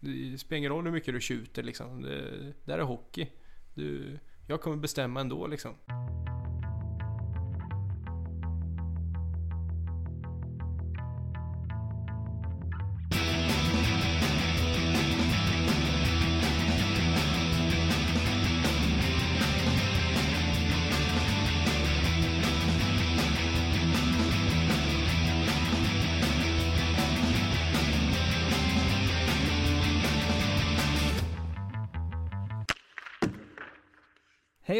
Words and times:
Det 0.00 0.38
spelar 0.38 0.58
ingen 0.58 0.70
roll 0.72 0.84
hur 0.84 0.92
mycket 0.92 1.14
du 1.14 1.20
tjuter 1.20 1.62
liksom. 1.62 2.02
Det, 2.02 2.52
det 2.64 2.72
här 2.72 2.78
är 2.78 2.82
hockey. 2.82 3.28
Du, 3.74 4.18
jag 4.46 4.60
kommer 4.60 4.76
bestämma 4.76 5.20
ändå 5.20 5.46
liksom. 5.46 5.74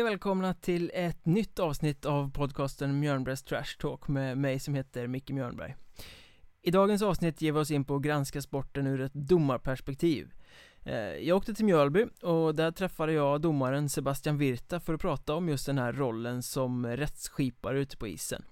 Och 0.03 0.07
välkomna 0.07 0.55
till 0.55 0.91
ett 0.95 1.27
nytt 1.27 1.59
avsnitt 1.59 2.05
av 2.05 2.31
podcasten 2.31 3.01
Mjörnbergs 3.01 3.43
Trash 3.43 3.79
Talk 3.79 4.09
med 4.09 4.39
mig 4.39 4.59
som 4.59 4.75
heter 4.75 5.07
Micke 5.07 5.31
Mjörnberg. 5.31 5.77
I 6.63 6.71
dagens 6.71 7.03
avsnitt 7.03 7.43
ger 7.43 7.53
vi 7.53 7.59
oss 7.59 7.71
in 7.71 7.85
på 7.85 7.97
att 7.97 8.03
granska 8.03 8.43
sporten 8.43 8.87
ur 8.87 9.01
ett 9.01 9.15
domarperspektiv. 9.15 10.33
Eh, 10.85 10.95
jag 10.99 11.37
åkte 11.37 11.55
till 11.55 11.65
Mjölby 11.65 12.07
och 12.23 12.55
där 12.55 12.71
träffade 12.71 13.13
jag 13.13 13.41
domaren 13.41 13.89
Sebastian 13.89 14.39
Virta 14.39 14.81
för 14.81 14.95
att 14.95 15.01
prata 15.01 15.35
om 15.35 15.49
just 15.49 15.67
den 15.67 15.79
här 15.79 15.93
rollen 15.93 16.43
som 16.43 16.87
rättsskipare 16.87 17.81
ute 17.81 17.97
på 17.97 18.09
isen. 18.09 18.43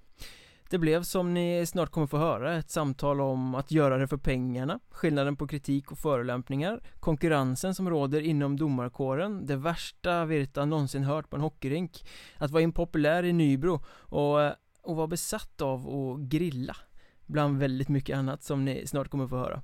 Det 0.70 0.78
blev 0.78 1.02
som 1.02 1.34
ni 1.34 1.66
snart 1.66 1.90
kommer 1.90 2.06
få 2.06 2.18
höra 2.18 2.56
ett 2.58 2.70
samtal 2.70 3.20
om 3.20 3.54
att 3.54 3.70
göra 3.70 3.98
det 3.98 4.08
för 4.08 4.16
pengarna, 4.16 4.80
skillnaden 4.90 5.36
på 5.36 5.46
kritik 5.46 5.92
och 5.92 5.98
förolämpningar, 5.98 6.80
konkurrensen 7.00 7.74
som 7.74 7.90
råder 7.90 8.20
inom 8.20 8.56
domarkåren, 8.56 9.46
det 9.46 9.56
värsta 9.56 10.24
Virta 10.24 10.64
någonsin 10.64 11.04
hört 11.04 11.30
på 11.30 11.36
en 11.36 11.42
hockeyrink, 11.42 12.04
att 12.36 12.50
vara 12.50 12.62
impopulär 12.62 13.22
i 13.22 13.32
Nybro 13.32 13.84
och, 13.90 14.46
och 14.82 14.96
vara 14.96 15.06
besatt 15.06 15.60
av 15.60 15.88
att 15.88 16.20
grilla, 16.20 16.76
bland 17.26 17.58
väldigt 17.58 17.88
mycket 17.88 18.16
annat 18.16 18.42
som 18.42 18.64
ni 18.64 18.86
snart 18.86 19.08
kommer 19.08 19.28
få 19.28 19.36
höra. 19.36 19.62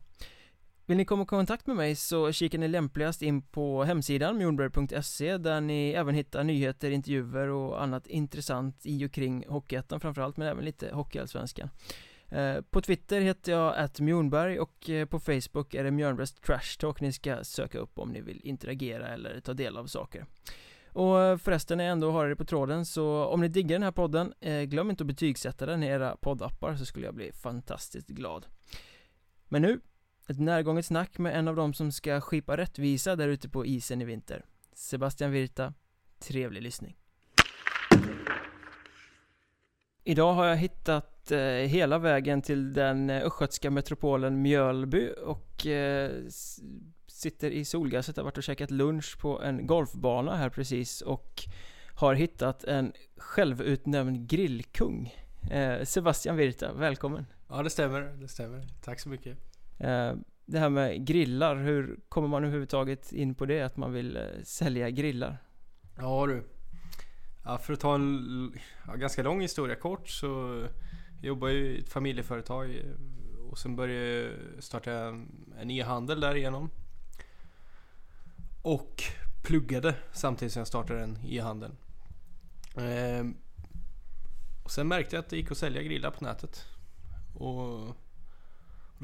Vill 0.87 0.97
ni 0.97 1.05
komma 1.05 1.23
i 1.23 1.27
kontakt 1.27 1.67
med 1.67 1.77
mig 1.77 1.97
så 1.97 2.33
kikar 2.33 2.59
ni 2.59 2.69
lämpligast 2.69 3.23
in 3.23 3.43
på 3.43 3.85
hemsidan 3.85 4.39
mjornberg.se 4.39 5.39
där 5.39 5.61
ni 5.61 5.91
även 5.91 6.15
hittar 6.15 6.45
nyheter, 6.45 6.91
intervjuer 6.91 7.49
och 7.49 7.83
annat 7.83 8.07
intressant 8.07 8.87
i 8.87 9.07
och 9.07 9.13
kring 9.13 9.45
Hockeyettan 9.49 10.01
framförallt 10.01 10.37
men 10.37 10.49
även 10.49 10.65
lite 10.65 10.95
Hockeyallsvenskan. 10.95 11.71
Eh, 12.29 12.61
på 12.61 12.81
Twitter 12.81 13.21
heter 13.21 13.53
jag 13.53 13.77
att 13.77 14.01
Mjornberg 14.01 14.61
och 14.61 14.91
eh, 14.91 15.07
på 15.07 15.21
Facebook 15.21 15.75
är 15.75 15.85
det 15.85 15.91
Mjörnbergs 15.91 16.35
Trash 16.35 16.79
Talk 16.79 17.01
ni 17.01 17.13
ska 17.13 17.45
söka 17.45 17.79
upp 17.79 17.99
om 17.99 18.09
ni 18.09 18.21
vill 18.21 18.41
interagera 18.45 19.09
eller 19.09 19.41
ta 19.41 19.55
del 19.55 19.77
av 19.77 19.87
saker. 19.87 20.27
Och 20.93 21.21
eh, 21.21 21.37
förresten 21.37 21.79
när 21.79 21.85
jag 21.85 21.93
ändå 21.93 22.11
har 22.11 22.27
er 22.27 22.35
på 22.35 22.45
tråden 22.45 22.87
så 22.87 23.25
om 23.25 23.41
ni 23.41 23.49
diggar 23.49 23.75
den 23.75 23.83
här 23.83 23.93
podden 23.93 24.35
glöm 24.67 24.91
inte 24.91 25.03
att 25.03 25.09
betygsätta 25.09 25.67
den 25.67 25.83
i 25.83 25.87
era 25.87 26.17
poddappar 26.17 26.77
så 26.77 26.85
skulle 26.85 27.07
jag 27.07 27.15
bli 27.15 27.33
fantastiskt 27.33 28.09
glad. 28.09 28.47
Men 29.49 29.63
nu 29.63 29.81
ett 30.29 30.41
närgånget 30.41 30.87
snack 30.87 31.19
med 31.19 31.39
en 31.39 31.49
av 31.49 31.57
dem 31.57 31.75
som 31.75 31.93
ska 31.93 32.21
skipa 32.21 32.57
rättvisa 32.57 33.17
där 33.17 33.29
ute 33.29 33.49
på 33.49 33.67
isen 33.67 34.03
i 34.03 34.05
vinter. 34.05 34.45
Sebastian 34.73 35.31
Virta, 35.31 35.75
trevlig 36.19 36.63
lyssning. 36.63 36.97
Idag 40.05 40.35
har 40.35 40.47
jag 40.47 40.57
hittat 40.57 41.31
eh, 41.31 41.39
hela 41.41 41.99
vägen 41.99 42.43
till 42.43 42.73
den 42.73 43.11
eh, 43.11 43.23
östgötska 43.23 43.71
metropolen 43.71 44.43
Mjölby 44.43 45.11
och 45.25 45.67
eh, 45.67 46.11
sitter 47.07 47.51
i 47.51 47.65
solgasset, 47.65 48.17
har 48.17 48.25
varit 48.25 48.39
och 48.39 48.45
käkat 48.45 48.71
lunch 48.71 49.19
på 49.21 49.43
en 49.43 49.67
golfbana 49.67 50.37
här 50.37 50.49
precis 50.49 51.01
och 51.01 51.43
har 51.95 52.15
hittat 52.15 52.65
en 52.65 52.93
självutnämnd 53.17 54.29
grillkung. 54.29 55.15
Eh, 55.51 55.85
Sebastian 55.85 56.37
Virta, 56.37 56.73
välkommen! 56.73 57.27
Ja, 57.49 57.63
det 57.63 57.71
stämmer. 57.71 58.01
Det 58.01 58.29
stämmer. 58.29 58.67
Tack 58.85 59.01
så 59.01 59.09
mycket. 59.09 59.54
Eh, 59.79 60.15
det 60.47 60.59
här 60.59 60.69
med 60.69 61.07
grillar, 61.07 61.57
hur 61.57 62.01
kommer 62.09 62.29
man 62.29 62.45
överhuvudtaget 62.45 63.13
in 63.13 63.35
på 63.35 63.47
det? 63.47 63.63
Att 63.63 63.77
man 63.77 63.93
vill 63.93 64.17
eh, 64.17 64.23
sälja 64.45 64.91
grillar? 64.91 65.39
Ja 65.97 66.27
du. 66.27 66.45
Ja, 67.45 67.59
för 67.59 67.73
att 67.73 67.81
ta 67.81 67.95
en 67.95 68.53
ja, 68.87 68.95
ganska 68.95 69.23
lång 69.23 69.41
historia 69.41 69.77
kort 69.77 70.09
så 70.09 70.27
jag 71.21 71.27
jobbar 71.27 71.49
jag 71.49 71.57
i 71.57 71.79
ett 71.79 71.89
familjeföretag 71.89 72.71
eh, 72.71 72.85
och 73.51 73.59
sen 73.59 73.77
började 73.77 74.07
jag 74.55 74.63
starta 74.63 74.93
en, 75.61 75.71
e-handel 75.71 76.21
därigenom. 76.21 76.71
Och 78.63 79.03
pluggade 79.43 79.95
samtidigt 80.13 80.53
som 80.53 80.61
jag 80.61 80.67
startade 80.67 81.03
en 81.03 81.19
e-handel. 81.25 81.71
Ehm, 82.77 83.37
och 84.65 84.71
sen 84.71 84.89
märkte 84.89 85.17
jag 85.17 85.23
att 85.23 85.31
det 85.31 85.37
gick 85.37 85.51
att 85.51 85.59
sälja 85.59 85.83
grillar 85.83 86.11
på 86.11 86.25
nätet. 86.25 86.65
Och 87.35 87.97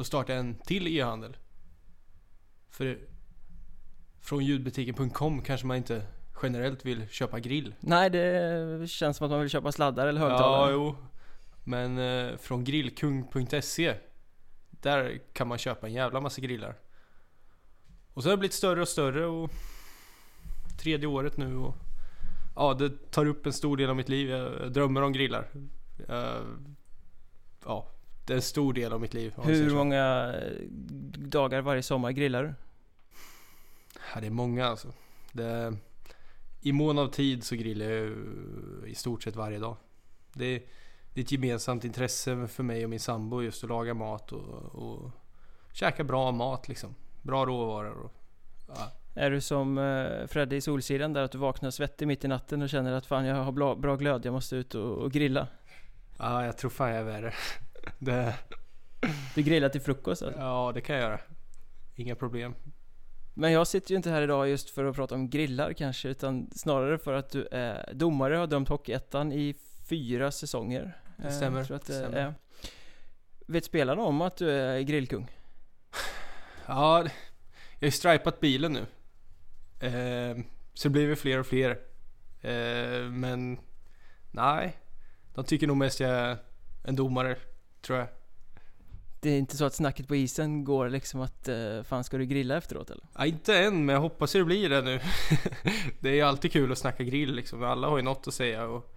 då 0.01 0.05
startade 0.05 0.33
jag 0.33 0.41
en 0.41 0.55
till 0.55 0.89
e-handel. 0.89 1.37
För 2.71 2.99
från 4.21 4.45
ljudbutiken.com 4.45 5.43
kanske 5.43 5.67
man 5.67 5.77
inte 5.77 6.07
generellt 6.43 6.85
vill 6.85 7.09
köpa 7.09 7.41
grill. 7.41 7.75
Nej, 7.81 8.11
det 8.11 8.91
känns 8.91 9.17
som 9.17 9.25
att 9.25 9.31
man 9.31 9.41
vill 9.41 9.49
köpa 9.49 9.73
sladdar 9.73 10.07
eller 10.07 10.21
högtalare. 10.21 10.71
Ja, 10.71 10.73
jo. 10.73 10.97
Men 11.65 11.99
eh, 11.99 12.37
från 12.37 12.65
grillkung.se 12.65 13.95
Där 14.71 15.21
kan 15.33 15.49
man 15.49 15.59
köpa 15.59 15.87
en 15.87 15.93
jävla 15.93 16.21
massa 16.21 16.41
grillar. 16.41 16.79
Och 18.15 18.23
så 18.23 18.29
har 18.29 18.37
det 18.37 18.41
blivit 18.41 18.55
större 18.55 18.81
och 18.81 18.89
större 18.89 19.27
och 19.27 19.51
Tredje 20.79 21.07
året 21.07 21.37
nu 21.37 21.57
och 21.57 21.77
Ja, 22.57 22.75
det 22.75 23.11
tar 23.11 23.27
upp 23.27 23.47
en 23.47 23.53
stor 23.53 23.77
del 23.77 23.91
av 23.91 23.97
mitt 23.97 24.09
liv. 24.09 24.31
Jag 24.31 24.73
drömmer 24.73 25.03
om 25.03 25.13
grillar. 25.13 25.49
Eh, 26.09 26.43
ja, 27.65 27.87
en 28.35 28.43
stor 28.43 28.73
del 28.73 28.93
av 28.93 29.01
mitt 29.01 29.15
liv. 29.15 29.35
Hur 29.43 29.75
många 29.75 30.35
eh, 30.35 30.63
dagar 31.17 31.61
varje 31.61 31.83
sommar 31.83 32.11
grillar 32.11 32.43
du? 32.43 32.55
Ja, 34.15 34.21
det 34.21 34.27
är 34.27 34.31
många 34.31 34.67
alltså. 34.67 34.93
Det, 35.33 35.77
I 36.61 36.73
mån 36.73 36.99
av 36.99 37.09
tid 37.09 37.45
så 37.45 37.55
grillar 37.57 37.87
jag 37.87 38.13
i 38.89 38.95
stort 38.95 39.23
sett 39.23 39.37
varje 39.37 39.59
dag. 39.59 39.77
Det, 40.33 40.45
är- 40.45 40.63
det 41.15 41.21
är 41.21 41.25
ett 41.25 41.33
gemensamt 41.33 41.85
intresse 41.85 42.47
för 42.49 42.63
mig 42.63 42.85
och 42.85 42.91
min 42.91 43.01
sambo 43.01 43.43
just 43.43 43.65
att 43.65 43.71
laga 43.71 43.95
mat 43.95 44.33
och, 44.33 44.65
och 44.75 45.11
käka 45.73 46.05
bra 46.05 46.33
mat 46.33 46.69
liksom. 46.69 46.95
Bra 47.23 47.47
råvaror. 47.47 47.97
Och, 48.05 48.13
ja. 48.69 48.93
Är 49.15 49.31
du 49.31 49.41
som 49.41 49.79
eh, 49.79 50.27
Fredde 50.27 50.57
i 50.57 50.61
Solsidan 50.61 51.13
där 51.13 51.23
att 51.23 51.33
du 51.33 51.39
vaknar 51.39 51.71
svettig 51.71 52.09
mitt 52.09 52.25
i 52.25 52.29
natten 52.29 52.63
och 52.63 52.69
känner 52.69 52.93
att 52.93 53.07
fan 53.07 53.25
jag 53.25 53.37
har 53.37 53.53
bra, 53.53 53.75
bra 53.75 53.97
glöd, 53.97 54.27
jag 54.27 54.33
måste 54.33 54.57
ut 54.57 54.75
och, 54.75 54.99
och 54.99 55.13
grilla? 55.13 55.47
ja, 56.19 56.45
jag 56.45 56.59
tror 56.59 56.71
fan 56.71 56.89
jag 56.91 56.99
är 56.99 57.05
värre. 57.05 57.35
Det, 57.99 58.35
Du 59.35 59.43
grillar 59.43 59.69
till 59.69 59.81
frukost 59.81 60.23
alltså. 60.23 60.41
ja, 60.41 60.73
det 60.75 60.81
kan 60.81 60.97
jag 60.97 61.03
göra. 61.03 61.21
Inga 61.95 62.15
problem. 62.15 62.55
Men 63.35 63.53
jag 63.53 63.67
sitter 63.67 63.91
ju 63.91 63.97
inte 63.97 64.11
här 64.11 64.23
idag 64.23 64.49
just 64.49 64.71
för 64.71 64.85
att 64.85 64.97
prata 64.97 65.15
om 65.15 65.31
grillar 65.31 65.73
kanske, 65.73 66.09
utan 66.09 66.51
snarare 66.55 66.99
för 66.99 67.13
att 67.13 67.31
du 67.31 67.49
är 67.51 67.93
domare 67.95 68.35
och 68.35 68.41
har 68.41 68.47
dömt 68.47 68.69
Hockeyettan 68.69 69.33
i 69.33 69.55
fyra 69.89 70.31
säsonger. 70.31 70.97
Det 71.17 71.25
Eh, 71.29 71.31
stämmer, 71.33 71.65
tror 71.65 71.77
att 71.77 71.87
det 71.87 71.93
det 71.93 71.99
stämmer. 71.99 72.17
är. 72.19 72.35
Vet 73.47 73.65
spelarna 73.65 74.03
om 74.03 74.21
att 74.21 74.37
du 74.37 74.51
är 74.51 74.81
grillkung? 74.81 75.31
Ja, 76.67 76.99
jag 76.99 77.11
har 77.81 77.87
ju 77.87 77.91
stripat 77.91 78.41
bilen 78.41 78.73
nu. 78.73 78.87
Eh, 79.87 80.37
så 80.75 80.89
det 80.89 80.93
blir 80.93 81.07
väl 81.07 81.17
fler 81.17 81.39
och 81.39 81.47
fler. 81.47 81.71
Eh, 82.41 83.11
men 83.11 83.59
nej, 84.31 84.77
de 85.35 85.45
tycker 85.45 85.67
nog 85.67 85.77
mest 85.77 86.01
jag 86.01 86.11
är 86.11 86.37
en 86.85 86.97
domare, 86.97 87.37
tror 87.83 87.99
jag. 87.99 88.09
Det 89.21 89.31
är 89.31 89.39
inte 89.39 89.57
så 89.57 89.65
att 89.65 89.75
snacket 89.75 90.09
på 90.09 90.17
isen 90.17 90.65
går 90.65 90.89
liksom 90.89 91.21
att 91.21 91.49
eh, 91.49 91.83
fan 91.83 92.05
ska 92.05 92.19
du 92.19 92.27
grilla 92.27 92.57
efteråt 92.57 92.91
eller? 92.91 93.05
Ja, 93.17 93.27
inte 93.27 93.59
än, 93.59 93.85
men 93.85 93.93
jag 93.95 94.01
hoppas 94.01 94.33
det 94.33 94.45
blir 94.45 94.69
det 94.69 94.83
nu. 94.83 95.01
det 96.01 96.09
är 96.09 96.15
ju 96.15 96.23
alltid 96.23 96.53
kul 96.53 96.73
att 96.73 96.79
snacka 96.79 97.05
grill 97.05 97.35
liksom. 97.35 97.63
Alla 97.63 97.89
har 97.89 97.97
ju 97.97 98.03
något 98.03 98.29
att 98.29 98.35
säga 98.35 98.67
och 98.67 98.95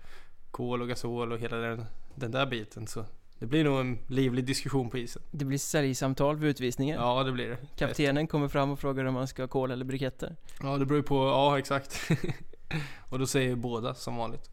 kol 0.51 0.81
och 0.81 0.87
gasol 0.87 1.31
och 1.31 1.39
hela 1.39 1.57
den, 1.57 1.85
den 2.15 2.31
där 2.31 2.45
biten. 2.45 2.87
Så 2.87 3.05
det 3.39 3.45
blir 3.45 3.63
nog 3.63 3.79
en 3.79 3.99
livlig 4.07 4.45
diskussion 4.45 4.89
på 4.89 4.97
isen. 4.97 5.21
Det 5.31 5.45
blir 5.45 5.57
säljsamtal 5.57 6.37
vid 6.37 6.49
utvisningen. 6.49 6.99
Ja, 6.99 7.23
det 7.23 7.31
blir 7.31 7.49
det. 7.49 7.57
Kaptenen 7.77 8.27
kommer 8.27 8.47
fram 8.47 8.71
och 8.71 8.79
frågar 8.79 9.05
om 9.05 9.13
man 9.13 9.27
ska 9.27 9.43
ha 9.43 9.47
kol 9.47 9.71
eller 9.71 9.85
briketter. 9.85 10.35
Ja, 10.61 10.77
det 10.77 10.85
beror 10.85 10.97
ju 10.97 11.03
på. 11.03 11.15
Ja, 11.15 11.59
exakt. 11.59 12.09
och 13.09 13.19
då 13.19 13.27
säger 13.27 13.49
ju 13.49 13.55
båda 13.55 13.93
som 13.93 14.15
vanligt. 14.15 14.52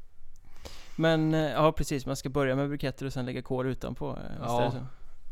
Men 0.97 1.35
eh, 1.35 1.41
ja 1.41 1.73
precis, 1.73 2.07
man 2.07 2.17
ska 2.17 2.29
börja 2.29 2.57
med 2.57 2.69
briketter 2.69 3.07
och 3.07 3.13
sen 3.13 3.27
lägga 3.27 3.43
kol 3.43 3.67
utanpå. 3.67 4.11
eh, 4.11 4.37
Ja. 4.41 4.73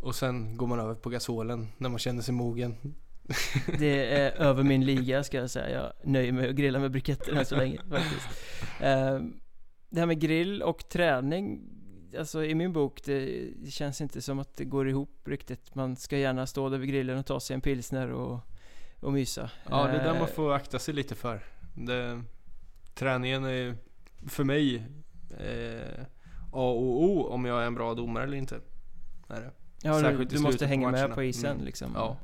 Och 0.00 0.14
sen 0.14 0.56
går 0.56 0.66
man 0.66 0.80
över 0.80 0.94
på 0.94 1.10
gasolen 1.10 1.68
när 1.78 1.88
man 1.88 1.98
känner 1.98 2.22
sig 2.22 2.34
mogen. 2.34 2.76
Det 3.78 4.12
är 4.20 4.30
över 4.42 4.62
min 4.62 4.84
liga 4.84 5.24
ska 5.24 5.36
jag 5.36 5.50
säga. 5.50 5.70
Jag 5.82 5.92
nöjer 6.08 6.32
mig 6.32 6.48
att 6.48 6.54
grilla 6.56 6.78
med 6.78 6.90
briketter 6.90 7.32
än 7.36 7.44
så 7.44 7.56
länge 7.56 7.78
faktiskt. 7.90 8.28
Eh, 8.80 9.18
Det 9.90 10.00
här 10.00 10.06
med 10.06 10.20
grill 10.20 10.62
och 10.62 10.88
träning. 10.88 11.74
Alltså 12.18 12.44
i 12.44 12.54
min 12.54 12.72
bok, 12.72 13.00
det 13.04 13.50
känns 13.70 14.00
inte 14.00 14.22
som 14.22 14.38
att 14.38 14.56
det 14.56 14.64
går 14.64 14.88
ihop 14.88 15.22
riktigt. 15.28 15.74
Man 15.74 15.96
ska 15.96 16.16
gärna 16.18 16.46
stå 16.46 16.68
där 16.68 16.78
vid 16.78 16.88
grillen 16.88 17.18
och 17.18 17.26
ta 17.26 17.40
sig 17.40 17.54
en 17.54 17.60
pilsner 17.60 18.10
och 18.12 18.40
och 19.00 19.12
mysa. 19.12 19.50
Ja, 19.70 19.84
det 19.86 19.92
är 19.92 20.04
där 20.04 20.14
Eh, 20.14 20.18
man 20.18 20.28
får 20.28 20.52
akta 20.52 20.78
sig 20.78 20.94
lite 20.94 21.14
för. 21.14 21.40
Det, 21.74 22.22
träningen 22.94 23.44
är 23.44 23.74
för 24.26 24.44
mig 24.44 24.82
eh, 25.30 26.04
A 26.52 26.70
och 26.70 27.02
O 27.02 27.26
om 27.30 27.44
jag 27.44 27.62
är 27.62 27.66
en 27.66 27.74
bra 27.74 27.94
domare 27.94 28.24
eller 28.24 28.36
inte. 28.36 28.60
Är 29.28 29.40
det. 29.40 29.50
Ja, 29.82 29.94
du, 29.94 30.00
särskilt 30.00 30.32
i 30.32 30.36
du 30.36 30.42
måste 30.42 30.58
slutet 30.58 30.60
på 30.60 30.68
hänga 30.68 30.90
med 30.90 31.14
på 31.14 31.22
isen 31.22 31.52
Mm. 31.52 31.64
liksom. 31.64 31.92
Ja. 31.94 32.16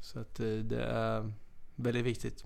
Så 0.00 0.18
att 0.20 0.40
eh, 0.40 0.46
det 0.46 0.84
är 0.84 1.32
väldigt 1.76 2.04
viktigt. 2.04 2.44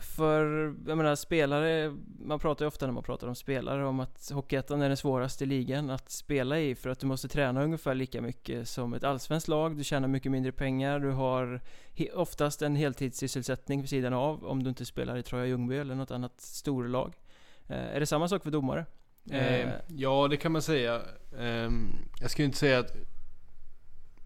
För, 0.00 0.74
jag 0.86 0.96
menar 0.98 1.14
spelare, 1.14 1.96
man 2.18 2.38
pratar 2.38 2.64
ju 2.64 2.66
ofta 2.66 2.86
när 2.86 2.92
man 2.92 3.02
pratar 3.02 3.28
om 3.28 3.34
spelare 3.34 3.86
om 3.86 4.00
att 4.00 4.30
Hockeyettan 4.30 4.82
är 4.82 4.88
den 4.88 4.96
svåraste 4.96 5.46
ligan 5.46 5.90
att 5.90 6.10
spela 6.10 6.58
i 6.58 6.74
för 6.74 6.90
att 6.90 6.98
du 6.98 7.06
måste 7.06 7.28
träna 7.28 7.64
ungefär 7.64 7.94
lika 7.94 8.22
mycket 8.22 8.68
som 8.68 8.94
ett 8.94 9.04
allsvenskt 9.04 9.48
lag, 9.48 9.76
du 9.76 9.84
tjänar 9.84 10.08
mycket 10.08 10.32
mindre 10.32 10.52
pengar, 10.52 10.98
du 10.98 11.10
har 11.10 11.60
oftast 12.14 12.62
en 12.62 12.76
heltidssysselsättning 12.76 13.80
vid 13.80 13.90
sidan 13.90 14.12
av 14.12 14.44
om 14.44 14.62
du 14.62 14.68
inte 14.68 14.84
spelar 14.84 15.16
i 15.16 15.22
Troja 15.22 15.46
Ljungby 15.46 15.76
eller 15.76 15.94
något 15.94 16.10
annat 16.10 16.40
storlag. 16.40 17.14
Eh, 17.68 17.76
är 17.96 18.00
det 18.00 18.06
samma 18.06 18.28
sak 18.28 18.42
för 18.42 18.50
domare? 18.50 18.86
Eh, 19.30 19.54
Eh, 19.54 19.72
ja, 19.88 20.28
det 20.28 20.36
kan 20.36 20.52
man 20.52 20.62
säga. 20.62 21.02
Ehm, 21.38 21.92
jag 22.20 22.30
skulle 22.30 22.46
inte 22.46 22.58
säga 22.58 22.78
att 22.78 22.96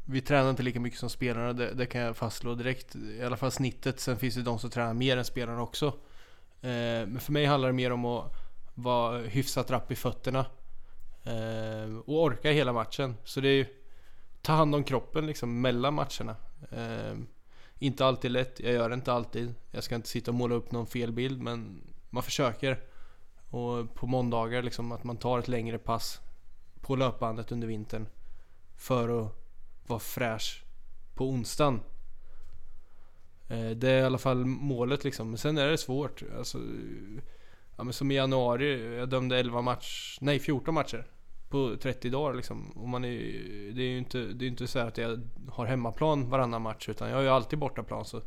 vi 0.04 0.20
tränar 0.20 0.50
inte 0.50 0.62
lika 0.62 0.80
mycket 0.80 0.98
som 1.00 1.10
spelarna, 1.10 1.52
det, 1.52 1.74
det 1.74 1.86
kan 1.86 2.00
jag 2.00 2.16
fastslå 2.16 2.54
direkt. 2.54 2.96
I 2.96 3.22
alla 3.22 3.36
fall 3.36 3.50
snittet. 3.50 4.00
Sen 4.00 4.16
finns 4.18 4.34
det 4.34 4.42
de 4.42 4.58
som 4.58 4.70
tränar 4.70 4.94
mer 4.94 5.16
än 5.16 5.24
spelarna 5.24 5.62
också. 5.62 5.86
Eh, 6.60 7.06
men 7.06 7.20
för 7.20 7.32
mig 7.32 7.46
handlar 7.46 7.68
det 7.68 7.74
mer 7.74 7.92
om 7.92 8.04
att 8.04 8.32
vara 8.74 9.18
hyfsat 9.18 9.70
rapp 9.70 9.92
i 9.92 9.96
fötterna. 9.96 10.46
Eh, 11.24 11.98
och 11.98 12.22
orka 12.22 12.50
hela 12.50 12.72
matchen. 12.72 13.14
Så 13.24 13.40
det 13.40 13.48
är 13.48 13.54
ju 13.56 13.66
ta 14.42 14.52
hand 14.52 14.74
om 14.74 14.84
kroppen 14.84 15.26
liksom 15.26 15.60
mellan 15.60 15.94
matcherna. 15.94 16.36
Eh, 16.70 17.18
inte 17.78 18.06
alltid 18.06 18.30
lätt, 18.30 18.60
jag 18.60 18.72
gör 18.72 18.88
det 18.88 18.94
inte 18.94 19.12
alltid. 19.12 19.54
Jag 19.70 19.84
ska 19.84 19.94
inte 19.94 20.08
sitta 20.08 20.30
och 20.30 20.34
måla 20.34 20.54
upp 20.54 20.72
någon 20.72 20.86
fel 20.86 21.12
bild 21.12 21.42
men 21.42 21.80
man 22.10 22.22
försöker. 22.22 22.80
Och 23.50 23.94
på 23.94 24.06
måndagar 24.06 24.62
liksom 24.62 24.92
att 24.92 25.04
man 25.04 25.16
tar 25.16 25.38
ett 25.38 25.48
längre 25.48 25.78
pass 25.78 26.20
på 26.80 26.96
löpbandet 26.96 27.52
under 27.52 27.68
vintern. 27.68 28.08
För 28.76 29.22
att 29.22 29.32
vara 29.86 30.00
fräsch 30.00 30.64
på 31.14 31.28
onsdagen. 31.28 31.80
Eh, 33.48 33.70
det 33.70 33.90
är 33.90 34.00
i 34.00 34.04
alla 34.04 34.18
fall 34.18 34.44
målet 34.44 35.04
liksom. 35.04 35.28
Men 35.28 35.38
sen 35.38 35.58
är 35.58 35.66
det 35.66 35.78
svårt. 35.78 36.22
Alltså, 36.36 36.58
ja, 37.76 37.84
men 37.84 37.92
som 37.92 38.10
i 38.10 38.14
januari, 38.14 38.96
jag 38.96 39.08
dömde 39.08 39.38
11 39.38 39.62
match, 39.62 40.18
nej 40.20 40.38
14 40.38 40.74
matcher. 40.74 41.06
På 41.48 41.76
30 41.76 42.10
dagar 42.10 42.34
liksom. 42.34 42.70
Och 42.70 42.88
man 42.88 43.04
är, 43.04 43.10
det 43.72 43.82
är 43.82 43.88
ju 43.88 43.98
inte, 43.98 44.18
det 44.18 44.44
är 44.44 44.48
inte 44.48 44.66
så 44.66 44.78
att 44.78 44.98
jag 44.98 45.28
har 45.48 45.66
hemmaplan 45.66 46.30
varannan 46.30 46.62
match. 46.62 46.88
Utan 46.88 47.08
jag 47.08 47.16
har 47.16 47.22
ju 47.22 47.28
alltid 47.28 47.58
bortaplan. 47.58 48.04
Så 48.04 48.22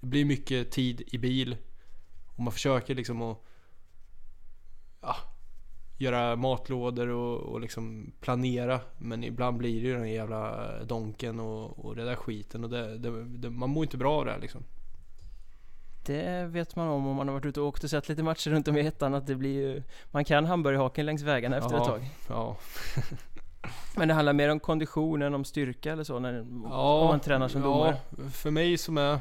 det 0.00 0.06
blir 0.06 0.24
mycket 0.24 0.70
tid 0.70 1.02
i 1.06 1.18
bil. 1.18 1.56
Och 2.26 2.42
man 2.42 2.52
försöker 2.52 2.94
liksom 2.94 3.22
att 3.22 3.44
ja, 5.04 5.16
göra 5.98 6.36
matlådor 6.36 7.08
och, 7.08 7.40
och 7.40 7.60
liksom 7.60 8.12
planera. 8.20 8.80
Men 8.98 9.24
ibland 9.24 9.56
blir 9.56 9.82
det 9.82 9.88
ju 9.88 9.94
den 9.94 10.10
jävla 10.12 10.70
donken 10.84 11.40
och, 11.40 11.84
och 11.84 11.96
det 11.96 12.04
där 12.04 12.16
skiten. 12.16 12.64
Och 12.64 12.70
det, 12.70 12.98
det, 12.98 13.24
det, 13.24 13.50
man 13.50 13.70
mår 13.70 13.84
inte 13.84 13.96
bra 13.96 14.18
av 14.18 14.24
det 14.24 14.32
här, 14.32 14.38
liksom. 14.38 14.64
Det 16.06 16.46
vet 16.46 16.76
man 16.76 16.88
om 16.88 17.06
om 17.06 17.16
man 17.16 17.28
har 17.28 17.34
varit 17.34 17.46
ute 17.46 17.60
och 17.60 17.66
åkt 17.66 17.84
och 17.84 17.90
sett 17.90 18.08
lite 18.08 18.22
matcher 18.22 18.50
runt 18.50 18.68
om 18.68 18.76
i 18.76 18.86
ettan 18.86 19.14
att 19.14 19.26
det 19.26 19.34
blir 19.34 19.52
ju 19.52 19.82
Man 20.10 20.24
kan 20.24 20.44
hamburgerhaken 20.44 21.06
längs 21.06 21.22
vägarna 21.22 21.56
efter 21.56 21.70
Ja. 21.70 21.80
ett 21.80 21.86
tag 21.86 22.08
Ja, 22.28 22.56
Men 23.96 24.08
det 24.08 24.14
handlar 24.14 24.32
mer 24.32 24.48
om 24.48 24.60
kondition 24.60 25.22
än 25.22 25.34
om 25.34 25.44
styrka 25.44 25.92
eller 25.92 26.04
så 26.04 26.18
när, 26.18 26.46
ja, 26.64 27.00
om 27.00 27.06
man 27.06 27.20
tränar 27.20 27.48
som 27.48 27.62
domare 27.62 27.96
Ja, 28.10 28.28
för 28.30 28.50
mig 28.50 28.78
som 28.78 28.98
är... 28.98 29.18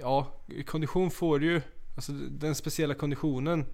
Ja, 0.00 0.26
kondition 0.66 1.10
får 1.10 1.38
du 1.38 1.46
ju... 1.46 1.62
Alltså 1.98 2.12
den 2.12 2.54
speciella 2.54 2.94
konditionen 2.94 3.66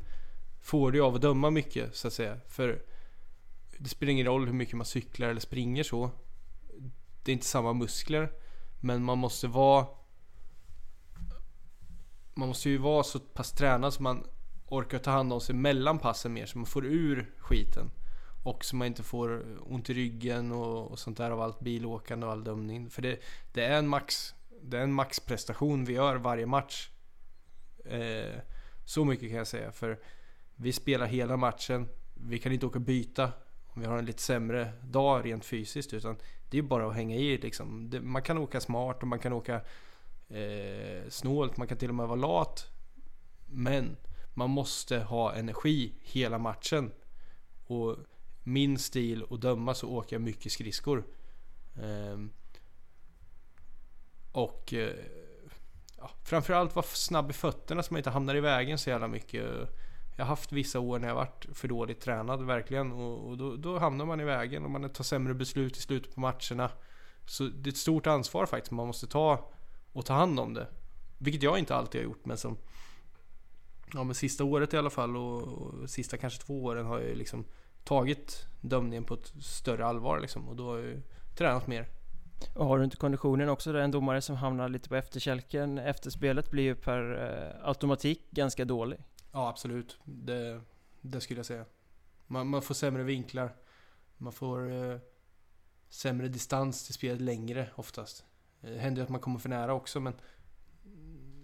får 0.60 0.92
du 0.92 0.98
ju 0.98 1.04
av 1.04 1.14
att 1.14 1.22
döma 1.22 1.50
mycket 1.50 1.96
så 1.96 2.08
att 2.08 2.12
säga. 2.12 2.40
För 2.48 2.82
det 3.78 3.88
spelar 3.88 4.12
ingen 4.12 4.26
roll 4.26 4.46
hur 4.46 4.52
mycket 4.52 4.76
man 4.76 4.86
cyklar 4.86 5.28
eller 5.28 5.40
springer 5.40 5.82
så. 5.82 6.10
Det 7.22 7.30
är 7.30 7.32
inte 7.32 7.46
samma 7.46 7.72
muskler. 7.72 8.32
Men 8.80 9.04
man 9.04 9.18
måste 9.18 9.48
vara... 9.48 9.86
Man 12.34 12.48
måste 12.48 12.70
ju 12.70 12.78
vara 12.78 13.02
så 13.02 13.18
pass 13.20 13.52
tränad 13.52 13.94
så 13.94 14.02
man 14.02 14.26
orkar 14.66 14.98
ta 14.98 15.10
hand 15.10 15.32
om 15.32 15.40
sig 15.40 15.54
mellan 15.54 15.98
passen 15.98 16.32
mer. 16.32 16.46
Så 16.46 16.58
man 16.58 16.66
får 16.66 16.86
ur 16.86 17.34
skiten. 17.38 17.90
Och 18.44 18.64
så 18.64 18.76
man 18.76 18.86
inte 18.86 19.02
får 19.02 19.44
ont 19.72 19.90
i 19.90 19.94
ryggen 19.94 20.52
och, 20.52 20.90
och 20.90 20.98
sånt 20.98 21.16
där 21.16 21.30
av 21.30 21.40
allt 21.40 21.60
bilåkande 21.60 22.26
och 22.26 22.32
all 22.32 22.44
dömning. 22.44 22.90
För 22.90 23.02
det, 23.02 23.20
det 23.52 23.64
är 23.64 23.78
en 23.78 23.88
max 23.88 24.34
Det 24.62 24.78
är 24.78 24.82
en 24.82 24.92
maxprestation 24.92 25.84
vi 25.84 25.92
gör 25.92 26.16
varje 26.16 26.46
match. 26.46 26.90
Eh, 27.84 28.40
så 28.84 29.04
mycket 29.04 29.28
kan 29.28 29.38
jag 29.38 29.46
säga. 29.46 29.72
För 29.72 29.98
vi 30.56 30.72
spelar 30.72 31.06
hela 31.06 31.36
matchen. 31.36 31.88
Vi 32.14 32.38
kan 32.38 32.52
inte 32.52 32.66
åka 32.66 32.78
och 32.78 32.84
byta 32.84 33.32
om 33.66 33.80
vi 33.80 33.86
har 33.86 33.98
en 33.98 34.04
lite 34.04 34.22
sämre 34.22 34.72
dag 34.82 35.26
rent 35.26 35.44
fysiskt. 35.44 35.92
Utan 35.92 36.16
det 36.50 36.58
är 36.58 36.62
bara 36.62 36.88
att 36.88 36.94
hänga 36.94 37.16
i 37.16 37.38
liksom. 37.38 37.90
Det, 37.90 38.00
man 38.00 38.22
kan 38.22 38.38
åka 38.38 38.60
smart 38.60 39.02
och 39.02 39.08
man 39.08 39.18
kan 39.18 39.32
åka 39.32 39.54
eh, 40.28 41.08
snålt. 41.08 41.56
Man 41.56 41.68
kan 41.68 41.78
till 41.78 41.88
och 41.88 41.94
med 41.94 42.06
vara 42.06 42.20
lat. 42.20 42.70
Men 43.46 43.96
man 44.34 44.50
måste 44.50 44.98
ha 44.98 45.34
energi 45.34 45.94
hela 46.02 46.38
matchen. 46.38 46.92
Och 47.66 47.96
min 48.42 48.78
stil 48.78 49.24
att 49.30 49.40
döma 49.40 49.74
så 49.74 49.88
åker 49.90 50.16
jag 50.16 50.22
mycket 50.22 50.52
skridskor. 50.52 51.04
Ehm, 51.82 52.30
och 54.32 54.74
eh, 54.74 54.94
ja, 56.04 56.10
framförallt 56.24 56.76
vara 56.76 56.86
snabb 56.86 57.30
i 57.30 57.32
fötterna 57.32 57.82
så 57.82 57.94
man 57.94 57.98
inte 57.98 58.10
hamnar 58.10 58.34
i 58.34 58.40
vägen 58.40 58.78
så 58.78 58.90
jävla 58.90 59.08
mycket. 59.08 59.44
Jag 60.16 60.24
har 60.24 60.28
haft 60.28 60.52
vissa 60.52 60.80
år 60.80 60.98
när 60.98 61.08
jag 61.08 61.14
varit 61.14 61.46
för 61.52 61.68
dåligt 61.68 62.00
tränad 62.00 62.46
verkligen 62.46 62.92
och, 62.92 63.28
och 63.28 63.38
då, 63.38 63.56
då 63.56 63.78
hamnar 63.78 64.04
man 64.04 64.20
i 64.20 64.24
vägen 64.24 64.64
och 64.64 64.70
man 64.70 64.90
tar 64.90 65.04
sämre 65.04 65.34
beslut 65.34 65.76
i 65.76 65.80
slutet 65.80 66.14
på 66.14 66.20
matcherna. 66.20 66.70
Så 67.26 67.44
det 67.44 67.68
är 67.68 67.72
ett 67.72 67.76
stort 67.76 68.06
ansvar 68.06 68.46
faktiskt 68.46 68.70
man 68.70 68.86
måste 68.86 69.06
ta 69.06 69.50
och 69.92 70.06
ta 70.06 70.14
hand 70.14 70.40
om 70.40 70.54
det. 70.54 70.66
Vilket 71.18 71.42
jag 71.42 71.58
inte 71.58 71.74
alltid 71.74 72.00
har 72.00 72.04
gjort 72.04 72.24
men 72.24 72.36
som 72.36 72.56
Ja 73.94 74.04
men 74.04 74.14
sista 74.14 74.44
året 74.44 74.74
i 74.74 74.76
alla 74.76 74.90
fall 74.90 75.16
och, 75.16 75.42
och 75.42 75.90
sista 75.90 76.16
kanske 76.16 76.42
två 76.42 76.64
åren 76.64 76.86
har 76.86 77.00
jag 77.00 77.16
liksom 77.16 77.44
tagit 77.84 78.46
dömningen 78.60 79.04
på 79.04 79.14
ett 79.14 79.32
större 79.40 79.86
allvar 79.86 80.20
liksom 80.20 80.48
och 80.48 80.56
då 80.56 80.68
har 80.68 80.78
jag 80.78 80.86
ju 80.86 81.02
tränat 81.36 81.66
mer. 81.66 81.88
Och 82.54 82.66
har 82.66 82.78
du 82.78 82.84
inte 82.84 82.96
konditionen 82.96 83.48
också, 83.48 83.72
det 83.72 83.82
en 83.82 83.90
domare 83.90 84.20
som 84.20 84.36
hamnar 84.36 84.68
lite 84.68 84.88
på 84.88 84.96
efterkälken 84.96 85.78
efter 85.78 86.10
spelet 86.10 86.50
blir 86.50 86.64
ju 86.64 86.74
per 86.74 87.00
eh, 87.22 87.68
automatik 87.68 88.30
ganska 88.30 88.64
dålig 88.64 88.98
Ja 89.32 89.48
absolut, 89.48 89.98
det, 90.04 90.60
det 91.00 91.20
skulle 91.20 91.38
jag 91.38 91.46
säga. 91.46 91.64
Man, 92.26 92.46
man 92.46 92.62
får 92.62 92.74
sämre 92.74 93.02
vinklar. 93.02 93.56
Man 94.16 94.32
får 94.32 94.72
eh, 94.72 94.98
sämre 95.88 96.28
distans 96.28 96.84
till 96.84 96.94
spelet 96.94 97.20
längre 97.20 97.68
oftast. 97.74 98.24
Det 98.60 98.78
händer 98.78 99.00
ju 99.00 99.04
att 99.04 99.08
man 99.08 99.20
kommer 99.20 99.38
för 99.38 99.48
nära 99.48 99.74
också 99.74 100.00
men 100.00 100.14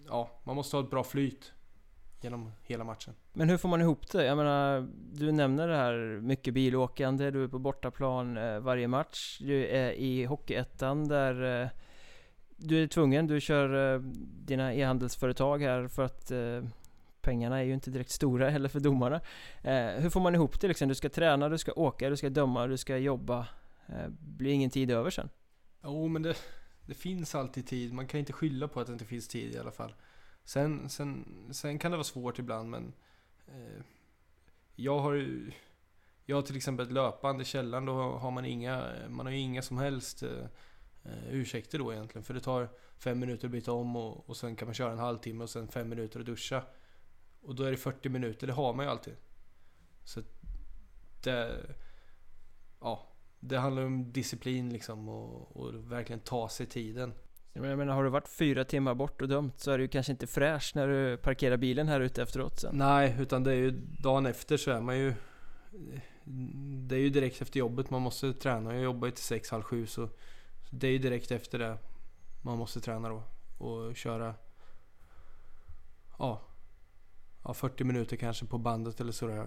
ja, 0.07 0.41
man 0.43 0.55
måste 0.55 0.77
ha 0.77 0.83
ett 0.83 0.89
bra 0.89 1.03
flyt 1.03 1.53
genom 2.23 2.51
hela 2.63 2.83
matchen. 2.83 3.13
Men 3.33 3.49
hur 3.49 3.57
får 3.57 3.69
man 3.69 3.81
ihop 3.81 4.11
det? 4.11 4.25
Jag 4.25 4.37
menar, 4.37 4.87
du 5.13 5.31
nämner 5.31 5.67
det 5.67 5.75
här 5.75 6.21
mycket 6.21 6.53
bilåkande, 6.53 7.31
du 7.31 7.43
är 7.43 7.47
på 7.47 7.59
bortaplan 7.59 8.37
eh, 8.37 8.59
varje 8.59 8.87
match 8.87 9.37
Du 9.39 9.67
är 9.67 9.91
i 9.91 10.25
Hockeyettan 10.25 11.07
där 11.07 11.61
eh, 11.63 11.69
du 12.57 12.83
är 12.83 12.87
tvungen, 12.87 13.27
du 13.27 13.41
kör 13.41 13.93
eh, 13.93 13.99
dina 14.45 14.73
e-handelsföretag 14.73 15.61
här 15.61 15.87
för 15.87 16.03
att 16.03 16.31
pengarna 17.21 17.59
är 17.59 17.63
ju 17.63 17.73
inte 17.73 17.91
direkt 17.91 18.11
stora 18.11 18.49
heller 18.49 18.69
för 18.69 18.79
domarna. 18.79 19.21
Hur 19.97 20.09
får 20.09 20.19
man 20.19 20.35
ihop 20.35 20.61
det 20.61 20.67
liksom? 20.67 20.87
Du 20.87 20.95
ska 20.95 21.09
träna, 21.09 21.49
du 21.49 21.57
ska 21.57 21.71
åka, 21.71 22.09
du 22.09 22.17
ska 22.17 22.29
döma, 22.29 22.67
du 22.67 22.77
ska 22.77 22.97
jobba. 22.97 23.47
Blir 24.19 24.51
ingen 24.51 24.69
tid 24.69 24.91
över 24.91 25.09
sen? 25.09 25.29
Jo 25.83 26.07
men 26.07 26.21
det, 26.21 26.35
det 26.85 26.93
finns 26.93 27.35
alltid 27.35 27.67
tid. 27.67 27.93
Man 27.93 28.07
kan 28.07 28.19
inte 28.19 28.33
skylla 28.33 28.67
på 28.67 28.79
att 28.79 28.87
det 28.87 28.93
inte 28.93 29.05
finns 29.05 29.27
tid 29.27 29.55
i 29.55 29.59
alla 29.59 29.71
fall. 29.71 29.93
Sen, 30.43 30.89
sen, 30.89 31.25
sen 31.51 31.79
kan 31.79 31.91
det 31.91 31.97
vara 31.97 32.03
svårt 32.03 32.39
ibland 32.39 32.69
men 32.69 32.93
eh, 33.47 33.83
Jag 34.75 34.99
har 34.99 35.13
ju 35.13 35.51
Jag 36.25 36.35
har 36.37 36.41
till 36.41 36.55
exempel 36.55 36.85
ett 36.85 36.91
löpande 36.91 37.41
i 37.41 37.45
källaren. 37.45 37.85
Då 37.85 37.93
har 37.93 38.31
man 38.31 38.45
inga 38.45 38.93
Man 39.09 39.25
har 39.25 39.33
ju 39.33 39.39
inga 39.39 39.61
som 39.61 39.77
helst 39.77 40.23
eh, 40.23 40.45
eh, 41.03 41.29
ursäkter 41.33 41.79
då 41.79 41.93
egentligen. 41.93 42.23
För 42.23 42.33
det 42.33 42.39
tar 42.39 42.69
fem 42.97 43.19
minuter 43.19 43.47
att 43.47 43.51
byta 43.51 43.71
om 43.71 43.95
och, 43.95 44.29
och 44.29 44.37
sen 44.37 44.55
kan 44.55 44.67
man 44.67 44.75
köra 44.75 44.91
en 44.91 44.99
halvtimme 44.99 45.43
och 45.43 45.49
sen 45.49 45.67
fem 45.67 45.89
minuter 45.89 46.19
att 46.19 46.25
duscha. 46.25 46.63
Och 47.41 47.55
då 47.55 47.63
är 47.63 47.71
det 47.71 47.77
40 47.77 48.09
minuter. 48.09 48.47
Det 48.47 48.53
har 48.53 48.73
man 48.73 48.85
ju 48.85 48.91
alltid. 48.91 49.15
Så 50.03 50.19
att 50.19 50.25
det 51.23 51.75
Ja 52.79 53.11
det 53.43 53.57
handlar 53.57 53.85
om 53.85 54.11
disciplin 54.11 54.69
liksom 54.69 55.09
och, 55.09 55.57
och 55.57 55.91
verkligen 55.91 56.19
ta 56.19 56.49
sig 56.49 56.65
tiden. 56.65 57.13
Jag 57.53 57.77
menar, 57.77 57.93
har 57.93 58.03
du 58.03 58.09
varit 58.09 58.27
fyra 58.27 58.63
timmar 58.63 58.95
bort 58.95 59.21
och 59.21 59.27
dömt 59.27 59.59
så 59.59 59.71
är 59.71 59.77
det 59.77 59.81
ju 59.81 59.87
kanske 59.87 60.11
inte 60.11 60.27
fräscht 60.27 60.75
när 60.75 60.87
du 60.87 61.17
parkerar 61.17 61.57
bilen 61.57 61.87
här 61.87 61.99
ute 61.99 62.21
efteråt 62.21 62.59
sen. 62.59 62.77
Nej, 62.77 63.15
utan 63.19 63.43
det 63.43 63.51
är 63.51 63.55
ju 63.55 63.71
dagen 63.99 64.25
efter 64.25 64.57
så 64.57 64.71
är 64.71 64.81
man 64.81 64.97
ju 64.97 65.13
Det 66.87 66.95
är 66.95 66.99
ju 66.99 67.09
direkt 67.09 67.41
efter 67.41 67.59
jobbet 67.59 67.89
man 67.89 68.01
måste 68.01 68.33
träna. 68.33 68.73
Jag 68.73 68.83
jobbar 68.83 69.07
ju 69.07 69.11
till 69.11 69.23
sex, 69.23 69.51
halv 69.51 69.63
sju 69.63 69.87
så 69.87 70.09
Det 70.69 70.87
är 70.87 70.91
ju 70.91 70.97
direkt 70.97 71.31
efter 71.31 71.59
det 71.59 71.77
man 72.41 72.57
måste 72.57 72.81
träna 72.81 73.09
då. 73.09 73.23
Och 73.57 73.95
köra 73.95 74.35
ja, 76.19 76.41
ja, 77.43 77.53
40 77.53 77.83
minuter 77.83 78.17
kanske 78.17 78.45
på 78.45 78.57
bandet 78.57 79.01
eller 79.01 79.11
sådär. 79.11 79.45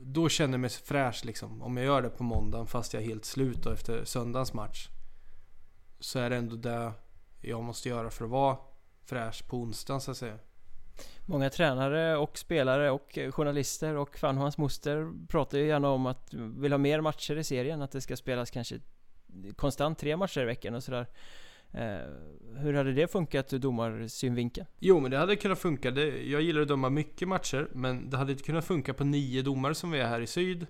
Då 0.00 0.28
känner 0.28 0.52
jag 0.52 0.60
mig 0.60 0.70
fräsch 0.70 1.24
liksom. 1.24 1.62
Om 1.62 1.76
jag 1.76 1.86
gör 1.86 2.02
det 2.02 2.10
på 2.10 2.22
måndagen 2.22 2.66
fast 2.66 2.94
jag 2.94 3.02
är 3.02 3.06
helt 3.06 3.24
slut 3.24 3.62
då 3.62 3.70
efter 3.70 4.04
söndagens 4.04 4.52
match. 4.52 4.88
Så 6.00 6.18
är 6.18 6.30
det 6.30 6.36
ändå 6.36 6.56
det 6.56 6.92
jag 7.40 7.62
måste 7.62 7.88
göra 7.88 8.10
för 8.10 8.24
att 8.24 8.30
vara 8.30 8.56
fräsch 9.04 9.48
på 9.48 9.56
onsdagen 9.56 10.00
så 10.00 10.10
att 10.10 10.16
säga. 10.16 10.38
Många 11.26 11.50
tränare 11.50 12.16
och 12.16 12.38
spelare 12.38 12.90
och 12.90 13.18
journalister 13.30 13.96
och 13.96 14.18
fan 14.18 14.36
och 14.36 14.42
hans 14.42 14.58
moster 14.58 15.12
pratar 15.28 15.58
ju 15.58 15.66
gärna 15.66 15.88
om 15.88 16.06
att 16.06 16.34
vill 16.34 16.72
ha 16.72 16.78
mer 16.78 17.00
matcher 17.00 17.36
i 17.36 17.44
serien, 17.44 17.82
att 17.82 17.92
det 17.92 18.00
ska 18.00 18.16
spelas 18.16 18.50
kanske 18.50 18.80
konstant 19.56 19.98
tre 19.98 20.16
matcher 20.16 20.40
i 20.40 20.44
veckan 20.44 20.74
och 20.74 20.82
sådär. 20.82 21.06
Eh, 21.72 21.98
hur 22.56 22.74
hade 22.74 22.92
det 22.92 23.08
funkat 23.08 23.52
ur 23.52 23.58
domarsynvinkeln? 23.58 24.66
Jo, 24.78 25.00
men 25.00 25.10
det 25.10 25.18
hade 25.18 25.36
kunnat 25.36 25.58
funka. 25.58 25.90
Jag 25.90 26.42
gillar 26.42 26.62
att 26.62 26.68
döma 26.68 26.90
mycket 26.90 27.28
matcher, 27.28 27.68
men 27.72 28.10
det 28.10 28.16
hade 28.16 28.32
inte 28.32 28.44
kunnat 28.44 28.64
funka 28.64 28.94
på 28.94 29.04
nio 29.04 29.42
domare 29.42 29.74
som 29.74 29.90
vi 29.90 30.00
är 30.00 30.06
här 30.06 30.20
i 30.20 30.26
syd. 30.26 30.66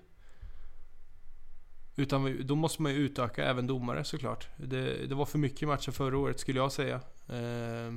Utan 1.99 2.47
då 2.47 2.55
måste 2.55 2.81
man 2.81 2.91
ju 2.91 2.97
utöka 2.97 3.45
även 3.45 3.67
domare 3.67 4.03
såklart. 4.03 4.47
Det, 4.57 5.07
det 5.07 5.15
var 5.15 5.25
för 5.25 5.37
mycket 5.37 5.67
matcher 5.67 5.91
förra 5.91 6.17
året 6.17 6.39
skulle 6.39 6.59
jag 6.59 6.71
säga. 6.71 7.01
Eh, 7.29 7.93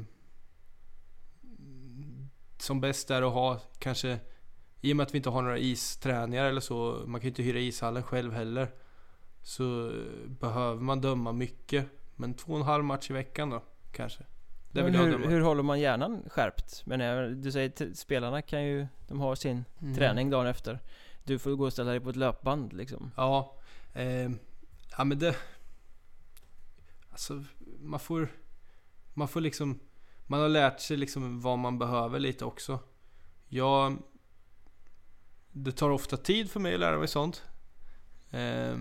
som 2.59 2.80
bäst 2.80 3.11
är 3.11 3.23
att 3.23 3.32
ha 3.32 3.61
kanske, 3.78 4.18
i 4.80 4.92
och 4.92 4.97
med 4.97 5.04
att 5.04 5.14
vi 5.14 5.16
inte 5.16 5.30
har 5.30 5.42
några 5.42 5.59
isträningar 5.59 6.44
eller 6.44 6.61
så, 6.61 7.02
man 7.06 7.21
kan 7.21 7.25
ju 7.25 7.28
inte 7.28 7.42
hyra 7.42 7.59
ishallen 7.59 8.02
själv 8.02 8.32
heller. 8.32 8.68
Så 9.42 9.92
behöver 10.26 10.80
man 10.80 11.00
döma 11.00 11.32
mycket. 11.32 11.87
Men 12.16 12.35
två 12.35 12.52
och 12.52 12.59
en 12.59 12.64
halv 12.64 12.85
match 12.85 13.11
i 13.11 13.12
veckan 13.12 13.50
då, 13.50 13.62
kanske. 13.92 14.25
Det 14.73 14.82
vill 14.82 14.97
hur, 14.97 15.28
hur 15.28 15.40
håller 15.40 15.62
man 15.62 15.80
hjärnan 15.80 16.23
skärpt? 16.28 16.82
Men 16.87 17.42
du 17.42 17.52
säger 17.52 17.94
spelarna 17.94 18.42
kan 18.42 18.64
ju, 18.64 18.87
de 19.09 19.21
har 19.21 19.35
sin 19.35 19.64
mm. 19.82 19.94
träning 19.94 20.30
dagen 20.30 20.47
efter. 20.47 20.78
Du 21.25 21.38
får 21.38 21.50
gå 21.50 21.64
och 21.64 21.73
ställa 21.73 21.90
dig 21.90 22.00
på 22.00 22.11
ett 22.11 22.16
löpband 22.16 22.73
liksom. 22.73 23.11
Ja, 23.16 23.59
eh, 23.92 24.30
ja 24.96 25.04
men 25.04 25.18
det... 25.18 25.37
Alltså, 27.11 27.44
man 27.80 28.00
får... 28.00 28.28
Man 29.14 29.28
får 29.28 29.40
liksom... 29.40 29.80
Man 30.26 30.40
har 30.40 30.49
lärt 30.49 30.80
sig 30.80 30.96
liksom 30.96 31.40
vad 31.40 31.58
man 31.58 31.78
behöver 31.78 32.18
lite 32.18 32.44
också. 32.44 32.78
Jag... 33.49 34.02
Det 35.52 35.72
tar 35.72 35.90
ofta 35.90 36.16
tid 36.16 36.50
för 36.50 36.61
mig 36.61 36.75
att 36.75 36.80
lära 36.80 36.99
mig 36.99 37.08
sånt. 37.08 37.42
Eh, 38.30 38.78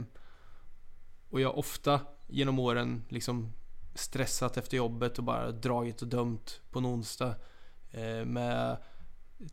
och 1.29 1.41
jag 1.41 1.49
har 1.49 1.57
ofta 1.57 2.01
genom 2.27 2.59
åren 2.59 3.03
liksom 3.09 3.53
stressat 3.95 4.57
efter 4.57 4.77
jobbet 4.77 5.17
och 5.17 5.23
bara 5.23 5.51
dragit 5.51 6.01
och 6.01 6.07
dömt 6.07 6.61
på 6.71 6.79
en 6.79 6.85
onsdag. 6.85 7.35
Eh, 7.91 8.25
med 8.25 8.77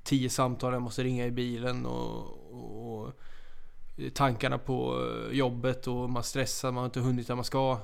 tio 0.02 0.30
samtal 0.30 0.72
jag 0.72 0.82
måste 0.82 1.04
ringa 1.04 1.26
i 1.26 1.30
bilen 1.30 1.86
och, 1.86 2.22
och, 2.22 2.37
tankarna 4.14 4.58
på 4.58 5.08
jobbet 5.32 5.86
och 5.86 6.10
man 6.10 6.22
stressar, 6.22 6.72
man 6.72 6.78
har 6.78 6.84
inte 6.84 7.00
hunnit 7.00 7.26
där 7.26 7.34
man 7.34 7.44
ska. 7.44 7.78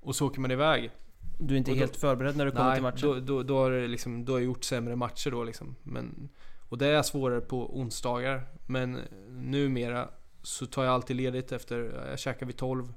Och 0.00 0.16
så 0.16 0.26
åker 0.26 0.40
man 0.40 0.50
iväg. 0.50 0.90
Du 1.38 1.54
är 1.54 1.58
inte 1.58 1.70
då, 1.70 1.76
helt 1.76 1.96
förberedd 1.96 2.36
när 2.36 2.44
du 2.44 2.50
kommer 2.50 2.74
till 2.74 2.82
matchen? 2.82 3.08
Då, 3.08 3.20
då, 3.20 3.42
då, 3.42 3.58
har 3.58 3.70
det 3.70 3.86
liksom, 3.86 4.24
då 4.24 4.32
har 4.32 4.38
jag 4.38 4.46
gjort 4.46 4.64
sämre 4.64 4.96
matcher 4.96 5.30
då 5.30 5.44
liksom. 5.44 5.76
Men, 5.82 6.28
och 6.68 6.78
det 6.78 6.86
är 6.86 7.02
svårare 7.02 7.40
på 7.40 7.78
onsdagar. 7.78 8.46
Men 8.66 8.98
numera 9.28 10.08
så 10.42 10.66
tar 10.66 10.84
jag 10.84 10.94
alltid 10.94 11.16
ledigt 11.16 11.52
efter, 11.52 12.06
jag 12.10 12.18
käkar 12.18 12.46
vid 12.46 12.56
12. 12.56 12.92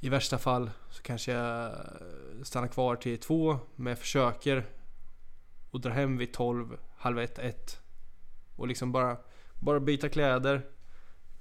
I 0.00 0.08
värsta 0.08 0.38
fall 0.38 0.70
så 0.90 1.02
kanske 1.02 1.32
jag 1.32 1.72
stannar 2.42 2.68
kvar 2.68 2.96
till 2.96 3.18
två, 3.18 3.58
men 3.76 3.90
jag 3.90 3.98
försöker 3.98 4.66
och 5.70 5.80
dra 5.80 5.90
hem 5.90 6.16
vid 6.16 6.32
12, 6.32 6.76
halv 6.96 7.18
ett, 7.18 7.38
ett. 7.38 7.80
Och 8.56 8.68
liksom 8.68 8.92
bara, 8.92 9.16
bara 9.60 9.80
byta 9.80 10.08
kläder, 10.08 10.62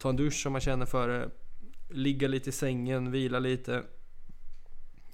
ta 0.03 0.09
en 0.09 0.15
dusch 0.15 0.45
om 0.45 0.51
man 0.51 0.61
känner 0.61 0.85
för 0.85 1.07
det, 1.07 1.29
ligga 1.89 2.27
lite 2.27 2.49
i 2.49 2.53
sängen, 2.53 3.11
vila 3.11 3.39
lite. 3.39 3.83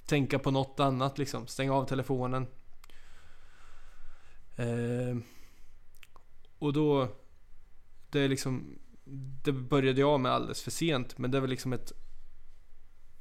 Tänka 0.06 0.38
på 0.38 0.50
något 0.50 0.80
annat 0.80 1.18
liksom, 1.18 1.46
stänga 1.46 1.74
av 1.74 1.84
telefonen. 1.84 2.46
Eh, 4.56 5.16
och 6.58 6.72
då, 6.72 7.08
det 8.10 8.20
är 8.20 8.28
liksom, 8.28 8.78
det 9.44 9.52
började 9.52 10.00
jag 10.00 10.20
med 10.20 10.32
alldeles 10.32 10.62
för 10.62 10.70
sent, 10.70 11.18
men 11.18 11.30
det 11.30 11.38
är 11.38 11.40
väl 11.40 11.50
liksom 11.50 11.72
ett 11.72 11.92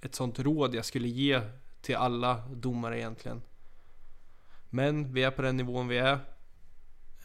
ett 0.01 0.15
sånt 0.15 0.39
råd 0.39 0.75
jag 0.75 0.85
skulle 0.85 1.07
ge 1.07 1.41
till 1.81 1.95
alla 1.95 2.43
domare 2.47 2.99
egentligen. 2.99 3.41
Men 4.69 5.13
vi 5.13 5.23
är 5.23 5.31
på 5.31 5.41
den 5.41 5.57
nivån 5.57 5.87
vi 5.87 5.97
är. 5.97 6.19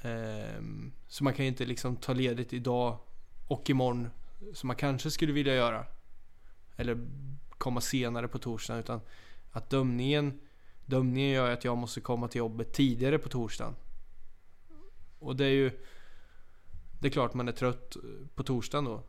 Eh, 0.02 0.62
så 1.08 1.24
man 1.24 1.34
kan 1.34 1.44
ju 1.44 1.48
inte 1.48 1.64
liksom 1.64 1.96
ta 1.96 2.12
ledigt 2.12 2.52
idag 2.52 2.98
och 3.48 3.70
imorgon 3.70 4.10
som 4.54 4.66
man 4.66 4.76
kanske 4.76 5.10
skulle 5.10 5.32
vilja 5.32 5.54
göra. 5.54 5.86
Eller 6.76 7.06
komma 7.58 7.80
senare 7.80 8.28
på 8.28 8.38
torsdagen. 8.38 8.80
Utan 8.80 9.00
att 9.50 9.70
dömningen, 9.70 10.40
dömningen 10.86 11.30
gör 11.30 11.50
att 11.50 11.64
jag 11.64 11.76
måste 11.76 12.00
komma 12.00 12.28
till 12.28 12.38
jobbet 12.38 12.72
tidigare 12.72 13.18
på 13.18 13.28
torsdagen. 13.28 13.74
Och 15.18 15.36
det 15.36 15.44
är 15.44 15.50
ju... 15.50 15.70
Det 17.00 17.08
är 17.08 17.12
klart 17.12 17.34
man 17.34 17.48
är 17.48 17.52
trött 17.52 17.96
på 18.34 18.42
torsdagen 18.42 18.84
då. 18.84 19.02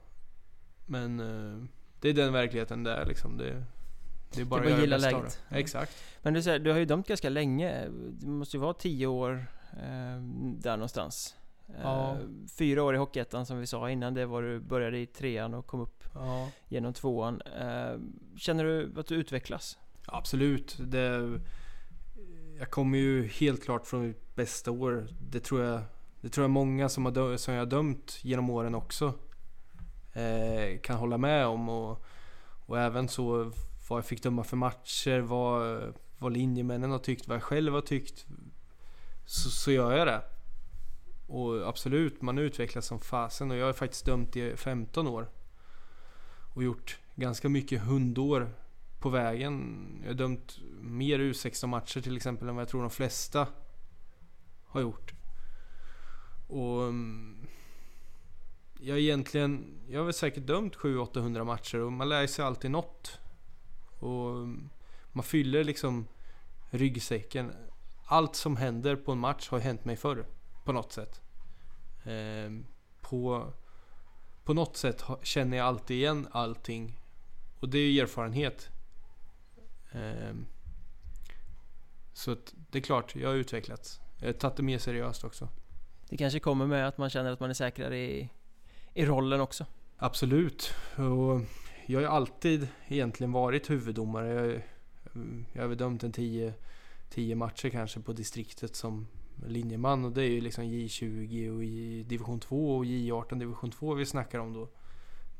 Men 0.85 1.19
eh, 1.19 1.65
det 1.99 2.09
är 2.09 2.13
den 2.13 2.33
verkligheten 2.33 2.83
det 2.83 2.91
är 2.91 3.05
liksom. 3.05 3.37
Det, 3.37 3.63
det 4.31 4.41
är 4.41 4.45
bara 4.45 4.73
att 4.73 4.79
gilla 4.79 4.97
läget. 4.97 5.43
Ja. 5.49 5.57
Exakt. 5.57 5.91
Men 6.21 6.33
du, 6.33 6.41
säger, 6.41 6.59
du 6.59 6.71
har 6.71 6.77
ju 6.77 6.85
dömt 6.85 7.07
ganska 7.07 7.29
länge. 7.29 7.89
Det 7.89 8.27
måste 8.27 8.57
ju 8.57 8.61
vara 8.61 8.73
tio 8.73 9.07
år 9.07 9.47
eh, 9.71 10.21
där 10.59 10.77
någonstans. 10.77 11.35
Ja. 11.81 12.11
Eh, 12.11 12.17
fyra 12.57 12.83
år 12.83 12.95
i 12.95 12.97
Hockeyettan 12.97 13.45
som 13.45 13.59
vi 13.59 13.67
sa 13.67 13.89
innan. 13.89 14.13
Det 14.13 14.25
var 14.25 14.41
du 14.41 14.59
började 14.59 14.97
i 14.97 15.05
trean 15.05 15.53
och 15.53 15.67
kom 15.67 15.79
upp 15.79 16.03
ja. 16.13 16.49
genom 16.67 16.93
tvåan. 16.93 17.41
Eh, 17.41 17.99
känner 18.37 18.63
du 18.63 18.99
att 18.99 19.07
du 19.07 19.15
utvecklas? 19.15 19.77
Absolut. 20.05 20.77
Det, 20.79 21.39
jag 22.59 22.71
kommer 22.71 22.97
ju 22.97 23.27
helt 23.27 23.63
klart 23.63 23.85
från 23.87 24.07
mitt 24.07 24.35
bästa 24.35 24.71
år. 24.71 25.07
Det 25.31 25.39
tror 25.39 25.61
jag, 25.61 25.81
det 26.21 26.29
tror 26.29 26.43
jag 26.43 26.51
många 26.51 26.89
som, 26.89 27.05
har 27.05 27.37
som 27.37 27.53
jag 27.53 27.61
har 27.61 27.65
dömt 27.65 28.19
genom 28.21 28.49
åren 28.49 28.75
också 28.75 29.13
eh, 30.13 30.79
kan 30.79 30.97
hålla 30.97 31.17
med 31.17 31.45
om. 31.45 31.69
Och, 31.69 32.05
och 32.65 32.79
även 32.79 33.07
så 33.07 33.51
vad 33.89 33.97
jag 33.97 34.05
fick 34.05 34.23
döma 34.23 34.43
för 34.43 34.57
matcher, 34.57 35.19
vad, 35.19 35.81
vad 36.17 36.33
linjemännen 36.33 36.91
har 36.91 36.99
tyckt, 36.99 37.27
vad 37.27 37.35
jag 37.35 37.43
själv 37.43 37.73
har 37.73 37.81
tyckt. 37.81 38.25
Så, 39.25 39.49
så 39.49 39.71
gör 39.71 39.97
jag 39.97 40.07
det. 40.07 40.21
Och 41.27 41.67
absolut, 41.69 42.21
man 42.21 42.37
utvecklas 42.37 42.85
som 42.85 42.99
fasen 42.99 43.51
och 43.51 43.57
jag 43.57 43.65
har 43.65 43.73
faktiskt 43.73 44.05
dömt 44.05 44.35
i 44.35 44.57
15 44.57 45.07
år. 45.07 45.29
Och 46.53 46.63
gjort 46.63 46.99
ganska 47.15 47.49
mycket 47.49 47.81
hundår 47.81 48.49
på 48.99 49.09
vägen. 49.09 49.75
Jag 50.01 50.09
har 50.09 50.13
dömt 50.13 50.59
mer 50.81 51.19
U16 51.19 51.67
matcher 51.67 52.01
till 52.01 52.17
exempel 52.17 52.49
än 52.49 52.55
vad 52.55 52.61
jag 52.61 52.69
tror 52.69 52.81
de 52.81 52.89
flesta 52.89 53.47
har 54.65 54.81
gjort. 54.81 55.13
Och 56.47 56.83
mm, 56.83 57.47
jag 58.79 58.99
egentligen, 58.99 59.79
jag 59.87 59.99
har 59.99 60.05
väl 60.05 60.13
säkert 60.13 60.47
dömt 60.47 60.75
700-800 60.75 61.43
matcher 61.43 61.79
och 61.79 61.91
man 61.91 62.09
lär 62.09 62.27
sig 62.27 62.45
alltid 62.45 62.71
något. 62.71 63.19
Och 63.99 64.29
mm, 64.29 64.69
man 65.11 65.23
fyller 65.23 65.63
liksom 65.63 66.07
ryggsäcken. 66.69 67.51
Allt 68.05 68.35
som 68.35 68.57
händer 68.57 68.95
på 68.95 69.11
en 69.11 69.19
match 69.19 69.49
har 69.49 69.59
hänt 69.59 69.85
mig 69.85 69.95
förr. 69.95 70.25
På 70.65 70.71
något 70.71 70.91
sätt. 70.91 71.21
Eh, 72.03 72.51
på, 73.01 73.53
på 74.43 74.53
något 74.53 74.77
sätt 74.77 75.03
känner 75.23 75.57
jag 75.57 75.65
alltid 75.65 75.97
igen 75.97 76.27
allting. 76.31 76.99
Och 77.59 77.69
det 77.69 77.77
är 77.77 77.89
ju 77.89 77.99
erfarenhet. 77.99 78.69
Eh, 79.91 80.35
så 82.13 82.35
det 82.69 82.77
är 82.77 82.81
klart, 82.81 83.15
jag 83.15 83.29
har 83.29 83.35
utvecklats. 83.35 83.99
Jag 84.19 84.27
har 84.27 84.33
tagit 84.33 84.57
det 84.57 84.63
mer 84.63 84.77
seriöst 84.77 85.23
också. 85.23 85.49
Det 86.09 86.17
kanske 86.17 86.39
kommer 86.39 86.67
med 86.67 86.87
att 86.87 86.97
man 86.97 87.09
känner 87.09 87.31
att 87.31 87.39
man 87.39 87.49
är 87.49 87.53
säkrare 87.53 87.97
i 87.97 88.29
i 88.95 89.05
rollen 89.05 89.41
också. 89.41 89.65
Absolut. 89.97 90.73
Och 90.95 91.41
jag 91.85 91.97
har 91.97 92.01
ju 92.01 92.07
alltid 92.07 92.67
egentligen 92.87 93.31
varit 93.31 93.69
huvuddomare. 93.69 94.27
Jag, 94.33 94.61
jag 95.53 95.61
har 95.61 95.67
väl 95.67 95.77
dömt 95.77 96.03
en 96.03 96.11
10 97.09 97.35
matcher 97.35 97.69
kanske 97.69 97.99
på 97.99 98.13
distriktet 98.13 98.75
som 98.75 99.07
linjeman 99.47 100.05
och 100.05 100.11
det 100.11 100.23
är 100.23 100.29
ju 100.29 100.41
liksom 100.41 100.63
J20 100.63 101.49
och 101.55 101.63
i 101.63 102.03
division 102.03 102.39
2 102.39 102.77
och 102.77 102.85
J18 102.85 103.39
division 103.39 103.71
2 103.71 103.93
vi 103.93 104.05
snackar 104.05 104.39
om 104.39 104.53
då. 104.53 104.69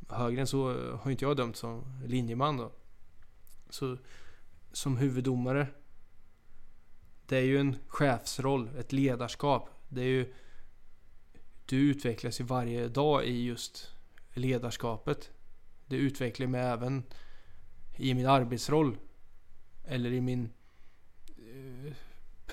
Högre 0.10 0.42
än 0.42 0.48
så 0.48 0.72
eh, 0.72 1.00
har 1.00 1.12
inte 1.12 1.26
jag 1.26 1.38
dömt 1.38 1.56
som 1.56 1.84
linjeman 2.06 2.58
då. 2.58 2.72
Så 3.70 3.98
som 4.72 4.98
huvuddomare 4.98 5.68
det 7.28 7.38
är 7.38 7.42
ju 7.42 7.60
en 7.60 7.76
chefsroll, 7.88 8.70
ett 8.78 8.92
ledarskap. 8.92 9.70
Det 9.90 10.02
är 10.02 10.06
ju 10.06 10.34
du 11.66 11.78
utvecklas 11.78 12.40
ju 12.40 12.44
varje 12.44 12.88
dag 12.88 13.26
i 13.26 13.44
just 13.44 13.92
ledarskapet. 14.34 15.32
Det 15.86 15.96
utvecklar 15.96 16.48
mig 16.48 16.62
även 16.62 17.04
i 17.98 18.14
min 18.14 18.26
arbetsroll. 18.26 18.98
eller 19.88 20.12
i 20.12 20.22
min 20.22 20.50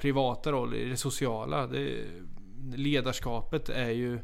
privata 0.03 0.53
roll, 0.53 0.75
i 0.75 0.85
det 0.85 0.97
sociala. 0.97 1.67
Det, 1.67 2.05
ledarskapet 2.75 3.69
är 3.69 3.91
ju 3.91 4.19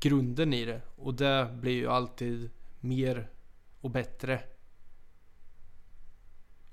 grunden 0.00 0.52
i 0.52 0.64
det. 0.64 0.80
Och 0.96 1.14
det 1.14 1.48
blir 1.52 1.72
ju 1.72 1.88
alltid 1.88 2.50
mer 2.80 3.30
och 3.80 3.90
bättre 3.90 4.40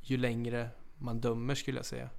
ju 0.01 0.17
längre 0.17 0.69
man 0.97 1.21
dömer 1.21 1.55
skulle 1.55 1.77
jag 1.77 1.85
säga. 1.85 2.09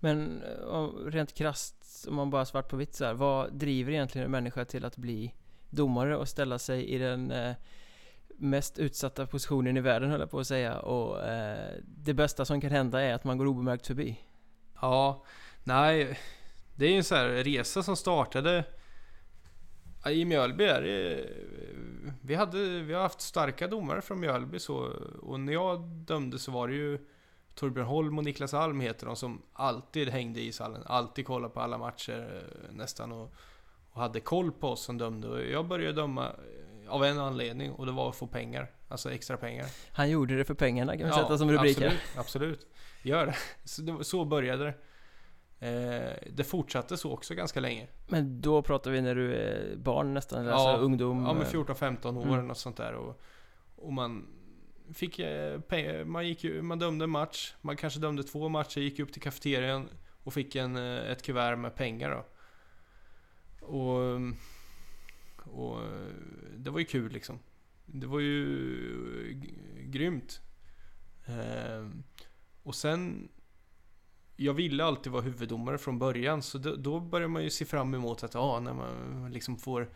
Men 0.00 0.42
eh, 0.42 0.88
rent 1.06 1.34
krasst, 1.34 2.06
om 2.08 2.14
man 2.14 2.30
bara 2.30 2.44
svart 2.44 2.68
på 2.68 2.76
vitt 2.76 2.94
så 2.94 3.04
här, 3.04 3.14
vad 3.14 3.52
driver 3.52 3.92
egentligen 3.92 4.24
en 4.24 4.30
människa 4.30 4.64
till 4.64 4.84
att 4.84 4.96
bli 4.96 5.34
domare 5.70 6.16
och 6.16 6.28
ställa 6.28 6.58
sig 6.58 6.84
i 6.84 6.98
den 6.98 7.30
eh, 7.30 7.54
mest 8.28 8.78
utsatta 8.78 9.26
positionen 9.26 9.76
i 9.76 9.80
världen 9.80 10.10
höll 10.10 10.20
jag 10.20 10.30
på 10.30 10.40
att 10.40 10.46
säga 10.46 10.78
och 10.78 11.22
eh, 11.22 11.74
det 11.84 12.14
bästa 12.14 12.44
som 12.44 12.60
kan 12.60 12.70
hända 12.70 13.00
är 13.00 13.14
att 13.14 13.24
man 13.24 13.38
går 13.38 13.46
obemärkt 13.46 13.86
förbi. 13.86 14.20
Ja, 14.80 15.24
nej, 15.68 16.18
det 16.74 16.86
är 16.86 16.90
ju 16.90 16.96
en 16.96 17.04
sån 17.04 17.18
här 17.18 17.28
resa 17.28 17.82
som 17.82 17.96
startade 17.96 18.64
i 20.10 20.24
Mjölby 20.24 20.64
är 20.64 20.82
det, 20.82 21.26
vi, 22.22 22.34
hade, 22.34 22.58
vi 22.82 22.94
har 22.94 23.02
haft 23.02 23.20
starka 23.20 23.66
domare 23.66 24.02
från 24.02 24.20
Mjölby 24.20 24.58
så, 24.58 24.76
och 25.22 25.40
när 25.40 25.52
jag 25.52 25.80
dömde 25.80 26.38
så 26.38 26.50
var 26.50 26.68
det 26.68 26.74
ju 26.74 26.98
Torbjörn 27.54 27.86
Holm 27.86 28.18
och 28.18 28.24
Niklas 28.24 28.54
Alm 28.54 28.80
heter 28.80 29.06
de 29.06 29.16
som 29.16 29.42
alltid 29.52 30.08
hängde 30.08 30.40
i 30.40 30.46
ishallen. 30.46 30.82
Alltid 30.86 31.26
kollade 31.26 31.54
på 31.54 31.60
alla 31.60 31.78
matcher 31.78 32.42
eh, 32.42 32.74
nästan 32.74 33.12
och, 33.12 33.34
och 33.90 34.00
hade 34.00 34.20
koll 34.20 34.52
på 34.52 34.68
oss 34.68 34.84
som 34.84 34.98
dömde. 34.98 35.28
Och 35.28 35.42
jag 35.42 35.68
började 35.68 35.92
döma 35.92 36.26
eh, 36.26 36.92
av 36.92 37.04
en 37.04 37.18
anledning 37.18 37.72
och 37.72 37.86
det 37.86 37.92
var 37.92 38.08
att 38.08 38.16
få 38.16 38.26
pengar. 38.26 38.70
Alltså 38.88 39.12
extra 39.12 39.36
pengar. 39.36 39.66
Han 39.92 40.10
gjorde 40.10 40.36
det 40.36 40.44
för 40.44 40.54
pengarna 40.54 40.92
kan 40.92 41.06
vi 41.06 41.08
ja, 41.08 41.22
sätta 41.22 41.38
som 41.38 41.52
rubrik 41.52 41.76
absolut, 41.76 42.00
absolut. 42.16 42.66
Gör 43.02 43.26
det. 43.26 43.36
Så, 43.64 44.04
så 44.04 44.24
började 44.24 44.64
det. 44.64 44.74
Eh, 45.60 46.12
det 46.32 46.44
fortsatte 46.44 46.96
så 46.96 47.12
också 47.12 47.34
ganska 47.34 47.60
länge. 47.60 47.86
Men 48.08 48.40
då 48.40 48.62
pratar 48.62 48.90
vi 48.90 49.00
när 49.00 49.14
du 49.14 49.34
är 49.34 49.76
barn 49.76 50.14
nästan, 50.14 50.40
eller 50.40 50.50
ja, 50.50 50.70
alltså 50.70 50.84
ungdom? 50.84 51.24
Ja, 51.24 51.34
med 51.34 51.46
14-15 51.46 52.18
år 52.18 52.34
mm. 52.34 52.46
något 52.46 52.58
sånt 52.58 52.76
där. 52.76 52.92
Och, 52.92 53.20
och 53.76 53.92
man 53.92 54.26
fick 54.94 55.18
eh, 55.18 55.60
pengar, 55.60 56.04
man, 56.04 56.28
gick 56.28 56.62
man 56.62 56.78
dömde 56.78 57.04
en 57.04 57.10
match, 57.10 57.54
man 57.60 57.76
kanske 57.76 58.00
dömde 58.00 58.22
två 58.22 58.48
matcher, 58.48 58.80
gick 58.80 58.98
upp 58.98 59.12
till 59.12 59.22
kafeterian 59.22 59.88
och 60.22 60.34
fick 60.34 60.56
en, 60.56 60.76
eh, 60.76 61.10
ett 61.10 61.22
kuvert 61.22 61.56
med 61.56 61.74
pengar 61.74 62.10
då. 62.10 62.24
Och, 63.66 64.20
och 65.44 65.80
det 66.56 66.70
var 66.70 66.78
ju 66.78 66.84
kul 66.84 67.12
liksom. 67.12 67.38
Det 67.86 68.06
var 68.06 68.20
ju 68.20 69.40
grymt. 69.86 70.40
Eh, 71.26 71.88
och 72.62 72.74
sen 72.74 73.28
jag 74.40 74.54
ville 74.54 74.84
alltid 74.84 75.12
vara 75.12 75.22
huvuddomare 75.22 75.78
från 75.78 75.98
början 75.98 76.42
så 76.42 76.58
då, 76.58 76.76
då 76.76 77.00
börjar 77.00 77.28
man 77.28 77.42
ju 77.42 77.50
se 77.50 77.64
fram 77.64 77.94
emot 77.94 78.24
att 78.24 78.34
ja, 78.34 78.60
när 78.60 78.74
man 78.74 79.32
liksom 79.32 79.56
får 79.56 79.88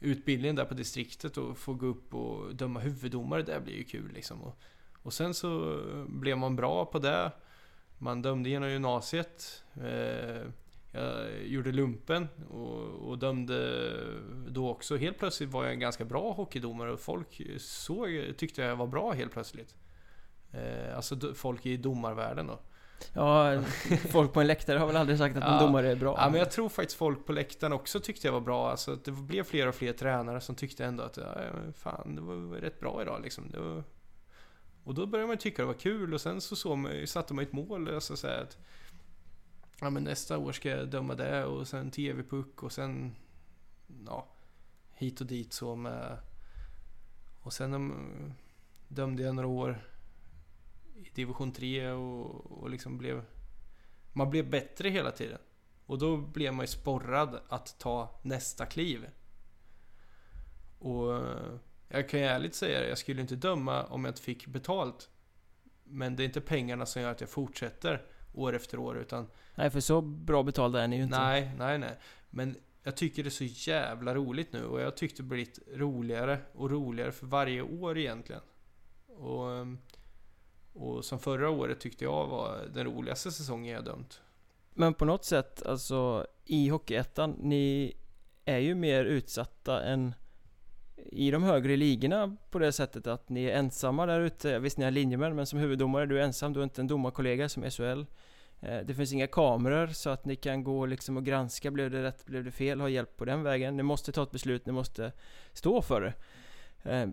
utbildningen 0.00 0.56
där 0.56 0.64
på 0.64 0.74
distriktet 0.74 1.36
och 1.36 1.58
får 1.58 1.74
gå 1.74 1.86
upp 1.86 2.14
och 2.14 2.54
döma 2.54 2.80
huvuddomare, 2.80 3.42
det 3.42 3.60
blir 3.60 3.74
ju 3.74 3.84
kul 3.84 4.12
liksom. 4.14 4.42
Och, 4.42 4.58
och 5.02 5.12
sen 5.12 5.34
så 5.34 5.80
blev 6.06 6.38
man 6.38 6.56
bra 6.56 6.84
på 6.84 6.98
det. 6.98 7.32
Man 7.98 8.22
dömde 8.22 8.50
genom 8.50 8.70
gymnasiet. 8.70 9.64
Eh, 9.82 10.42
jag 10.92 11.46
gjorde 11.46 11.72
lumpen 11.72 12.28
och, 12.50 13.08
och, 13.08 13.18
dömde 13.18 13.90
då 14.48 14.70
också. 14.70 14.96
Helt 14.96 15.18
plötsligt 15.18 15.50
var 15.50 15.64
jag 15.64 15.72
en 15.72 15.80
ganska 15.80 16.04
bra 16.04 16.32
hockeydomare 16.32 16.92
och 16.92 17.00
folk 17.00 17.42
såg, 17.58 18.34
tyckte 18.36 18.62
jag 18.62 18.76
var 18.76 18.86
bra 18.86 19.12
helt 19.12 19.32
plötsligt. 19.32 19.74
Eh, 20.52 20.96
alltså 20.96 21.34
folk 21.34 21.66
i 21.66 21.76
domarvärlden 21.76 22.46
då. 22.46 22.58
Ja, 23.12 23.62
folk 24.10 24.32
på 24.32 24.40
en 24.40 24.46
läktare 24.46 24.78
har 24.78 24.86
väl 24.86 24.96
aldrig 24.96 25.18
sagt 25.18 25.36
att 25.36 25.44
en 25.44 25.66
domare 25.66 25.90
är 25.90 25.96
bra. 25.96 26.14
Ja, 26.18 26.30
men 26.30 26.38
jag 26.38 26.50
tror 26.50 26.68
faktiskt 26.68 26.98
folk 26.98 27.26
på 27.26 27.32
läktaren 27.32 27.72
också 27.72 28.00
tyckte 28.00 28.26
jag 28.26 28.32
var 28.32 28.40
bra. 28.40 28.70
Alltså, 28.70 28.96
det 28.96 29.10
blev 29.10 29.44
fler 29.44 29.66
och 29.66 29.74
fler 29.74 29.92
tränare 29.92 30.40
som 30.40 30.54
tyckte 30.54 30.84
ändå 30.84 31.02
att 31.02 31.16
ja, 31.16 31.34
fan, 31.76 32.14
det 32.14 32.20
var 32.20 32.60
rätt 32.60 32.80
bra 32.80 33.02
idag 33.02 33.22
liksom. 33.22 33.52
Var... 33.56 33.84
Och 34.84 34.94
då 34.94 35.06
började 35.06 35.28
man 35.28 35.36
tycka 35.36 35.62
det 35.62 35.66
var 35.66 35.74
kul 35.74 36.14
och 36.14 36.20
sen 36.20 36.40
så, 36.40 36.56
så 36.56 36.76
man, 36.76 37.06
satte 37.06 37.34
man 37.34 37.44
ett 37.44 37.52
mål. 37.52 37.94
Alltså, 37.94 38.16
så 38.16 38.26
att, 38.26 38.58
ja, 39.80 39.90
men 39.90 40.04
nästa 40.04 40.38
år 40.38 40.52
ska 40.52 40.68
jag 40.68 40.88
döma 40.88 41.14
det 41.14 41.44
och 41.44 41.68
sen 41.68 41.90
TV-puck 41.90 42.62
och 42.62 42.72
sen 42.72 43.14
ja, 44.06 44.26
hit 44.94 45.20
och 45.20 45.26
dit 45.26 45.52
så 45.52 45.76
med... 45.76 46.18
Och 47.42 47.52
sen 47.52 48.34
dömde 48.88 49.22
jag 49.22 49.34
några 49.34 49.48
år 49.48 49.78
division 51.18 51.52
3 51.52 51.90
och, 51.90 52.62
och 52.62 52.70
liksom 52.70 52.98
blev... 52.98 53.24
Man 54.12 54.30
blev 54.30 54.50
bättre 54.50 54.88
hela 54.88 55.10
tiden. 55.10 55.38
Och 55.86 55.98
då 55.98 56.16
blev 56.16 56.54
man 56.54 56.62
ju 56.62 56.66
sporrad 56.66 57.40
att 57.48 57.78
ta 57.78 58.20
nästa 58.22 58.66
kliv. 58.66 59.06
Och 60.78 61.22
jag 61.88 62.08
kan 62.08 62.20
ju 62.20 62.26
ärligt 62.26 62.54
säga 62.54 62.80
det, 62.80 62.88
jag 62.88 62.98
skulle 62.98 63.20
inte 63.20 63.36
döma 63.36 63.84
om 63.84 64.04
jag 64.04 64.10
inte 64.10 64.22
fick 64.22 64.46
betalt. 64.46 65.10
Men 65.84 66.16
det 66.16 66.22
är 66.22 66.24
inte 66.24 66.40
pengarna 66.40 66.86
som 66.86 67.02
gör 67.02 67.10
att 67.10 67.20
jag 67.20 67.30
fortsätter 67.30 68.02
år 68.34 68.54
efter 68.54 68.78
år 68.78 68.98
utan... 68.98 69.26
Nej, 69.54 69.70
för 69.70 69.80
så 69.80 70.00
bra 70.00 70.42
betalda 70.42 70.82
är 70.82 70.88
ni 70.88 70.96
ju 70.96 71.02
inte. 71.02 71.18
Nej, 71.18 71.52
nej, 71.58 71.78
nej. 71.78 71.98
Men 72.30 72.56
jag 72.82 72.96
tycker 72.96 73.22
det 73.22 73.28
är 73.28 73.30
så 73.30 73.70
jävla 73.70 74.14
roligt 74.14 74.52
nu 74.52 74.64
och 74.64 74.80
jag 74.80 74.96
tyckte 74.96 75.22
det 75.22 75.26
blivit 75.28 75.58
roligare 75.74 76.38
och 76.52 76.70
roligare 76.70 77.12
för 77.12 77.26
varje 77.26 77.62
år 77.62 77.98
egentligen. 77.98 78.42
Och 79.06 79.52
ehm, 79.52 79.78
och 80.78 81.04
som 81.04 81.18
förra 81.18 81.50
året 81.50 81.80
tyckte 81.80 82.04
jag 82.04 82.26
var 82.26 82.68
den 82.74 82.84
roligaste 82.84 83.30
säsongen 83.30 83.74
jag 83.74 83.84
dömt. 83.84 84.20
Men 84.74 84.94
på 84.94 85.04
något 85.04 85.24
sätt, 85.24 85.66
alltså 85.66 86.26
i 86.44 86.68
Hockeyettan, 86.68 87.36
ni 87.38 87.96
är 88.44 88.58
ju 88.58 88.74
mer 88.74 89.04
utsatta 89.04 89.82
än 89.82 90.14
i 90.96 91.30
de 91.30 91.42
högre 91.42 91.76
ligorna 91.76 92.36
på 92.50 92.58
det 92.58 92.72
sättet 92.72 93.06
att 93.06 93.28
ni 93.28 93.44
är 93.44 93.58
ensamma 93.58 94.06
där 94.06 94.20
ute. 94.20 94.58
Visst, 94.58 94.78
ni 94.78 94.84
har 94.84 94.90
linjemän, 94.90 95.36
men 95.36 95.46
som 95.46 95.58
huvuddomare, 95.58 96.06
du 96.06 96.18
är 96.18 96.24
ensam, 96.24 96.52
du 96.52 96.58
har 96.58 96.64
inte 96.64 96.80
en 96.80 96.86
domarkollega 96.86 97.48
som 97.48 97.70
SHL. 97.70 98.04
Eh, 98.60 98.78
det 98.84 98.94
finns 98.94 99.12
inga 99.12 99.26
kameror 99.26 99.86
så 99.86 100.10
att 100.10 100.24
ni 100.24 100.36
kan 100.36 100.64
gå 100.64 100.86
liksom 100.86 101.16
och 101.16 101.24
granska, 101.24 101.70
blev 101.70 101.90
det 101.90 102.02
rätt, 102.02 102.26
blev 102.26 102.44
det 102.44 102.50
fel, 102.50 102.80
ha 102.80 102.88
hjälp 102.88 103.16
på 103.16 103.24
den 103.24 103.42
vägen. 103.42 103.76
Ni 103.76 103.82
måste 103.82 104.12
ta 104.12 104.22
ett 104.22 104.30
beslut, 104.30 104.66
ni 104.66 104.72
måste 104.72 105.12
stå 105.52 105.82
för 105.82 106.00
det. 106.00 106.14
Eh, 106.90 107.08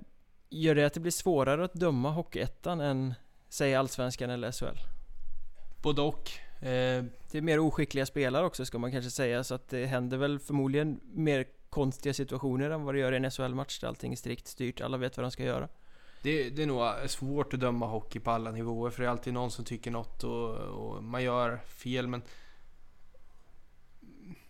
gör 0.50 0.76
det 0.76 0.86
att 0.86 0.94
det 0.94 1.00
blir 1.00 1.12
svårare 1.12 1.66
att 1.66 1.74
döma 1.74 2.12
Hockeyettan 2.12 2.82
än 2.82 3.14
Säg 3.50 3.76
Allsvenskan 3.76 4.30
eller 4.30 4.52
SHL? 4.52 4.80
Både 5.82 6.02
och. 6.02 6.32
Eh, 6.60 7.04
det 7.32 7.38
är 7.38 7.42
mer 7.42 7.60
oskickliga 7.60 8.06
spelare 8.06 8.46
också 8.46 8.66
ska 8.66 8.80
man 8.80 8.92
kanske 8.92 9.12
säga 9.12 9.44
så 9.44 9.56
att 9.56 9.70
det 9.70 9.86
händer 9.86 10.18
väl 10.18 10.40
förmodligen 10.40 11.00
mer 11.04 11.46
konstiga 11.70 12.14
situationer 12.14 12.70
än 12.70 12.84
vad 12.84 12.96
det 12.96 13.00
gör 13.00 13.12
i 13.12 13.16
en 13.16 13.32
SHL-match 13.32 13.80
där 13.80 13.88
allting 13.88 14.12
är 14.12 14.16
strikt 14.18 14.48
styrt, 14.48 14.82
alla 14.82 14.98
vet 14.98 15.18
vad 15.18 15.24
de 15.24 15.32
ska 15.32 15.44
göra. 15.44 15.68
Det, 16.22 16.50
det, 16.50 16.64
är 16.64 16.68
nog 16.68 17.10
svårt 17.10 17.54
att 17.54 17.60
döma 17.60 17.88
hockey 17.88 18.20
på 18.20 18.32
alla 18.32 18.52
nivåer 18.52 18.90
för 18.90 19.02
det 19.02 19.08
är 19.08 19.12
alltid 19.12 19.34
någon 19.34 19.52
som 19.52 19.66
tycker 19.66 19.92
något 19.92 20.24
och, 20.24 20.56
och 20.56 21.04
man 21.04 21.24
gör 21.24 21.60
fel 21.68 22.08
men 22.08 22.22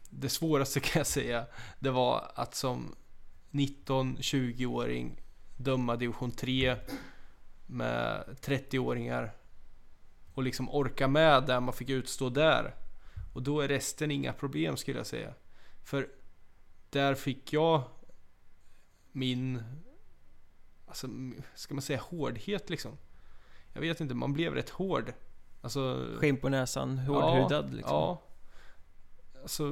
det 0.10 0.30
svåraste 0.30 0.80
kan 0.80 1.00
jag 1.00 1.08
säga 1.08 1.46
det 1.80 1.92
var 1.92 2.32
att 2.36 2.56
som 2.56 2.96
19-20-åring 3.52 5.22
döma 5.58 5.96
division 5.96 6.32
3 6.32 6.76
med 7.66 8.24
30-åringar 8.42 9.36
och 10.34 10.44
liksom 10.44 10.70
orka 10.70 11.08
med 11.08 11.44
det 11.44 11.60
man 11.60 11.74
fick 11.74 11.90
utstå 11.90 12.30
där. 12.30 12.76
Och 13.34 13.44
då 13.44 13.62
är 13.62 13.68
resten 13.68 14.12
inga 14.12 14.34
problem 14.34 14.78
skulle 14.78 14.98
jag 14.98 15.08
säga. 15.08 15.34
För 15.84 16.10
där 16.90 17.16
fick 17.16 17.54
jag 17.54 17.84
min, 19.12 19.64
alltså 20.88 21.08
ska 21.56 21.74
man 21.74 21.82
säga 21.82 22.00
hårdhet 22.02 22.70
liksom? 22.70 22.98
Jag 23.74 23.82
vet 23.82 24.02
inte, 24.02 24.16
man 24.16 24.34
blev 24.34 24.54
rätt 24.54 24.70
hård. 24.70 25.14
Alltså, 25.62 26.08
Skinn 26.18 26.38
på 26.38 26.50
näsan, 26.50 26.98
hårdhudad 26.98 27.66
ja, 27.66 27.76
liksom? 27.76 27.96
Ja. 27.96 28.22
Alltså... 29.42 29.72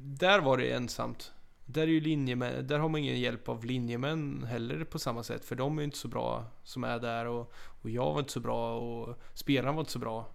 Där 0.00 0.40
var 0.40 0.56
det 0.56 0.72
ensamt. 0.72 1.32
Där 1.70 1.82
är 1.82 1.86
ju 1.86 2.00
linjemän, 2.00 2.66
där 2.66 2.78
har 2.78 2.88
man 2.88 3.00
ingen 3.00 3.20
hjälp 3.20 3.48
av 3.48 3.64
linjemän 3.64 4.44
heller 4.44 4.84
på 4.84 4.98
samma 4.98 5.22
sätt. 5.22 5.44
För 5.44 5.56
de 5.56 5.78
är 5.78 5.82
ju 5.82 5.84
inte 5.84 5.98
så 5.98 6.08
bra 6.08 6.44
som 6.62 6.84
är 6.84 6.98
där 6.98 7.26
och, 7.26 7.52
och 7.54 7.90
jag 7.90 8.12
var 8.12 8.18
inte 8.18 8.32
så 8.32 8.40
bra 8.40 8.78
och 8.78 9.18
spelarna 9.34 9.72
var 9.72 9.80
inte 9.80 9.92
så 9.92 9.98
bra. 9.98 10.30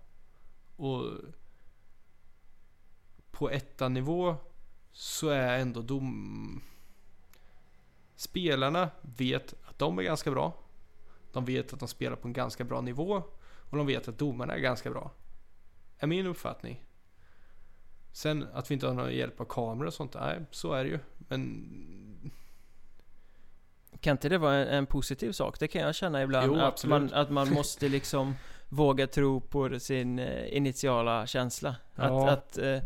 Och 0.76 1.12
på 3.32 3.50
ettanivå 3.50 4.36
så 4.92 5.30
är 5.30 5.60
ändå 5.60 5.82
dom... 5.82 6.62
Spelarna 8.16 8.90
vet 9.02 9.54
att 9.64 9.80
de 9.80 10.00
är 10.00 10.04
ganska 10.04 10.32
bra. 10.32 10.54
De 11.32 11.46
vet 11.46 11.74
att 11.74 11.80
de 11.80 11.88
spelar 11.88 12.16
på 12.16 12.28
en 12.28 12.34
ganska 12.34 12.64
bra 12.64 12.82
nivå. 12.82 13.24
Och 13.70 13.78
de 13.78 13.88
vet 13.88 14.08
att 14.08 14.18
domarna 14.18 14.54
är 14.54 14.60
ganska 14.60 14.90
bra. 14.90 15.12
Är 15.98 16.08
min 16.08 16.28
uppfattning. 16.28 16.84
Sen 18.12 18.48
att 18.54 18.72
vi 18.72 18.74
inte 18.74 18.88
har 18.88 18.94
någon 18.94 19.14
hjälp 19.14 19.42
av 19.42 19.46
kameror 19.46 19.88
och 19.88 19.94
sånt, 19.94 20.14
nej 20.14 20.42
så 20.52 20.74
är 20.74 20.84
det 20.84 20.90
ju. 20.90 21.00
Men... 21.40 22.32
Kan 24.00 24.12
inte 24.12 24.30
det 24.30 24.38
vara 24.38 24.56
en, 24.56 24.68
en 24.68 24.86
positiv 24.86 25.32
sak? 25.32 25.60
Det 25.60 25.68
kan 25.68 25.82
jag 25.82 25.96
känna 25.96 26.24
ibland. 26.24 26.48
Jo, 26.48 26.60
att, 26.60 26.86
man, 26.86 27.14
att 27.14 27.30
man 27.30 27.50
måste 27.54 27.90
liksom 27.90 28.36
våga 28.70 29.08
tro 29.08 29.42
på 29.42 29.80
sin 29.80 30.20
eh, 30.20 30.58
initiala 30.58 31.28
känsla. 31.28 31.76
Ja. 31.96 32.30
Att, 32.30 32.38
att 32.38 32.58
eh, 32.58 32.80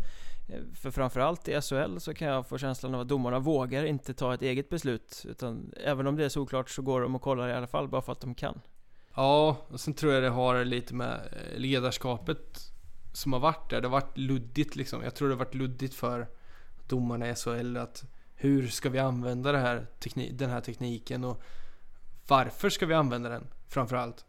för 0.73 0.91
framförallt 0.91 1.47
i 1.47 1.61
SHL 1.61 1.97
så 1.97 2.13
kan 2.13 2.27
jag 2.27 2.47
få 2.47 2.57
känslan 2.57 2.95
av 2.95 3.01
att 3.01 3.07
domarna 3.07 3.39
vågar 3.39 3.85
inte 3.85 4.13
ta 4.13 4.33
ett 4.33 4.41
eget 4.41 4.69
beslut. 4.69 5.25
Utan 5.29 5.73
även 5.83 6.07
om 6.07 6.15
det 6.15 6.25
är 6.25 6.29
såklart 6.29 6.69
så 6.69 6.81
går 6.81 7.01
de 7.01 7.15
och 7.15 7.21
kollar 7.21 7.49
i 7.49 7.53
alla 7.53 7.67
fall 7.67 7.87
bara 7.87 8.01
för 8.01 8.11
att 8.11 8.21
de 8.21 8.35
kan. 8.35 8.61
Ja, 9.15 9.57
och 9.67 9.79
sen 9.79 9.93
tror 9.93 10.13
jag 10.13 10.23
det 10.23 10.29
har 10.29 10.65
lite 10.65 10.93
med 10.93 11.13
eh, 11.13 11.59
ledarskapet 11.59 12.71
som 13.13 13.33
har 13.33 13.39
varit 13.39 13.69
där. 13.69 13.81
Det 13.81 13.87
har 13.87 13.91
varit 13.91 14.17
luddigt 14.17 14.75
liksom. 14.75 15.03
Jag 15.03 15.15
tror 15.15 15.27
det 15.27 15.33
har 15.33 15.39
varit 15.39 15.55
luddigt 15.55 15.93
för 15.93 16.27
domarna 16.87 17.29
i 17.29 17.35
SHL 17.35 17.77
att 17.77 18.03
hur 18.39 18.67
ska 18.67 18.89
vi 18.89 18.99
använda 18.99 19.51
det 19.51 19.57
här 19.57 19.87
den 20.31 20.49
här 20.49 20.61
tekniken 20.61 21.23
och 21.23 21.41
varför 22.27 22.69
ska 22.69 22.85
vi 22.85 22.93
använda 22.93 23.29
den 23.29 23.47
framförallt? 23.67 24.25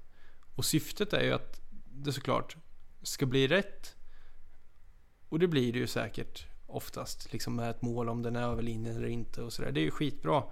Och 0.54 0.64
syftet 0.64 1.12
är 1.12 1.22
ju 1.22 1.32
att 1.32 1.60
det 1.92 2.12
såklart 2.12 2.56
ska 3.02 3.26
bli 3.26 3.48
rätt. 3.48 3.96
Och 5.28 5.38
det 5.38 5.48
blir 5.48 5.72
det 5.72 5.78
ju 5.78 5.86
säkert 5.86 6.46
oftast 6.66 7.32
liksom 7.32 7.56
med 7.56 7.70
ett 7.70 7.82
mål 7.82 8.08
om 8.08 8.22
den 8.22 8.36
är 8.36 8.42
över 8.42 8.62
linjen 8.62 8.96
eller 8.96 9.08
inte 9.08 9.42
och 9.42 9.52
sådär. 9.52 9.72
Det 9.72 9.80
är 9.80 9.84
ju 9.84 9.90
skitbra. 9.90 10.42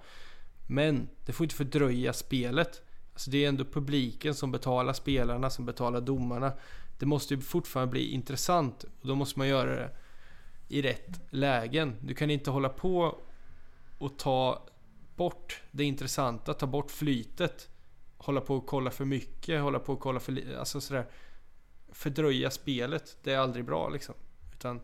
Men 0.67 1.09
det 1.25 1.33
får 1.33 1.43
inte 1.43 1.55
fördröja 1.55 2.13
spelet. 2.13 2.81
Alltså 3.13 3.31
det 3.31 3.45
är 3.45 3.49
ändå 3.49 3.65
publiken 3.65 4.35
som 4.35 4.51
betalar 4.51 4.93
spelarna, 4.93 5.49
som 5.49 5.65
betalar 5.65 6.01
domarna. 6.01 6.53
Det 6.99 7.05
måste 7.05 7.33
ju 7.33 7.41
fortfarande 7.41 7.91
bli 7.91 8.11
intressant 8.11 8.83
och 9.01 9.07
då 9.07 9.15
måste 9.15 9.39
man 9.39 9.47
göra 9.47 9.75
det 9.75 9.91
i 10.67 10.81
rätt 10.81 11.21
lägen. 11.29 11.95
Du 12.01 12.13
kan 12.13 12.29
inte 12.29 12.51
hålla 12.51 12.69
på 12.69 13.21
och 13.97 14.19
ta 14.19 14.67
bort 15.15 15.61
det 15.71 15.83
intressanta, 15.83 16.53
ta 16.53 16.67
bort 16.67 16.91
flytet. 16.91 17.69
Hålla 18.17 18.41
på 18.41 18.55
och 18.55 18.65
kolla 18.65 18.91
för 18.91 19.05
mycket, 19.05 19.61
hålla 19.61 19.79
på 19.79 19.93
och 19.93 19.99
kolla 19.99 20.19
för 20.19 20.31
lite, 20.31 20.59
alltså 20.59 20.81
sådär. 20.81 21.05
Fördröja 21.91 22.51
spelet, 22.51 23.17
det 23.23 23.33
är 23.33 23.37
aldrig 23.37 23.65
bra 23.65 23.89
liksom. 23.89 24.15
Utan 24.53 24.81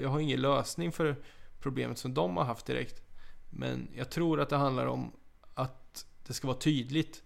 jag 0.00 0.08
har 0.08 0.20
ingen 0.20 0.40
lösning 0.40 0.92
för 0.92 1.16
problemet 1.60 1.98
som 1.98 2.14
de 2.14 2.36
har 2.36 2.44
haft 2.44 2.66
direkt. 2.66 3.02
Men 3.50 3.88
jag 3.94 4.10
tror 4.10 4.40
att 4.40 4.48
det 4.48 4.56
handlar 4.56 4.86
om 4.86 5.12
att 5.54 6.06
det 6.26 6.32
ska 6.32 6.46
vara 6.46 6.58
tydligt 6.58 7.22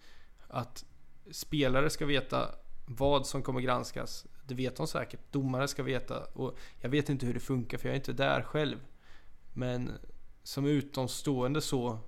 att 0.48 0.84
spelare 1.30 1.90
ska 1.90 2.06
veta 2.06 2.54
vad 2.86 3.26
som 3.26 3.42
kommer 3.42 3.60
granskas. 3.60 4.26
Det 4.46 4.54
vet 4.54 4.76
de 4.76 4.86
säkert. 4.86 5.20
Domare 5.32 5.68
ska 5.68 5.82
veta. 5.82 6.24
Och 6.24 6.58
jag 6.80 6.88
vet 6.88 7.08
inte 7.08 7.26
hur 7.26 7.34
det 7.34 7.40
funkar 7.40 7.78
för 7.78 7.88
jag 7.88 7.92
är 7.92 7.98
inte 7.98 8.12
där 8.12 8.42
själv. 8.42 8.78
Men 9.58 9.92
som 10.42 10.66
utomstående 10.66 11.60
så 11.60 11.98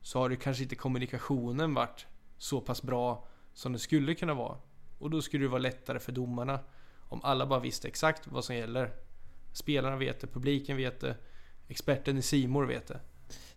så 0.00 0.18
har 0.18 0.28
det 0.28 0.36
kanske 0.36 0.62
inte 0.62 0.74
kommunikationen 0.74 1.74
varit 1.74 2.06
så 2.38 2.60
pass 2.60 2.82
bra 2.82 3.28
som 3.52 3.72
det 3.72 3.78
skulle 3.78 4.14
kunna 4.14 4.34
vara. 4.34 4.58
Och 4.98 5.10
då 5.10 5.22
skulle 5.22 5.44
det 5.44 5.48
vara 5.48 5.60
lättare 5.60 5.98
för 5.98 6.12
domarna 6.12 6.60
om 7.08 7.20
alla 7.22 7.46
bara 7.46 7.60
visste 7.60 7.88
exakt 7.88 8.26
vad 8.26 8.44
som 8.44 8.56
gäller. 8.56 8.92
Spelarna 9.52 9.96
vet 9.96 10.20
det, 10.20 10.26
publiken 10.26 10.76
vet 10.76 11.00
det, 11.00 11.16
experten 11.68 12.18
i 12.18 12.22
Simor 12.22 12.66
vet 12.66 12.86
det. 12.86 13.00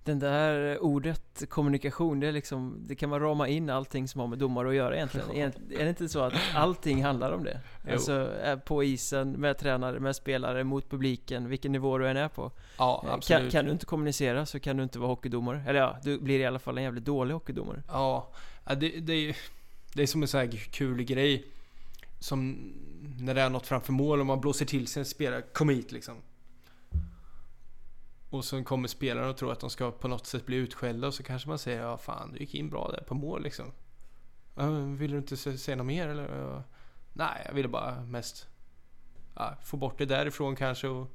Den 0.03 0.19
där 0.19 0.79
ordet 0.83 1.43
kommunikation, 1.49 2.19
det 2.19 2.31
liksom, 2.31 2.77
det 2.87 2.95
kan 2.95 3.09
man 3.09 3.19
rama 3.19 3.47
in 3.47 3.69
allting 3.69 4.07
som 4.07 4.21
har 4.21 4.27
med 4.27 4.37
domare 4.39 4.69
att 4.69 4.75
göra 4.75 4.95
egentligen. 4.95 5.27
Egent- 5.31 5.71
Är 5.79 5.83
det 5.83 5.89
inte 5.89 6.09
så 6.09 6.19
att 6.19 6.33
allting 6.55 7.03
handlar 7.03 7.31
om 7.31 7.43
det? 7.43 7.59
Jo. 7.87 7.91
Alltså 7.93 8.31
eh, 8.43 8.59
på 8.59 8.83
isen, 8.83 9.31
med 9.31 9.57
tränare, 9.57 9.99
med 9.99 10.15
spelare, 10.15 10.63
mot 10.63 10.89
publiken, 10.89 11.49
vilken 11.49 11.71
nivå 11.71 11.97
du 11.97 12.07
än 12.07 12.17
är 12.17 12.27
på. 12.27 12.51
Ja, 12.77 13.03
Eh, 13.07 13.19
Kan, 13.19 13.49
kan 13.51 13.65
du 13.65 13.71
inte 13.71 13.85
kommunicera 13.85 14.45
så 14.45 14.59
kan 14.59 14.77
du 14.77 14.83
inte 14.83 14.99
vara 14.99 15.09
hockeydomare. 15.09 15.63
Eller 15.67 15.79
ja, 15.79 15.97
du 16.03 16.19
blir 16.19 16.39
i 16.39 16.45
alla 16.45 16.59
fall 16.59 16.77
en 16.77 16.83
jävligt 16.83 17.05
dålig 17.05 17.33
hockeydomare. 17.33 17.83
Ja, 17.87 18.29
det, 18.65 18.89
det, 18.99 19.13
är, 19.29 19.35
det 19.93 20.03
är 20.03 20.07
som 20.07 20.21
en 20.21 20.27
sån 20.27 20.39
här 20.39 20.47
kul 20.47 21.03
grej. 21.03 21.45
Som 22.19 22.57
när 23.19 23.33
det 23.33 23.41
är 23.41 23.49
något 23.49 23.67
framför 23.67 23.93
mål 23.93 24.19
och 24.19 24.25
man 24.25 24.41
blåser 24.41 24.65
till 24.65 24.87
sin 24.87 25.05
spelare. 25.05 25.41
Kom 25.41 25.69
hit 25.69 25.91
liksom. 25.91 26.15
Och 28.33 28.45
så 28.45 28.63
kommer 28.63 28.87
spelarna 28.87 29.29
och 29.29 29.37
tror 29.37 29.51
att 29.51 29.59
de 29.59 29.69
ska 29.69 29.91
på 29.91 30.07
något 30.07 30.25
sätt 30.25 30.45
bli 30.45 30.55
utskällda 30.55 31.07
och 31.07 31.13
så 31.13 31.23
kanske 31.23 31.49
man 31.49 31.59
säger 31.59 31.81
ja 31.81 31.97
fan 31.97 32.31
du 32.31 32.39
gick 32.39 32.55
in 32.55 32.69
bra 32.69 32.91
där 32.91 33.03
på 33.03 33.15
mål 33.15 33.43
liksom. 33.43 33.71
Vill 34.97 35.11
du 35.11 35.17
inte 35.17 35.37
säga 35.37 35.75
något 35.75 35.85
mer 35.85 36.07
eller? 36.07 36.37
Ja, 36.37 36.63
Nej, 37.13 37.43
jag 37.45 37.53
ville 37.53 37.67
bara 37.67 38.01
mest 38.01 38.47
ja, 39.35 39.57
få 39.63 39.77
bort 39.77 39.97
det 39.97 40.05
därifrån 40.05 40.55
kanske 40.55 40.87
och 40.87 41.07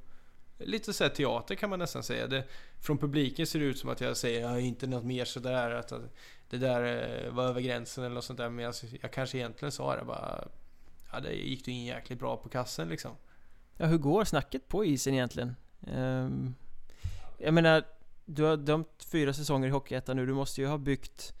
Lite 0.57 0.93
såhär 0.93 1.11
teater 1.11 1.55
kan 1.55 1.69
man 1.69 1.79
nästan 1.79 2.03
säga. 2.03 2.27
Det, 2.27 2.43
från 2.79 2.97
publiken 2.97 3.47
ser 3.47 3.59
det 3.59 3.65
ut 3.65 3.79
som 3.79 3.89
att 3.89 4.01
jag 4.01 4.17
säger 4.17 4.41
ja, 4.41 4.59
inte 4.59 4.87
något 4.87 5.03
mer 5.03 5.25
sådär. 5.25 5.71
Att 5.71 5.91
att 5.91 6.01
det 6.49 6.57
där 6.57 6.83
eh, 6.83 7.31
var 7.31 7.43
över 7.43 7.61
gränsen 7.61 8.03
eller 8.03 8.15
något 8.15 8.23
sånt 8.23 8.39
där. 8.39 8.49
Men 8.49 8.65
jag, 8.65 8.73
jag 9.01 9.13
kanske 9.13 9.37
egentligen 9.37 9.71
sa 9.71 9.95
det 9.95 10.05
bara. 10.05 10.47
Ja, 11.11 11.19
det 11.19 11.33
gick 11.33 11.67
ju 11.67 11.73
in 11.73 11.85
jäkligt 11.85 12.19
bra 12.19 12.37
på 12.37 12.49
kassen 12.49 12.89
liksom. 12.89 13.11
Ja, 13.77 13.85
hur 13.85 13.97
går 13.97 14.23
snacket 14.23 14.67
på 14.67 14.85
isen 14.85 15.13
egentligen? 15.13 15.55
Um 15.79 16.55
jag 17.39 17.53
menar, 17.53 17.83
du 18.25 18.43
har 18.43 18.57
dömt 18.57 19.05
fyra 19.11 19.33
säsonger 19.33 19.67
i 19.67 19.71
Hockeyettan 19.71 20.15
nu, 20.15 20.25
du 20.25 20.33
måste 20.33 20.61
ju 20.61 20.67
ha 20.67 20.77
byggt 20.77 21.33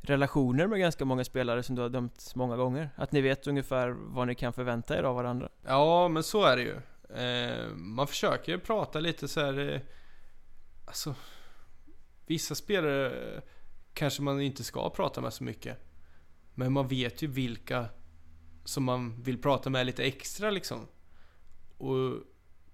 relationer 0.00 0.66
med 0.66 0.78
ganska 0.78 1.04
många 1.04 1.24
spelare 1.24 1.62
som 1.62 1.76
du 1.76 1.82
har 1.82 1.88
dömt 1.88 2.32
många 2.34 2.56
gånger. 2.56 2.90
Att 2.96 3.12
ni 3.12 3.20
vet 3.20 3.46
ungefär 3.46 3.88
vad 3.88 4.26
ni 4.26 4.34
kan 4.34 4.52
förvänta 4.52 4.98
er 4.98 5.02
av 5.02 5.14
varandra. 5.14 5.48
Ja, 5.62 6.08
men 6.08 6.22
så 6.22 6.44
är 6.44 6.56
det 6.56 6.62
ju. 6.62 6.76
Eh, 7.22 7.68
man 7.74 8.06
försöker 8.06 8.52
ju 8.52 8.58
prata 8.58 9.00
lite 9.00 9.28
så 9.28 9.40
här. 9.40 9.72
Eh, 9.72 9.80
alltså, 10.84 11.14
vissa 12.26 12.54
spelare 12.54 13.42
kanske 13.92 14.22
man 14.22 14.40
inte 14.40 14.64
ska 14.64 14.90
prata 14.90 15.20
med 15.20 15.32
så 15.32 15.44
mycket. 15.44 15.78
Men 16.54 16.72
man 16.72 16.88
vet 16.88 17.22
ju 17.22 17.26
vilka 17.26 17.86
som 18.64 18.84
man 18.84 19.22
vill 19.22 19.42
prata 19.42 19.70
med 19.70 19.86
lite 19.86 20.04
extra 20.04 20.50
liksom. 20.50 20.86
Och 21.78 22.12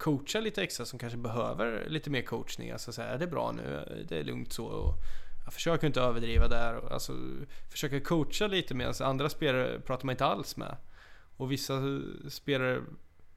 coacha 0.01 0.41
lite 0.41 0.63
extra 0.63 0.87
som 0.87 0.99
kanske 0.99 1.19
behöver 1.19 1.89
lite 1.89 2.11
mer 2.11 2.23
coachning. 2.23 2.71
Alltså 2.71 2.93
så 2.93 3.03
här, 3.03 3.15
är 3.15 3.19
det 3.19 3.27
bra 3.27 3.53
nu? 3.53 3.85
Det 4.09 4.19
är 4.19 4.25
lugnt 4.25 4.53
så. 4.53 4.67
Och 4.67 4.95
jag 5.45 5.55
försöker 5.55 5.87
inte 5.87 6.01
överdriva 6.01 6.49
där. 6.49 6.93
Alltså, 6.93 7.13
försöker 7.69 8.01
coacha 8.01 8.47
lite 8.47 8.75
medan 8.75 8.89
alltså, 8.89 9.05
andra 9.05 9.29
spelare 9.29 9.81
pratar 9.81 10.07
man 10.07 10.13
inte 10.13 10.25
alls 10.25 10.57
med. 10.57 10.77
Och 11.37 11.53
vissa 11.53 11.83
spelare 12.29 12.83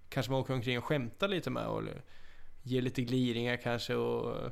kanske 0.09 0.31
man 0.31 0.41
åker 0.41 0.53
omkring 0.53 0.77
och 0.77 0.83
skämtar 0.83 1.27
lite 1.27 1.49
med 1.49 1.67
och 1.67 1.83
ger 2.63 2.81
lite 2.81 3.01
gliringar 3.01 3.57
kanske 3.57 3.95
och 3.95 4.51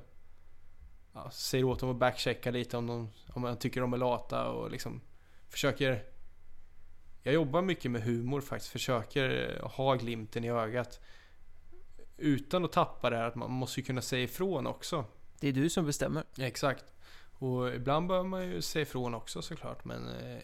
ja, 1.13 1.31
säger 1.31 1.63
åt 1.63 1.79
dem 1.79 1.89
att 1.89 1.95
backchecka 1.95 2.51
lite 2.51 2.77
om, 2.77 2.87
de, 2.87 3.09
om 3.33 3.41
man 3.41 3.59
tycker 3.59 3.81
de 3.81 3.93
är 3.93 3.97
lata 3.97 4.49
och 4.49 4.71
liksom 4.71 5.01
försöker 5.49 6.03
Jag 7.23 7.33
jobbar 7.33 7.61
mycket 7.61 7.91
med 7.91 8.01
humor 8.01 8.41
faktiskt, 8.41 8.71
försöker 8.71 9.59
ha 9.63 9.95
glimten 9.95 10.43
i 10.43 10.49
ögat 10.49 10.99
utan 12.21 12.65
att 12.65 12.71
tappa 12.71 13.09
det 13.09 13.17
här 13.17 13.23
att 13.23 13.35
man 13.35 13.51
måste 13.51 13.79
ju 13.79 13.85
kunna 13.85 14.01
säga 14.01 14.23
ifrån 14.23 14.67
också. 14.67 15.05
Det 15.39 15.47
är 15.47 15.53
du 15.53 15.69
som 15.69 15.85
bestämmer. 15.85 16.23
Exakt. 16.37 16.85
Och 17.39 17.73
ibland 17.73 18.07
behöver 18.07 18.29
man 18.29 18.43
ju 18.43 18.61
säga 18.61 18.83
ifrån 18.83 19.15
också 19.15 19.41
såklart 19.41 19.85
men 19.85 20.07
eh, 20.07 20.39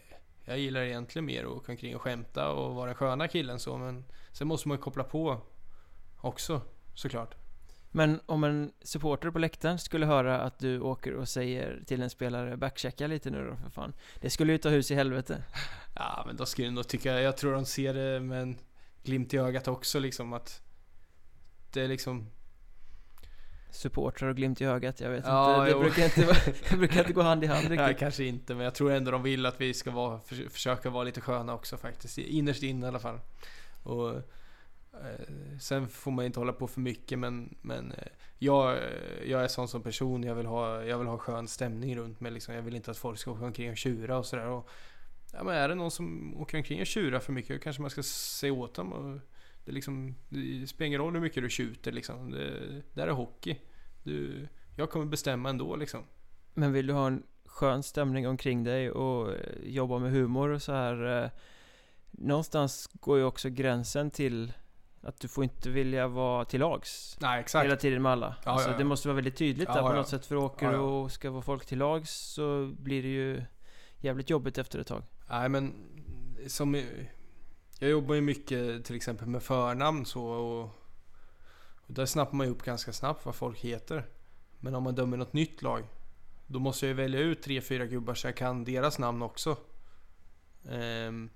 jag 0.46 0.60
gillar 0.60 0.82
egentligen 0.82 1.26
mer 1.26 1.44
att 1.44 1.50
åka 1.50 1.72
omkring 1.72 1.96
och 1.96 2.02
skämta 2.02 2.50
och 2.50 2.76
vara 2.76 2.86
den 2.86 2.96
sköna 2.96 3.28
killen 3.28 3.60
så 3.60 3.78
men 3.78 4.06
sen 4.32 4.48
måste 4.48 4.68
man 4.68 4.78
ju 4.78 4.82
koppla 4.82 5.04
på 5.04 5.42
också 6.22 6.62
såklart. 6.94 7.36
Men 7.92 8.20
om 8.26 8.44
en 8.44 8.72
supporter 8.82 9.32
på 9.32 9.40
läktaren 9.40 9.80
skulle 9.80 10.06
höra 10.06 10.40
att 10.40 10.60
du 10.60 10.80
åker 10.80 11.14
och 11.14 11.30
säger 11.30 11.84
till 11.86 12.02
en 12.02 12.10
spelare 12.10 12.58
backchecka 12.58 13.08
lite 13.08 13.30
nu 13.30 13.46
då 13.46 13.56
för 13.56 13.70
fan. 13.70 13.94
Det 14.22 14.30
skulle 14.30 14.52
ju 14.52 14.58
ta 14.58 14.70
hus 14.70 14.92
i 14.92 14.96
helvete. 14.96 15.44
Ja 15.96 16.24
men 16.28 16.36
då 16.36 16.46
skulle 16.46 16.68
jag 16.68 16.74
nog 16.74 16.88
tycka, 16.88 17.22
jag 17.22 17.38
tror 17.38 17.54
de 17.54 17.66
ser 17.66 17.94
det 17.94 18.20
med 18.20 18.42
en 18.42 18.58
glimt 19.04 19.34
i 19.34 19.38
ögat 19.38 19.68
också 19.68 20.00
liksom 20.00 20.34
att 20.34 20.67
det 21.74 21.82
är 21.82 21.88
liksom 21.88 22.30
Supportrar 23.72 24.30
och 24.30 24.36
glimt 24.36 24.62
i 24.62 24.66
ögat, 24.66 25.00
jag 25.00 25.10
vet 25.10 25.26
Ja, 25.26 25.68
inte. 25.68 25.78
Det 25.78 25.84
brukar 25.84 26.04
inte, 26.04 26.54
det 26.70 26.78
brukar 26.78 27.00
inte 27.00 27.14
gå 27.14 27.22
hand 27.22 27.44
i 27.44 27.48
hand 27.48 27.70
Nej, 27.70 27.78
riktigt. 27.78 28.00
kanske 28.00 28.24
inte, 28.24 28.56
men 28.56 28.64
jag 28.64 28.76
tror 28.76 28.92
ändå 28.92 29.12
de 29.12 29.24
vill 29.24 29.46
att 29.46 29.62
vi 29.62 29.74
ska 29.74 29.92
vara, 29.92 30.20
för, 30.20 30.36
försöka 30.50 30.90
vara 30.90 31.04
lite 31.04 31.22
sköna 31.22 31.54
också 31.54 31.78
faktiskt. 31.78 32.18
Innerst 32.18 32.64
inne 32.64 32.86
i 32.86 32.90
alla 32.90 33.00
fall. 33.00 33.20
Och, 33.84 34.10
eh, 34.10 34.24
sen 35.60 35.88
får 35.88 36.12
man 36.12 36.26
inte 36.26 36.40
hålla 36.40 36.54
på 36.54 36.68
för 36.68 36.80
mycket, 36.82 37.20
men, 37.20 37.56
men 37.62 37.92
eh, 37.92 38.08
jag, 38.38 38.72
eh, 38.78 38.84
jag 39.26 39.44
är 39.44 39.48
sån 39.48 39.68
som 39.68 39.84
person. 39.84 40.24
Jag 40.24 40.36
vill 40.36 40.46
ha, 40.46 40.84
jag 40.84 40.98
vill 40.98 41.08
ha 41.08 41.18
skön 41.18 41.48
stämning 41.48 41.98
runt 41.98 42.20
mig. 42.20 42.32
Liksom. 42.32 42.56
Jag 42.56 42.62
vill 42.62 42.76
inte 42.76 42.92
att 42.92 42.98
folk 42.98 43.20
ska 43.20 43.32
åka 43.32 43.46
omkring 43.46 43.72
och 43.72 43.78
tjura 43.78 44.18
och 44.18 44.26
sådär. 44.26 44.64
Ja, 45.34 45.44
men 45.44 45.56
är 45.56 45.70
det 45.70 45.76
någon 45.76 45.92
som 45.92 46.34
åker 46.38 46.58
omkring 46.58 46.82
och 46.82 46.88
tjurar 46.88 47.20
för 47.20 47.34
mycket, 47.34 47.56
då 47.56 47.64
kanske 47.64 47.82
man 47.82 47.92
ska 47.92 48.04
säga 48.04 48.54
åt 48.54 48.76
dem. 48.76 48.94
Och, 48.94 49.20
det, 49.68 49.74
liksom, 49.74 50.16
det 50.30 50.68
spelar 50.68 50.88
ingen 50.88 51.02
roll 51.02 51.14
hur 51.14 51.22
mycket 51.22 51.44
du 51.44 51.50
tjuter 51.50 51.92
liksom. 51.92 52.32
Det, 52.32 53.02
här 53.02 53.08
är 53.08 53.12
hockey. 53.12 53.58
Du, 54.04 54.48
jag 54.76 54.90
kommer 54.90 55.06
bestämma 55.06 55.50
ändå 55.50 55.76
liksom. 55.76 56.04
Men 56.54 56.74
vill 56.74 56.88
du 56.88 56.94
ha 56.94 57.08
en 57.08 57.24
skön 57.46 57.84
stämning 57.84 58.28
omkring 58.28 58.64
dig 58.64 58.92
och 58.92 59.34
eh, 59.34 59.40
jobba 59.64 60.00
med 60.00 60.12
humor 60.12 60.50
och 60.50 60.62
så 60.62 60.72
här 60.72 61.24
eh, 61.24 61.30
Någonstans 62.12 62.90
går 62.94 63.18
ju 63.18 63.24
också 63.24 63.50
gränsen 63.50 64.12
till 64.12 64.54
Att 65.02 65.20
du 65.20 65.28
får 65.28 65.44
inte 65.44 65.70
vilja 65.70 66.08
vara 66.08 66.46
till 66.46 66.60
lags 66.60 67.18
Nej, 67.22 67.40
exakt. 67.40 67.66
hela 67.66 67.76
tiden 67.76 68.02
med 68.02 68.12
alla. 68.12 68.36
Ja, 68.46 68.52
alltså, 68.52 68.68
ja, 68.68 68.74
ja. 68.74 68.78
Det 68.78 68.84
måste 68.84 69.08
vara 69.08 69.16
väldigt 69.16 69.38
tydligt 69.38 69.68
där 69.68 69.82
på 69.82 69.94
något 69.94 70.08
sätt. 70.08 70.26
För 70.26 70.36
åker 70.36 70.72
du 70.72 70.78
och 70.78 71.12
ska 71.12 71.32
vara 71.32 71.42
folk 71.42 71.66
till 71.66 71.78
lags 71.78 72.34
så 72.34 72.74
blir 72.80 73.04
det 73.04 73.10
ju 73.10 73.44
jävligt 73.98 74.30
jobbigt 74.30 74.58
efter 74.58 74.80
ett 74.80 74.88
tag. 74.88 75.04
Nej 75.30 75.50
men 75.50 75.74
som 76.48 76.76
Jag 77.80 77.90
jobbar 77.90 78.16
ju 78.16 78.22
mycket 78.22 78.86
till 78.86 78.96
exempel 78.96 79.28
med 79.28 79.44
förnamn 79.44 80.06
så 80.06 80.26
och, 80.26 80.64
och 81.88 81.94
där 81.94 82.06
snappar 82.06 82.36
man 82.38 82.48
ju 82.48 82.54
upp 82.54 82.64
ganska 82.64 82.94
snabbt 82.94 83.26
vad 83.26 83.36
folk 83.36 83.60
heter. 83.60 84.06
Men 84.60 84.76
om 84.76 84.84
man 84.84 84.96
dömer 84.96 85.18
något 85.18 85.34
nytt 85.34 85.62
lag 85.62 85.84
då 86.48 86.60
måste 86.60 86.86
jag 86.86 86.90
ju 86.90 87.04
välja 87.04 87.20
ut 87.20 87.42
tre, 87.42 87.62
fyra 87.62 87.86
gubbar 87.86 88.14
så 88.14 88.28
jag 88.28 88.36
kan 88.36 88.64
deras 88.64 89.00
namn 89.00 89.22
också. 89.22 89.58
Ehm, 90.70 91.30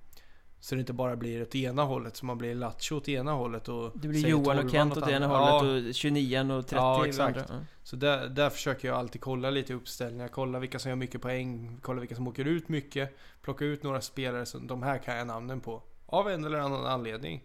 så 0.60 0.75
det 0.75 0.80
inte 0.80 0.93
bara 0.93 1.15
blir 1.15 1.41
åt 1.41 1.56
ena 1.56 1.84
hållet, 1.84 2.17
så 2.17 2.25
man 2.25 2.38
blir 2.38 2.56
Lattjo 2.56 2.97
åt 2.97 3.10
ena 3.10 3.32
hållet 3.32 3.67
och 3.67 3.91
Det 3.95 4.08
blir 4.08 4.27
Johan 4.27 4.60
och 4.60 4.71
Kent 4.71 4.97
åt 4.97 5.10
ena 5.10 5.27
hållet 5.27 5.88
och 5.88 5.95
29 5.95 6.54
och 6.54 6.67
30 6.67 6.75
Ja, 6.75 7.06
exakt. 7.08 7.39
Ja. 7.49 7.56
Så 7.84 7.95
där, 7.95 8.30
där 8.30 8.49
försöker 8.49 8.88
jag 8.88 8.97
alltid 8.97 9.21
kolla 9.21 9.49
lite 9.49 9.73
uppställningar, 9.73 10.27
kolla 10.27 10.60
vilka 10.60 10.80
som 10.80 10.89
gör 10.89 10.95
mycket 10.95 11.21
poäng, 11.21 11.80
kolla 11.82 11.99
vilka 11.99 12.15
som 12.15 12.27
åker 12.27 12.45
ut 12.45 12.69
mycket, 12.69 13.17
plocka 13.41 13.65
ut 13.65 13.84
några 13.84 14.01
spelare 14.01 14.45
som 14.45 14.67
de 14.67 14.84
här 14.84 14.97
kan 14.97 15.17
jag 15.17 15.27
namnen 15.27 15.62
på. 15.62 15.84
Av 16.12 16.30
en 16.30 16.45
eller 16.45 16.58
annan 16.58 16.86
anledning. 16.86 17.43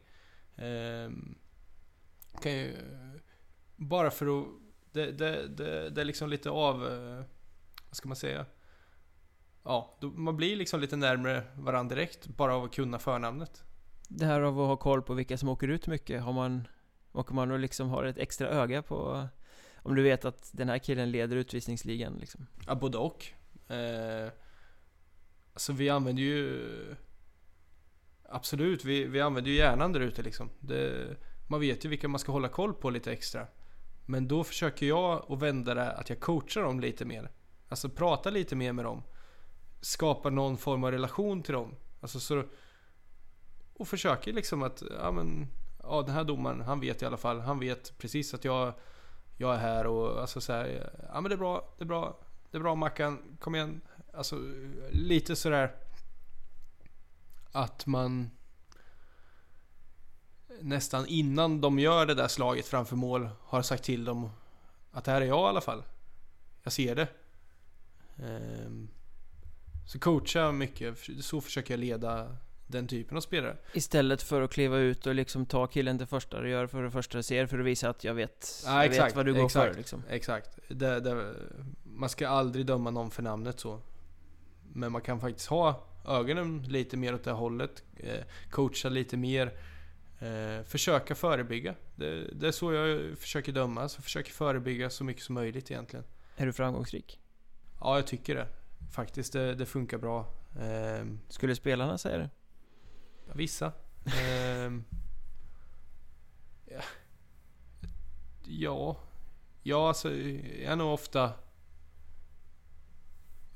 Ehm, 0.57 1.38
kan 2.42 2.52
ju, 2.52 2.76
bara 3.76 4.11
för 4.11 4.40
att, 4.40 4.46
det, 4.92 5.12
det, 5.12 5.48
det, 5.48 5.90
det 5.90 6.00
är 6.00 6.05
liksom 6.05 6.31
lite 6.31 6.50
av, 6.50 6.87
eh, 6.87 7.24
vad 7.88 7.96
ska 7.96 8.09
man 8.09 8.16
säga? 8.16 8.46
Ja, 9.62 9.96
då, 10.00 10.09
man 10.09 10.37
blir 10.37 10.57
liksom 10.57 10.81
lite 10.81 10.96
närmare 10.96 11.42
varandra 11.55 11.96
direkt 11.96 12.26
bara 12.26 12.55
av 12.55 12.64
att 12.64 12.74
kunna 12.74 12.98
förnamnet. 12.98 13.62
Det 14.09 14.26
här 14.26 14.40
av 14.40 14.61
att 14.61 14.66
ha 14.66 14.76
koll 14.76 15.02
på 15.02 15.14
vilka 15.14 15.38
som 15.38 15.48
åker 15.48 15.68
ut 15.68 15.87
mycket, 15.87 16.22
har 16.22 16.33
man 16.33 16.68
Åker 17.16 17.35
man 17.35 17.50
och 17.50 17.59
liksom 17.59 17.88
har 17.88 18.05
ett 18.05 18.18
extra 18.18 18.48
öga 18.48 18.83
på 18.83 19.29
Om 19.76 19.94
du 19.94 20.02
vet 20.02 20.24
att 20.24 20.50
den 20.52 20.68
här 20.68 20.79
killen 20.79 21.11
leder 21.11 21.37
utvisningsligan 21.37 22.16
liksom 22.20 22.46
Ja, 22.66 22.74
både 22.74 22.98
och. 22.98 23.26
Eh, 23.68 24.31
alltså 25.52 25.72
vi 25.72 25.90
använder 25.90 26.22
ju... 26.22 26.66
Absolut, 28.28 28.84
vi, 28.84 29.04
vi 29.04 29.20
använder 29.20 29.50
ju 29.50 29.56
hjärnan 29.56 29.92
där 29.92 30.00
ute 30.00 30.22
liksom. 30.22 30.50
Det, 30.60 31.16
man 31.46 31.60
vet 31.60 31.84
ju 31.84 31.88
vilka 31.88 32.08
man 32.08 32.18
ska 32.18 32.32
hålla 32.32 32.48
koll 32.48 32.74
på 32.74 32.90
lite 32.90 33.12
extra. 33.12 33.46
Men 34.06 34.28
då 34.28 34.44
försöker 34.44 34.86
jag 34.86 35.32
att 35.32 35.42
vända 35.42 35.74
det 35.74 35.92
att 35.92 36.08
jag 36.08 36.20
coachar 36.20 36.62
dem 36.62 36.80
lite 36.80 37.04
mer. 37.04 37.30
Alltså 37.68 37.88
prata 37.88 38.30
lite 38.30 38.56
mer 38.56 38.72
med 38.72 38.84
dem. 38.84 39.02
Skapa 39.80 40.30
någon 40.30 40.56
form 40.56 40.84
av 40.84 40.90
relation 40.90 41.42
till 41.42 41.54
dem. 41.54 41.74
Alltså 42.00 42.20
så... 42.20 42.44
Och 43.74 43.88
försöker 43.88 44.32
liksom 44.32 44.62
att, 44.62 44.82
ja 44.98 45.10
men... 45.10 45.46
Ja 45.82 46.02
den 46.02 46.14
här 46.14 46.24
domaren, 46.24 46.60
han 46.60 46.80
vet 46.80 47.02
i 47.02 47.06
alla 47.06 47.16
fall. 47.16 47.40
Han 47.40 47.58
vet 47.58 47.98
precis 47.98 48.34
att 48.34 48.44
jag, 48.44 48.72
jag 49.36 49.54
är 49.54 49.58
här 49.58 49.86
och 49.86 50.20
alltså 50.20 50.40
så 50.40 50.52
här, 50.52 50.90
Ja 51.12 51.20
men 51.20 51.28
det 51.28 51.34
är 51.34 51.38
bra, 51.38 51.74
det 51.78 51.84
är 51.84 51.86
bra. 51.86 52.18
Det 52.50 52.56
är 52.58 52.62
bra 52.62 52.74
Mackan, 52.74 53.36
kom 53.40 53.54
igen. 53.54 53.80
Alltså 54.12 54.38
lite 54.90 55.36
sådär 55.36 55.74
att 57.52 57.87
man 57.87 58.30
nästan 60.61 61.06
innan 61.06 61.61
de 61.61 61.78
gör 61.78 62.06
det 62.06 62.14
där 62.14 62.28
slaget 62.28 62.66
framför 62.66 62.96
mål 62.96 63.28
har 63.42 63.62
sagt 63.62 63.85
till 63.85 64.04
dem 64.04 64.30
att 64.92 65.04
det 65.04 65.11
här 65.11 65.20
är 65.20 65.26
jag 65.26 65.38
i 65.46 65.48
alla 65.48 65.61
fall. 65.61 65.82
Jag 66.62 66.72
ser 66.72 66.94
det. 66.94 67.09
Ehm, 68.16 68.88
Så 69.87 69.98
coacha 69.98 70.52
mycket, 70.52 70.98
så 71.20 71.40
försöker 71.40 71.74
jag 71.74 71.78
leda 71.80 72.37
den 72.66 72.88
typen 72.88 73.16
av 73.16 73.20
spelare. 73.20 73.56
Istället 73.72 74.22
för 74.22 74.42
att 74.42 74.50
kliva 74.50 74.76
ut 74.78 75.06
och 75.06 75.14
liksom 75.14 75.46
ta 75.46 75.66
killen 75.66 75.98
till 75.98 76.06
första 76.06 76.40
du 76.40 76.48
gör 76.50 76.66
för 76.66 76.82
det 76.82 76.90
första 76.90 77.16
du 77.18 77.22
ser 77.22 77.46
för 77.46 77.59
att 77.59 77.64
visa 77.64 77.88
att 77.88 78.04
jag 78.04 78.14
vet, 78.14 78.62
Ja, 78.64 78.85
jag 78.85 78.90
vet 78.90 79.16
vad 79.16 79.26
du 79.26 79.35
går 79.35 79.44
exakt. 79.44 79.72
för 79.72 79.78
liksom 79.78 80.02
Exakt. 80.09 80.59
Det, 80.68 81.00
det, 81.00 81.35
man 81.85 82.09
ska 82.09 82.28
aldrig 82.28 82.66
döma 82.66 82.90
någon 82.90 83.11
för 83.11 83.22
namnet 83.22 83.61
så. 83.61 83.80
Men 84.76 84.92
man 84.92 85.02
kan 85.02 85.20
faktiskt 85.20 85.48
ha 85.48 85.84
ögonen 86.04 86.62
lite 86.62 86.96
mer 86.96 87.14
åt 87.14 87.24
det 87.24 87.30
hållet. 87.32 87.82
Eh, 87.96 88.24
coacha 88.50 88.88
lite 88.88 89.16
mer. 89.16 89.58
Eh, 90.18 90.64
försöka 90.64 91.14
förebygga. 91.14 91.74
Det, 91.94 92.24
det 92.32 92.48
är 92.48 92.52
så 92.52 92.72
jag 92.72 93.18
försöker 93.18 93.52
döma. 93.52 93.88
Så 93.88 94.02
försöker 94.02 94.32
förebygga 94.32 94.90
så 94.90 95.04
mycket 95.04 95.22
som 95.22 95.34
möjligt 95.34 95.70
egentligen. 95.70 96.04
Är 96.36 96.46
du 96.46 96.52
framgångsrik? 96.52 97.20
Ja, 97.80 97.96
jag 97.96 98.06
tycker 98.06 98.34
det. 98.34 98.48
Faktiskt, 98.92 99.32
det, 99.32 99.54
det 99.54 99.66
funkar 99.66 99.98
bra. 99.98 100.26
Eh, 100.60 101.06
Skulle 101.28 101.54
spelarna 101.54 101.98
säga 101.98 102.18
det? 102.18 102.30
Vissa. 103.34 103.72
Ehm, 104.20 104.84
ja. 106.66 106.80
ja. 108.44 108.96
Ja, 109.62 109.88
alltså 109.88 110.14
jag 110.14 110.72
är 110.72 110.76
nog 110.76 110.92
ofta... 110.92 111.32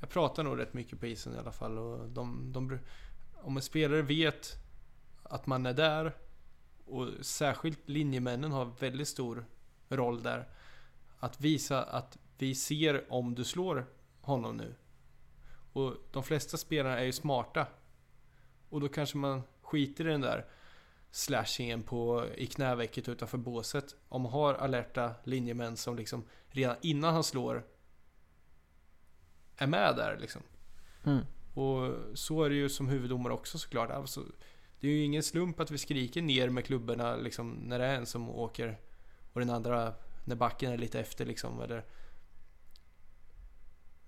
Jag 0.01 0.09
pratar 0.09 0.43
nog 0.43 0.59
rätt 0.59 0.73
mycket 0.73 0.99
på 0.99 1.05
isen 1.05 1.35
i 1.35 1.37
alla 1.37 1.51
fall. 1.51 1.77
Och 1.77 2.09
de, 2.09 2.51
de, 2.51 2.79
om 3.35 3.57
en 3.57 3.63
spelare 3.63 4.01
vet 4.01 4.55
att 5.23 5.47
man 5.47 5.65
är 5.65 5.73
där 5.73 6.15
och 6.85 7.07
särskilt 7.21 7.89
linjemännen 7.89 8.51
har 8.51 8.65
väldigt 8.79 9.07
stor 9.07 9.45
roll 9.89 10.23
där. 10.23 10.47
Att 11.19 11.41
visa 11.41 11.83
att 11.83 12.17
vi 12.37 12.55
ser 12.55 13.13
om 13.13 13.35
du 13.35 13.43
slår 13.43 13.85
honom 14.21 14.57
nu. 14.57 14.75
Och 15.73 15.93
de 16.11 16.23
flesta 16.23 16.57
spelarna 16.57 16.99
är 16.99 17.05
ju 17.05 17.11
smarta. 17.11 17.67
Och 18.69 18.81
då 18.81 18.87
kanske 18.87 19.17
man 19.17 19.41
skiter 19.61 20.07
i 20.07 20.11
den 20.11 20.21
där 20.21 20.45
slashingen 21.11 21.83
på, 21.83 22.25
i 22.35 22.47
knävecket 22.47 23.09
utanför 23.09 23.37
båset. 23.37 23.95
Om 24.09 24.21
man 24.21 24.31
har 24.31 24.53
alerta 24.53 25.13
linjemän 25.23 25.77
som 25.77 25.95
liksom 25.95 26.23
redan 26.47 26.75
innan 26.81 27.13
han 27.13 27.23
slår 27.23 27.63
är 29.61 29.67
med 29.67 29.95
där 29.95 30.17
liksom. 30.21 30.41
Mm. 31.03 31.25
Och 31.53 31.95
så 32.13 32.43
är 32.43 32.49
det 32.49 32.55
ju 32.55 32.69
som 32.69 32.87
huvuddomare 32.87 33.33
också 33.33 33.57
såklart. 33.57 33.91
Alltså, 33.91 34.23
det 34.79 34.87
är 34.87 34.91
ju 34.91 35.03
ingen 35.03 35.23
slump 35.23 35.59
att 35.59 35.71
vi 35.71 35.77
skriker 35.77 36.21
ner 36.21 36.49
med 36.49 36.65
klubborna 36.65 37.15
liksom, 37.15 37.51
när 37.51 37.79
det 37.79 37.85
är 37.85 37.95
en 37.95 38.05
som 38.05 38.29
åker 38.29 38.79
och 39.33 39.39
den 39.39 39.49
andra 39.49 39.93
när 40.25 40.35
backen 40.35 40.71
är 40.71 40.77
lite 40.77 40.99
efter 40.99 41.25
liksom. 41.25 41.61
Eller... 41.61 41.85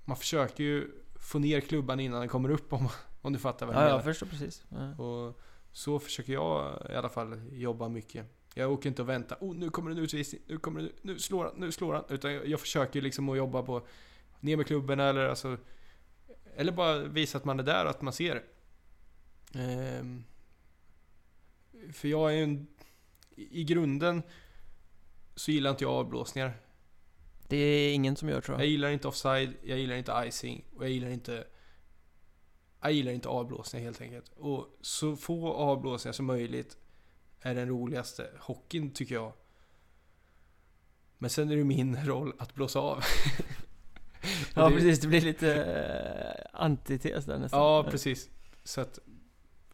Man 0.05 0.17
försöker 0.17 0.63
ju 0.63 0.91
få 1.15 1.39
ner 1.39 1.61
klubban 1.61 1.99
innan 1.99 2.19
den 2.19 2.29
kommer 2.29 2.49
upp 2.49 2.73
om, 2.73 2.89
om 3.21 3.33
du 3.33 3.39
fattar 3.39 3.65
vad 3.65 3.75
jag 3.75 3.81
Ja, 3.81 3.85
menar. 3.85 3.97
jag 3.97 4.03
förstår 4.03 4.27
precis 4.27 4.63
ja. 4.69 5.03
Och 5.03 5.39
så 5.71 5.99
försöker 5.99 6.33
jag 6.33 6.81
i 6.89 6.95
alla 6.95 7.09
fall 7.09 7.41
jobba 7.51 7.89
mycket. 7.89 8.25
Jag 8.53 8.71
åker 8.71 8.89
inte 8.89 9.01
och 9.01 9.09
väntar. 9.09 9.37
Oh, 9.41 9.55
nu 9.55 9.69
kommer 9.69 9.89
det 9.89 9.95
en 9.97 10.03
utvisning. 10.03 10.41
Nu 10.47 10.57
kommer 10.57 10.81
det, 10.81 10.89
nu 11.01 11.19
slår 11.19 11.43
han, 11.45 11.53
nu 11.57 11.71
slår 11.71 11.93
han. 11.93 12.03
Utan 12.09 12.33
jag, 12.33 12.47
jag 12.47 12.59
försöker 12.59 13.01
liksom 13.01 13.29
att 13.29 13.37
jobba 13.37 13.63
på 13.63 13.87
ner 14.43 14.57
med 14.57 14.67
klubben 14.67 14.99
eller 14.99 15.29
alltså 15.29 15.57
eller 16.55 16.71
bara 16.71 16.97
visa 16.99 17.37
att 17.37 17.45
man 17.45 17.59
är 17.59 17.63
där 17.63 17.85
och 17.85 17.89
att 17.89 18.01
man 18.01 18.13
ser 18.13 18.35
det. 18.35 18.43
Ehm, 19.59 20.23
för 21.93 22.07
jag 22.07 22.31
är 22.31 22.35
ju 22.35 22.43
en... 22.43 22.67
I 23.35 23.63
grunden 23.63 24.23
så 25.35 25.51
gillar 25.51 25.69
inte 25.69 25.83
jag 25.83 25.93
avblåsningar. 25.93 26.53
Det 27.47 27.57
är 27.57 27.93
ingen 27.93 28.15
som 28.15 28.29
gör 28.29 28.41
tror 28.41 28.57
Jag 28.57 28.65
jag 28.65 28.71
gillar 28.71 28.89
inte 28.89 29.07
offside, 29.07 29.53
jag 29.63 29.79
gillar 29.79 29.95
inte 29.95 30.23
icing 30.27 30.65
och 30.75 30.83
jag 30.83 30.91
gillar 30.91 31.09
inte... 31.09 31.47
Jag 32.81 32.91
gillar 32.91 33.11
inte 33.11 33.29
avblåsningar 33.29 33.85
helt 33.85 34.01
enkelt. 34.01 34.31
Och 34.35 34.77
så 34.81 35.15
få 35.15 35.53
avblåsningar 35.53 36.13
som 36.13 36.25
möjligt 36.25 36.77
är 37.39 37.55
den 37.55 37.67
roligaste 37.67 38.29
hockeyn 38.39 38.91
tycker 38.91 39.15
jag. 39.15 39.33
Men 41.17 41.29
sen 41.29 41.51
är 41.51 41.55
det 41.55 41.63
min 41.63 42.05
roll 42.05 42.33
att 42.39 42.53
blåsa 42.55 42.79
av. 42.79 43.03
Ja 44.53 44.69
det- 44.69 44.75
precis, 44.75 44.99
det 44.99 45.07
blir 45.07 45.21
lite 45.21 45.63
eh, 45.63 46.61
antites 46.61 47.25
där 47.25 47.37
nästan 47.39 47.59
Ja, 47.59 47.83
precis. 47.83 48.29
Så 48.63 48.81
att... 48.81 48.99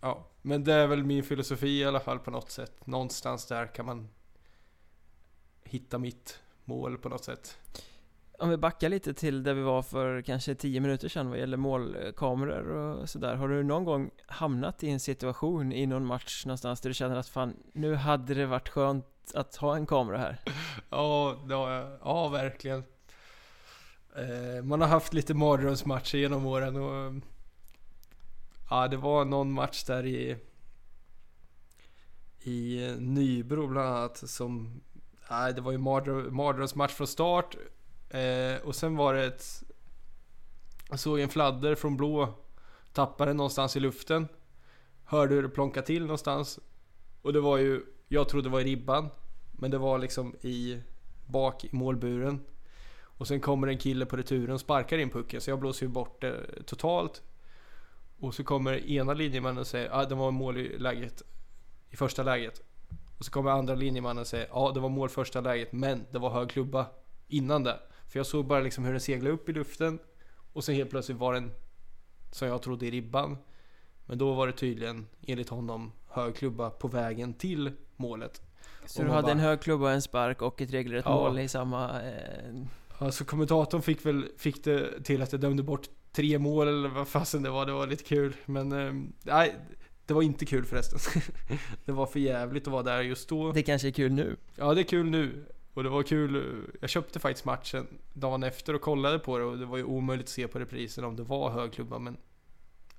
Ja, 0.02 0.28
men 0.42 0.64
det 0.64 0.74
är 0.74 0.88
väl 0.88 1.04
min 1.04 1.24
filosofi 1.24 1.80
i 1.80 1.86
alla 1.86 2.00
fall 2.00 2.20
på 2.20 2.32
något 2.32 2.52
sätt. 2.52 2.88
Någonstans 2.88 3.46
där 3.48 3.68
kan 3.68 3.86
man 3.86 4.10
hitta 5.64 5.98
mitt 5.98 6.40
mål 6.66 6.98
på 6.98 7.10
något 7.10 7.24
sätt. 7.24 7.58
Om 8.40 8.50
vi 8.50 8.58
backar 8.58 8.90
lite 8.90 9.14
till 9.14 9.44
där 9.44 9.54
vi 9.54 9.62
var 9.62 9.82
för 9.82 10.22
kanske 10.22 10.56
10 10.56 10.80
minuter 10.80 11.08
sedan 11.10 11.30
vad 11.30 11.40
gäller 11.40 11.58
målkameror 11.58 12.68
och 12.72 13.10
sådär 13.10 13.36
Har 13.36 13.48
du 13.48 13.64
någon 13.64 13.84
gång 13.84 14.10
hamnat 14.28 14.84
i 14.84 14.90
en 14.90 15.00
situation 15.00 15.72
i 15.74 15.86
någon 15.86 16.06
match 16.06 16.46
någonstans 16.46 16.82
där 16.82 16.90
du 16.90 16.94
känner 16.94 17.16
att 17.16 17.28
fan, 17.28 17.56
nu 17.74 17.96
hade 17.96 18.34
det 18.34 18.46
varit 18.46 18.70
skönt 18.70 19.06
att 19.34 19.56
ha 19.56 19.76
en 19.76 19.86
kamera 19.86 20.18
här? 20.18 20.40
Ja, 20.90 21.38
det 21.48 21.54
har 21.56 21.72
jag. 21.72 21.98
Ja, 22.04 22.28
verkligen. 22.28 22.84
Eh, 24.16 24.64
man 24.64 24.82
har 24.82 24.88
haft 24.88 25.14
lite 25.14 25.34
mardrömsmatcher 25.34 26.18
genom 26.18 26.46
åren 26.46 26.76
och... 26.76 26.96
Eh, 26.96 27.14
ja, 28.70 28.88
det 28.88 28.98
var 28.98 29.26
någon 29.26 29.52
match 29.52 29.84
där 29.84 30.06
i... 30.06 30.38
I 32.42 32.88
eh, 32.88 32.96
Nybro 32.96 33.68
bland 33.68 33.90
annat 33.90 34.18
som... 34.18 34.82
Nej, 35.30 35.54
det 35.54 35.62
var 35.62 35.72
ju 35.72 35.78
mardrömsmatch 36.32 36.94
från 36.94 37.08
start. 37.08 37.56
Eh, 38.10 38.62
och 38.64 38.76
sen 38.76 38.96
var 38.96 39.14
det 39.14 39.26
ett... 39.26 39.64
Jag 40.90 41.00
såg 41.00 41.20
en 41.20 41.30
fladder 41.30 41.76
från 41.76 41.98
blå. 41.98 42.34
Tappade 42.94 43.34
någonstans 43.34 43.76
i 43.76 43.80
luften. 43.80 44.28
Hörde 45.04 45.36
hur 45.36 45.44
det 45.44 45.50
plonkade 45.50 45.86
till 45.86 46.02
någonstans. 46.02 46.60
Och 47.22 47.34
det 47.34 47.42
var 47.42 47.58
ju 47.58 47.86
jag 48.12 48.30
trodde 48.30 48.50
det 48.50 48.52
var 48.52 48.60
i 48.60 48.64
ribban. 48.64 49.10
Men 49.52 49.72
det 49.72 49.78
var 49.78 49.98
liksom 49.98 50.36
i 50.42 50.82
bak 51.28 51.66
i 51.66 51.70
målburen. 51.72 52.40
Och 53.20 53.28
sen 53.28 53.40
kommer 53.40 53.68
en 53.68 53.78
kille 53.78 54.06
på 54.06 54.18
returen 54.18 54.52
och 54.54 54.60
sparkar 54.60 54.98
in 54.98 55.10
pucken. 55.10 55.42
Så 55.42 55.50
jag 55.52 55.60
blåser 55.60 55.86
ju 55.86 55.92
bort 55.92 56.22
det 56.22 56.64
totalt. 56.66 57.22
Och 58.20 58.34
så 58.36 58.44
kommer 58.44 58.90
ena 58.90 59.14
linjemannen 59.14 59.58
och 59.58 59.68
säger 59.68 59.90
att 59.90 60.06
ah, 60.06 60.10
det 60.10 60.16
var 60.16 60.32
mål 60.32 60.58
i 60.58 60.78
läget. 60.78 61.22
I 61.90 61.96
första 61.96 62.24
läget. 62.24 62.62
Och 63.18 63.26
så 63.26 63.32
kommer 63.32 63.52
andra 63.52 63.76
linjemannen 63.76 64.22
och 64.22 64.28
säger 64.28 64.48
ja 64.48 64.54
ah, 64.56 64.72
det 64.72 64.80
var 64.80 64.90
mål 64.90 65.10
första 65.10 65.42
läget 65.42 65.72
men 65.72 66.06
det 66.12 66.20
var 66.20 66.30
hög 66.30 66.50
klubba 66.50 66.86
innan 67.28 67.64
det. 67.64 67.80
För 68.08 68.20
jag 68.20 68.26
såg 68.26 68.46
bara 68.46 68.60
liksom 68.60 68.84
hur 68.84 68.92
den 68.92 69.02
seglade 69.02 69.32
upp 69.36 69.50
i 69.50 69.54
luften. 69.54 70.00
Och 70.54 70.64
sen 70.64 70.76
helt 70.76 70.90
plötsligt 70.90 71.18
var 71.18 71.34
den 71.34 71.52
som 72.32 72.48
jag 72.48 72.62
trodde 72.62 72.86
i 72.86 72.92
ribban. 72.92 73.38
Men 74.06 74.18
då 74.18 74.34
var 74.34 74.48
det 74.48 74.54
tydligen 74.54 75.08
enligt 75.28 75.50
honom 75.50 75.92
hög 76.10 76.36
klubba 76.36 76.70
på 76.70 76.88
vägen 76.88 77.34
till 77.34 77.72
målet. 77.96 78.42
Så 78.86 79.00
Och 79.02 79.06
du 79.06 79.12
hade 79.12 79.22
bara- 79.24 79.32
en 79.32 79.40
hög 79.40 79.62
klubba, 79.62 79.92
en 79.92 80.02
spark 80.02 80.42
och 80.42 80.62
ett 80.62 80.72
regelrätt 80.74 81.06
Ja. 81.06 81.16
mål 81.16 81.40
i 81.40 81.48
samma... 81.48 82.02
Eh, 82.02 82.54
Alltså 83.02 83.26
kommentatorn 83.26 83.82
fick 83.82 84.06
väl 84.06 84.26
fick 84.38 84.64
det 84.64 85.04
till 85.04 85.22
att 85.22 85.32
jag 85.32 85.42
dömde 85.42 85.64
bort 85.64 85.90
tre 86.12 86.40
mål 86.40 86.68
eller 86.68 86.90
vad 86.90 87.08
fasen 87.08 87.44
det 87.44 87.50
var. 87.50 87.66
Det 87.66 87.72
var 87.72 87.88
lite 87.88 88.04
kul. 88.04 88.36
Men 88.46 88.72
ehm, 88.72 89.14
nej, 89.24 89.56
det 90.06 90.14
var 90.14 90.22
inte 90.22 90.46
kul 90.46 90.66
förresten. 90.66 91.24
det 91.86 91.92
var 91.92 92.06
för 92.06 92.20
jävligt 92.20 92.68
att 92.68 92.74
vara 92.74 92.84
där 92.84 93.02
just 93.02 93.30
då. 93.30 93.52
det 93.52 93.64
kanske 93.64 93.88
är 93.88 93.92
kul 93.92 94.12
nu. 94.12 94.36
Ja, 94.56 94.74
det 94.74 94.82
är 94.82 94.84
kul 94.84 95.10
nu. 95.10 95.46
Och 95.74 95.84
det 95.84 95.90
var 95.90 96.04
kul. 96.04 96.36
eh, 96.36 96.42
Jag 96.82 96.90
köpte 96.90 97.20
faktiskt 97.20 97.46
matchen 97.46 97.88
dagen 98.14 98.44
efter 98.44 98.74
och 98.74 98.82
kollade 98.82 99.20
på 99.20 99.38
det 99.38 99.44
och 99.44 99.58
det 99.58 99.66
var 99.66 99.78
ju 99.78 99.84
omöjligt 99.84 100.26
att 100.26 100.30
se 100.30 100.48
på 100.48 100.60
reprisen 100.60 101.04
om 101.04 101.16
det 101.16 101.24
var 101.24 101.50
hög 101.50 101.72
klubba 101.74 102.00
men 102.00 102.18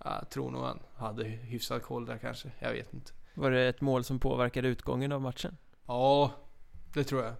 ja, 0.04 0.16
jag 0.20 0.30
tror 0.30 0.50
nog 0.50 0.62
han 0.62 0.78
hade 0.96 1.24
hyfsad 1.24 1.82
koll 1.82 2.06
där 2.06 2.18
kanske. 2.18 2.50
Jag 2.58 2.72
vet 2.72 2.94
inte. 2.94 3.12
Var 3.34 3.50
det 3.50 3.68
ett 3.68 3.80
mål 3.80 4.04
som 4.04 4.18
påverkade 4.18 4.68
utgången 4.68 5.12
av 5.12 5.20
matchen? 5.20 5.56
Ja, 5.86 6.32
det 6.94 7.04
tror 7.04 7.22
jag. 7.24 7.34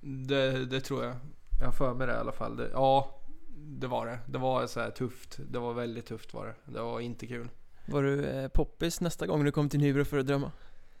Det, 0.00 0.64
det 0.64 0.80
tror 0.80 1.04
jag. 1.04 1.14
Jag 1.62 1.66
har 1.66 1.72
för 1.72 1.94
mig 1.94 2.06
det 2.06 2.12
i 2.12 2.16
alla 2.16 2.32
fall. 2.32 2.56
Det, 2.56 2.70
ja, 2.72 3.20
det 3.56 3.86
var 3.86 4.06
det. 4.06 4.18
Det 4.26 4.38
var 4.38 4.66
så 4.66 4.80
här 4.80 4.90
tufft. 4.90 5.38
Det 5.50 5.58
var 5.58 5.74
väldigt 5.74 6.06
tufft 6.06 6.34
var 6.34 6.46
det. 6.46 6.72
Det 6.72 6.80
var 6.80 7.00
inte 7.00 7.26
kul. 7.26 7.48
Var 7.86 8.02
du 8.02 8.24
eh, 8.24 8.48
poppis 8.48 9.00
nästa 9.00 9.26
gång 9.26 9.44
du 9.44 9.52
kom 9.52 9.68
till 9.68 9.80
Nybro 9.80 10.04
för 10.04 10.18
att 10.18 10.26
drömma? 10.26 10.52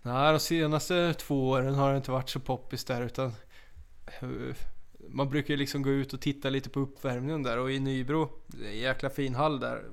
Nej, 0.02 0.32
de 0.32 0.40
senaste 0.40 1.14
två 1.14 1.48
åren 1.48 1.74
har 1.74 1.90
det 1.90 1.96
inte 1.96 2.10
varit 2.10 2.28
så 2.28 2.40
poppis 2.40 2.84
där 2.84 3.02
utan 3.02 3.32
man 5.08 5.30
brukar 5.30 5.54
ju 5.54 5.58
liksom 5.58 5.82
gå 5.82 5.90
ut 5.90 6.12
och 6.12 6.20
titta 6.20 6.50
lite 6.50 6.70
på 6.70 6.80
uppvärmningen 6.80 7.42
där 7.42 7.58
och 7.58 7.72
i 7.72 7.80
Nybro, 7.80 8.30
det 8.46 8.66
är 8.66 8.70
en 8.70 8.78
jäkla 8.78 9.10
fin 9.10 9.34
hall 9.34 9.60
där. 9.60 9.84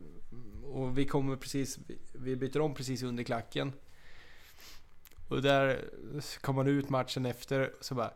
Och 0.63 0.97
vi 0.97 1.05
kommer 1.05 1.35
precis, 1.35 1.79
vi 2.13 2.35
byter 2.35 2.59
om 2.59 2.73
precis 2.73 3.03
under 3.03 3.23
klacken. 3.23 3.73
Och 5.27 5.41
där 5.41 5.85
kom 6.41 6.55
man 6.55 6.67
ut 6.67 6.89
matchen 6.89 7.25
efter 7.25 7.73
så 7.81 7.95
bara 7.95 8.13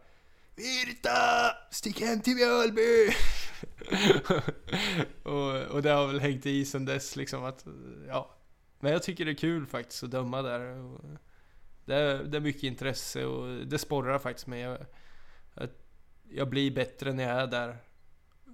Virta! 0.55 1.51
Stick 1.71 2.01
hem 2.01 2.21
till 2.21 2.35
Mjölby! 2.35 3.13
och, 5.23 5.61
och 5.75 5.81
det 5.81 5.89
har 5.89 6.07
väl 6.07 6.19
hängt 6.19 6.45
i 6.45 6.65
sen 6.65 6.85
dess 6.85 7.15
liksom 7.15 7.43
att, 7.43 7.65
ja. 8.07 8.35
Men 8.79 8.91
jag 8.91 9.03
tycker 9.03 9.25
det 9.25 9.31
är 9.31 9.35
kul 9.35 9.65
faktiskt 9.65 10.03
att 10.03 10.11
döma 10.11 10.41
där. 10.41 10.61
Och, 10.83 11.01
det 11.85 11.95
är, 11.95 12.23
det 12.23 12.37
är 12.37 12.41
mycket 12.41 12.63
intresse 12.63 13.25
och 13.25 13.65
det 13.67 13.77
sporrar 13.77 14.19
faktiskt 14.19 14.47
mig. 14.47 14.61
Jag, 14.61 14.77
jag, 15.53 15.69
jag 16.29 16.49
blir 16.49 16.71
bättre 16.71 17.13
när 17.13 17.23
jag 17.23 17.41
är 17.41 17.47
där. 17.47 17.77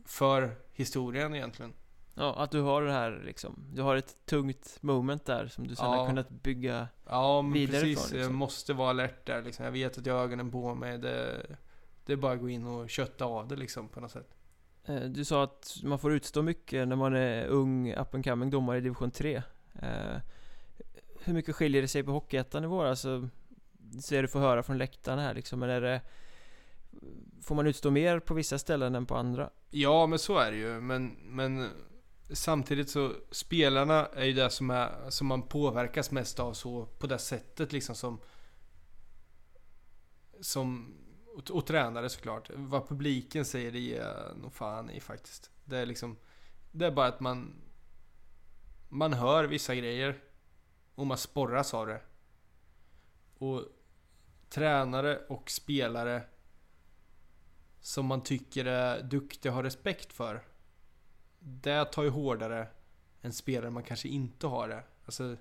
För 0.05 0.55
historien 0.73 1.35
egentligen. 1.35 1.73
Ja, 2.13 2.35
att 2.35 2.51
du 2.51 2.61
har 2.61 2.81
det 2.81 2.91
här 2.91 3.21
liksom. 3.25 3.65
Du 3.73 3.81
har 3.81 3.95
ett 3.95 4.25
tungt 4.25 4.77
moment 4.81 5.25
där 5.25 5.47
som 5.47 5.67
du 5.67 5.75
sen 5.75 5.85
Ja. 5.85 5.95
har 5.95 6.07
kunnat 6.07 6.29
bygga. 6.29 6.87
Ja, 7.05 7.41
men 7.41 7.53
Vidare 7.53 7.81
precis. 7.81 7.97
ifrån, 7.97 8.09
Jag 8.11 8.17
liksom. 8.17 8.35
måste 8.35 8.73
vara 8.73 8.89
alert 8.89 9.25
där 9.27 9.41
liksom. 9.41 9.65
Jag 9.65 9.71
vet 9.71 9.97
att 9.97 10.05
jag 10.05 10.13
har 10.13 10.23
ögonen 10.23 10.51
på 10.51 10.75
mig. 10.75 10.97
Det, 10.97 11.45
det 12.09 12.13
är 12.13 12.17
bara 12.17 12.33
att 12.33 12.39
gå 12.39 12.49
in 12.49 12.65
och 12.65 12.89
kötta 12.89 13.25
av 13.25 13.47
det 13.47 13.55
liksom 13.55 13.87
på 13.89 13.99
något 13.99 14.11
sätt. 14.11 14.35
Eh, 14.85 15.01
du 15.01 15.25
sa 15.25 15.43
att 15.43 15.77
man 15.83 15.99
får 15.99 16.13
utstå 16.13 16.41
mycket 16.41 16.87
när 16.87 16.95
man 16.95 17.15
är 17.15 17.45
ung 17.45 17.93
up 17.93 18.15
and 18.15 18.23
coming 18.23 18.49
domare 18.49 18.77
i 18.77 18.81
division 18.81 19.11
3. 19.11 19.43
Eh, 19.81 20.17
hur 21.23 21.33
mycket 21.33 21.55
skiljer 21.55 21.81
det 21.81 21.87
sig 21.87 22.03
på 22.03 22.11
Hockeyettan-nivå? 22.11 22.81
Alltså, 22.81 23.29
ser 24.01 24.21
du 24.21 24.27
får 24.27 24.39
höra 24.39 24.63
från 24.63 24.77
läktarna 24.77 25.21
här 25.21 25.33
liksom. 25.33 25.59
Men 25.59 25.69
är 25.69 25.81
det... 25.81 26.01
Får 27.41 27.55
man 27.55 27.67
utstå 27.67 27.91
mer 27.91 28.19
på 28.19 28.33
vissa 28.33 28.59
ställen 28.59 28.95
än 28.95 29.05
på 29.05 29.15
andra? 29.15 29.49
Ja, 29.69 30.07
men 30.07 30.19
så 30.19 30.37
är 30.37 30.51
det 30.51 30.57
ju. 30.57 30.81
Men, 30.81 31.07
men 31.07 31.69
samtidigt 32.31 32.89
så 32.89 33.11
spelarna 33.31 34.05
är 34.05 34.25
ju 34.25 34.33
det 34.33 34.49
som, 34.49 34.69
är, 34.69 35.09
som 35.09 35.27
man 35.27 35.41
påverkas 35.41 36.11
mest 36.11 36.39
av 36.39 36.53
så 36.53 36.85
på 36.85 37.07
det 37.07 37.17
sättet 37.17 37.71
liksom 37.73 37.95
som 37.95 38.19
som 40.41 40.95
och, 41.39 41.51
och 41.51 41.65
tränare 41.65 42.09
såklart. 42.09 42.49
Vad 42.55 42.87
publiken 42.87 43.45
säger 43.45 43.71
det 43.71 43.79
ger 43.79 44.01
jag 44.01 44.37
nog 44.37 44.53
fan 44.53 44.89
i 44.89 44.99
faktiskt. 44.99 45.51
Det 45.65 45.77
är 45.77 45.85
liksom 45.85 46.17
Det 46.71 46.85
är 46.85 46.91
bara 46.91 47.07
att 47.07 47.19
man 47.19 47.61
Man 48.89 49.13
hör 49.13 49.43
vissa 49.43 49.75
grejer 49.75 50.23
och 50.95 51.07
man 51.07 51.17
sporras 51.17 51.73
av 51.73 51.87
det. 51.87 52.01
Och 53.37 53.65
tränare 54.49 55.17
och 55.29 55.51
spelare 55.51 56.23
som 57.81 58.05
man 58.05 58.23
tycker 58.23 58.65
är 58.65 59.03
duktiga 59.03 59.51
och 59.51 59.55
har 59.55 59.63
respekt 59.63 60.13
för. 60.13 60.43
Det 61.39 61.85
tar 61.85 62.03
ju 62.03 62.09
hårdare 62.09 62.67
än 63.21 63.33
spelare 63.33 63.71
man 63.71 63.83
kanske 63.83 64.07
inte 64.07 64.47
har 64.47 64.67
det. 64.67 64.83
Alltså, 65.05 65.37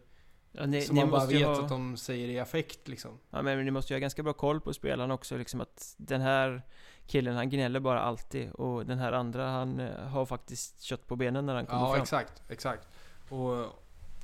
Ja, 0.61 0.66
ni, 0.66 0.83
som 0.83 0.94
ni 0.94 1.01
man 1.01 1.11
bara 1.11 1.27
vet 1.27 1.47
ha, 1.47 1.62
att 1.62 1.68
de 1.68 1.97
säger 1.97 2.29
i 2.29 2.38
affekt 2.38 2.88
liksom. 2.88 3.18
ja, 3.31 3.42
men 3.42 3.64
ni 3.64 3.71
måste 3.71 3.92
ju 3.92 3.97
ha 3.97 4.01
ganska 4.01 4.23
bra 4.23 4.33
koll 4.33 4.61
på 4.61 4.75
spelarna 4.75 5.14
också 5.14 5.37
liksom 5.37 5.61
att 5.61 5.94
den 5.97 6.21
här 6.21 6.62
killen 7.07 7.37
han 7.37 7.51
gnäller 7.51 7.81
bara 7.81 8.01
alltid 8.01 8.51
och 8.51 8.87
den 8.87 8.99
här 8.99 9.12
andra 9.12 9.51
han 9.51 9.81
eh, 9.81 10.07
har 10.09 10.27
faktiskt 10.27 10.81
kött 10.83 11.07
på 11.07 11.16
benen 11.16 11.47
när 11.47 11.55
han 11.55 11.66
kommer 11.66 11.81
Ja, 11.83 11.92
fram. 11.92 12.03
exakt, 12.03 12.42
exakt. 12.51 12.88
Och 13.29 13.66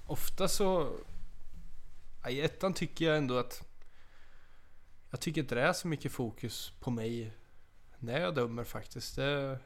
ofta 0.06 0.48
så... 0.48 0.88
ja, 2.22 2.30
I 2.30 2.40
ettan 2.40 2.74
tycker 2.74 3.04
jag 3.04 3.16
ändå 3.16 3.38
att... 3.38 3.68
Jag 5.10 5.20
tycker 5.20 5.40
inte 5.40 5.54
det 5.54 5.62
är 5.62 5.72
så 5.72 5.88
mycket 5.88 6.12
fokus 6.12 6.72
på 6.80 6.90
mig 6.90 7.32
när 7.98 8.20
jag 8.20 8.34
dömer 8.34 8.64
faktiskt. 8.64 9.16
Det... 9.16 9.58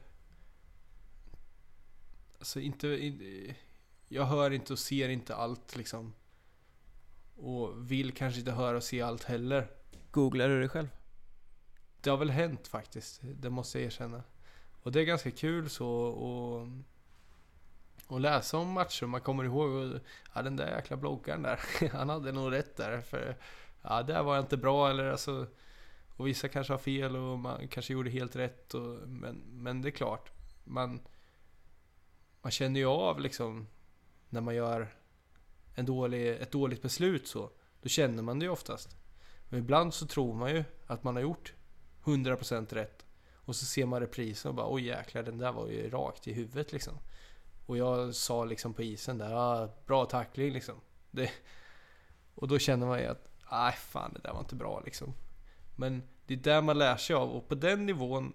Alltså 2.39 2.59
inte... 2.59 2.87
in- 2.87 3.53
Jag 4.07 4.25
hör 4.25 4.51
inte 4.51 4.73
och 4.73 4.79
ser 4.79 5.09
inte 5.09 5.35
allt 5.35 5.75
liksom. 5.75 6.13
Och 7.41 7.91
vill 7.91 8.11
kanske 8.11 8.39
inte 8.39 8.51
höra 8.51 8.77
och 8.77 8.83
se 8.83 9.01
allt 9.01 9.23
heller. 9.23 9.67
Googlar 10.11 10.47
du 10.47 10.61
det 10.61 10.69
själv? 10.69 10.87
Det 12.01 12.09
har 12.09 12.17
väl 12.17 12.29
hänt 12.29 12.67
faktiskt, 12.67 13.21
det 13.23 13.49
måste 13.49 13.79
jag 13.79 13.85
erkänna. 13.85 14.23
Och 14.83 14.91
det 14.91 14.99
är 14.99 15.05
ganska 15.05 15.31
kul 15.31 15.69
så 15.69 15.89
och, 15.89 16.67
och 18.07 18.19
läsa 18.19 18.57
om 18.57 18.71
matcher. 18.71 19.05
Man 19.05 19.21
kommer 19.21 19.43
ihåg, 19.43 19.69
och, 19.69 19.99
ja 20.35 20.41
den 20.41 20.55
där 20.55 20.75
jäkla 20.75 20.97
bloggaren 20.97 21.41
där, 21.41 21.59
han 21.91 22.09
hade 22.09 22.31
nog 22.31 22.51
rätt 22.51 22.77
där. 22.77 23.01
För 23.01 23.37
ja, 23.81 24.03
där 24.03 24.23
var 24.23 24.35
jag 24.35 24.43
inte 24.43 24.57
bra 24.57 24.89
eller 24.89 25.11
alltså. 25.11 25.47
Och 26.17 26.27
vissa 26.27 26.47
kanske 26.47 26.73
har 26.73 26.77
fel 26.77 27.15
och 27.15 27.39
man 27.39 27.67
kanske 27.67 27.93
gjorde 27.93 28.09
helt 28.09 28.35
rätt. 28.35 28.73
Och, 28.73 29.09
men, 29.09 29.35
men 29.35 29.81
det 29.81 29.89
är 29.89 29.91
klart, 29.91 30.31
man, 30.63 31.01
man 32.41 32.51
känner 32.51 32.79
ju 32.79 32.85
av 32.85 33.19
liksom 33.19 33.67
när 34.29 34.41
man 34.41 34.55
gör 34.55 34.87
en 35.79 35.85
dålig, 35.85 36.29
ett 36.29 36.51
dåligt 36.51 36.81
beslut 36.81 37.27
så. 37.27 37.49
Då 37.81 37.89
känner 37.89 38.23
man 38.23 38.39
det 38.39 38.45
ju 38.45 38.51
oftast. 38.51 38.97
Men 39.49 39.59
ibland 39.59 39.93
så 39.93 40.07
tror 40.07 40.33
man 40.33 40.51
ju 40.51 40.63
att 40.87 41.03
man 41.03 41.15
har 41.15 41.21
gjort 41.21 41.53
100% 42.03 42.73
rätt. 42.73 43.05
Och 43.33 43.55
så 43.55 43.65
ser 43.65 43.85
man 43.85 43.99
reprisen 43.99 44.49
och 44.49 44.55
bara 44.55 44.73
oj 44.73 44.85
jäklar 44.85 45.23
den 45.23 45.37
där 45.37 45.51
var 45.51 45.67
ju 45.67 45.89
rakt 45.89 46.27
i 46.27 46.33
huvudet 46.33 46.71
liksom. 46.71 46.93
Och 47.65 47.77
jag 47.77 48.15
sa 48.15 48.45
liksom 48.45 48.73
på 48.73 48.83
isen 48.83 49.17
där, 49.17 49.33
ah, 49.33 49.69
bra 49.85 50.05
tackling 50.05 50.53
liksom. 50.53 50.75
Det, 51.11 51.31
och 52.35 52.47
då 52.47 52.59
känner 52.59 52.87
man 52.87 52.99
ju 52.99 53.05
att, 53.05 53.27
nej 53.51 53.73
fan 53.73 54.13
det 54.13 54.19
där 54.19 54.33
var 54.33 54.39
inte 54.39 54.55
bra 54.55 54.81
liksom. 54.85 55.13
Men 55.75 56.03
det 56.25 56.33
är 56.33 56.37
där 56.37 56.61
man 56.61 56.77
lär 56.77 56.97
sig 56.97 57.15
av 57.15 57.29
och 57.29 57.47
på 57.47 57.55
den 57.55 57.85
nivån 57.85 58.33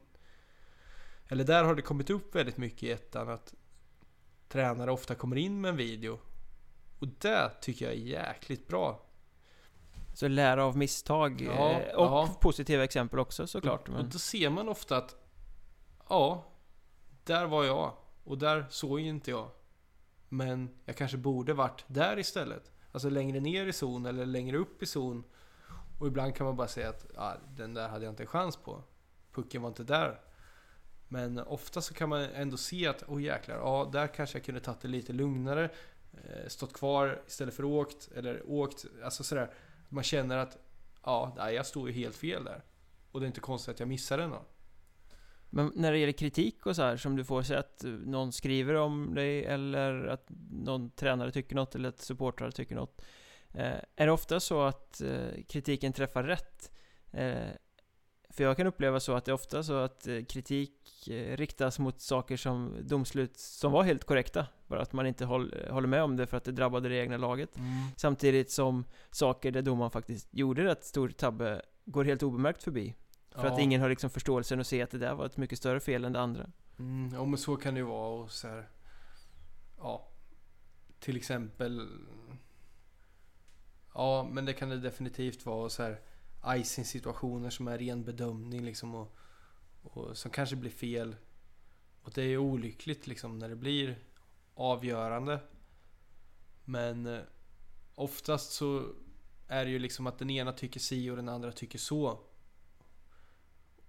Eller 1.29 1.45
där 1.45 1.65
har 1.65 1.75
det 1.75 1.83
kommit 1.83 2.11
upp 2.11 2.35
väldigt 2.35 2.57
mycket 2.57 2.83
i 2.83 2.91
ettan 2.91 3.29
att 3.29 3.55
Tränare 4.49 4.93
ofta 4.93 5.15
kommer 5.15 5.37
in 5.37 5.61
med 5.61 5.69
en 5.69 5.77
video 5.77 6.19
och 7.05 7.11
det 7.19 7.51
tycker 7.61 7.85
jag 7.85 7.95
är 7.95 7.99
jäkligt 7.99 8.69
bra. 8.69 9.03
Så 10.15 10.29
lära 10.29 10.65
av 10.65 10.77
misstag 10.77 11.41
Ja, 11.41 11.71
eh, 11.71 11.97
och 11.97 12.05
ja. 12.05 12.37
positiva 12.41 12.85
exempel 12.85 13.19
också 13.19 13.47
såklart. 13.47 13.89
Och 13.89 13.95
Men, 13.95 14.11
då 14.11 14.19
ser 14.19 14.51
man 14.51 14.69
ofta 14.69 14.97
att 14.97 15.17
Ja, 16.09 16.45
där 17.25 17.47
var 17.47 17.65
jag 17.65 17.93
och 18.25 18.39
där 18.39 18.67
såg 18.71 19.01
inte 19.01 19.31
jag. 19.31 19.51
Men 20.29 20.71
jag 20.85 20.97
kanske 20.97 21.17
borde 21.17 21.55
varit 21.55 21.85
där 21.87 22.19
istället. 22.19 22.73
Alltså 22.93 23.09
längre 23.09 23.41
ner 23.41 23.67
i 23.67 23.73
zon 23.73 24.07
eller 24.07 24.27
längre 24.27 24.57
upp 24.57 24.83
i 24.83 24.87
zon. 24.87 25.25
Och 26.01 26.07
ibland 26.07 26.35
kan 26.37 26.47
man 26.47 26.57
bara 26.57 26.69
säga 26.69 26.89
att 26.89 27.17
ah, 27.17 27.35
den 27.57 27.75
där 27.75 27.89
hade 27.89 28.05
jag 28.05 28.13
inte 28.13 28.23
en 28.23 28.27
chans 28.27 28.57
på. 28.57 28.83
Pucken 29.33 29.63
var 29.63 29.69
inte 29.69 29.85
där. 29.85 30.21
Men 31.09 31.39
ofta 31.39 31.81
så 31.81 31.95
kan 31.95 32.09
man 32.09 32.23
ändå 32.23 32.57
se 32.57 32.87
att, 32.87 33.03
oh 33.03 33.23
jäklar, 33.23 33.57
ja 33.57 33.91
där 33.93 34.07
kanske 34.07 34.39
jag 34.39 34.45
kunde 34.45 34.61
tagit 34.61 34.81
det 34.81 34.89
lite 34.89 35.13
lugnare. 35.13 35.71
Eh, 36.25 36.49
stått 36.49 36.73
kvar 36.73 37.23
istället 37.27 37.55
för 37.55 37.65
åkt, 37.65 38.09
eller 38.15 38.51
åkt, 38.51 38.85
alltså 39.05 39.25
sådär. 39.25 39.51
Man 39.89 40.05
känner 40.05 40.37
att, 40.37 40.59
ja, 41.03 41.35
nej, 41.37 41.55
jag 41.55 41.67
står 41.67 41.89
ju 41.89 41.95
helt 41.95 42.17
fel 42.17 42.45
där. 42.45 42.63
Och 43.13 43.21
det 43.21 43.27
är 43.27 43.29
inte 43.29 43.41
konstigt 43.41 43.75
att 43.75 43.81
jag 43.81 43.89
missar 43.89 44.19
den 44.19 44.31
då. 44.31 44.45
Men 45.51 45.73
när 45.75 45.93
det 45.93 45.99
gäller 45.99 46.13
kritik 46.13 46.67
och 46.67 46.77
så 46.77 46.83
här 46.83 46.97
som 46.97 47.17
du 47.17 47.25
får 47.25 47.43
sig 47.43 47.57
att 47.57 47.85
någon 47.85 48.33
skriver 48.33 48.75
om 48.75 49.15
dig 49.15 49.45
eller 49.45 50.07
att 50.07 50.27
någon 50.51 50.91
tränare 50.91 51.33
tycker 51.33 51.57
något 51.57 51.75
eller 51.75 51.89
att 51.89 51.99
supportrar 51.99 52.51
tycker 52.51 52.75
något. 52.75 53.03
Eh, 53.53 53.79
är 53.97 54.07
det 54.07 54.13
ofta 54.13 54.41
så 54.41 54.63
att 54.63 55.01
eh, 55.01 55.43
kritiken 55.49 55.93
träffar 55.93 56.23
rätt? 56.23 56.71
För 58.31 58.45
jag 58.45 58.57
kan 58.57 58.67
uppleva 58.67 59.01
så 59.01 59.13
att 59.13 59.25
det 59.25 59.31
är 59.31 59.35
ofta 59.35 59.63
så 59.63 59.75
att 59.75 60.09
kritik 60.29 61.09
riktas 61.35 61.79
mot 61.79 62.01
saker 62.01 62.37
som 62.37 62.77
domslut 62.83 63.39
som 63.39 63.73
var 63.73 63.83
helt 63.83 64.05
korrekta. 64.05 64.47
Bara 64.75 64.83
att 64.83 64.93
man 64.93 65.07
inte 65.07 65.25
håll, 65.25 65.55
håller 65.71 65.89
med 65.89 66.03
om 66.03 66.17
det 66.17 66.27
för 66.27 66.37
att 66.37 66.45
det 66.45 66.53
drabbade 66.53 66.89
det 66.89 66.97
egna 66.97 67.17
laget. 67.17 67.57
Mm. 67.57 67.71
Samtidigt 67.97 68.51
som 68.51 68.85
saker 69.11 69.51
där 69.51 69.63
domaren 69.63 69.91
faktiskt 69.91 70.29
gjorde 70.31 70.65
rätt 70.65 70.85
stor 70.85 71.09
tabbe 71.09 71.63
går 71.85 72.05
helt 72.05 72.23
obemärkt 72.23 72.63
förbi. 72.63 72.95
För 73.35 73.47
att 73.47 73.59
ingen 73.59 73.81
har 73.81 73.89
liksom 73.89 74.11
förståelsen 74.11 74.61
att 74.61 74.67
se 74.67 74.83
att 74.83 74.91
det 74.91 74.99
där 74.99 75.15
var 75.15 75.27
ett 75.27 75.37
mycket 75.37 75.59
större 75.59 75.81
fel 75.81 76.05
än 76.05 76.13
det 76.13 76.21
andra. 76.21 76.51
Mm, 76.79 77.15
ja 77.15 77.25
men 77.25 77.39
så 77.39 77.57
kan 77.57 77.75
det 77.75 77.81
ju 77.81 77.87
vara 77.87 78.23
och 78.23 78.31
så 78.31 78.49
här, 78.49 78.69
Ja. 79.79 80.09
Till 80.99 81.17
exempel. 81.17 81.89
Ja 83.95 84.29
men 84.33 84.45
det 84.45 84.53
kan 84.53 84.69
det 84.69 84.81
definitivt 84.81 85.47
vara 85.47 85.69
så 85.69 85.83
här. 85.83 86.01
Icing 86.57 86.85
situationer 86.85 87.51
som 87.51 87.69
är 87.69 87.79
ren 87.79 88.05
bedömning 88.05 88.65
liksom 88.65 88.95
och, 88.95 89.17
och 89.83 90.17
som 90.17 90.31
kanske 90.31 90.57
blir 90.57 90.71
fel. 90.71 91.17
Och 92.03 92.13
det 92.15 92.23
är 92.23 92.37
olyckligt 92.37 93.07
liksom 93.07 93.39
när 93.39 93.49
det 93.49 93.57
blir 93.57 93.99
avgörande. 94.55 95.41
Men 96.65 97.07
eh, 97.07 97.21
oftast 97.95 98.53
så 98.53 98.87
är 99.49 99.65
det 99.65 99.71
ju 99.71 99.79
liksom 99.79 100.07
att 100.07 100.19
den 100.19 100.31
ena 100.31 100.53
tycker 100.53 100.81
si 100.81 101.11
och 101.11 101.17
den 101.17 101.29
andra 101.29 101.53
tycker 101.53 101.79
så. 101.79 102.21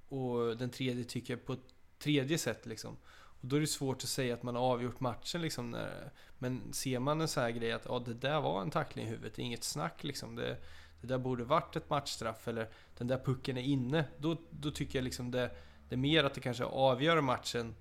Och 0.07 0.57
den 0.57 0.69
tredje 0.69 1.03
tycker 1.03 1.35
på 1.35 1.53
ett 1.53 1.75
tredje 1.99 2.37
sätt 2.37 2.65
liksom. 2.65 2.97
Och 3.13 3.47
då 3.47 3.55
är 3.55 3.59
det 3.59 3.67
svårt 3.67 4.03
att 4.03 4.09
säga 4.09 4.33
att 4.33 4.43
man 4.43 4.55
har 4.55 4.63
avgjort 4.63 4.99
matchen 4.99 5.41
liksom. 5.41 5.71
När, 5.71 6.11
men 6.37 6.73
ser 6.73 6.99
man 6.99 7.21
en 7.21 7.27
sån 7.27 7.43
här 7.43 7.51
grej 7.51 7.71
att 7.71 7.85
ja, 7.85 7.99
det 7.99 8.13
där 8.13 8.41
var 8.41 8.61
en 8.61 8.71
tackling 8.71 9.05
i 9.05 9.09
huvudet, 9.09 9.35
det 9.35 9.41
är 9.41 9.45
inget 9.45 9.63
snack 9.63 10.03
liksom. 10.03 10.35
Det, 10.35 10.57
det 11.01 11.07
där 11.07 11.17
borde 11.17 11.43
varit 11.43 11.75
ett 11.75 11.89
matchstraff 11.89 12.47
eller 12.47 12.69
den 12.97 13.07
där 13.07 13.17
pucken 13.17 13.57
är 13.57 13.61
inne. 13.61 14.05
Då, 14.17 14.37
då 14.49 14.71
tycker 14.71 14.99
jag 14.99 15.03
liksom 15.03 15.31
det, 15.31 15.55
det 15.89 15.95
är 15.95 15.99
mer 15.99 16.23
att 16.23 16.33
det 16.33 16.41
kanske 16.41 16.63
avgör 16.63 17.21
matchen 17.21 17.75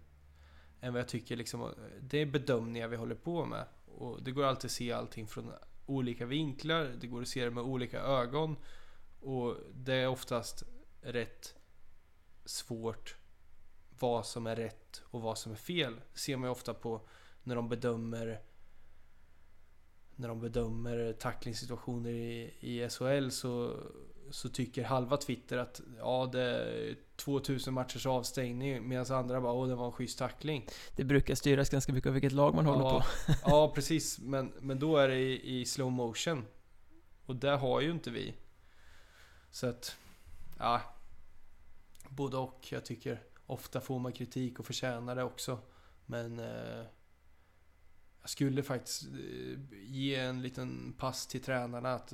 än 0.84 0.92
vad 0.92 1.00
jag 1.00 1.08
tycker 1.08 1.36
liksom, 1.36 1.74
det 2.00 2.18
är 2.18 2.26
bedömningar 2.26 2.88
vi 2.88 2.96
håller 2.96 3.14
på 3.14 3.44
med. 3.44 3.64
Och 3.86 4.22
det 4.22 4.30
går 4.30 4.44
alltid 4.44 4.68
att 4.68 4.72
se 4.72 4.92
allting 4.92 5.26
från 5.26 5.52
olika 5.86 6.26
vinklar, 6.26 6.84
det 7.00 7.06
går 7.06 7.22
att 7.22 7.28
se 7.28 7.44
det 7.44 7.50
med 7.50 7.64
olika 7.64 8.00
ögon. 8.00 8.56
Och 9.20 9.56
det 9.74 9.94
är 9.94 10.08
oftast 10.08 10.62
rätt 11.02 11.54
svårt 12.44 13.16
vad 13.98 14.26
som 14.26 14.46
är 14.46 14.56
rätt 14.56 15.02
och 15.04 15.22
vad 15.22 15.38
som 15.38 15.52
är 15.52 15.56
fel. 15.56 16.00
Det 16.12 16.18
ser 16.18 16.36
man 16.36 16.46
ju 16.46 16.50
ofta 16.50 16.74
på 16.74 17.06
när 17.42 17.56
de 17.56 17.68
bedömer 17.68 18.40
när 20.16 20.28
de 20.28 20.40
bedömer 20.40 21.12
tacklingssituationer 21.12 22.10
i, 22.10 22.54
i 22.60 22.88
SHL 22.88 23.28
så, 23.30 23.76
så 24.30 24.48
tycker 24.48 24.84
halva 24.84 25.16
Twitter 25.16 25.58
att 25.58 25.80
ja, 25.98 26.28
det 26.32 26.42
är 26.42 26.96
2000 27.16 27.74
matchers 27.74 28.06
avstängning 28.06 28.88
medan 28.88 29.06
andra 29.16 29.40
bara 29.40 29.52
åh, 29.52 29.68
det 29.68 29.74
var 29.74 29.86
en 29.86 29.92
schysst 29.92 30.18
tackling. 30.18 30.66
Det 30.96 31.04
brukar 31.04 31.34
styras 31.34 31.70
ganska 31.70 31.92
mycket 31.92 32.08
av 32.08 32.12
vilket 32.12 32.32
lag 32.32 32.54
man 32.54 32.66
ja, 32.66 32.72
håller 32.72 32.90
på. 32.90 33.04
ja, 33.44 33.72
precis. 33.74 34.18
Men, 34.18 34.52
men 34.60 34.78
då 34.78 34.96
är 34.96 35.08
det 35.08 35.18
i, 35.18 35.60
i 35.60 35.64
slow 35.64 35.92
motion. 35.92 36.44
Och 37.26 37.36
det 37.36 37.50
har 37.50 37.80
ju 37.80 37.90
inte 37.90 38.10
vi. 38.10 38.34
Så 39.50 39.66
att, 39.66 39.96
ja. 40.58 40.80
Både 42.08 42.36
och. 42.36 42.66
Jag 42.70 42.84
tycker 42.84 43.22
ofta 43.46 43.80
får 43.80 43.98
man 43.98 44.12
kritik 44.12 44.58
och 44.58 44.66
förtjänar 44.66 45.16
det 45.16 45.22
också. 45.22 45.58
Men 46.06 46.38
eh, 46.38 46.84
jag 48.20 48.30
skulle 48.30 48.62
faktiskt 48.62 49.02
eh, 49.02 49.58
ge 49.82 50.14
en 50.14 50.42
liten 50.42 50.94
pass 50.98 51.26
till 51.26 51.42
tränarna 51.42 51.94
att 51.94 52.12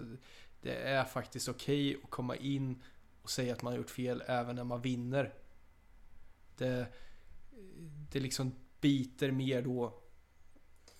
det 0.63 0.75
är 0.75 1.05
faktiskt 1.05 1.49
okej 1.49 1.91
okay 1.91 2.03
att 2.05 2.11
komma 2.11 2.37
in 2.37 2.83
och 3.23 3.31
säga 3.31 3.53
att 3.53 3.63
man 3.63 3.73
har 3.73 3.79
gjort 3.79 3.91
fel 3.91 4.23
även 4.27 4.57
när 4.57 4.65
man 4.65 4.83
vinner. 4.83 5.35
Det, 6.57 6.87
det 8.13 8.21
liksom 8.21 8.53
biter 8.81 9.31
mer 9.31 9.63
då. 9.63 10.01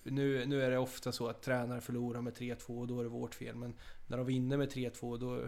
Nu, 0.03 0.45
nu 0.45 0.63
är 0.63 0.71
det 0.71 0.77
ofta 0.77 1.11
så 1.11 1.27
att 1.27 1.41
tränare 1.41 1.81
förlorar 1.81 2.21
med 2.21 2.33
3-2 2.33 2.79
och 2.79 2.87
då 2.87 2.99
är 2.99 3.03
det 3.03 3.09
vårt 3.09 3.35
fel. 3.35 3.55
Men 3.55 3.73
när 4.07 4.17
de 4.17 4.25
vinner 4.25 4.57
med 4.57 4.71
3-2 4.71 5.17
då, 5.17 5.47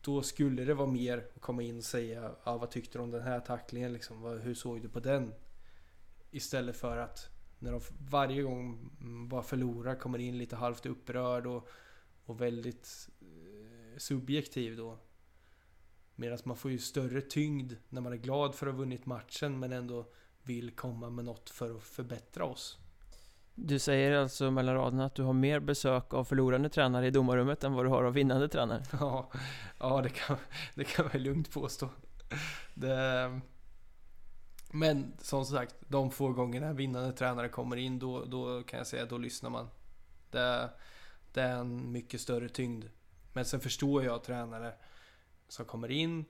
då 0.00 0.22
skulle 0.22 0.64
det 0.64 0.74
vara 0.74 0.90
mer 0.90 1.18
att 1.34 1.40
komma 1.40 1.62
in 1.62 1.78
och 1.78 1.84
säga 1.84 2.34
ah, 2.42 2.56
vad 2.56 2.70
tyckte 2.70 2.98
du 2.98 3.02
om 3.02 3.10
den 3.10 3.22
här 3.22 3.40
tacklingen 3.40 3.92
liksom? 3.92 4.40
Hur 4.42 4.54
såg 4.54 4.82
du 4.82 4.88
på 4.88 5.00
den? 5.00 5.32
Istället 6.30 6.76
för 6.76 6.96
att 6.96 7.28
när 7.58 7.72
de 7.72 7.80
varje 8.10 8.42
gång 8.42 8.90
bara 9.28 9.42
förlorar 9.42 9.94
kommer 9.94 10.18
in 10.18 10.38
lite 10.38 10.56
halvt 10.56 10.86
upprörd 10.86 11.46
och, 11.46 11.68
och 12.30 12.40
väldigt 12.40 13.08
eh, 13.20 13.98
subjektiv 13.98 14.76
då. 14.76 14.98
Medan 16.14 16.38
man 16.44 16.56
får 16.56 16.70
ju 16.70 16.78
större 16.78 17.20
tyngd 17.20 17.72
när 17.88 18.00
man 18.00 18.12
är 18.12 18.16
glad 18.16 18.54
för 18.54 18.66
att 18.66 18.72
ha 18.72 18.78
vunnit 18.78 19.06
matchen 19.06 19.58
men 19.58 19.72
ändå 19.72 20.06
vill 20.42 20.70
komma 20.70 21.10
med 21.10 21.24
något 21.24 21.50
för 21.50 21.76
att 21.76 21.82
förbättra 21.82 22.44
oss. 22.44 22.78
Du 23.54 23.78
säger 23.78 24.12
alltså 24.12 24.50
mellan 24.50 24.74
raderna 24.74 25.04
att 25.04 25.14
du 25.14 25.22
har 25.22 25.32
mer 25.32 25.60
besök 25.60 26.14
av 26.14 26.24
förlorande 26.24 26.68
tränare 26.68 27.06
i 27.06 27.10
domarrummet 27.10 27.64
än 27.64 27.72
vad 27.72 27.84
du 27.84 27.88
har 27.88 28.04
av 28.04 28.12
vinnande 28.12 28.48
tränare? 28.48 28.82
Ja, 29.00 29.30
ja 29.78 30.00
det, 30.02 30.08
kan, 30.08 30.36
det 30.74 30.84
kan 30.84 31.08
man 31.12 31.22
lugnt 31.22 31.50
påstå. 31.50 31.88
Det, 32.74 33.40
men 34.70 35.12
som 35.18 35.44
sagt, 35.44 35.74
de 35.88 36.10
få 36.10 36.32
gångerna 36.32 36.72
vinnande 36.72 37.12
tränare 37.12 37.48
kommer 37.48 37.76
in, 37.76 37.98
då, 37.98 38.24
då 38.24 38.62
kan 38.62 38.78
jag 38.78 38.86
säga 38.86 39.04
då 39.04 39.18
lyssnar 39.18 39.50
man. 39.50 39.68
Det, 40.30 40.70
det 41.32 41.42
är 41.42 41.56
en 41.56 41.92
mycket 41.92 42.20
större 42.20 42.48
tyngd. 42.48 42.84
Men 43.32 43.44
sen 43.44 43.60
förstår 43.60 44.04
jag 44.04 44.24
tränare 44.24 44.74
som 45.48 45.64
kommer 45.64 45.90
in, 45.90 46.24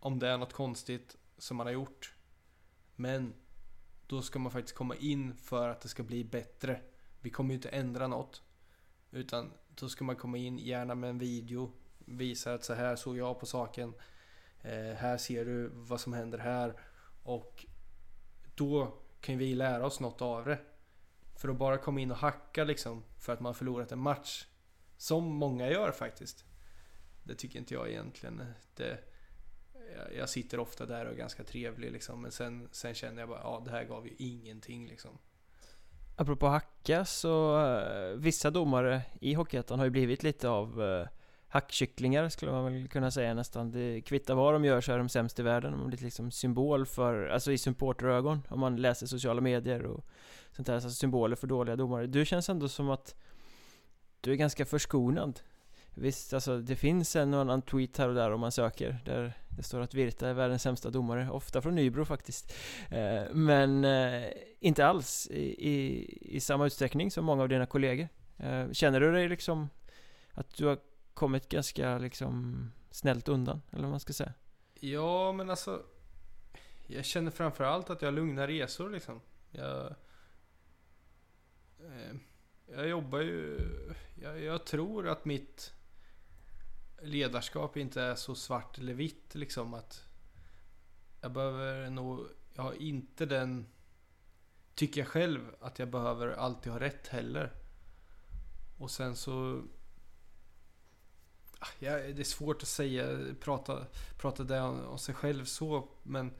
om 0.00 0.18
det 0.18 0.28
är 0.28 0.38
något 0.38 0.52
konstigt 0.52 1.16
som 1.38 1.56
man 1.56 1.66
har 1.66 1.72
gjort. 1.72 2.14
Men 2.96 3.34
då 4.06 4.22
ska 4.22 4.38
man 4.38 4.52
faktiskt 4.52 4.76
komma 4.76 4.94
in 4.96 5.34
för 5.34 5.68
att 5.68 5.80
det 5.80 5.88
ska 5.88 6.02
bli 6.02 6.24
bättre. 6.24 6.80
Vi 7.20 7.30
kommer 7.30 7.50
ju 7.50 7.54
inte 7.54 7.68
ändra 7.68 8.06
något. 8.06 8.42
Utan 9.10 9.52
då 9.68 9.88
ska 9.88 10.04
man 10.04 10.16
komma 10.16 10.38
in, 10.38 10.58
gärna 10.58 10.94
med 10.94 11.10
en 11.10 11.18
video. 11.18 11.72
Visa 11.98 12.54
att 12.54 12.64
så 12.64 12.74
här 12.74 12.96
såg 12.96 13.16
jag 13.16 13.40
på 13.40 13.46
saken. 13.46 13.94
Eh, 14.62 14.94
här 14.96 15.18
ser 15.18 15.44
du 15.44 15.70
vad 15.74 16.00
som 16.00 16.12
händer 16.12 16.38
här. 16.38 16.80
Och 17.22 17.66
då 18.54 18.98
kan 19.20 19.38
vi 19.38 19.54
lära 19.54 19.86
oss 19.86 20.00
något 20.00 20.22
av 20.22 20.44
det. 20.44 20.58
För 21.40 21.48
att 21.48 21.56
bara 21.56 21.78
komma 21.78 22.00
in 22.00 22.10
och 22.10 22.16
hacka 22.16 22.64
liksom 22.64 23.04
för 23.18 23.32
att 23.32 23.40
man 23.40 23.54
förlorat 23.54 23.92
en 23.92 23.98
match. 23.98 24.46
Som 24.96 25.24
många 25.24 25.70
gör 25.70 25.92
faktiskt. 25.92 26.44
Det 27.22 27.34
tycker 27.34 27.58
inte 27.58 27.74
jag 27.74 27.88
egentligen. 27.88 28.42
Det, 28.74 28.98
jag 30.16 30.28
sitter 30.28 30.60
ofta 30.60 30.86
där 30.86 31.04
och 31.04 31.12
är 31.12 31.16
ganska 31.16 31.44
trevlig 31.44 31.92
liksom. 31.92 32.22
Men 32.22 32.32
sen, 32.32 32.68
sen 32.72 32.94
känner 32.94 33.20
jag 33.20 33.28
bara, 33.28 33.40
ja 33.42 33.62
det 33.64 33.70
här 33.70 33.84
gav 33.84 34.06
ju 34.06 34.14
ingenting 34.18 34.86
liksom. 34.86 35.18
Apropå 36.16 36.46
hacka 36.46 37.04
så, 37.04 37.58
uh, 37.58 38.16
vissa 38.16 38.50
domare 38.50 39.02
i 39.20 39.34
Hockeyettan 39.34 39.78
har 39.78 39.86
ju 39.86 39.90
blivit 39.90 40.22
lite 40.22 40.48
av 40.48 40.80
uh, 40.80 41.06
hackkycklingar 41.50 42.28
skulle 42.28 42.52
man 42.52 42.64
väl 42.64 42.88
kunna 42.88 43.10
säga 43.10 43.34
nästan. 43.34 43.70
Det 43.70 44.00
kvittar 44.00 44.34
vad 44.34 44.54
de 44.54 44.64
gör 44.64 44.80
så 44.80 44.92
är 44.92 44.98
de 44.98 45.08
sämst 45.08 45.38
i 45.38 45.42
världen. 45.42 45.72
De 45.72 45.86
blir 45.86 45.98
liksom 45.98 46.30
symbol 46.30 46.86
för, 46.86 47.26
alltså 47.26 47.52
i 47.52 47.58
supporterögon 47.58 48.42
om 48.48 48.60
man 48.60 48.76
läser 48.76 49.06
sociala 49.06 49.40
medier 49.40 49.82
och 49.86 50.04
sånt 50.52 50.66
där. 50.66 50.74
Alltså 50.74 50.90
symboler 50.90 51.36
för 51.36 51.46
dåliga 51.46 51.76
domare. 51.76 52.06
Du 52.06 52.24
känns 52.24 52.48
ändå 52.48 52.68
som 52.68 52.90
att 52.90 53.14
du 54.20 54.32
är 54.32 54.36
ganska 54.36 54.66
förskonad. 54.66 55.40
Visst, 55.94 56.34
alltså 56.34 56.58
det 56.58 56.76
finns 56.76 57.16
en 57.16 57.34
och 57.34 57.40
annan 57.40 57.62
tweet 57.62 57.98
här 57.98 58.08
och 58.08 58.14
där 58.14 58.30
om 58.30 58.40
man 58.40 58.52
söker 58.52 58.98
där 59.04 59.34
det 59.56 59.62
står 59.62 59.80
att 59.80 59.94
Virta 59.94 60.28
är 60.28 60.34
världens 60.34 60.62
sämsta 60.62 60.90
domare, 60.90 61.30
ofta 61.30 61.62
från 61.62 61.74
Nybro 61.74 62.04
faktiskt. 62.04 62.52
Eh, 62.90 63.22
men 63.32 63.84
eh, 63.84 64.24
inte 64.60 64.86
alls 64.86 65.28
i, 65.30 65.68
i, 65.70 66.06
i, 66.36 66.40
samma 66.40 66.66
utsträckning 66.66 67.10
som 67.10 67.24
många 67.24 67.42
av 67.42 67.48
dina 67.48 67.66
kollegor. 67.66 68.08
Eh, 68.36 68.70
känner 68.72 69.00
du 69.00 69.12
dig 69.12 69.28
liksom 69.28 69.68
att 70.34 70.56
du 70.56 70.66
har 70.66 70.78
kommit 71.14 71.48
ganska 71.48 71.98
liksom 71.98 72.64
snällt 72.90 73.28
undan, 73.28 73.62
eller 73.70 73.82
vad 73.82 73.90
man 73.90 74.00
ska 74.00 74.12
säga? 74.12 74.34
Ja, 74.74 75.32
men 75.32 75.50
alltså 75.50 75.82
jag 76.86 77.04
känner 77.04 77.30
framförallt 77.30 77.90
att 77.90 78.02
jag 78.02 78.06
har 78.06 78.12
lugna 78.12 78.46
resor 78.46 78.90
liksom. 78.90 79.20
Jag, 79.50 79.86
eh, 81.80 82.16
jag 82.66 82.88
jobbar 82.88 83.20
ju... 83.20 83.58
Jag, 84.22 84.42
jag 84.42 84.66
tror 84.66 85.08
att 85.08 85.24
mitt 85.24 85.72
ledarskap 87.02 87.76
inte 87.76 88.02
är 88.02 88.14
så 88.14 88.34
svart 88.34 88.78
eller 88.78 88.94
vitt 88.94 89.34
liksom 89.34 89.74
att 89.74 90.04
jag 91.20 91.32
behöver 91.32 91.90
nog, 91.90 92.26
jag 92.54 92.62
har 92.62 92.72
inte 92.72 93.26
den, 93.26 93.66
tycker 94.74 95.00
jag 95.00 95.08
själv, 95.08 95.40
att 95.60 95.78
jag 95.78 95.90
behöver 95.90 96.28
alltid 96.28 96.72
ha 96.72 96.80
rätt 96.80 97.08
heller. 97.08 97.52
Och 98.78 98.90
sen 98.90 99.16
så, 99.16 99.62
ja, 101.78 101.92
det 101.92 102.20
är 102.20 102.24
svårt 102.24 102.62
att 102.62 102.68
säga, 102.68 103.18
prata, 103.40 103.86
prata 104.18 104.44
det 104.44 104.60
om, 104.60 104.84
om 104.84 104.98
sig 104.98 105.14
själv 105.14 105.44
så, 105.44 105.88
men 106.02 106.32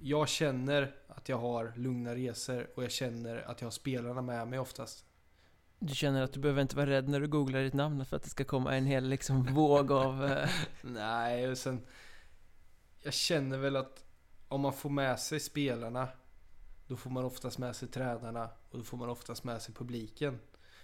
jag 0.00 0.28
känner 0.28 0.94
att 1.08 1.28
jag 1.28 1.38
har 1.38 1.72
lugna 1.76 2.14
resor 2.14 2.70
och 2.74 2.84
jag 2.84 2.90
känner 2.90 3.50
att 3.50 3.60
jag 3.60 3.66
har 3.66 3.70
spelarna 3.70 4.22
med 4.22 4.48
mig 4.48 4.58
oftast. 4.58 5.04
Du 5.78 5.94
känner 5.94 6.22
att 6.22 6.32
du 6.32 6.40
behöver 6.40 6.62
inte 6.62 6.76
vara 6.76 6.90
rädd 6.90 7.08
när 7.08 7.20
du 7.20 7.28
googlar 7.28 7.60
ditt 7.60 7.74
namn 7.74 8.04
för 8.04 8.16
att 8.16 8.22
det 8.22 8.30
ska 8.30 8.44
komma 8.44 8.76
en 8.76 8.86
hel 8.86 9.08
liksom 9.08 9.42
våg 9.42 9.92
av... 9.92 10.24
Eh... 10.24 10.48
Nej, 10.82 11.48
och 11.48 11.58
sen... 11.58 11.86
Jag 13.02 13.14
känner 13.14 13.58
väl 13.58 13.76
att 13.76 14.04
om 14.48 14.60
man 14.60 14.72
får 14.72 14.90
med 14.90 15.20
sig 15.20 15.40
spelarna, 15.40 16.08
då 16.86 16.96
får 16.96 17.10
man 17.10 17.24
oftast 17.24 17.58
med 17.58 17.76
sig 17.76 17.88
tränarna 17.88 18.50
och 18.70 18.78
då 18.78 18.84
får 18.84 18.96
man 18.96 19.08
oftast 19.08 19.44
med 19.44 19.62
sig 19.62 19.74
publiken 19.74 20.38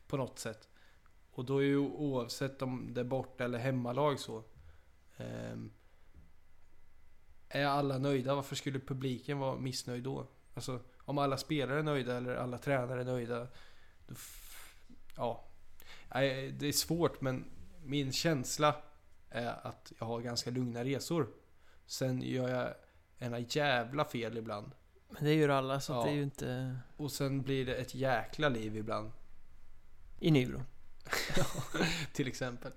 på 0.06 0.16
något 0.16 0.38
sätt. 0.38 0.68
Och 1.36 1.44
då 1.44 1.58
är 1.58 1.64
ju 1.64 1.78
oavsett 1.78 2.62
om 2.62 2.94
det 2.94 3.00
är 3.00 3.04
borta 3.04 3.44
eller 3.44 3.58
hemmalag 3.58 4.20
så. 4.20 4.42
Um, 5.16 5.72
är 7.48 7.66
alla 7.66 7.98
nöjda, 7.98 8.34
varför 8.34 8.56
skulle 8.56 8.78
publiken 8.78 9.38
vara 9.38 9.56
missnöjd 9.56 10.02
då? 10.02 10.26
Alltså, 10.54 10.80
om 10.98 11.18
alla 11.18 11.36
spelare 11.36 11.78
är 11.78 11.82
nöjda 11.82 12.16
eller 12.16 12.36
alla 12.36 12.58
tränare 12.58 13.00
är 13.00 13.04
nöjda. 13.04 13.48
Ja, 15.16 15.44
det 16.08 16.66
är 16.66 16.72
svårt 16.72 17.20
men 17.20 17.44
min 17.84 18.12
känsla 18.12 18.76
är 19.30 19.66
att 19.66 19.92
jag 19.98 20.06
har 20.06 20.20
ganska 20.20 20.50
lugna 20.50 20.84
resor. 20.84 21.28
Sen 21.86 22.22
gör 22.22 22.48
jag 22.48 22.74
ena 23.18 23.38
jävla 23.38 24.04
fel 24.04 24.38
ibland. 24.38 24.72
Men 25.08 25.24
det 25.24 25.34
gör 25.34 25.48
alla 25.48 25.80
så 25.80 25.92
ja. 25.92 26.04
det 26.04 26.10
är 26.10 26.14
ju 26.14 26.22
inte... 26.22 26.78
Och 26.96 27.12
sen 27.12 27.42
blir 27.42 27.66
det 27.66 27.74
ett 27.74 27.94
jäkla 27.94 28.48
liv 28.48 28.76
ibland. 28.76 29.12
I 30.20 30.30
Nybro? 30.30 30.62
till 32.12 32.28
exempel. 32.28 32.72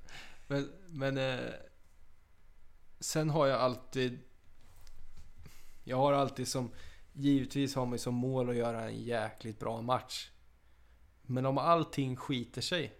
Men, 0.47 0.71
men 0.87 1.17
eh, 1.17 1.53
sen 2.99 3.29
har 3.29 3.47
jag 3.47 3.59
alltid... 3.59 4.19
Jag 5.83 5.97
har 5.97 6.13
alltid 6.13 6.47
som... 6.47 6.71
Givetvis 7.13 7.75
har 7.75 7.85
man 7.85 7.99
som 7.99 8.15
mål 8.15 8.49
att 8.49 8.55
göra 8.55 8.83
en 8.83 9.03
jäkligt 9.03 9.59
bra 9.59 9.81
match. 9.81 10.29
Men 11.21 11.45
om 11.45 11.57
allting 11.57 12.15
skiter 12.15 12.61
sig 12.61 12.99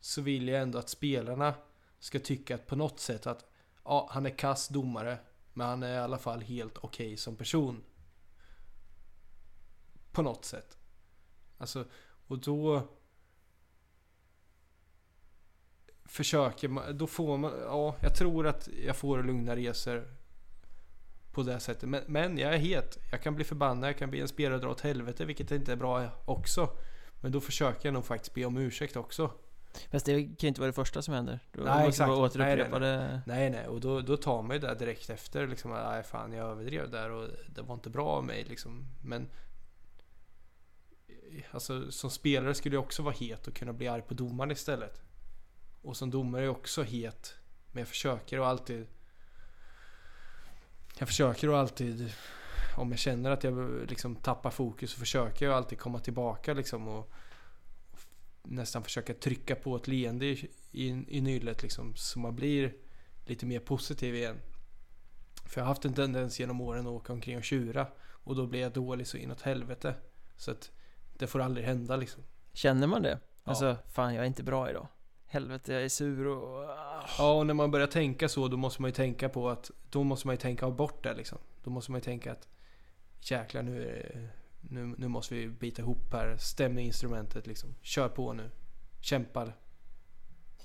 så 0.00 0.22
vill 0.22 0.48
jag 0.48 0.62
ändå 0.62 0.78
att 0.78 0.88
spelarna 0.88 1.54
ska 1.98 2.18
tycka 2.18 2.54
att 2.54 2.66
på 2.66 2.76
något 2.76 3.00
sätt 3.00 3.26
att 3.26 3.50
ja, 3.84 4.08
han 4.12 4.26
är 4.26 4.38
kass 4.38 4.68
domare 4.68 5.18
men 5.52 5.66
han 5.66 5.82
är 5.82 5.94
i 5.94 5.98
alla 5.98 6.18
fall 6.18 6.40
helt 6.40 6.78
okej 6.78 7.06
okay 7.06 7.16
som 7.16 7.36
person. 7.36 7.84
På 10.12 10.22
något 10.22 10.44
sätt. 10.44 10.78
Alltså, 11.58 11.84
och 12.26 12.38
då 12.38 12.88
försöker 16.08 16.68
man, 16.68 16.98
då 16.98 17.06
får 17.06 17.36
man, 17.36 17.52
ja, 17.64 17.96
jag 18.00 18.14
tror 18.14 18.46
att 18.46 18.68
jag 18.86 18.96
får 18.96 19.22
lugna 19.22 19.56
resor 19.56 20.08
på 21.32 21.42
det 21.42 21.60
sättet. 21.60 21.88
Men, 21.88 22.02
men 22.06 22.38
jag 22.38 22.54
är 22.54 22.58
het. 22.58 22.98
Jag 23.10 23.22
kan 23.22 23.34
bli 23.34 23.44
förbannad, 23.44 23.88
jag 23.88 23.98
kan 23.98 24.10
bli 24.10 24.20
en 24.20 24.28
spelare 24.28 24.58
dra 24.58 24.70
åt 24.70 24.80
helvete, 24.80 25.24
vilket 25.24 25.50
inte 25.50 25.72
är 25.72 25.76
bra 25.76 26.08
också. 26.24 26.70
Men 27.20 27.32
då 27.32 27.40
försöker 27.40 27.88
jag 27.88 27.94
nog 27.94 28.04
faktiskt 28.04 28.34
be 28.34 28.44
om 28.44 28.56
ursäkt 28.56 28.96
också. 28.96 29.30
Fast 29.90 30.06
det 30.06 30.12
kan 30.12 30.36
ju 30.38 30.48
inte 30.48 30.60
vara 30.60 30.70
det 30.70 30.74
första 30.74 31.02
som 31.02 31.14
händer. 31.14 31.40
Då 31.52 31.62
nej, 31.62 31.88
exakt. 31.88 32.08
Bara 32.08 32.18
återupprepa 32.18 32.78
nej, 32.78 32.98
nej, 32.98 33.08
nej. 33.08 33.20
nej, 33.26 33.50
nej. 33.50 33.66
Och 33.66 33.80
då, 33.80 34.00
då 34.00 34.16
tar 34.16 34.42
man 34.42 34.56
ju 34.56 34.60
det 34.60 34.74
direkt 34.74 35.10
efter. 35.10 35.46
Liksom, 35.46 35.70
nej, 35.70 36.02
fan, 36.02 36.32
jag 36.32 36.50
överdrev 36.50 36.90
där 36.90 37.10
och 37.10 37.28
det 37.48 37.62
var 37.62 37.74
inte 37.74 37.90
bra 37.90 38.06
av 38.06 38.24
mig. 38.24 38.44
Liksom. 38.44 38.86
Men 39.02 39.28
alltså, 41.50 41.90
som 41.90 42.10
spelare 42.10 42.54
skulle 42.54 42.76
jag 42.76 42.84
också 42.84 43.02
vara 43.02 43.14
het 43.14 43.46
och 43.46 43.54
kunna 43.54 43.72
bli 43.72 43.88
arg 43.88 44.02
på 44.02 44.14
domaren 44.14 44.50
istället. 44.50 45.02
Och 45.82 45.96
som 45.96 46.10
domare 46.10 46.42
är 46.42 46.44
jag 46.44 46.56
också 46.56 46.82
het. 46.82 47.34
Men 47.72 47.80
jag 47.80 47.88
försöker 47.88 48.40
och 48.40 48.46
alltid... 48.46 48.86
Jag 50.98 51.08
försöker 51.08 51.50
och 51.50 51.58
alltid 51.58 52.12
om 52.76 52.90
jag 52.90 52.98
känner 52.98 53.30
att 53.30 53.44
jag 53.44 53.86
liksom 53.90 54.16
tappar 54.16 54.50
fokus 54.50 54.90
så 54.90 54.98
försöker 54.98 55.46
jag 55.46 55.54
alltid 55.54 55.78
komma 55.78 55.98
tillbaka 55.98 56.54
liksom 56.54 56.88
och 56.88 57.12
nästan 58.42 58.82
försöka 58.82 59.14
trycka 59.14 59.54
på 59.54 59.76
ett 59.76 59.88
leende 59.88 60.26
i, 60.26 60.50
i, 60.72 60.88
i 61.08 61.20
nyllet 61.20 61.62
liksom 61.62 61.96
så 61.96 62.18
man 62.18 62.36
blir 62.36 62.74
lite 63.26 63.46
mer 63.46 63.60
positiv 63.60 64.14
igen. 64.14 64.36
För 65.44 65.60
jag 65.60 65.64
har 65.64 65.68
haft 65.68 65.84
en 65.84 65.94
tendens 65.94 66.40
genom 66.40 66.60
åren 66.60 66.86
att 66.86 66.92
åka 66.92 67.12
omkring 67.12 67.36
och 67.36 67.44
tjura 67.44 67.86
och 68.00 68.36
då 68.36 68.46
blir 68.46 68.60
jag 68.60 68.72
dålig 68.72 69.06
så 69.06 69.16
inåt 69.16 69.42
helvete. 69.42 69.94
Så 70.36 70.50
att 70.50 70.70
det 71.18 71.26
får 71.26 71.40
aldrig 71.40 71.66
hända 71.66 71.96
liksom. 71.96 72.22
Känner 72.52 72.86
man 72.86 73.02
det? 73.02 73.20
Alltså, 73.44 73.66
ja. 73.66 73.76
fan 73.88 74.14
jag 74.14 74.22
är 74.22 74.26
inte 74.26 74.42
bra 74.42 74.70
idag. 74.70 74.88
Helvete, 75.30 75.72
jag 75.72 75.82
är 75.82 75.88
sur 75.88 76.26
och... 76.26 76.64
Ja, 77.18 77.32
och 77.32 77.46
när 77.46 77.54
man 77.54 77.70
börjar 77.70 77.86
tänka 77.86 78.28
så 78.28 78.48
då 78.48 78.56
måste 78.56 78.82
man 78.82 78.88
ju 78.88 78.94
tänka 78.94 79.28
på 79.28 79.50
att... 79.50 79.70
Då 79.90 80.04
måste 80.04 80.26
man 80.26 80.34
ju 80.34 80.40
tänka 80.40 80.70
bort 80.70 81.02
det 81.02 81.14
liksom. 81.14 81.38
Då 81.64 81.70
måste 81.70 81.92
man 81.92 81.98
ju 81.98 82.04
tänka 82.04 82.32
att 82.32 82.48
jäklar 83.20 83.62
nu, 83.62 84.02
nu, 84.60 84.94
nu 84.98 85.08
måste 85.08 85.34
vi 85.34 85.48
bita 85.48 85.82
ihop 85.82 86.12
här. 86.12 86.36
Stäm 86.36 86.78
instrumentet 86.78 87.46
liksom. 87.46 87.74
Kör 87.82 88.08
på 88.08 88.32
nu. 88.32 88.50
Kämpa. 89.00 89.52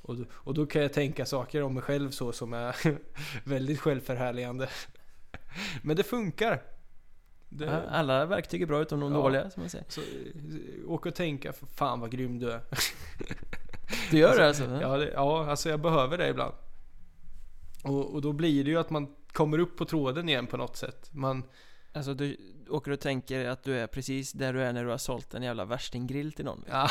Och, 0.01 0.17
och 0.31 0.53
då 0.53 0.65
kan 0.65 0.81
jag 0.81 0.93
tänka 0.93 1.25
saker 1.25 1.63
om 1.63 1.73
mig 1.73 1.83
själv 1.83 2.11
så 2.11 2.31
som 2.31 2.53
är 2.53 2.75
väldigt 3.43 3.79
självförhärligande. 3.79 4.69
Men 5.81 5.97
det 5.97 6.03
funkar. 6.03 6.63
Det... 7.49 7.89
Alla 7.89 8.25
verktyg 8.25 8.61
är 8.61 8.65
bra 8.65 8.81
utom 8.81 8.99
de 8.99 9.11
ja, 9.11 9.17
dåliga 9.17 9.49
som 9.49 9.61
man 9.61 9.69
säger. 9.69 9.85
Så, 9.87 10.01
åk 10.87 11.05
och 11.05 11.15
tänka, 11.15 11.53
fan 11.53 11.99
vad 11.99 12.11
grym 12.11 12.39
du 12.39 12.51
är. 12.51 12.61
du 14.11 14.17
gör 14.17 14.37
det 14.37 14.47
alltså? 14.47 14.63
Ja, 14.81 14.97
det, 14.97 15.11
ja, 15.11 15.49
alltså 15.49 15.69
jag 15.69 15.81
behöver 15.81 16.17
det 16.17 16.29
ibland. 16.29 16.53
Och, 17.83 18.13
och 18.13 18.21
då 18.21 18.33
blir 18.33 18.63
det 18.63 18.69
ju 18.69 18.79
att 18.79 18.89
man 18.89 19.15
kommer 19.31 19.57
upp 19.57 19.77
på 19.77 19.85
tråden 19.85 20.29
igen 20.29 20.47
på 20.47 20.57
något 20.57 20.77
sätt. 20.77 21.09
Man, 21.11 21.43
Alltså 21.93 22.13
du 22.13 22.37
åker 22.69 22.91
och 22.91 22.99
tänker 22.99 23.45
att 23.45 23.63
du 23.63 23.79
är 23.79 23.87
precis 23.87 24.31
där 24.31 24.53
du 24.53 24.61
är 24.61 24.73
när 24.73 24.83
du 24.83 24.89
har 24.89 24.97
sålt 24.97 25.33
en 25.33 25.43
jävla 25.43 25.65
värstinggrill 25.65 26.31
till 26.31 26.45
någon 26.45 26.65
Ja, 26.69 26.89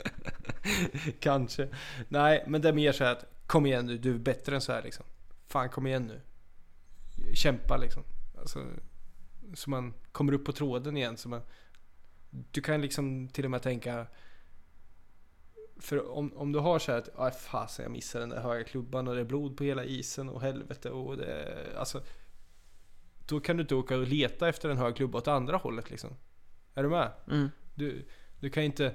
kanske 1.20 1.68
Nej, 2.08 2.44
men 2.46 2.60
det 2.60 2.68
är 2.68 2.72
mer 2.72 2.92
så 2.92 3.04
att 3.04 3.24
Kom 3.46 3.66
igen 3.66 3.86
nu, 3.86 3.98
du 3.98 4.14
är 4.14 4.18
bättre 4.18 4.54
än 4.54 4.60
så 4.60 4.72
här 4.72 4.82
liksom 4.82 5.04
Fan 5.46 5.68
kom 5.68 5.86
igen 5.86 6.06
nu 6.06 6.20
Kämpa 7.34 7.76
liksom 7.76 8.02
alltså, 8.38 8.66
Så 9.54 9.70
man 9.70 9.94
kommer 10.12 10.32
upp 10.32 10.44
på 10.44 10.52
tråden 10.52 10.96
igen 10.96 11.16
så 11.16 11.28
man 11.28 11.42
Du 12.30 12.60
kan 12.60 12.80
liksom 12.80 13.28
till 13.28 13.44
och 13.44 13.50
med 13.50 13.62
tänka 13.62 14.06
för 15.84 16.10
om, 16.10 16.32
om 16.36 16.52
du 16.52 16.58
har 16.58 16.78
så 16.78 16.92
här 16.92 16.98
att, 16.98 17.08
ah, 17.16 17.30
fasen 17.30 17.82
jag 17.82 17.92
missade 17.92 18.22
den 18.22 18.28
där 18.28 18.40
höga 18.40 18.64
klubban 18.64 19.08
och 19.08 19.14
det 19.14 19.20
är 19.20 19.24
blod 19.24 19.56
på 19.56 19.64
hela 19.64 19.84
isen 19.84 20.28
och 20.28 20.40
helvete 20.42 20.90
och 20.90 21.16
det, 21.16 21.56
alltså 21.78 22.02
då 23.26 23.40
kan 23.40 23.56
du 23.56 23.60
inte 23.60 23.74
åka 23.74 23.96
och 23.96 24.06
leta 24.06 24.48
efter 24.48 24.68
en 24.68 24.76
hög 24.76 24.96
klubba 24.96 25.18
åt 25.18 25.28
andra 25.28 25.56
hållet 25.56 25.90
liksom. 25.90 26.10
Är 26.74 26.82
du 26.82 26.88
med? 26.88 27.12
Mm. 27.30 27.50
Du, 27.74 28.08
du 28.40 28.50
kan 28.50 28.62
inte... 28.62 28.94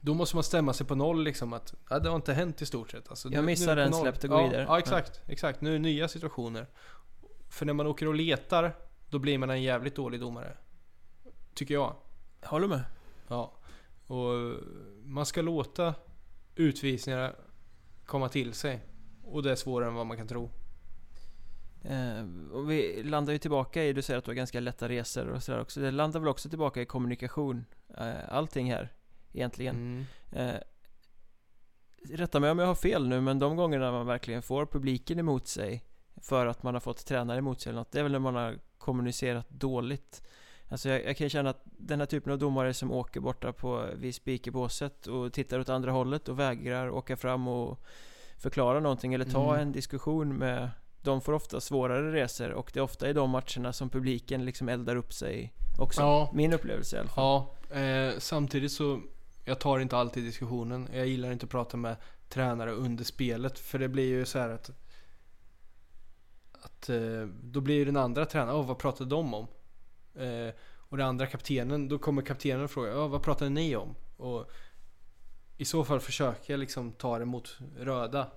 Då 0.00 0.14
måste 0.14 0.36
man 0.36 0.44
stämma 0.44 0.72
sig 0.72 0.86
på 0.86 0.94
noll 0.94 1.24
liksom 1.24 1.52
att 1.52 1.74
ja, 1.90 1.98
det 1.98 2.08
har 2.08 2.16
inte 2.16 2.32
hänt 2.32 2.62
i 2.62 2.66
stort 2.66 2.90
sett. 2.90 3.08
Alltså, 3.08 3.28
jag 3.28 3.44
missar 3.44 3.76
den, 3.76 3.92
släppte 3.92 4.28
gå 4.28 4.34
ja, 4.34 4.44
vidare. 4.44 4.64
Ja, 4.68 4.78
exakt. 4.78 5.20
exakt. 5.26 5.60
Nu 5.60 5.68
är 5.68 5.72
det 5.72 5.78
nya 5.78 6.08
situationer. 6.08 6.66
För 7.48 7.66
när 7.66 7.72
man 7.72 7.86
åker 7.86 8.08
och 8.08 8.14
letar, 8.14 8.76
då 9.10 9.18
blir 9.18 9.38
man 9.38 9.50
en 9.50 9.62
jävligt 9.62 9.94
dålig 9.94 10.20
domare. 10.20 10.56
Tycker. 11.54 11.74
Jag 11.74 11.94
håller 12.42 12.68
med. 12.68 12.84
Ja. 13.28 13.52
Och 14.06 14.54
man 15.04 15.26
ska 15.26 15.42
låta 15.42 15.94
utvisningar 16.54 17.36
komma 18.06 18.28
till 18.28 18.52
sig. 18.52 18.80
Och 19.24 19.42
det 19.42 19.50
är 19.50 19.56
svårare 19.56 19.88
än 19.88 19.94
vad 19.94 20.06
man 20.06 20.16
kan 20.16 20.28
tro. 20.28 20.50
Eh, 21.82 22.52
och 22.52 22.70
vi 22.70 23.02
landar 23.02 23.32
ju 23.32 23.38
tillbaka 23.38 23.84
i, 23.84 23.92
du 23.92 24.02
säger 24.02 24.18
att 24.18 24.24
du 24.24 24.30
har 24.30 24.34
ganska 24.34 24.60
lätta 24.60 24.88
resor 24.88 25.28
och 25.28 25.42
sådär 25.42 25.60
också. 25.60 25.80
Det 25.80 25.90
landar 25.90 26.20
väl 26.20 26.28
också 26.28 26.48
tillbaka 26.48 26.82
i 26.82 26.86
kommunikation. 26.86 27.64
Eh, 27.98 28.14
allting 28.28 28.72
här, 28.72 28.92
egentligen. 29.32 29.76
Mm. 29.76 30.06
Eh, 30.32 30.60
rätta 32.10 32.40
mig 32.40 32.50
om 32.50 32.58
jag 32.58 32.66
har 32.66 32.74
fel 32.74 33.08
nu, 33.08 33.20
men 33.20 33.38
de 33.38 33.56
gångerna 33.56 33.92
man 33.92 34.06
verkligen 34.06 34.42
får 34.42 34.66
publiken 34.66 35.18
emot 35.18 35.48
sig 35.48 35.84
för 36.16 36.46
att 36.46 36.62
man 36.62 36.74
har 36.74 36.80
fått 36.80 37.06
tränare 37.06 37.38
emot 37.38 37.60
sig 37.60 37.70
eller 37.70 37.80
något, 37.80 37.92
det 37.92 37.98
är 37.98 38.02
väl 38.02 38.12
när 38.12 38.18
man 38.18 38.34
har 38.34 38.58
kommunicerat 38.78 39.50
dåligt. 39.50 40.22
Alltså 40.74 40.88
jag, 40.88 41.04
jag 41.04 41.16
kan 41.16 41.28
känna 41.28 41.50
att 41.50 41.62
den 41.64 42.00
här 42.00 42.06
typen 42.06 42.32
av 42.32 42.38
domare 42.38 42.74
som 42.74 42.92
åker 42.92 43.20
borta 43.20 43.52
på 43.52 43.86
vid 43.96 44.14
speakerbåset 44.14 45.06
och 45.06 45.32
tittar 45.32 45.58
åt 45.58 45.68
andra 45.68 45.92
hållet 45.92 46.28
och 46.28 46.38
vägrar 46.38 46.90
åka 46.90 47.16
fram 47.16 47.48
och 47.48 47.80
förklara 48.38 48.80
någonting 48.80 49.14
eller 49.14 49.24
ta 49.24 49.48
mm. 49.48 49.60
en 49.60 49.72
diskussion 49.72 50.36
med 50.36 50.70
de 51.02 51.20
får 51.20 51.32
ofta 51.32 51.60
svårare 51.60 52.12
resor 52.12 52.50
och 52.50 52.70
det 52.74 52.80
är 52.80 52.82
ofta 52.82 53.08
i 53.08 53.12
de 53.12 53.30
matcherna 53.30 53.72
som 53.72 53.90
publiken 53.90 54.44
liksom 54.44 54.68
eldar 54.68 54.96
upp 54.96 55.12
sig 55.12 55.52
också. 55.78 56.00
Ja. 56.00 56.30
Min 56.34 56.52
upplevelse 56.52 56.96
i 56.96 56.98
alla 56.98 57.08
fall. 57.08 57.44
Ja, 57.70 57.76
eh, 57.80 58.18
samtidigt 58.18 58.72
så 58.72 59.00
jag 59.44 59.58
tar 59.58 59.78
inte 59.78 59.96
alltid 59.96 60.24
diskussionen. 60.24 60.88
Jag 60.94 61.06
gillar 61.06 61.32
inte 61.32 61.44
att 61.44 61.50
prata 61.50 61.76
med 61.76 61.96
tränare 62.28 62.70
under 62.70 63.04
spelet 63.04 63.58
för 63.58 63.78
det 63.78 63.88
blir 63.88 64.08
ju 64.08 64.24
så 64.24 64.38
här 64.38 64.48
att 64.48 64.70
att 66.52 66.88
eh, 66.88 67.28
då 67.42 67.60
blir 67.60 67.86
den 67.86 67.96
andra 67.96 68.26
tränaren, 68.26 68.60
oh, 68.60 68.66
vad 68.66 68.78
pratade 68.78 69.10
de 69.10 69.34
om? 69.34 69.46
Eh, 70.14 70.54
och 70.88 70.96
den 70.96 71.06
andra 71.06 71.26
kaptenen, 71.26 71.88
då 71.88 71.98
kommer 71.98 72.22
kaptenen 72.22 72.64
och 72.64 72.70
frågar, 72.70 72.90
ja 72.90 73.08
vad 73.08 73.22
pratade 73.22 73.50
ni 73.50 73.76
om? 73.76 73.94
Och 74.16 74.50
i 75.56 75.64
så 75.64 75.84
fall 75.84 76.00
försöker 76.00 76.52
jag 76.52 76.60
liksom 76.60 76.92
ta 76.92 77.18
det 77.18 77.24
mot 77.24 77.58
röda. 77.78 78.30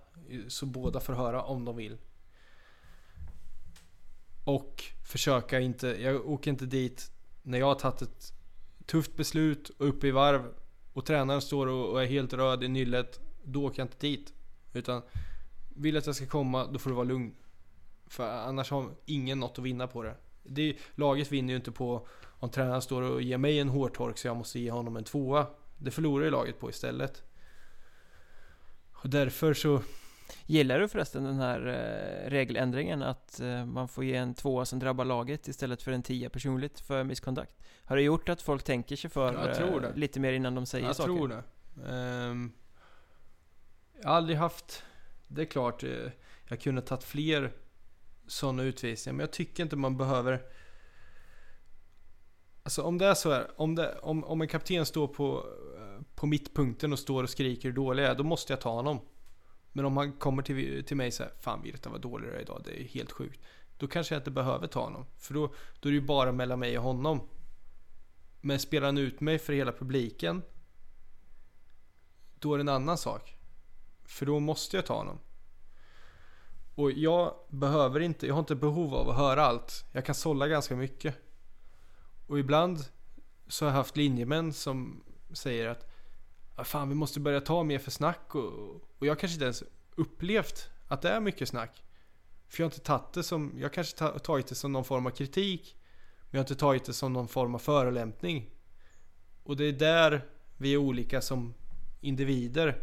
Så 0.48 0.66
båda 0.66 1.00
får 1.00 1.14
höra 1.14 1.42
om 1.42 1.66
de 1.66 1.76
vill. 1.76 1.98
Och 4.44 4.84
försöka 5.06 5.60
inte, 5.60 5.88
jag 5.88 6.30
åker 6.30 6.52
inte 6.52 6.66
dit 6.66 7.12
när 7.42 7.58
jag 7.58 7.66
har 7.66 7.76
tagit 7.76 8.02
ett 8.02 8.34
tufft 8.86 9.16
beslut 9.16 9.70
och 9.70 9.88
uppe 9.88 10.08
i 10.08 10.12
varv 10.12 10.54
och 10.94 11.06
tränaren 11.06 11.42
står 11.42 11.68
och 11.68 12.02
är 12.02 12.06
helt 12.06 12.34
röd 12.34 12.64
i 12.64 12.68
nyllet. 12.68 13.20
Då 13.44 13.66
åker 13.66 13.80
jag 13.80 13.86
inte 13.86 14.08
dit. 14.08 14.34
Utan 14.74 15.02
vill 15.70 15.98
att 15.98 16.06
jag 16.06 16.16
ska 16.16 16.28
komma, 16.28 16.68
då 16.68 16.80
får 16.80 16.90
du 16.90 16.96
vara 16.96 17.06
lugn. 17.06 17.36
För 18.08 18.30
annars 18.30 18.72
har 18.72 18.92
ingen 19.06 19.40
något 19.40 19.60
att 19.60 19.66
vinna 19.66 19.88
på 19.88 20.04
det 20.04 20.16
det 20.48 20.78
laget 20.95 21.32
vinner 21.32 21.50
ju 21.50 21.58
inte 21.58 21.72
på 21.72 22.08
om 22.39 22.50
tränaren 22.50 22.82
står 22.82 23.02
och 23.02 23.22
ger 23.22 23.38
mig 23.38 23.60
en 23.60 23.70
hårtork 23.70 24.18
så 24.18 24.28
jag 24.28 24.38
måste 24.38 24.60
ge 24.60 24.72
honom 24.72 24.98
en 24.98 25.04
tvåa. 25.04 25.48
Det 25.78 25.91
förlorar 25.91 26.26
ju 26.26 26.32
laget 26.32 26.60
på 26.60 26.70
istället. 26.70 27.24
Och 28.91 29.10
därför 29.10 29.54
så... 29.54 29.82
Gillar 30.45 30.80
du 30.80 30.88
förresten 30.88 31.24
den 31.24 31.39
här 31.39 31.68
eh, 31.68 32.30
regeländringen 32.30 33.04
att 33.04 33.39
eh, 33.39 33.66
man 33.66 33.88
får 33.88 34.04
ge 34.04 34.16
en 34.16 34.34
tvåa 34.34 34.66
som 34.66 34.80
drabbar 34.80 35.06
laget 35.06 35.48
istället 35.48 35.82
för 35.82 35.91
en 35.91 36.04
tia 36.04 36.30
personligt 36.30 36.80
för 36.80 37.04
misskontakt? 37.04 37.52
Har 37.86 37.95
det 37.95 38.02
gjort 38.02 38.30
att 38.30 38.41
folk 38.41 38.64
tänker 38.64 38.95
sig 38.95 39.10
för 39.10 39.50
eh, 39.84 39.95
lite 39.95 40.20
mer 40.20 40.34
innan 40.34 40.56
de 40.56 40.66
säger 40.66 40.88
jag 40.88 40.95
saker? 40.95 41.12
Jag 41.12 41.18
tror 41.18 41.28
det. 41.28 41.43
Um, 42.30 42.54
jag 44.02 44.10
har 44.10 44.16
aldrig 44.16 44.38
haft... 44.38 44.84
Det 45.28 45.41
är 45.41 45.45
klart, 45.45 45.84
jag 46.48 46.62
kunde 46.62 46.82
tagit 46.82 47.04
fler 47.04 47.52
sådana 48.28 48.64
utvisningar, 48.64 49.14
men 49.14 49.20
jag 49.20 49.32
tycker 49.32 49.64
inte 49.64 49.76
man 49.76 49.98
behöver... 49.98 50.42
Alltså 52.64 52.82
om 52.82 52.98
det 52.98 53.06
är 53.06 53.14
så 53.14 53.32
här, 53.32 53.52
om, 53.56 53.76
det, 53.76 54.00
om, 54.02 54.24
om 54.24 54.42
en 54.42 54.48
kapten 54.48 54.86
står 54.86 55.08
på, 55.08 55.46
på 56.16 56.26
mittpunkten 56.26 56.94
och 56.94 57.00
står 57.00 57.24
och 57.24 57.30
skriker 57.30 57.70
hur 57.70 57.76
dålig 57.76 58.04
jag 58.04 58.12
är, 58.12 58.16
då 58.16 58.24
måste 58.24 58.54
jag 58.54 58.62
ta 58.62 58.72
honom. 58.72 59.00
Men 59.72 59.86
om 59.86 59.98
han 59.98 60.12
kommer 60.12 60.44
till, 60.44 60.84
till 60.84 60.98
mig 60.98 61.08
och 61.08 61.14
säger 61.14 61.32
Fan 61.40 61.62
Virta 61.62 61.90
vad 61.90 62.02
dålig 62.02 62.30
du 62.30 62.36
är 62.36 62.42
idag, 62.42 62.62
det 62.66 62.82
är 62.82 62.84
helt 62.84 63.12
sjukt. 63.12 63.40
Då 63.78 63.88
kanske 63.88 64.16
jag 64.16 64.20
inte 64.20 64.32
behöver 64.32 64.68
ta 64.68 64.84
honom. 64.84 65.06
För 65.18 65.34
då, 65.34 65.54
då 65.80 65.90
är 65.90 65.94
det 65.94 66.00
ju 66.00 66.06
bara 66.06 66.32
mellan 66.32 66.60
mig 66.60 66.78
och 66.78 66.84
honom. 66.84 67.30
Men 68.42 68.60
spelar 68.60 68.86
han 68.88 68.98
ut 68.98 69.22
mig 69.22 69.40
för 69.40 69.54
hela 69.54 69.72
publiken, 69.72 70.42
då 72.40 72.54
är 72.54 72.58
det 72.58 72.62
en 72.62 72.70
annan 72.70 72.98
sak. 72.98 73.38
För 74.06 74.26
då 74.26 74.40
måste 74.40 74.76
jag 74.78 74.86
ta 74.86 74.98
honom. 74.98 75.20
Och 76.78 76.92
jag 76.92 77.34
behöver 77.50 78.00
inte, 78.00 78.28
jag 78.28 78.34
har 78.34 78.40
inte 78.40 78.56
behov 78.56 78.96
av 78.96 79.10
att 79.10 79.18
höra 79.18 79.46
allt. 79.46 79.86
Jag 79.92 80.06
kan 80.06 80.16
sålla 80.16 80.48
ganska 80.48 80.76
mycket. 80.76 81.16
Och 82.28 82.40
ibland 82.40 82.86
så 83.48 83.66
har 83.66 83.70
jag 83.70 83.76
haft 83.76 83.98
linjemän 83.98 84.54
som 84.54 85.04
säger 85.34 85.68
att 85.68 85.88
Fan 86.64 86.90
vi 86.90 86.96
måste 86.96 87.20
börja 87.20 87.42
ta 87.42 87.64
mer 87.64 87.80
för 87.80 87.92
snack 87.92 88.36
och, 88.36 88.76
och 88.98 89.08
jag 89.08 89.20
kanske 89.20 89.34
inte 89.36 89.46
ens 89.46 89.64
upplevt 89.96 90.70
att 90.88 91.02
det 91.02 91.10
är 91.10 91.20
mycket 91.20 91.50
snack. 91.50 91.84
För 92.48 92.64
jag 92.64 92.66
har 92.66 92.72
inte 92.72 92.86
tagit 92.86 93.14
det 93.14 93.24
som, 93.24 93.54
jag 93.58 93.74
kanske 93.74 94.20
tagit 94.20 94.48
det 94.48 94.56
som 94.56 94.72
någon 94.72 94.86
form 94.86 95.06
av 95.06 95.12
kritik. 95.12 95.78
Men 96.20 96.30
jag 96.32 96.40
har 96.40 96.44
inte 96.44 96.56
tagit 96.56 96.86
det 96.86 96.94
som 96.94 97.14
någon 97.14 97.28
form 97.28 97.56
av 97.56 97.60
förolämpning. 97.60 98.50
Och 99.44 99.58
det 99.58 99.64
är 99.66 99.72
där 99.74 100.26
vi 100.58 100.74
är 100.74 100.78
olika 100.78 101.22
som 101.22 101.54
individer. 102.02 102.82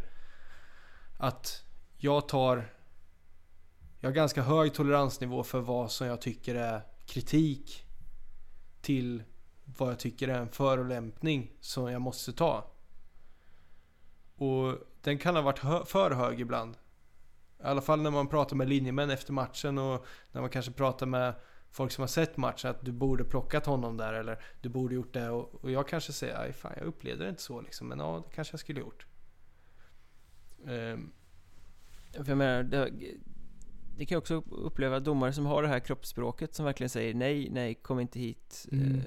Att 1.17 1.63
jag 1.97 2.27
tar... 2.27 2.74
Jag 4.05 4.09
har 4.09 4.15
ganska 4.15 4.41
hög 4.41 4.73
toleransnivå 4.73 5.43
för 5.43 5.59
vad 5.59 5.91
som 5.91 6.07
jag 6.07 6.21
tycker 6.21 6.55
är 6.55 6.81
kritik. 7.05 7.85
Till 8.81 9.23
vad 9.65 9.91
jag 9.91 9.99
tycker 9.99 10.27
är 10.27 10.39
en 10.39 10.49
förolämpning 10.49 11.51
som 11.59 11.91
jag 11.91 12.01
måste 12.01 12.33
ta. 12.33 12.71
Och 14.35 14.77
den 15.01 15.17
kan 15.17 15.35
ha 15.35 15.41
varit 15.41 15.59
hö 15.59 15.85
för 15.85 16.11
hög 16.11 16.39
ibland. 16.39 16.77
I 17.59 17.63
alla 17.63 17.81
fall 17.81 18.01
när 18.01 18.11
man 18.11 18.27
pratar 18.27 18.55
med 18.55 18.69
linjemän 18.69 19.09
efter 19.09 19.33
matchen 19.33 19.77
och 19.77 20.05
när 20.31 20.41
man 20.41 20.49
kanske 20.49 20.71
pratar 20.71 21.05
med 21.05 21.33
folk 21.71 21.91
som 21.91 22.01
har 22.01 22.07
sett 22.07 22.37
matchen 22.37 22.69
att 22.69 22.85
du 22.85 22.91
borde 22.91 23.23
plockat 23.23 23.65
honom 23.65 23.97
där 23.97 24.13
eller 24.13 24.43
du 24.61 24.69
borde 24.69 24.95
gjort 24.95 25.13
det 25.13 25.29
och, 25.29 25.55
och 25.55 25.71
jag 25.71 25.87
kanske 25.87 26.13
säger 26.13 26.39
aj 26.41 26.53
fan 26.53 26.73
jag 26.77 26.85
upplevde 26.85 27.23
det 27.23 27.29
inte 27.29 27.41
så 27.41 27.61
liksom 27.61 27.87
men 27.87 27.99
ja 27.99 28.23
det 28.27 28.35
kanske 28.35 28.53
jag 28.53 28.59
skulle 28.59 28.79
gjort. 28.79 29.05
Um. 30.63 31.13
För 32.11 32.29
jag 32.29 32.37
menar, 32.37 32.63
det, 32.63 32.91
det 33.97 34.05
kan 34.05 34.15
jag 34.15 34.21
också 34.21 34.43
uppleva 34.51 34.99
domare 34.99 35.33
som 35.33 35.45
har 35.45 35.61
det 35.61 35.67
här 35.67 35.79
kroppsspråket 35.79 36.55
som 36.55 36.65
verkligen 36.65 36.89
säger 36.89 37.13
nej, 37.13 37.49
nej, 37.51 37.75
kom 37.75 37.99
inte 37.99 38.19
hit 38.19 38.67
mm. 38.71 38.95
eh, 38.95 39.01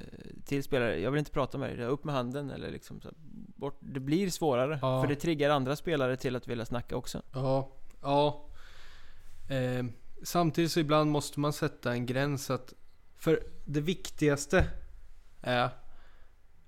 till 0.44 0.64
spelare. 0.64 1.00
Jag 1.00 1.10
vill 1.10 1.18
inte 1.18 1.30
prata 1.30 1.58
med 1.58 1.78
dig, 1.78 1.86
upp 1.86 2.04
med 2.04 2.14
handen 2.14 2.50
eller 2.50 2.70
liksom 2.70 3.00
så 3.00 3.08
bort. 3.56 3.78
Det 3.80 4.00
blir 4.00 4.30
svårare, 4.30 4.78
ja. 4.82 5.02
för 5.02 5.08
det 5.08 5.16
triggar 5.16 5.50
andra 5.50 5.76
spelare 5.76 6.16
till 6.16 6.36
att 6.36 6.48
vilja 6.48 6.64
snacka 6.64 6.96
också. 6.96 7.22
Ja, 7.32 7.72
ja. 8.02 8.48
Eh, 9.48 9.84
samtidigt 10.22 10.72
så 10.72 10.80
ibland 10.80 11.10
måste 11.10 11.40
man 11.40 11.52
sätta 11.52 11.92
en 11.92 12.06
gräns 12.06 12.50
att... 12.50 12.74
För 13.16 13.42
det 13.64 13.80
viktigaste 13.80 14.66
är 15.40 15.70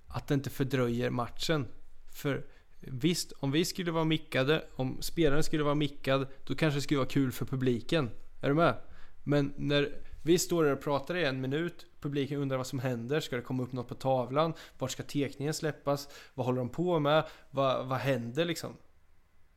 att 0.07 0.27
det 0.27 0.33
inte 0.33 0.49
fördröjer 0.49 1.09
matchen. 1.09 1.67
För 2.11 2.45
visst, 2.81 3.31
om 3.31 3.51
vi 3.51 3.65
skulle 3.65 3.91
vara 3.91 4.05
mickade, 4.05 4.65
om 4.75 5.01
spelaren 5.01 5.43
skulle 5.43 5.63
vara 5.63 5.75
mickad, 5.75 6.27
då 6.43 6.55
kanske 6.55 6.77
det 6.77 6.81
skulle 6.81 6.97
vara 6.97 7.09
kul 7.09 7.31
för 7.31 7.45
publiken. 7.45 8.09
Är 8.41 8.49
du 8.49 8.55
med? 8.55 8.77
Men 9.23 9.53
när 9.57 10.01
vi 10.23 10.39
står 10.39 10.63
där 10.63 10.71
och 10.71 10.81
pratar 10.81 11.15
i 11.15 11.25
en 11.25 11.41
minut, 11.41 11.85
publiken 11.99 12.41
undrar 12.41 12.57
vad 12.57 12.67
som 12.67 12.79
händer, 12.79 13.19
ska 13.19 13.35
det 13.35 13.41
komma 13.41 13.63
upp 13.63 13.71
något 13.71 13.87
på 13.87 13.95
tavlan? 13.95 14.53
Vart 14.77 14.91
ska 14.91 15.03
tekningen 15.03 15.53
släppas? 15.53 16.07
Vad 16.33 16.45
håller 16.45 16.59
de 16.59 16.69
på 16.69 16.99
med? 16.99 17.27
Va, 17.51 17.83
vad 17.83 17.99
händer 17.99 18.45
liksom? 18.45 18.77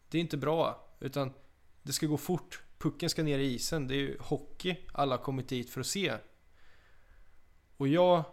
Det 0.08 0.18
är 0.18 0.22
inte 0.22 0.36
bra, 0.36 0.88
utan 1.00 1.32
det 1.82 1.92
ska 1.92 2.06
gå 2.06 2.16
fort. 2.16 2.62
Pucken 2.78 3.10
ska 3.10 3.22
ner 3.22 3.38
i 3.38 3.54
isen. 3.54 3.88
Det 3.88 3.94
är 3.94 3.98
ju 3.98 4.16
hockey 4.20 4.76
alla 4.92 5.16
har 5.16 5.22
kommit 5.22 5.48
dit 5.48 5.70
för 5.70 5.80
att 5.80 5.86
se. 5.86 6.14
Och 7.76 7.88
jag 7.88 8.24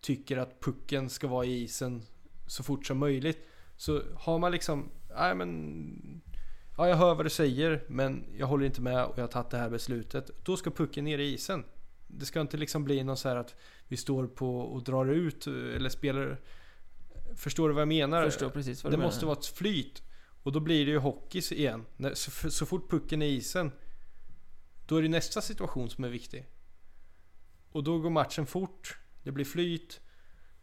tycker 0.00 0.36
att 0.36 0.60
pucken 0.60 1.10
ska 1.10 1.28
vara 1.28 1.44
i 1.44 1.62
isen 1.62 2.02
så 2.46 2.62
fort 2.62 2.86
som 2.86 2.98
möjligt. 2.98 3.46
Så 3.78 4.02
har 4.14 4.38
man 4.38 4.52
liksom, 4.52 4.90
nej 5.16 5.34
men... 5.34 6.22
Ja, 6.76 6.88
jag 6.88 6.96
hör 6.96 7.14
vad 7.14 7.26
du 7.26 7.30
säger, 7.30 7.84
men 7.88 8.24
jag 8.36 8.46
håller 8.46 8.66
inte 8.66 8.80
med 8.80 9.04
och 9.04 9.18
jag 9.18 9.22
har 9.22 9.28
tagit 9.28 9.50
det 9.50 9.58
här 9.58 9.70
beslutet. 9.70 10.30
Då 10.44 10.56
ska 10.56 10.70
pucken 10.70 11.04
ner 11.04 11.18
i 11.18 11.32
isen. 11.34 11.64
Det 12.06 12.26
ska 12.26 12.40
inte 12.40 12.56
liksom 12.56 12.84
bli 12.84 13.04
något 13.04 13.18
så 13.18 13.28
här 13.28 13.36
att 13.36 13.54
vi 13.88 13.96
står 13.96 14.26
på 14.26 14.60
och 14.60 14.82
drar 14.84 15.06
ut 15.06 15.46
eller 15.46 15.88
spelar... 15.88 16.40
Förstår 17.36 17.68
du 17.68 17.74
vad 17.74 17.80
jag 17.80 17.88
menar? 17.88 18.24
Förstår 18.24 18.50
precis 18.50 18.84
vad 18.84 18.92
det 18.92 18.96
du 18.96 19.02
måste 19.02 19.26
vara 19.26 19.38
ett 19.38 19.46
flyt. 19.46 20.02
Och 20.42 20.52
då 20.52 20.60
blir 20.60 20.86
det 20.86 20.90
ju 20.90 20.98
hockey 20.98 21.42
igen. 21.54 21.84
Så, 22.14 22.50
så 22.50 22.66
fort 22.66 22.90
pucken 22.90 23.22
är 23.22 23.26
i 23.26 23.36
isen, 23.36 23.72
då 24.86 24.96
är 24.96 25.02
det 25.02 25.08
nästa 25.08 25.40
situation 25.40 25.90
som 25.90 26.04
är 26.04 26.08
viktig. 26.08 26.46
Och 27.70 27.84
då 27.84 27.98
går 27.98 28.10
matchen 28.10 28.46
fort, 28.46 28.98
det 29.22 29.32
blir 29.32 29.44
flyt, 29.44 30.00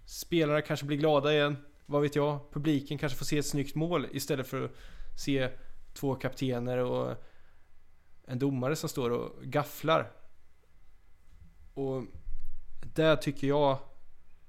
spelare 0.06 0.62
kanske 0.62 0.86
blir 0.86 0.98
glada 0.98 1.34
igen, 1.34 1.58
vad 1.86 2.02
vet 2.02 2.16
jag? 2.16 2.52
Publiken 2.52 2.98
kanske 2.98 3.18
får 3.18 3.26
se 3.26 3.38
ett 3.38 3.46
snyggt 3.46 3.76
mål 3.76 4.08
istället 4.12 4.48
för 4.48 4.66
att 4.66 4.72
se 5.16 5.50
två 5.94 6.16
kaptener 6.16 6.78
och 6.78 7.16
en 8.26 8.40
domare 8.40 8.76
som 8.76 8.90
står 8.90 9.10
och 9.10 9.44
gafflar. 9.44 10.12
Och 11.74 12.04
det 12.96 13.18
tycker 13.18 13.48
jag 13.48 13.80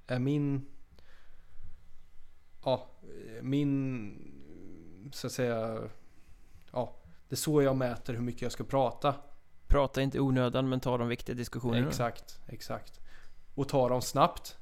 är 0.06 0.18
min... 0.18 0.66
Ja, 2.64 2.90
min 3.42 4.32
så 5.12 5.26
att 5.26 5.32
säga, 5.32 5.88
ja, 6.72 6.96
det 7.28 7.34
är 7.34 7.36
så 7.36 7.62
jag 7.62 7.76
mäter 7.76 8.14
hur 8.14 8.20
mycket 8.20 8.42
jag 8.42 8.52
ska 8.52 8.64
prata. 8.64 9.14
Prata 9.66 10.02
inte 10.02 10.20
onödan 10.20 10.68
men 10.68 10.80
ta 10.80 10.98
de 10.98 11.08
viktiga 11.08 11.34
diskussionerna. 11.34 11.88
Exakt, 11.88 12.40
exakt. 12.46 13.00
Och 13.54 13.68
ta 13.68 13.88
dem 13.88 14.02
snabbt. 14.02 14.58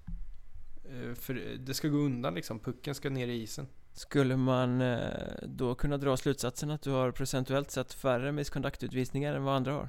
Eh, 0.85 1.14
för 1.14 1.35
det 1.59 1.74
ska 1.74 1.89
gå 1.89 1.99
undan 1.99 2.35
liksom, 2.35 2.61
pucken 2.61 2.95
ska 2.95 3.11
ner 3.11 3.28
i 3.28 3.43
isen. 3.43 3.66
Skulle 3.93 4.37
man 4.37 4.80
eh, 4.80 4.99
då 5.43 5.74
kunna 5.74 5.97
dra 5.97 6.16
slutsatsen 6.16 6.70
att 6.70 6.82
du 6.82 6.91
har 6.91 7.11
procentuellt 7.11 7.70
sett 7.70 7.93
färre 7.93 8.32
miskontaktutvisningar 8.32 9.35
än 9.35 9.45
vad 9.45 9.57
andra 9.57 9.72
har? 9.72 9.89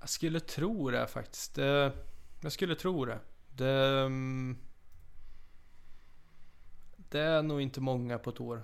Jag 0.00 0.08
skulle 0.08 0.40
tro 0.40 0.90
det 0.90 1.06
faktiskt. 1.06 1.56
Jag 2.42 2.52
skulle 2.52 2.74
tro 2.74 3.04
det. 3.04 3.18
Det, 3.56 4.00
mm, 4.06 4.58
det 6.96 7.20
är 7.20 7.42
nog 7.42 7.60
inte 7.60 7.80
många 7.80 8.18
på 8.18 8.30
ett 8.30 8.40
år. 8.40 8.62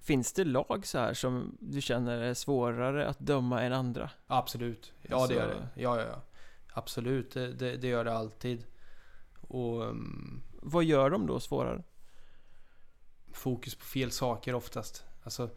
Finns 0.00 0.32
det 0.32 0.44
lag 0.44 0.86
så 0.86 0.98
här 0.98 1.14
som 1.14 1.56
du 1.60 1.80
känner 1.80 2.20
är 2.20 2.34
svårare 2.34 3.06
att 3.06 3.18
döma 3.18 3.62
än 3.62 3.72
andra? 3.72 4.10
Absolut. 4.26 4.92
Ja, 5.02 5.16
alltså... 5.16 5.28
det 5.28 5.40
gör 5.40 5.48
det. 5.48 5.82
Ja, 5.82 6.00
ja, 6.00 6.06
ja. 6.06 6.22
Absolut, 6.72 7.34
det, 7.34 7.52
det, 7.52 7.76
det 7.76 7.88
gör 7.88 8.04
det 8.04 8.12
alltid. 8.12 8.64
Och... 9.52 9.82
Um... 9.82 10.42
Vad 10.64 10.84
gör 10.84 11.10
de 11.10 11.26
då 11.26 11.40
svårare? 11.40 11.82
Fokus 13.32 13.74
på 13.74 13.84
fel 13.84 14.10
saker 14.10 14.54
oftast. 14.54 15.04
Alltså, 15.22 15.50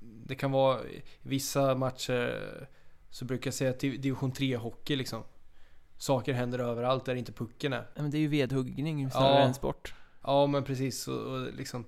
det 0.00 0.34
kan 0.34 0.50
vara 0.50 0.80
vissa 1.22 1.74
matcher 1.74 2.58
så 3.10 3.24
brukar 3.24 3.48
jag 3.48 3.54
säga 3.54 3.70
att 3.70 3.80
division 3.80 4.32
3 4.32 4.56
hockey 4.56 4.96
liksom. 4.96 5.22
Saker 5.96 6.32
händer 6.32 6.58
överallt 6.58 7.04
där 7.04 7.14
inte 7.14 7.32
pucken 7.32 7.72
är. 7.72 7.90
men 7.94 8.10
det 8.10 8.18
är 8.18 8.20
ju 8.20 8.28
vedhuggning 8.28 9.10
snarare 9.10 9.40
ja. 9.40 9.46
än 9.46 9.54
sport. 9.54 9.94
Ja, 10.22 10.46
men 10.46 10.64
precis. 10.64 11.08
Och, 11.08 11.20
och 11.20 11.52
liksom 11.52 11.84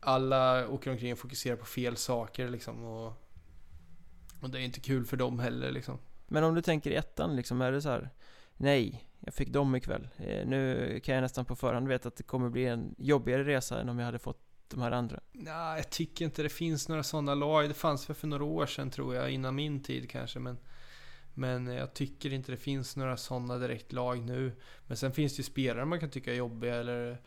alla 0.00 0.68
åker 0.68 0.90
omkring 0.90 1.12
och 1.12 1.18
fokuserar 1.18 1.56
på 1.56 1.66
fel 1.66 1.96
saker 1.96 2.48
liksom. 2.48 2.84
Och, 2.84 3.12
och 4.40 4.50
det 4.50 4.58
är 4.58 4.62
inte 4.62 4.80
kul 4.80 5.04
för 5.04 5.16
dem 5.16 5.38
heller 5.38 5.70
liksom. 5.70 5.98
Men 6.26 6.44
om 6.44 6.54
du 6.54 6.62
tänker 6.62 6.90
i 6.90 6.94
ettan 6.94 7.36
liksom, 7.36 7.60
är 7.60 7.72
det 7.72 7.82
så 7.82 7.88
här 7.88 8.10
Nej, 8.56 9.08
jag 9.24 9.34
fick 9.34 9.48
dem 9.48 9.76
ikväll. 9.76 10.08
Eh, 10.16 10.46
nu 10.46 11.00
kan 11.04 11.14
jag 11.14 11.22
nästan 11.22 11.44
på 11.44 11.56
förhand 11.56 11.88
veta 11.88 12.08
att 12.08 12.16
det 12.16 12.22
kommer 12.22 12.50
bli 12.50 12.66
en 12.66 12.94
jobbigare 12.98 13.44
resa 13.44 13.80
än 13.80 13.88
om 13.88 13.98
jag 13.98 14.06
hade 14.06 14.18
fått 14.18 14.40
de 14.68 14.82
här 14.82 14.92
andra. 14.92 15.20
Nej, 15.32 15.76
jag 15.76 15.90
tycker 15.90 16.24
inte 16.24 16.42
det 16.42 16.48
finns 16.48 16.88
några 16.88 17.02
sådana 17.02 17.34
lag. 17.34 17.68
Det 17.68 17.74
fanns 17.74 18.08
väl 18.08 18.16
för 18.16 18.26
några 18.26 18.44
år 18.44 18.66
sedan 18.66 18.90
tror 18.90 19.14
jag, 19.14 19.30
innan 19.30 19.54
min 19.54 19.82
tid 19.82 20.10
kanske. 20.10 20.38
Men, 20.38 20.58
men 21.34 21.68
eh, 21.68 21.74
jag 21.74 21.94
tycker 21.94 22.32
inte 22.32 22.52
det 22.52 22.56
finns 22.56 22.96
några 22.96 23.16
sådana 23.16 23.58
direkt 23.58 23.92
lag 23.92 24.20
nu. 24.20 24.52
Men 24.86 24.96
sen 24.96 25.12
finns 25.12 25.36
det 25.36 25.40
ju 25.40 25.44
spelare 25.44 25.84
man 25.84 26.00
kan 26.00 26.10
tycka 26.10 26.32
är 26.32 26.36
jobbiga 26.36 26.74
eller 26.74 27.20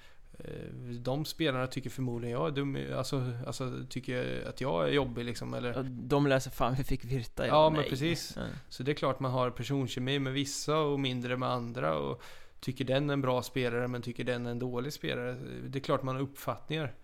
de 1.00 1.26
spelarna 1.26 1.68
tycker 1.68 1.90
förmodligen 1.90 2.40
jag 2.40 2.48
är 2.48 2.52
dum, 2.52 2.78
alltså, 2.96 3.32
alltså 3.46 3.86
tycker 3.90 4.48
att 4.50 4.62
jag 4.62 4.88
är 4.88 4.92
jobbig 4.92 5.26
liksom 5.26 5.54
eller... 5.54 5.84
De 5.84 6.28
läser 6.28 6.52
fan 6.52 6.76
vi 6.76 6.84
fick 6.84 7.06
Virta. 7.06 7.48
Ja, 7.48 7.70
men 7.70 7.84
precis. 7.84 8.38
Så 8.70 8.84
det 8.84 8.92
är 8.92 8.96
klart 8.96 9.20
man 9.20 9.32
har 9.32 9.50
personkemi 9.50 10.20
med 10.20 10.34
vissa 10.34 10.78
och 10.78 11.00
mindre 11.00 11.38
med 11.38 11.50
andra 11.50 11.98
och 11.98 12.24
tycker 12.60 12.86
den 12.86 13.10
är 13.10 13.14
en 13.14 13.22
bra 13.22 13.44
spelare 13.44 13.88
men 13.88 14.02
tycker 14.02 14.24
den 14.24 14.46
är 14.46 14.52
en 14.52 14.60
dålig 14.60 14.94
spelare. 14.94 15.34
Det 15.68 15.80
är 15.80 15.84
klart 15.84 16.04
man 16.04 16.16
har 16.16 16.22
uppfattningar. 16.22 16.96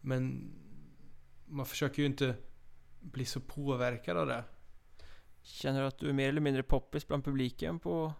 Men 0.00 0.52
man 1.46 1.66
försöker 1.66 2.02
ju 2.02 2.06
inte 2.06 2.34
bli 3.00 3.24
så 3.24 3.40
påverkad 3.40 4.16
av 4.16 4.26
det. 4.26 4.44
Känner 5.42 5.80
du 5.80 5.86
att 5.86 5.98
du 5.98 6.08
är 6.08 6.12
mer 6.12 6.28
eller 6.28 6.40
mindre 6.40 6.62
poppis 6.62 7.08
bland 7.08 7.24
publiken 7.24 7.78
på 7.78 8.12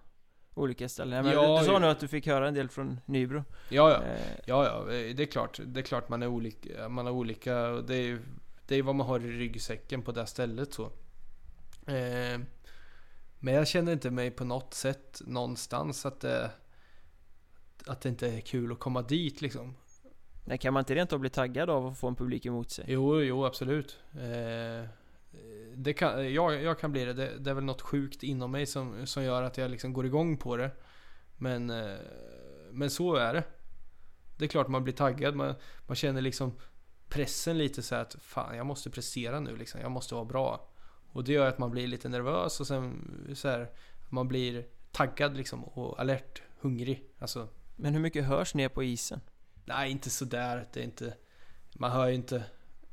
olika 0.55 0.89
ställen? 0.89 1.25
Men 1.25 1.35
Ja, 1.35 1.61
du 1.61 1.67
sa 1.67 1.79
nu 1.79 1.87
att 1.87 2.01
du 2.01 2.09
fick 2.09 2.27
höra 2.27 2.49
en 2.49 2.55
del 2.55 2.69
från 2.69 3.01
Nybro. 3.07 3.45
Ja, 3.69 3.91
ja. 3.91 4.03
Eh, 4.03 4.21
Ja, 4.47 4.65
ja, 4.65 4.85
det 4.93 5.23
är 5.23 5.27
klart. 5.27 5.61
Det 5.67 5.81
är 5.81 5.85
klart 5.85 6.09
man 6.09 6.23
är 6.23 6.27
olika. 6.27 6.89
Man 6.89 7.07
har 7.07 7.13
olika. 7.13 7.55
Det 7.69 7.97
är 7.97 8.19
det 8.67 8.77
är 8.77 8.83
vad 8.83 8.95
man 8.95 9.07
har 9.07 9.21
i 9.21 9.39
ryggsäcken 9.39 10.03
på 10.03 10.13
det 10.13 10.27
stället 10.27 10.75
så. 10.75 10.85
Eh, 11.87 12.41
men 13.39 13.55
jag 13.55 13.69
känner 13.69 13.93
inte 13.93 14.11
mig 14.11 14.31
på 14.31 14.45
något 14.45 14.75
sätt 14.75 15.23
någonstans 15.27 16.07
att 16.07 16.21
det, 16.21 16.51
att 17.87 18.01
det 18.01 18.09
inte 18.09 18.29
är 18.29 18.41
kul 18.41 18.73
att 18.73 18.79
komma 18.79 19.03
dit 19.03 19.41
liksom. 19.41 19.75
nej, 20.45 20.59
kan 20.59 20.75
man 20.75 20.81
inte 20.81 20.95
rent 20.95 21.13
av 21.13 21.19
bli 21.19 21.31
taggad 21.31 21.71
av 21.71 21.87
att 21.87 21.99
få 21.99 22.09
en 22.09 22.17
publik 22.17 22.47
emot 22.47 22.71
sig? 22.71 22.85
Jo, 22.89 23.21
jo 23.21 23.45
absolut. 23.45 23.99
Eh, 24.13 24.89
det 25.77 25.93
kan, 25.93 26.33
jag, 26.33 26.63
jag 26.63 26.79
kan 26.79 26.93
bli 26.93 27.05
det. 27.05 27.13
det. 27.13 27.39
Det 27.39 27.51
är 27.51 27.55
väl 27.55 27.65
något 27.65 27.83
sjukt 27.83 28.23
inom 28.23 28.51
mig 28.51 28.67
som, 28.67 29.07
som 29.07 29.25
gör 29.25 29.43
att 29.43 29.59
jag 29.59 29.71
liksom 29.71 29.93
går 29.93 30.07
igång 30.07 30.37
på 30.37 30.57
det. 30.57 30.71
Men, 31.37 31.71
eh, 31.71 31.97
men 32.71 32.91
så 32.91 33.15
är 33.15 33.35
det. 33.35 33.45
Det 34.37 34.45
är 34.45 34.49
klart 34.49 34.69
man 34.69 34.85
blir 34.85 34.95
taggad. 34.95 35.35
Man, 35.35 35.55
man 35.87 35.97
känner 35.97 36.21
liksom 36.21 36.53
pressen 37.09 37.59
lite 37.59 37.83
så 37.83 37.95
att 37.95 38.17
fan 38.21 38.57
jag 38.57 38.67
måste 38.67 38.91
prestera 38.91 39.41
nu 39.41 39.57
liksom. 39.57 39.81
Jag 39.81 39.91
måste 39.91 40.15
vara 40.15 40.25
bra. 40.25 40.69
Och 41.13 41.25
det 41.25 41.33
gör 41.33 41.47
att 41.47 41.59
man 41.59 41.71
blir 41.71 41.87
lite 41.87 42.09
nervös 42.09 42.61
och 42.61 42.67
sen 42.67 43.11
så 43.35 43.49
här, 43.49 43.71
man 44.09 44.29
blir 44.29 44.67
taggad 44.93 45.37
liksom 45.37 45.65
och 45.65 46.01
alert, 46.01 46.43
hungrig. 46.61 47.05
Alltså 47.19 47.49
Men 47.77 47.93
hur 47.93 48.01
mycket 48.01 48.25
hörs 48.25 48.55
ner 48.55 48.69
på 48.69 48.83
isen? 48.83 49.21
Nej, 49.65 49.91
inte 49.91 50.11
sådär. 50.11 50.69
Det 50.73 50.81
är 50.81 50.85
inte... 50.85 51.15
Man 51.73 51.91
hör 51.91 52.09
ju 52.09 52.15
inte... 52.15 52.37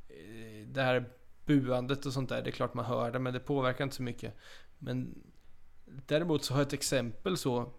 eh, 0.09 0.67
Det 0.67 0.81
här 0.81 1.09
buandet 1.45 2.05
och 2.05 2.13
sånt 2.13 2.29
där. 2.29 2.41
Det 2.41 2.49
är 2.49 2.51
klart 2.51 2.73
man 2.73 2.85
hör 2.85 3.11
det, 3.11 3.19
men 3.19 3.33
det 3.33 3.39
påverkar 3.39 3.83
inte 3.83 3.95
så 3.95 4.03
mycket. 4.03 4.33
Men 4.79 5.23
däremot 5.85 6.43
så 6.43 6.53
har 6.53 6.59
jag 6.61 6.67
ett 6.67 6.73
exempel 6.73 7.37
så 7.37 7.73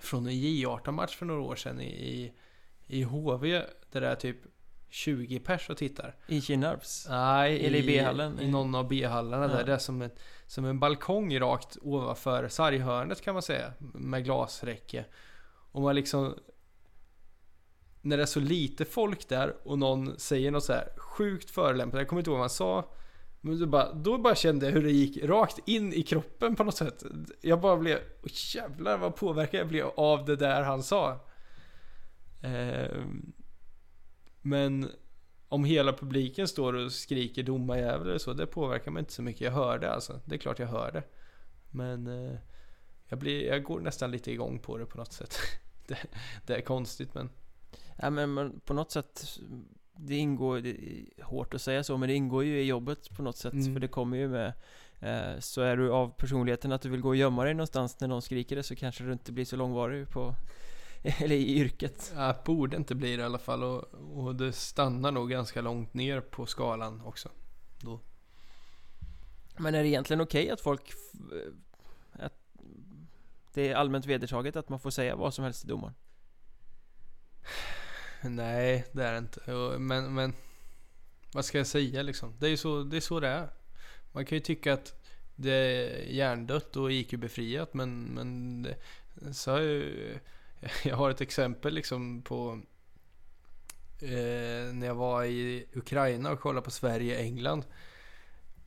från 0.00 0.26
en 0.26 0.32
J18-match 0.32 1.16
för 1.16 1.26
några 1.26 1.40
år 1.40 1.56
sedan 1.56 1.80
i, 1.80 1.86
i, 1.86 2.32
i 2.86 3.02
HV. 3.02 3.62
Där 3.92 4.00
det 4.00 4.08
är 4.08 4.14
typ 4.14 4.36
20 4.88 5.38
pers 5.40 5.70
och 5.70 5.76
tittar. 5.76 6.16
I 6.26 6.40
Kinnarps? 6.40 7.06
Nej, 7.10 7.66
Eller 7.66 7.78
i 7.78 7.86
B-hallen? 7.86 8.40
I 8.40 8.50
någon 8.50 8.74
av 8.74 8.88
B-hallarna 8.88 9.44
Ja. 9.44 9.48
där. 9.56 9.64
Det 9.64 9.72
är 9.72 9.78
som, 9.78 10.02
ett, 10.02 10.20
som 10.46 10.64
en 10.64 10.78
balkong 10.78 11.38
rakt 11.38 11.76
ovanför 11.82 12.48
sarghörnet 12.48 13.20
kan 13.22 13.34
man 13.34 13.42
säga. 13.42 13.72
Med 13.94 14.24
glasräcke. 14.24 15.04
Och 15.72 15.82
man 15.82 15.94
liksom... 15.94 16.34
När 18.06 18.16
det 18.16 18.22
är 18.22 18.26
så 18.26 18.40
lite 18.40 18.84
folk 18.84 19.28
där 19.28 19.56
och 19.62 19.78
någon 19.78 20.18
säger 20.18 20.50
något 20.50 20.64
så 20.64 20.72
här 20.72 20.88
sjukt 20.96 21.50
förolämpande. 21.50 22.00
Jag 22.00 22.08
kommer 22.08 22.20
inte 22.20 22.30
ihåg 22.30 22.38
vad 22.38 22.42
man 22.42 22.50
sa. 22.50 22.90
Men 23.40 23.58
då 23.58 23.66
bara, 23.66 23.92
då 23.92 24.18
bara 24.18 24.34
kände 24.34 24.66
jag 24.66 24.72
hur 24.72 24.82
det 24.82 24.90
gick 24.90 25.24
rakt 25.24 25.58
in 25.68 25.92
i 25.92 26.02
kroppen 26.02 26.56
på 26.56 26.64
något 26.64 26.76
sätt. 26.76 27.04
Jag 27.40 27.60
bara 27.60 27.76
blev, 27.76 27.96
oh, 27.96 28.30
jävlar 28.54 28.98
vad 28.98 29.16
påverkad 29.16 29.60
jag 29.60 29.68
blev 29.68 29.86
av 29.96 30.24
det 30.24 30.36
där 30.36 30.62
han 30.62 30.82
sa. 30.82 31.10
Eh, 32.42 33.04
men 34.42 34.90
om 35.48 35.64
hela 35.64 35.92
publiken 35.92 36.48
står 36.48 36.72
och 36.72 36.92
skriker 36.92 37.42
domarjävel 37.42 38.08
eller 38.08 38.18
så, 38.18 38.32
det 38.32 38.46
påverkar 38.46 38.90
mig 38.90 39.00
inte 39.00 39.12
så 39.12 39.22
mycket. 39.22 39.40
Jag 39.40 39.52
hör 39.52 39.78
det 39.78 39.92
alltså. 39.92 40.20
Det 40.24 40.34
är 40.34 40.38
klart 40.38 40.58
jag 40.58 40.66
hör 40.66 40.92
det. 40.92 41.02
Men 41.70 42.06
eh, 42.06 42.38
jag, 43.08 43.18
blir, 43.18 43.46
jag 43.46 43.62
går 43.62 43.80
nästan 43.80 44.10
lite 44.10 44.32
igång 44.32 44.58
på 44.58 44.78
det 44.78 44.86
på 44.86 44.98
något 44.98 45.12
sätt. 45.12 45.38
det, 45.86 45.98
det 46.46 46.56
är 46.56 46.60
konstigt 46.60 47.14
men... 47.14 47.30
Ja 47.96 48.10
men, 48.10 48.60
på 48.60 48.74
något 48.74 48.90
sätt 48.90 49.38
Det 49.96 50.16
ingår, 50.16 50.60
det 50.60 50.70
är 50.70 51.24
hårt 51.24 51.54
att 51.54 51.62
säga 51.62 51.84
så 51.84 51.96
men 51.96 52.08
det 52.08 52.14
ingår 52.14 52.44
ju 52.44 52.60
i 52.60 52.64
jobbet 52.64 53.16
på 53.16 53.22
något 53.22 53.36
sätt 53.36 53.52
Mm. 53.52 53.72
För 53.72 53.80
det 53.80 53.88
kommer 53.88 54.16
ju 54.16 54.28
med 54.28 54.52
eh, 55.00 55.38
Så 55.40 55.60
är 55.60 55.76
du 55.76 55.92
av 55.92 56.08
personligheten 56.08 56.72
att 56.72 56.82
du 56.82 56.88
vill 56.88 57.00
gå 57.00 57.08
och 57.08 57.16
gömma 57.16 57.44
dig 57.44 57.54
någonstans 57.54 58.00
när 58.00 58.08
någon 58.08 58.22
skriker 58.22 58.56
det 58.56 58.62
så 58.62 58.76
kanske 58.76 59.04
du 59.04 59.12
inte 59.12 59.32
blir 59.32 59.44
så 59.44 59.56
långvarig 59.56 60.10
på 60.10 60.34
Eller 61.02 61.36
i 61.36 61.56
yrket 61.56 62.12
Jag 62.16 62.34
borde 62.44 62.76
inte 62.76 62.94
bli 62.94 63.16
det 63.16 63.22
i 63.22 63.24
alla 63.24 63.38
fall 63.38 63.62
och, 63.62 63.84
och 64.14 64.34
det 64.34 64.52
stannar 64.52 65.12
nog 65.12 65.30
ganska 65.30 65.60
långt 65.60 65.94
ner 65.94 66.20
på 66.20 66.46
skalan 66.46 67.00
också. 67.00 67.28
Men 69.58 69.74
är 69.74 69.82
det 69.82 69.88
egentligen 69.88 70.20
okej 70.20 70.50
att 70.50 70.60
folk 70.60 70.92
eh, 71.14 72.24
att 72.24 72.32
Det 73.54 73.68
är 73.68 73.74
allmänt 73.74 74.06
vedertaget 74.06 74.56
att 74.56 74.68
man 74.68 74.80
får 74.80 74.90
säga 74.90 75.16
vad 75.16 75.34
som 75.34 75.44
helst 75.44 75.60
till 75.60 75.68
domaren 75.68 75.94
Nej, 78.22 78.84
det 78.92 79.04
är 79.04 79.12
det 79.12 79.18
inte. 79.18 79.52
Men, 79.78 80.14
men 80.14 80.34
vad 81.32 81.44
ska 81.44 81.58
jag 81.58 81.66
säga 81.66 82.02
liksom? 82.02 82.34
Det 82.38 82.46
är 82.46 82.50
ju 82.50 82.56
så 82.56 82.82
det 82.82 82.96
är. 82.96 83.00
Så 83.00 83.20
det 83.20 83.28
är. 83.28 83.48
Man 84.12 84.24
kan 84.26 84.36
ju 84.36 84.42
tycka 84.42 84.72
att 84.72 84.94
det 85.36 85.52
är 85.52 86.04
hjärndött 86.06 86.76
och 86.76 86.90
IQ-befriat 86.90 87.68
men, 87.72 88.04
men 88.04 88.62
det, 88.62 88.76
så 89.34 89.50
har 89.50 89.60
jag, 89.60 89.84
jag 90.84 90.96
har 90.96 91.10
ett 91.10 91.20
exempel 91.20 91.74
liksom 91.74 92.22
på 92.22 92.60
eh, 94.00 94.72
när 94.72 94.86
jag 94.86 94.94
var 94.94 95.24
i 95.24 95.66
Ukraina 95.72 96.30
och 96.30 96.40
kollade 96.40 96.64
på 96.64 96.70
Sverige-England 96.70 97.64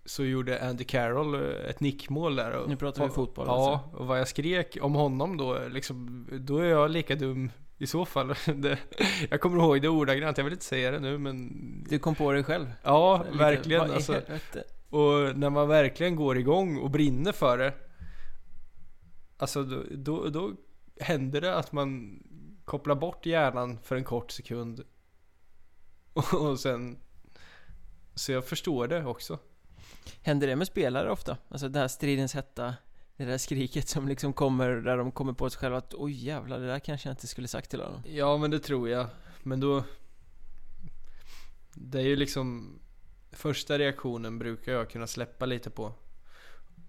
så 0.05 0.23
gjorde 0.23 0.69
Andy 0.69 0.83
Carroll 0.83 1.35
eh, 1.35 1.69
ett 1.69 1.79
nickmål 1.79 2.35
där. 2.35 2.51
Och, 2.51 2.69
Nu 2.69 2.75
pratar 2.75 3.03
vi 3.03 3.09
fotboll, 3.09 3.47
Ja, 3.47 3.73
alltså. 3.73 3.97
och 3.97 4.07
vad 4.07 4.19
jag 4.19 4.27
skrek 4.27 4.77
om 4.81 4.95
honom 4.95 5.37
då, 5.37 5.67
liksom, 5.67 6.27
då 6.31 6.57
är 6.57 6.65
jag 6.69 6.91
lika 6.91 7.15
dum 7.15 7.51
i 7.79 7.87
så 7.87 8.05
fall. 8.05 8.27
Det, 8.55 8.79
jag 9.29 9.41
kommer 9.41 9.57
ihåg 9.57 9.81
det 9.81 9.89
ordagrant, 9.89 10.37
jag 10.37 10.43
vill 10.43 10.53
inte 10.53 10.65
säga 10.65 10.91
det 10.91 10.99
nu 10.99 11.17
men... 11.17 11.49
Du 11.89 11.99
kom 11.99 12.15
på 12.15 12.31
dig 12.31 12.43
själv 12.43 12.73
Ja, 12.83 13.23
Lite, 13.25 13.37
verkligen. 13.37 13.91
Alltså, 13.91 14.21
och 14.89 15.37
när 15.37 15.49
man 15.49 15.67
verkligen 15.67 16.15
går 16.15 16.37
igång 16.37 16.77
och 16.77 16.89
brinner 16.89 17.31
för 17.31 17.57
det. 17.57 17.73
Alltså 19.37 19.63
då, 19.63 19.83
då, 19.91 20.29
då 20.29 20.53
händer 20.99 21.41
det 21.41 21.55
att 21.55 21.71
man 21.71 22.19
kopplar 22.65 22.95
bort 22.95 23.25
hjärnan 23.25 23.79
för 23.83 23.95
en 23.95 24.03
kort 24.03 24.31
sekund. 24.31 24.83
Och, 26.13 26.33
och 26.41 26.59
sen... 26.59 26.97
Så 28.15 28.31
jag 28.31 28.45
förstår 28.45 28.87
det 28.87 29.05
också. 29.05 29.39
Händer 30.21 30.47
det 30.47 30.55
med 30.55 30.67
spelare 30.67 31.11
ofta? 31.11 31.37
Alltså 31.49 31.69
det 31.69 31.79
här 31.79 31.87
stridens 31.87 32.33
hetta 32.33 32.75
Det 33.19 33.25
där 33.25 33.37
skriket 33.37 33.87
som 33.87 34.07
liksom 34.07 34.33
kommer 34.33 34.69
där 34.69 34.97
de 34.97 35.11
kommer 35.11 35.33
på 35.33 35.49
sig 35.49 35.59
själva 35.59 35.77
att 35.77 35.93
oj 35.93 36.11
jävlar 36.11 36.59
det 36.59 36.67
där 36.67 36.79
kanske 36.79 37.09
jag 37.09 37.13
inte 37.13 37.27
skulle 37.27 37.47
sagt 37.47 37.69
till 37.69 37.81
honom 37.81 38.01
Ja 38.05 38.37
men 38.37 38.51
det 38.51 38.59
tror 38.59 38.89
jag. 38.89 39.07
Men 39.43 39.59
då... 39.59 39.83
Det 41.73 41.99
är 41.99 42.03
ju 42.03 42.15
liksom... 42.15 42.73
Första 43.31 43.79
reaktionen 43.79 44.39
brukar 44.39 44.71
jag 44.71 44.89
kunna 44.89 45.07
släppa 45.07 45.45
lite 45.45 45.69
på. 45.69 45.93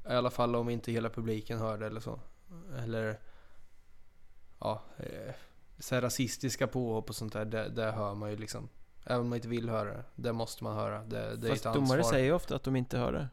I 0.04 0.12
alla 0.12 0.30
fall 0.30 0.56
om 0.56 0.68
inte 0.68 0.92
hela 0.92 1.08
publiken 1.10 1.58
hör 1.58 1.78
det 1.78 1.86
eller 1.86 2.00
så. 2.00 2.20
Eller... 2.78 3.20
Ja... 4.58 4.82
Eh, 4.98 5.34
så 5.78 5.94
här 5.94 6.02
rasistiska 6.02 6.66
påhopp 6.66 7.08
och 7.08 7.16
sånt 7.16 7.32
där, 7.32 7.44
det, 7.44 7.68
det 7.68 7.92
hör 7.92 8.14
man 8.14 8.30
ju 8.30 8.36
liksom. 8.36 8.68
Även 9.04 9.20
om 9.20 9.28
man 9.28 9.36
inte 9.36 9.48
vill 9.48 9.68
höra 9.68 9.92
det. 9.92 10.04
Det 10.14 10.32
måste 10.32 10.64
man 10.64 10.76
höra. 10.76 11.04
Det, 11.04 11.36
det 11.36 11.46
är 11.46 11.50
Fast 11.50 11.62
ett 11.62 11.66
ansvar. 11.66 11.96
domare 11.96 12.04
säger 12.04 12.24
ju 12.24 12.32
ofta 12.32 12.56
att 12.56 12.62
de 12.62 12.76
inte 12.76 12.98
hör 12.98 13.12
det 13.12 13.28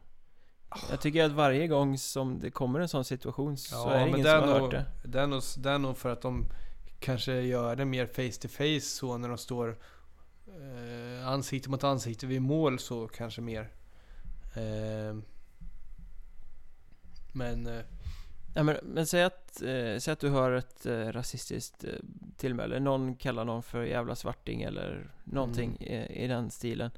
Jag 0.90 1.00
tycker 1.00 1.24
att 1.24 1.32
varje 1.32 1.66
gång 1.68 1.98
som 1.98 2.40
det 2.40 2.50
kommer 2.50 2.80
en 2.80 2.88
sån 2.88 3.04
situation 3.04 3.56
så 3.56 3.74
Ja, 3.74 3.92
är 3.92 4.00
det 4.04 4.08
ingen 4.08 4.22
det 4.22 4.30
som 4.30 4.48
har 4.48 4.60
nog- 4.60 4.60
hört 4.60 4.70
det 4.70 5.08
Det 5.08 5.20
är, 5.20 5.26
nog, 5.26 5.42
det 5.58 5.70
är 5.70 5.78
nog 5.78 5.96
för 5.96 6.08
att 6.12 6.22
de 6.22 6.46
kanske 7.00 7.32
gör 7.40 7.76
det 7.76 7.84
mer 7.84 8.06
face 8.06 8.40
to 8.42 8.48
face 8.48 8.80
så 8.80 9.18
när 9.18 9.28
de 9.28 9.38
står 9.38 9.78
eh, 10.48 11.28
ansikte 11.28 11.70
mot 11.70 11.84
ansikte 11.84 12.26
vid 12.26 12.42
mål 12.42 12.78
så 12.78 13.08
kanske 13.08 13.40
mer. 13.40 13.70
Eh, 14.54 15.16
men 17.32 17.66
eh, 17.66 17.80
ja, 18.54 18.62
men, 18.62 18.76
men 18.82 19.06
säg 19.06 19.22
att, 19.22 19.62
eh, 19.62 19.98
säg 19.98 20.12
att 20.12 20.20
du 20.20 20.28
hör 20.28 20.52
ett 20.52 20.86
eh, 20.86 20.98
rasistiskt 21.06 21.84
eh, 21.84 21.90
tillmäle. 22.36 22.80
Någon 22.80 23.14
kallar 23.16 23.44
någon 23.44 23.62
för 23.62 23.82
jävla 23.84 24.14
svarting 24.14 24.62
eller 24.62 25.10
någonting 25.24 25.76
Mm. 25.80 25.92
i, 26.12 26.24
i 26.24 26.26
den 26.26 26.50
stilen. 26.50 26.90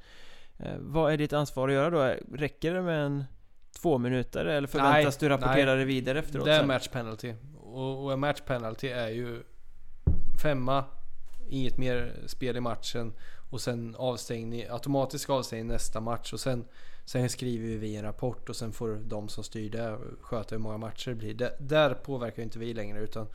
Eh, 0.58 0.76
vad 0.78 1.12
är 1.12 1.16
ditt 1.16 1.32
ansvar 1.32 1.68
att 1.68 1.74
göra 1.74 1.90
då? 1.90 2.14
Räcker 2.36 2.74
det 2.74 2.82
med 2.82 3.06
en 3.06 3.24
två 3.72 3.98
minuter 3.98 4.44
eller 4.44 4.68
förväntas 4.68 5.16
du 5.16 5.28
rapportera 5.28 5.70
nej. 5.70 5.78
det 5.78 5.84
vidare 5.84 6.18
efteråt? 6.18 6.44
Det 6.46 6.52
är 6.52 6.58
sen? 6.58 6.66
match 6.66 6.88
penalty. 6.88 7.34
Och, 7.62 8.04
och 8.04 8.12
en 8.12 8.20
match 8.20 8.40
penalty 8.46 8.88
är 8.88 9.08
ju 9.08 9.42
femma, 10.42 10.84
inget 11.48 11.78
mer 11.78 12.12
spel 12.26 12.56
i 12.56 12.60
matchen 12.60 13.12
och 13.50 13.60
sen 13.60 13.96
avstängning, 13.98 14.64
automatisk 14.70 15.30
avstängning 15.30 15.68
nästa 15.68 16.00
match 16.00 16.32
och 16.32 16.40
sen, 16.40 16.64
sen 17.04 17.28
skriver 17.28 17.78
vi 17.78 17.96
en 17.96 18.02
rapport 18.02 18.48
och 18.48 18.56
sen 18.56 18.72
får 18.72 18.88
de 18.88 19.28
som 19.28 19.44
styr 19.44 19.70
det 19.70 19.98
sköta 20.20 20.54
hur 20.54 20.62
många 20.62 20.78
matcher 20.78 21.10
det 21.10 21.16
blir. 21.16 21.34
Det, 21.34 21.56
där 21.58 21.94
påverkar 21.94 22.42
inte 22.42 22.58
vi 22.58 22.74
längre 22.74 23.00
utan 23.00 23.26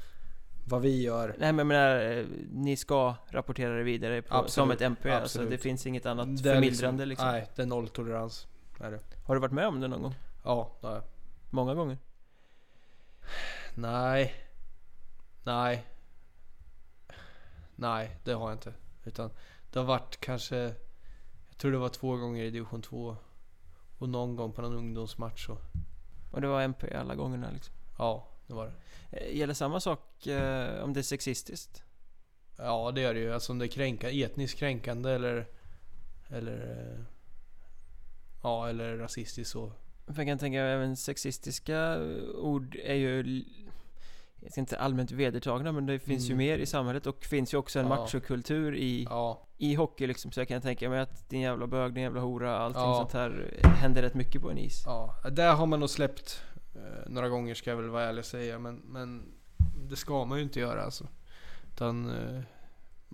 vad 0.68 0.82
vi 0.82 1.02
gör 1.02 1.36
Nej 1.38 1.54
men 1.54 1.68
menar, 1.68 2.12
eh, 2.12 2.26
ni 2.52 2.78
ska 2.78 3.16
rapportera 3.30 3.78
det 3.78 3.84
vidare 3.84 4.22
på, 4.22 4.36
Absolut, 4.36 4.52
som 4.52 4.72
ett 4.72 4.82
MP, 4.82 5.12
alltså 5.12 5.24
absolut. 5.24 5.50
det 5.50 5.58
finns 5.58 5.88
inget 5.88 6.06
annat 6.06 6.44
det 6.44 6.50
är 6.50 6.54
förmildrande 6.54 7.06
liksom. 7.06 7.28
Nej, 7.28 7.48
det 7.56 7.62
är 7.62 7.66
nolltolerans. 7.66 8.48
Är 8.80 8.92
det. 8.92 9.00
Har 9.24 9.36
du 9.36 9.42
varit 9.42 9.52
med 9.52 9.68
om 9.68 9.80
det 9.80 9.88
någon 9.88 10.02
gång? 10.02 10.16
Ja, 10.44 10.78
det 10.82 10.88
har 10.88 10.94
jag. 10.94 11.04
Många 11.50 11.74
gånger? 11.74 11.98
Nej. 13.76 14.34
Nej. 15.44 15.86
Nej, 17.76 18.18
det 18.24 18.34
har 18.34 18.50
jag 18.50 18.56
inte. 18.56 18.74
Utan 19.04 19.30
det 19.72 19.80
har 19.80 19.86
varit 19.86 20.20
kanske, 20.20 20.58
jag 21.50 21.58
tror 21.58 21.72
det 21.72 21.78
var 21.78 21.90
två 21.90 22.18
gånger 22.18 22.44
i 22.44 22.52
division 22.52 22.82
2. 22.82 23.18
Och 23.98 24.10
någon 24.10 24.36
gång 24.36 24.52
på 24.52 24.62
någon 24.62 24.76
ungdomsmatch 24.76 25.46
så. 25.46 25.58
Och 26.32 26.42
det 26.42 26.48
var 26.48 26.62
MP 26.62 26.94
alla 26.94 27.16
gångerna 27.16 27.52
liksom? 27.52 27.74
Ja, 27.98 28.28
det 28.48 28.54
var 28.54 28.66
det. 28.66 28.74
Eh, 29.18 29.38
Gäller 29.38 29.54
samma 29.54 29.80
sak 29.80 30.28
eh, 30.28 30.84
om 30.84 30.94
det 30.94 31.00
är 31.00 31.04
sexistiskt? 31.04 31.84
Ja, 32.58 32.92
det 32.92 33.04
är 33.04 33.14
det 33.14 33.20
ju. 33.20 33.34
Alltså 33.34 33.52
om 33.52 33.60
det 33.60 33.66
är 33.66 33.70
kränka, 33.70 34.10
etniskt 34.12 34.60
kränkande 34.60 35.12
eller... 35.12 35.48
Eller... 36.30 37.06
Ja, 38.46 38.70
eller 38.70 38.98
rasistiskt 38.98 39.52
så. 39.52 39.72
För 40.08 40.16
jag 40.18 40.28
kan 40.28 40.38
tänka 40.38 40.60
även 40.62 40.96
sexistiska 40.98 41.98
ord 42.36 42.76
är 42.84 42.94
ju 42.94 43.44
jag 44.42 44.52
ska 44.52 44.62
inte 44.62 44.80
allmänt 44.80 45.12
vedertagna 45.12 45.72
men 45.72 45.86
det 45.86 46.00
finns 46.00 46.24
ju 46.30 46.34
Mm. 46.34 46.38
mer 46.38 46.58
i 46.58 46.66
samhället 46.66 47.08
och 47.08 47.24
finns 47.24 47.54
ju 47.54 47.58
också 47.58 47.80
en 47.80 47.86
Ja. 47.88 47.90
machokultur 47.96 48.76
i, 48.76 49.04
Ja, 49.10 49.48
i 49.58 49.74
hockey 49.76 50.08
liksom 50.08 50.32
så 50.32 50.40
jag 50.40 50.48
kan 50.48 50.62
tänka 50.62 50.90
mig 50.90 51.00
att 51.00 51.30
din 51.30 51.42
jävla 51.42 51.68
bög, 51.68 51.94
din 51.94 52.04
jävla 52.04 52.22
hora, 52.22 52.58
allting 52.58 52.82
Ja. 52.82 52.96
sånt 53.00 53.14
här 53.14 53.54
händer 53.64 54.02
rätt 54.02 54.14
mycket 54.14 54.42
på 54.42 54.52
en 54.52 54.58
is. 54.58 54.84
ja. 54.86 55.16
Där 55.32 55.54
har 55.54 55.66
man 55.66 55.80
nog 55.80 55.90
släppt 55.90 56.42
eh, 56.76 57.10
några 57.10 57.30
gånger 57.30 57.54
ska 57.56 57.70
jag 57.70 57.78
väl 57.78 57.90
vara 57.90 58.04
ärlig 58.04 58.20
och 58.20 58.26
säga. 58.26 58.60
Men, 58.60 58.76
men 58.76 59.24
det 59.90 59.96
ska 59.96 60.26
man 60.26 60.38
ju 60.38 60.44
inte 60.44 60.60
göra 60.60 60.82
alltså. 60.84 61.08
Utan 61.74 62.10
eh, 62.10 62.42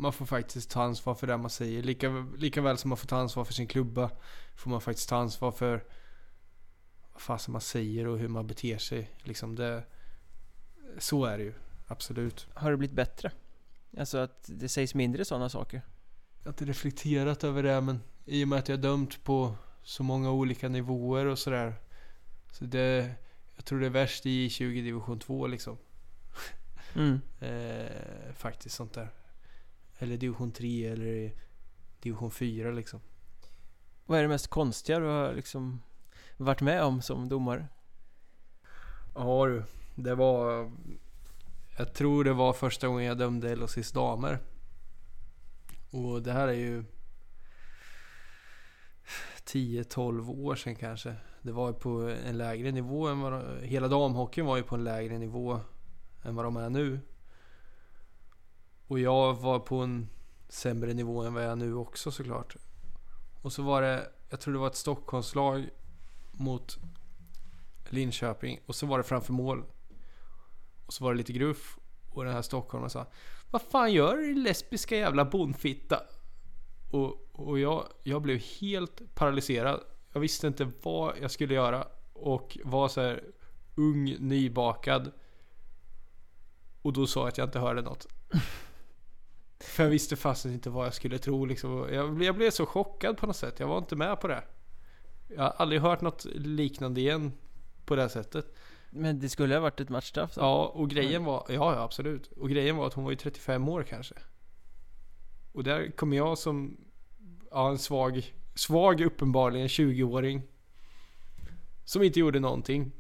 man 0.01 0.13
får 0.13 0.25
faktiskt 0.25 0.69
ta 0.69 0.83
ansvar 0.83 1.15
för 1.15 1.27
det 1.27 1.37
man 1.37 1.49
säger. 1.49 1.83
Lika, 1.83 2.09
lika 2.37 2.61
väl 2.61 2.77
som 2.77 2.89
man 2.89 2.97
får 2.97 3.07
ta 3.07 3.17
ansvar 3.17 3.45
för 3.45 3.53
sin 3.53 3.67
klubba. 3.67 4.11
Får 4.55 4.69
man 4.69 4.81
faktiskt 4.81 5.09
ta 5.09 5.15
ansvar 5.15 5.51
för 5.51 5.83
vad 7.13 7.21
fasen 7.21 7.51
man 7.51 7.61
säger 7.61 8.07
och 8.07 8.19
hur 8.19 8.27
man 8.27 8.47
beter 8.47 8.77
sig. 8.77 9.11
Liksom 9.23 9.55
det, 9.55 9.83
så 10.97 11.25
är 11.25 11.37
det 11.37 11.43
ju. 11.43 11.53
Absolut. 11.87 12.47
Har 12.53 12.71
det 12.71 12.77
blivit 12.77 12.95
bättre? 12.95 13.31
Alltså 13.97 14.17
att 14.17 14.45
det 14.47 14.69
sägs 14.69 14.95
mindre 14.95 15.25
sådana 15.25 15.49
saker? 15.49 15.81
Jag 16.39 16.45
har 16.45 16.53
inte 16.53 16.65
reflekterat 16.65 17.43
över 17.43 17.63
det 17.63 17.81
men 17.81 18.01
i 18.25 18.43
och 18.43 18.47
med 18.47 18.59
att 18.59 18.69
jag 18.69 18.79
dömt 18.79 19.23
på 19.23 19.55
så 19.83 20.03
många 20.03 20.31
olika 20.31 20.69
nivåer 20.69 21.25
och 21.25 21.39
sådär. 21.39 21.75
Så 22.51 22.65
det, 22.65 23.13
jag 23.55 23.65
tror 23.65 23.79
det 23.79 23.85
är 23.85 23.89
värst 23.89 24.25
i 24.25 24.49
20 24.49 24.81
division 24.81 25.19
2 25.19 25.47
liksom. 25.47 25.77
Mm. 26.95 27.21
Eh, 27.39 28.33
faktiskt 28.33 28.75
sånt 28.75 28.93
där. 28.93 29.09
Eller 30.01 30.17
division 30.17 30.51
3 30.51 30.87
eller 30.87 31.05
i 31.05 31.33
division 31.99 32.31
4 32.31 32.71
liksom. 32.71 32.99
Vad 34.05 34.19
är 34.19 34.21
det 34.21 34.29
mest 34.29 34.47
konstiga 34.47 34.99
du 34.99 35.05
har 35.05 35.33
liksom 35.33 35.81
varit 36.37 36.61
med 36.61 36.83
om 36.83 37.01
som 37.01 37.29
domare? 37.29 37.67
Ja 39.15 39.45
du, 39.45 39.63
det 39.95 40.15
var... 40.15 40.71
Jag 41.77 41.93
tror 41.93 42.23
det 42.23 42.33
var 42.33 42.53
första 42.53 42.87
gången 42.87 43.05
jag 43.05 43.17
dömde 43.17 43.55
LHCs 43.55 43.91
damer. 43.91 44.39
Och 45.91 46.21
det 46.21 46.31
här 46.31 46.47
är 46.47 46.53
ju 46.53 46.83
10-12 49.45 50.29
år 50.29 50.55
sedan 50.55 50.75
kanske. 50.75 51.15
Det 51.41 51.51
var 51.51 51.67
ju 51.67 51.73
på 51.73 52.15
en 52.25 52.37
lägre 52.37 52.71
nivå 52.71 53.07
än 53.07 53.19
vad 53.19 53.31
de, 53.31 53.67
Hela 53.67 53.87
damhockeyn 53.87 54.45
var 54.45 54.57
ju 54.57 54.63
på 54.63 54.75
en 54.75 54.83
lägre 54.83 55.17
nivå 55.17 55.59
än 56.23 56.35
vad 56.35 56.45
de 56.45 56.57
är 56.57 56.69
nu. 56.69 56.99
Och 58.91 58.99
jag 58.99 59.33
var 59.33 59.59
på 59.59 59.75
en 59.75 60.09
sämre 60.49 60.93
nivå 60.93 61.23
än 61.23 61.33
vad 61.33 61.43
jag 61.43 61.51
är 61.51 61.55
nu 61.55 61.75
också 61.75 62.11
såklart. 62.11 62.55
Och 63.41 63.53
så 63.53 63.63
var 63.63 63.81
det, 63.81 64.11
jag 64.29 64.39
tror 64.39 64.53
det 64.53 64.59
var 64.59 64.67
ett 64.67 64.75
Stockholmslag 64.75 65.69
mot 66.31 66.77
Linköping 67.89 68.59
och 68.65 68.75
så 68.75 68.85
var 68.85 68.97
det 68.97 69.03
framför 69.03 69.33
mål. 69.33 69.63
Och 70.85 70.93
så 70.93 71.03
var 71.03 71.11
det 71.11 71.17
lite 71.17 71.33
gruff 71.33 71.79
och 72.09 72.25
den 72.25 72.33
här 72.33 72.41
stockholmaren 72.41 72.89
sa 72.89 73.07
Vad 73.51 73.61
fan 73.61 73.93
gör 73.93 74.17
du 74.17 74.27
din 74.27 74.43
lesbiska 74.43 74.97
jävla 74.97 75.25
bondfitta? 75.25 76.03
Och, 76.89 77.29
och 77.31 77.59
jag, 77.59 77.87
jag 78.03 78.21
blev 78.21 78.39
helt 78.61 79.15
paralyserad. 79.15 79.83
Jag 80.13 80.21
visste 80.21 80.47
inte 80.47 80.71
vad 80.81 81.17
jag 81.21 81.31
skulle 81.31 81.53
göra 81.53 81.87
och 82.13 82.57
var 82.63 82.87
så 82.87 83.01
här 83.01 83.23
ung, 83.75 84.15
nybakad. 84.19 85.11
Och 86.81 86.93
då 86.93 87.07
sa 87.07 87.19
jag 87.19 87.27
att 87.27 87.37
jag 87.37 87.47
inte 87.47 87.59
hörde 87.59 87.81
något. 87.81 88.07
För 89.61 89.83
jag 89.83 89.89
visste 89.89 90.15
fast 90.15 90.45
inte 90.45 90.69
vad 90.69 90.85
jag 90.85 90.93
skulle 90.93 91.17
tro 91.17 91.45
liksom. 91.45 91.87
Jag, 91.91 92.13
blev- 92.13 92.25
jag 92.25 92.35
blev 92.35 92.51
så 92.51 92.65
chockad 92.65 93.17
på 93.17 93.27
något 93.27 93.35
sätt. 93.35 93.59
Jag 93.59 93.67
var 93.67 93.77
inte 93.77 93.95
med 93.95 94.19
på 94.21 94.27
det. 94.27 94.43
Jag 95.27 95.43
har 95.43 95.49
aldrig 95.49 95.81
hört 95.81 96.01
något 96.01 96.25
liknande 96.35 97.01
igen 97.01 97.31
på 97.85 97.95
det 97.95 98.01
här 98.01 98.09
sättet. 98.09 98.55
Men 98.89 99.19
det 99.19 99.29
skulle 99.29 99.53
ha 99.55 99.61
varit 99.61 99.79
ett 99.79 99.89
matchstraff 99.89 100.35
då? 100.35 100.41
Ja, 100.41 100.65
och 100.65 100.89
grejen 100.89 101.23
var... 101.23 101.45
Ja, 101.49 101.75
ja, 101.75 101.81
absolut. 101.81 102.31
Och 102.31 102.49
grejen 102.49 102.75
var 102.75 102.87
att 102.87 102.93
hon 102.93 103.03
var 103.03 103.11
ju 103.11 103.17
35 103.17 103.69
år 103.69 103.83
kanske. 103.83 104.15
Och 105.51 105.63
där 105.63 105.91
kom 105.91 106.13
jag 106.13 106.37
som... 106.37 106.77
Ja, 107.51 107.69
en 107.69 107.77
svag... 107.77 108.33
Svag 108.55 109.01
uppenbarligen 109.01 109.67
20-åring. 109.67 110.41
Som 111.85 112.03
inte 112.03 112.19
gjorde 112.19 112.39
någonting. 112.39 112.91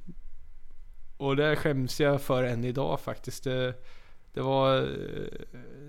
Och 1.17 1.35
det 1.35 1.55
skäms 1.55 1.99
jag 1.99 2.21
för 2.21 2.43
än 2.43 2.63
idag 2.63 2.99
faktiskt. 2.99 3.43
Det, 3.43 3.73
det 4.33 4.41
var... 4.41 4.75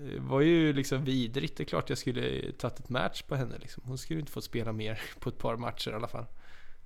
Det 0.03 0.19
var 0.19 0.41
ju 0.41 0.73
liksom 0.73 1.03
vidrigt. 1.03 1.57
Det 1.57 1.63
är 1.63 1.65
klart 1.65 1.89
jag 1.89 1.97
skulle 1.97 2.51
tagit 2.51 2.79
ett 2.79 2.89
match 2.89 3.21
på 3.21 3.35
henne 3.35 3.57
liksom. 3.57 3.83
Hon 3.85 3.97
skulle 3.97 4.19
inte 4.19 4.31
få 4.31 4.41
spela 4.41 4.71
mer 4.71 5.01
på 5.19 5.29
ett 5.29 5.37
par 5.37 5.57
matcher 5.57 5.91
i 5.91 5.93
alla 5.93 6.07
fall. 6.07 6.25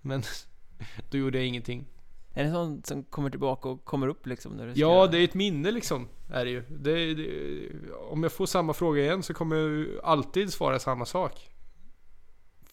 Men 0.01 0.23
då 1.11 1.17
gjorde 1.17 1.37
jag 1.37 1.47
ingenting. 1.47 1.85
Är 2.33 2.43
det 2.43 2.51
sånt 2.51 2.85
som 2.85 3.03
kommer 3.03 3.29
tillbaka 3.29 3.69
och 3.69 3.85
kommer 3.85 4.07
upp 4.07 4.27
liksom? 4.27 4.53
När 4.53 4.65
du 4.67 4.71
ska... 4.71 4.81
Ja, 4.81 5.07
det 5.07 5.19
är 5.19 5.23
ett 5.23 5.33
minne 5.33 5.71
liksom. 5.71 6.07
Är 6.29 6.45
det 6.45 6.51
ju. 6.51 6.63
Det, 6.69 7.13
det, 7.13 7.69
om 8.09 8.23
jag 8.23 8.31
får 8.31 8.45
samma 8.45 8.73
fråga 8.73 9.01
igen 9.01 9.23
så 9.23 9.33
kommer 9.33 9.55
jag 9.55 9.87
alltid 10.03 10.53
svara 10.53 10.79
samma 10.79 11.05
sak. 11.05 11.49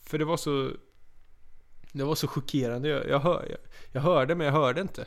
För 0.03 0.19
det 0.19 0.25
var 0.25 0.37
så... 0.37 0.71
Det 1.95 2.05
var 2.05 2.15
så 2.15 2.29
chockerande. 2.29 2.89
Jag, 2.89 3.09
jag, 3.09 3.21
hör, 3.21 3.47
jag, 3.51 3.59
jag 3.93 4.01
hörde 4.01 4.35
men 4.35 4.45
jag 4.47 4.53
hörde 4.53 4.81
inte. 4.81 5.07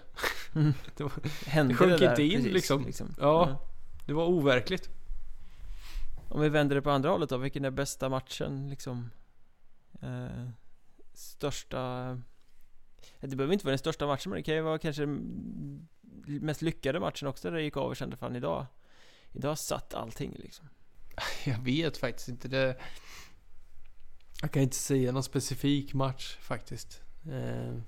Mm. 0.55 0.73
Det, 0.97 1.03
var, 1.03 1.11
Hände 1.45 1.73
det 1.73 1.77
sjönk 1.77 1.99
där 1.99 2.09
inte 2.09 2.23
in, 2.23 2.43
liksom. 2.43 3.15
Ja. 3.19 3.61
det 4.05 4.13
var 4.13 4.25
overkligt. 4.25 4.89
Om 6.29 6.41
vi 6.41 6.49
vänder 6.49 6.75
det 6.75 6.81
på 6.81 6.91
andra 6.91 7.09
hållet 7.09 7.29
då, 7.29 7.37
vilken 7.37 7.65
är 7.65 7.71
bästa 7.71 8.09
matchen 8.09 8.69
liksom? 8.69 9.11
Eh, 10.01 10.49
största... 11.13 11.77
Det 13.19 13.35
behöver 13.35 13.53
inte 13.53 13.65
vara 13.65 13.71
den 13.71 13.79
största 13.79 14.07
matchen 14.07 14.29
men 14.29 14.37
det 14.37 14.43
kan 14.43 14.55
ju 14.55 14.61
vara 14.61 14.77
kanske 14.77 15.01
den 15.01 15.87
mest 16.25 16.61
lyckade 16.61 16.99
matchen 16.99 17.27
också 17.27 17.49
där 17.49 17.57
det 17.57 17.63
gick 17.63 17.77
av 17.77 17.89
och 17.89 17.95
kände 17.95 18.17
fan 18.17 18.35
idag 18.35 18.65
Idag 19.31 19.57
satt 19.57 19.93
allting 19.93 20.35
liksom 20.39 20.69
Jag 21.45 21.59
vet 21.59 21.97
faktiskt 21.97 22.29
inte. 22.29 22.47
Det, 22.47 22.75
jag 24.41 24.51
kan 24.51 24.61
inte 24.61 24.75
säga 24.75 25.11
någon 25.11 25.23
specifik 25.23 25.93
match 25.93 26.37
faktiskt. 26.41 27.01
Eh, 27.31 27.79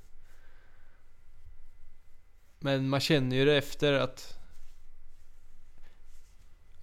Men 2.60 2.90
man 2.90 3.00
känner 3.00 3.36
ju 3.36 3.46
det 3.46 3.58
efter 3.58 3.94
att... 3.94 4.38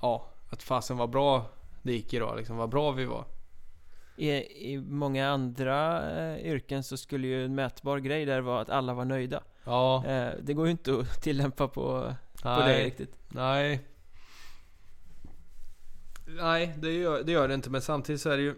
Ja, 0.00 0.30
att 0.50 0.62
fasen 0.62 0.96
var 0.96 1.06
bra 1.06 1.50
det 1.82 1.92
gick 1.92 2.14
idag 2.14 2.36
liksom. 2.36 2.56
Vad 2.56 2.68
bra 2.68 2.92
vi 2.92 3.04
var. 3.04 3.24
I, 4.16 4.30
I 4.72 4.78
många 4.78 5.28
andra 5.28 6.10
eh, 6.18 6.46
yrken 6.46 6.82
så 6.82 6.96
skulle 6.96 7.26
ju 7.26 7.44
en 7.44 7.54
mätbar 7.54 7.98
grej 7.98 8.24
där 8.24 8.40
vara 8.40 8.60
att 8.60 8.70
alla 8.70 8.94
var 8.94 9.04
nöjda 9.04 9.42
Ja, 9.64 10.06
eh, 10.06 10.32
Det 10.42 10.54
går 10.54 10.66
ju 10.66 10.70
inte 10.70 10.98
att 11.00 11.22
tillämpa 11.22 11.68
på, 11.68 12.14
på 12.42 12.48
det 12.48 12.56
nej, 12.58 12.84
riktigt 12.84 13.14
nej. 13.28 13.80
Nej, 16.26 16.74
det 16.78 16.92
gör, 16.92 17.22
det 17.22 17.32
gör 17.32 17.48
det 17.48 17.54
inte. 17.54 17.70
Men 17.70 17.82
samtidigt 17.82 18.20
så 18.20 18.30
är 18.30 18.36
det 18.36 18.42
ju... 18.42 18.54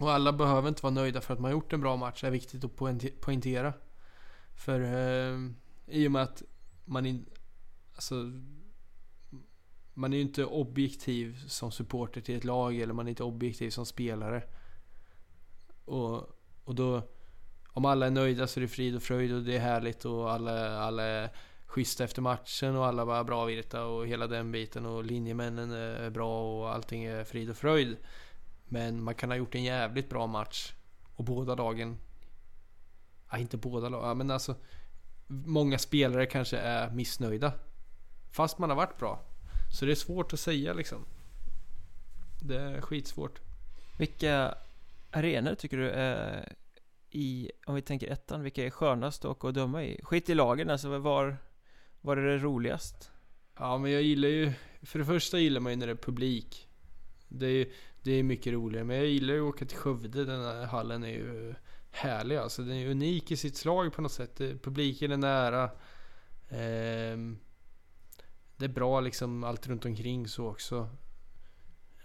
Och 0.00 0.12
alla 0.12 0.32
behöver 0.32 0.68
inte 0.68 0.82
vara 0.82 0.94
nöjda 0.94 1.20
för 1.20 1.34
att 1.34 1.40
man 1.40 1.50
har 1.50 1.58
gjort 1.58 1.72
en 1.72 1.80
bra 1.80 1.96
match. 1.96 2.20
Det 2.20 2.26
är 2.26 2.30
viktigt 2.30 2.64
att 2.64 2.76
poängtera. 3.20 3.72
För 4.54 4.80
eh, 4.80 5.38
i 5.86 6.08
och 6.08 6.12
med 6.12 6.22
att 6.22 6.42
man 6.84 7.06
in, 7.06 7.26
alltså, 7.94 8.14
man 9.94 10.12
är 10.12 10.16
ju 10.16 10.22
inte 10.22 10.44
objektiv 10.44 11.48
som 11.48 11.72
supporter 11.72 12.20
till 12.20 12.36
ett 12.36 12.44
lag 12.44 12.76
eller 12.76 12.94
man 12.94 13.06
är 13.06 13.10
inte 13.10 13.22
objektiv 13.22 13.70
som 13.70 13.86
spelare. 13.86 14.42
Och, 15.84 16.16
och 16.64 16.74
då, 16.74 17.02
om 17.68 17.84
alla 17.84 18.06
är 18.06 18.10
nöjda 18.10 18.46
så 18.46 18.60
är 18.60 18.62
det 18.62 18.68
frid 18.68 18.96
och 18.96 19.02
fröjd 19.02 19.34
och 19.34 19.42
det 19.42 19.56
är 19.56 19.60
härligt 19.60 20.04
och 20.04 20.32
alla, 20.32 20.78
alla 20.78 21.02
är 21.02 21.30
schyssta 21.66 22.04
efter 22.04 22.22
matchen 22.22 22.76
och 22.76 22.86
alla 22.86 23.06
bara 23.06 23.24
bra 23.24 23.44
virta 23.44 23.84
och 23.84 24.06
hela 24.06 24.26
den 24.26 24.52
biten 24.52 24.86
och 24.86 25.04
linjemännen 25.04 25.70
är 25.72 26.10
bra 26.10 26.60
och 26.60 26.74
allting 26.74 27.04
är 27.04 27.24
frid 27.24 27.50
och 27.50 27.56
fröjd. 27.56 27.96
Men 28.72 29.02
man 29.02 29.14
kan 29.14 29.30
ha 29.30 29.36
gjort 29.36 29.54
en 29.54 29.64
jävligt 29.64 30.08
bra 30.08 30.26
match 30.26 30.72
och 31.16 31.24
båda 31.24 31.54
lagen... 31.54 31.98
Ja, 33.30 33.38
inte 33.38 33.56
båda 33.56 33.88
lagen, 33.88 34.18
men 34.18 34.30
alltså... 34.30 34.54
Många 35.26 35.78
spelare 35.78 36.26
kanske 36.26 36.58
är 36.58 36.90
missnöjda. 36.90 37.52
Fast 38.32 38.58
man 38.58 38.70
har 38.70 38.76
varit 38.76 38.98
bra. 38.98 39.20
Så 39.72 39.84
det 39.84 39.92
är 39.92 39.96
svårt 39.96 40.32
att 40.32 40.40
säga 40.40 40.72
liksom. 40.72 41.04
Det 42.42 42.60
är 42.60 42.80
skitsvårt. 42.80 43.40
Vilka 43.98 44.54
arenor 45.10 45.54
tycker 45.54 45.76
du 45.76 45.90
är 45.90 46.52
i, 47.10 47.50
om 47.66 47.74
vi 47.74 47.82
tänker 47.82 48.12
ettan, 48.12 48.42
vilka 48.42 48.66
är 48.66 48.70
skönast 48.70 49.24
att 49.24 49.30
åka 49.30 49.46
och 49.46 49.52
döma 49.52 49.84
i? 49.84 50.00
Skit 50.02 50.30
i 50.30 50.34
lagen, 50.34 50.70
alltså 50.70 50.98
var, 50.98 51.36
var 52.00 52.16
är 52.16 52.26
det 52.26 52.38
roligast? 52.38 53.10
Ja 53.58 53.78
men 53.78 53.92
jag 53.92 54.02
gillar 54.02 54.28
ju... 54.28 54.52
För 54.82 54.98
det 54.98 55.04
första 55.04 55.38
gillar 55.38 55.60
man 55.60 55.72
ju 55.72 55.76
när 55.76 55.86
det 55.86 55.92
är 55.92 55.96
publik. 55.96 56.68
Det 57.28 57.46
är, 57.46 57.68
det 58.02 58.12
är 58.12 58.22
mycket 58.22 58.52
roligare. 58.52 58.84
Men 58.84 58.96
jag 58.96 59.06
gillar 59.06 59.34
ju 59.34 59.40
att 59.40 59.54
åka 59.54 59.64
till 59.64 59.76
Skövde. 59.76 60.24
Den 60.24 60.44
här 60.44 60.66
hallen 60.66 61.04
är 61.04 61.08
ju 61.08 61.54
härlig 61.90 62.36
alltså. 62.36 62.62
Den 62.62 62.76
är 62.76 62.90
unik 62.90 63.30
i 63.30 63.36
sitt 63.36 63.56
slag 63.56 63.92
på 63.92 64.02
något 64.02 64.12
sätt. 64.12 64.40
Eh, 64.40 64.48
publiken 64.48 65.12
är 65.12 65.16
nära. 65.16 65.70
Ehm, 66.48 67.38
det 68.56 68.64
är 68.64 68.68
bra 68.68 69.00
liksom 69.00 69.44
allt 69.44 69.66
runt 69.66 69.84
omkring 69.84 70.28
så 70.28 70.48
också. 70.48 70.88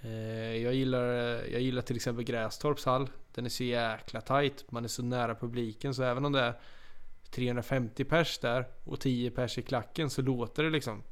Ehm, 0.02 0.62
jag, 0.62 0.74
gillar, 0.74 1.08
eh, 1.08 1.54
jag 1.54 1.62
gillar 1.62 1.82
till 1.82 1.96
exempel 1.96 2.24
Grästorps 2.24 2.86
hall. 2.86 3.10
Den 3.34 3.46
är 3.46 3.50
så 3.50 3.64
jäkla 3.64 4.22
tight. 4.22 4.72
Man 4.72 4.84
är 4.84 4.88
så 4.88 5.04
nära 5.04 5.36
publiken 5.36 5.96
så 5.96 6.04
även 6.04 6.26
om 6.26 6.32
det 6.32 6.42
är 6.42 6.60
350 7.32 8.04
pers 8.04 8.38
där 8.38 8.68
och 8.84 9.00
10 9.00 9.32
pers 9.32 9.58
i 9.58 9.62
klacken 9.62 10.10
så 10.10 10.22
låter 10.22 10.64
det 10.64 10.70
liksom. 10.70 11.04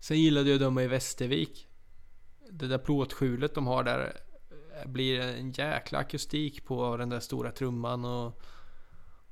Sen 0.00 0.20
gillade 0.20 0.48
jag 0.48 0.54
att 0.54 0.60
döma 0.60 0.82
i 0.82 0.86
Västervik. 0.86 1.69
Det 2.52 2.66
där 2.66 2.78
plåtskjulet 2.78 3.54
de 3.54 3.66
har 3.66 3.84
där 3.84 4.12
blir 4.86 5.20
en 5.20 5.52
jäkla 5.52 5.98
akustik 5.98 6.64
på 6.64 6.96
den 6.96 7.08
där 7.08 7.20
stora 7.20 7.50
trumman 7.50 8.04
och, 8.04 8.42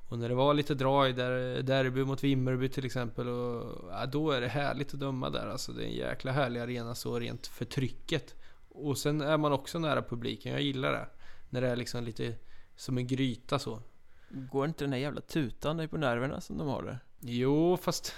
och 0.08 0.18
när 0.18 0.28
det 0.28 0.34
var 0.34 0.54
lite 0.54 0.74
drag 0.74 1.16
där, 1.16 1.62
derby 1.62 2.04
mot 2.04 2.24
Vimmerby 2.24 2.68
till 2.68 2.86
exempel 2.86 3.28
och 3.28 3.88
ja, 3.90 4.06
då 4.06 4.30
är 4.30 4.40
det 4.40 4.48
härligt 4.48 4.94
att 4.94 5.00
döma 5.00 5.30
där 5.30 5.46
alltså. 5.46 5.72
Det 5.72 5.82
är 5.82 5.86
en 5.86 5.94
jäkla 5.94 6.32
härlig 6.32 6.60
arena 6.60 6.94
så 6.94 7.18
rent 7.18 7.46
för 7.46 7.64
trycket. 7.64 8.34
Och 8.68 8.98
sen 8.98 9.20
är 9.20 9.36
man 9.36 9.52
också 9.52 9.78
nära 9.78 10.02
publiken, 10.02 10.52
jag 10.52 10.62
gillar 10.62 10.92
det. 10.92 11.08
När 11.50 11.60
det 11.60 11.68
är 11.68 11.76
liksom 11.76 12.04
lite 12.04 12.34
som 12.76 12.98
en 12.98 13.06
gryta 13.06 13.58
så. 13.58 13.82
Går 14.28 14.66
inte 14.66 14.84
den 14.84 14.92
här 14.92 15.00
jävla 15.00 15.20
tutan 15.20 15.76
dig 15.76 15.88
på 15.88 15.96
nerverna 15.96 16.40
som 16.40 16.58
de 16.58 16.68
har 16.68 16.82
där? 16.82 16.98
Jo, 17.20 17.76
fast... 17.76 18.14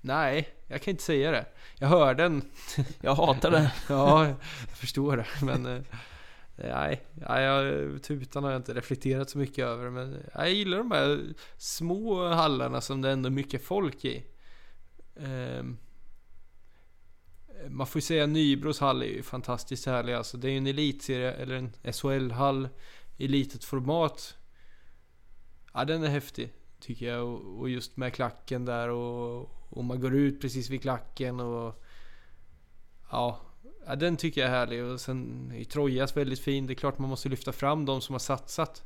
Nej, 0.00 0.48
jag 0.66 0.82
kan 0.82 0.90
inte 0.90 1.02
säga 1.02 1.30
det. 1.30 1.46
Jag 1.78 1.88
hör 1.88 2.14
den. 2.14 2.42
Jag 3.00 3.14
hatar 3.14 3.50
det. 3.50 3.72
ja, 3.88 4.26
jag 4.26 4.36
förstår 4.76 5.16
det. 5.16 5.26
Men... 5.42 5.66
eh, 5.66 5.82
Nej, 6.62 7.02
nej 7.14 7.42
jag, 7.42 8.02
tutan 8.02 8.44
har 8.44 8.50
jag 8.50 8.58
inte 8.58 8.74
reflekterat 8.74 9.30
så 9.30 9.38
mycket 9.38 9.64
över. 9.64 9.90
Men 9.90 10.22
jag 10.34 10.52
gillar 10.52 10.78
de 10.78 10.90
här 10.90 11.34
små 11.56 12.28
hallarna 12.28 12.80
som 12.80 13.00
det 13.02 13.10
ändå 13.10 13.26
är 13.26 13.30
mycket 13.30 13.64
folk 13.64 14.04
i. 14.04 14.26
Ehm, 15.16 15.78
man 17.68 17.86
får 17.86 17.98
ju 17.98 18.02
säga 18.02 18.26
Nybros 18.26 18.80
hall 18.80 19.02
är 19.02 19.06
ju 19.06 19.22
fantastiskt 19.22 19.86
härlig. 19.86 20.12
Alltså, 20.14 20.36
det 20.36 20.48
är 20.48 20.50
ju 20.50 20.58
en 20.58 20.66
elitserie, 20.66 21.32
eller 21.32 21.54
en 21.54 21.72
SHL-hall 21.92 22.68
i 23.16 23.28
litet 23.28 23.64
format. 23.64 24.36
Ja, 25.72 25.84
den 25.84 26.04
är 26.04 26.08
häftig 26.08 26.52
tycker 26.80 27.06
jag. 27.06 27.28
Och 27.28 27.68
just 27.68 27.96
med 27.96 28.14
klacken 28.14 28.64
där 28.64 28.88
och, 28.88 29.59
och 29.70 29.84
man 29.84 30.00
går 30.00 30.14
ut 30.14 30.40
precis 30.40 30.70
vid 30.70 30.82
klacken 30.82 31.40
och... 31.40 31.84
Ja, 33.10 33.40
ja, 33.86 33.96
den 33.96 34.16
tycker 34.16 34.40
jag 34.40 34.50
är 34.50 34.54
härlig. 34.54 34.84
Och 34.84 35.00
sen 35.00 35.50
är 35.56 35.64
Trojas 35.64 36.16
väldigt 36.16 36.40
fin. 36.40 36.66
Det 36.66 36.72
är 36.72 36.74
klart 36.74 36.98
man 36.98 37.10
måste 37.10 37.28
lyfta 37.28 37.52
fram 37.52 37.86
de 37.86 38.00
som 38.00 38.12
har 38.12 38.18
satsat. 38.18 38.84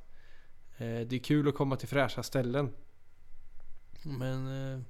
Eh, 0.77 1.01
det 1.01 1.13
är 1.13 1.19
kul 1.19 1.49
att 1.49 1.55
komma 1.55 1.77
till 1.77 1.89
fräscha 1.89 2.23
ställen. 2.23 2.71
Men... 4.03 4.73
Eh, 4.73 4.81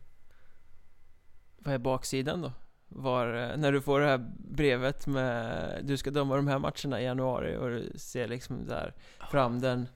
Vad 1.59 1.75
är 1.75 1.79
baksidan 1.79 2.43
då? 2.43 2.53
Var, 2.89 3.35
eh, 3.35 3.57
när 3.57 3.73
du 3.73 3.81
får 3.81 4.01
det 4.01 4.07
här 4.07 4.33
brevet 4.39 5.07
med 5.07 5.81
du 5.85 5.97
ska 5.97 6.11
döma 6.11 6.37
de 6.37 6.49
här 6.49 6.59
matcherna 6.59 7.01
i 7.01 7.05
januari 7.05 7.57
och 7.57 7.71
du 7.71 7.93
ser 7.99 8.29
liksom 8.29 8.67
där 8.67 8.95
fram 9.31 9.61
den 9.61 9.89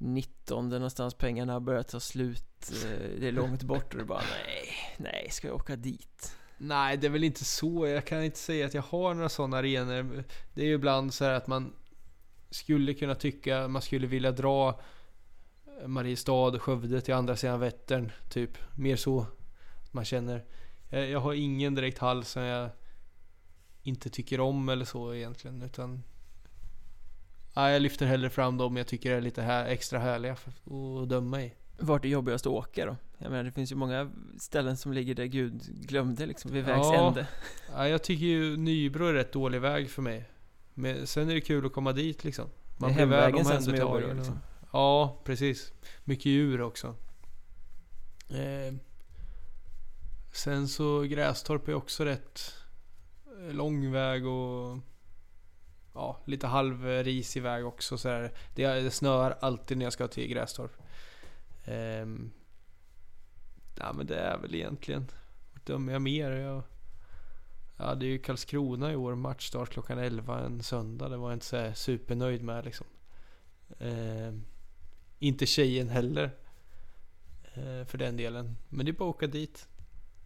19 0.00 0.68
någonstans 0.68 1.14
pengarna 1.14 1.52
har 1.52 1.60
börjat 1.60 1.88
ta 1.88 2.00
slut 2.00 2.72
eh, 2.84 3.20
Det 3.20 3.28
är 3.28 3.32
långt 3.32 3.62
bort 3.62 3.92
och 3.94 3.98
du 3.98 4.04
bara 4.04 4.22
nej, 4.46 4.68
nej 4.96 5.28
ska 5.30 5.46
jag 5.46 5.56
åka 5.56 5.76
dit? 5.76 6.36
Nej, 6.58 6.96
det 6.96 7.06
är 7.06 7.10
väl 7.10 7.24
inte 7.24 7.44
så. 7.44 7.86
Jag 7.86 8.04
kan 8.04 8.24
inte 8.24 8.38
säga 8.38 8.66
att 8.66 8.74
jag 8.74 8.82
har 8.82 9.14
några 9.14 9.28
sådana 9.28 9.56
arenor. 9.56 10.24
Det 10.54 10.62
är 10.62 10.66
ju 10.66 10.74
ibland 10.74 11.14
så 11.14 11.24
här 11.24 11.32
att 11.32 11.46
man 11.46 11.72
skulle 12.50 12.94
kunna 12.94 13.14
tycka, 13.14 13.68
man 13.68 13.82
skulle 13.82 14.06
vilja 14.06 14.32
dra 14.32 14.80
Mariestad 15.86 16.32
och 16.32 16.62
Skövde 16.62 17.00
till 17.00 17.14
andra 17.14 17.36
sidan 17.36 17.60
Vättern. 17.60 18.12
Typ. 18.30 18.58
Mer 18.76 18.96
så. 18.96 19.26
Att 19.84 19.92
man 19.92 20.04
känner. 20.04 20.44
Jag, 20.90 21.10
jag 21.10 21.20
har 21.20 21.34
ingen 21.34 21.74
direkt 21.74 21.98
hall 21.98 22.24
som 22.24 22.42
jag 22.42 22.70
inte 23.82 24.10
tycker 24.10 24.40
om 24.40 24.68
eller 24.68 24.84
så 24.84 25.14
egentligen. 25.14 25.62
Utan 25.62 26.02
ja, 27.54 27.70
jag 27.70 27.82
lyfter 27.82 28.06
hellre 28.06 28.30
fram 28.30 28.56
dem 28.56 28.76
jag 28.76 28.86
tycker 28.86 29.12
är 29.12 29.20
lite 29.20 29.42
här, 29.42 29.64
extra 29.66 29.98
härliga 29.98 30.32
att 30.32 31.08
döma 31.08 31.42
i. 31.42 31.54
Vart 31.78 32.04
är 32.04 32.08
jobbigast 32.08 32.46
att 32.46 32.52
åka 32.52 32.86
då? 32.86 32.96
Jag 33.18 33.30
menar 33.30 33.44
det 33.44 33.52
finns 33.52 33.72
ju 33.72 33.76
många 33.76 34.10
ställen 34.38 34.76
som 34.76 34.92
ligger 34.92 35.14
där 35.14 35.24
Gud 35.24 35.62
glömde 35.62 36.26
liksom 36.26 36.52
vid 36.52 36.64
vägs 36.64 36.86
Ja. 36.92 37.08
ände 37.08 37.26
Ja, 37.72 37.88
jag 37.88 38.02
tycker 38.02 38.26
ju 38.26 38.56
Nybro 38.56 39.06
är 39.06 39.12
rätt 39.12 39.32
dålig 39.32 39.60
väg 39.60 39.90
för 39.90 40.02
mig. 40.02 40.30
Men 40.74 41.06
sen 41.06 41.30
är 41.30 41.34
det 41.34 41.40
kul 41.40 41.66
att 41.66 41.72
komma 41.72 41.92
dit 41.92 42.24
liksom. 42.24 42.48
Det 42.78 42.84
är 42.84 42.88
blir 42.88 42.98
hemvägen 42.98 43.44
sen 43.44 43.62
som 43.62 43.74
är 43.74 43.78
jobbig 43.78 44.14
liksom. 44.16 44.38
Ja, 44.72 45.20
precis. 45.24 45.72
Mycket 46.04 46.26
djur 46.26 46.60
också. 46.60 46.94
Eh, 48.30 48.74
sen 50.32 50.68
så 50.68 51.00
Grästorp 51.02 51.68
är 51.68 51.74
också 51.74 52.04
rätt 52.04 52.54
lång 53.50 53.92
väg 53.92 54.26
och 54.26 54.78
ja, 55.94 56.20
lite 56.24 56.46
halvrisig 56.46 57.42
väg 57.42 57.66
också. 57.66 57.98
Så 57.98 58.08
här. 58.08 58.32
Det, 58.54 58.66
det 58.66 58.90
snöar 58.90 59.38
alltid 59.40 59.78
när 59.78 59.86
jag 59.86 59.92
ska 59.92 60.08
till 60.08 60.28
Grästorp. 60.28 60.72
Ehm, 61.64 62.30
ja 63.78 63.92
men 63.92 64.06
det 64.06 64.18
är 64.18 64.38
väl 64.38 64.54
egentligen, 64.54 65.06
vart 65.52 65.66
dömer 65.66 65.92
jag 65.92 66.02
mer? 66.02 66.30
Jag, 66.30 66.62
ja 67.76 67.94
det 67.94 68.06
är 68.06 68.10
ju 68.10 68.18
Karlskrona 68.18 68.92
i 68.92 68.96
år, 68.96 69.14
matchstart 69.14 69.70
klockan 69.70 69.98
11 69.98 70.40
en 70.40 70.62
söndag. 70.62 71.08
Det 71.08 71.16
var 71.16 71.30
jag 71.30 71.36
inte 71.36 71.46
så 71.46 71.72
supernöjd 71.74 72.42
med 72.42 72.64
liksom. 72.64 72.86
Ehm, 73.78 74.44
inte 75.18 75.46
tjejen 75.46 75.88
heller. 75.88 76.30
Eh, 77.54 77.84
för 77.86 77.98
den 77.98 78.16
delen. 78.16 78.56
Men 78.68 78.86
det 78.86 78.90
är 78.90 78.92
bara 78.92 79.10
att 79.10 79.16
åka 79.16 79.26
dit. 79.26 79.68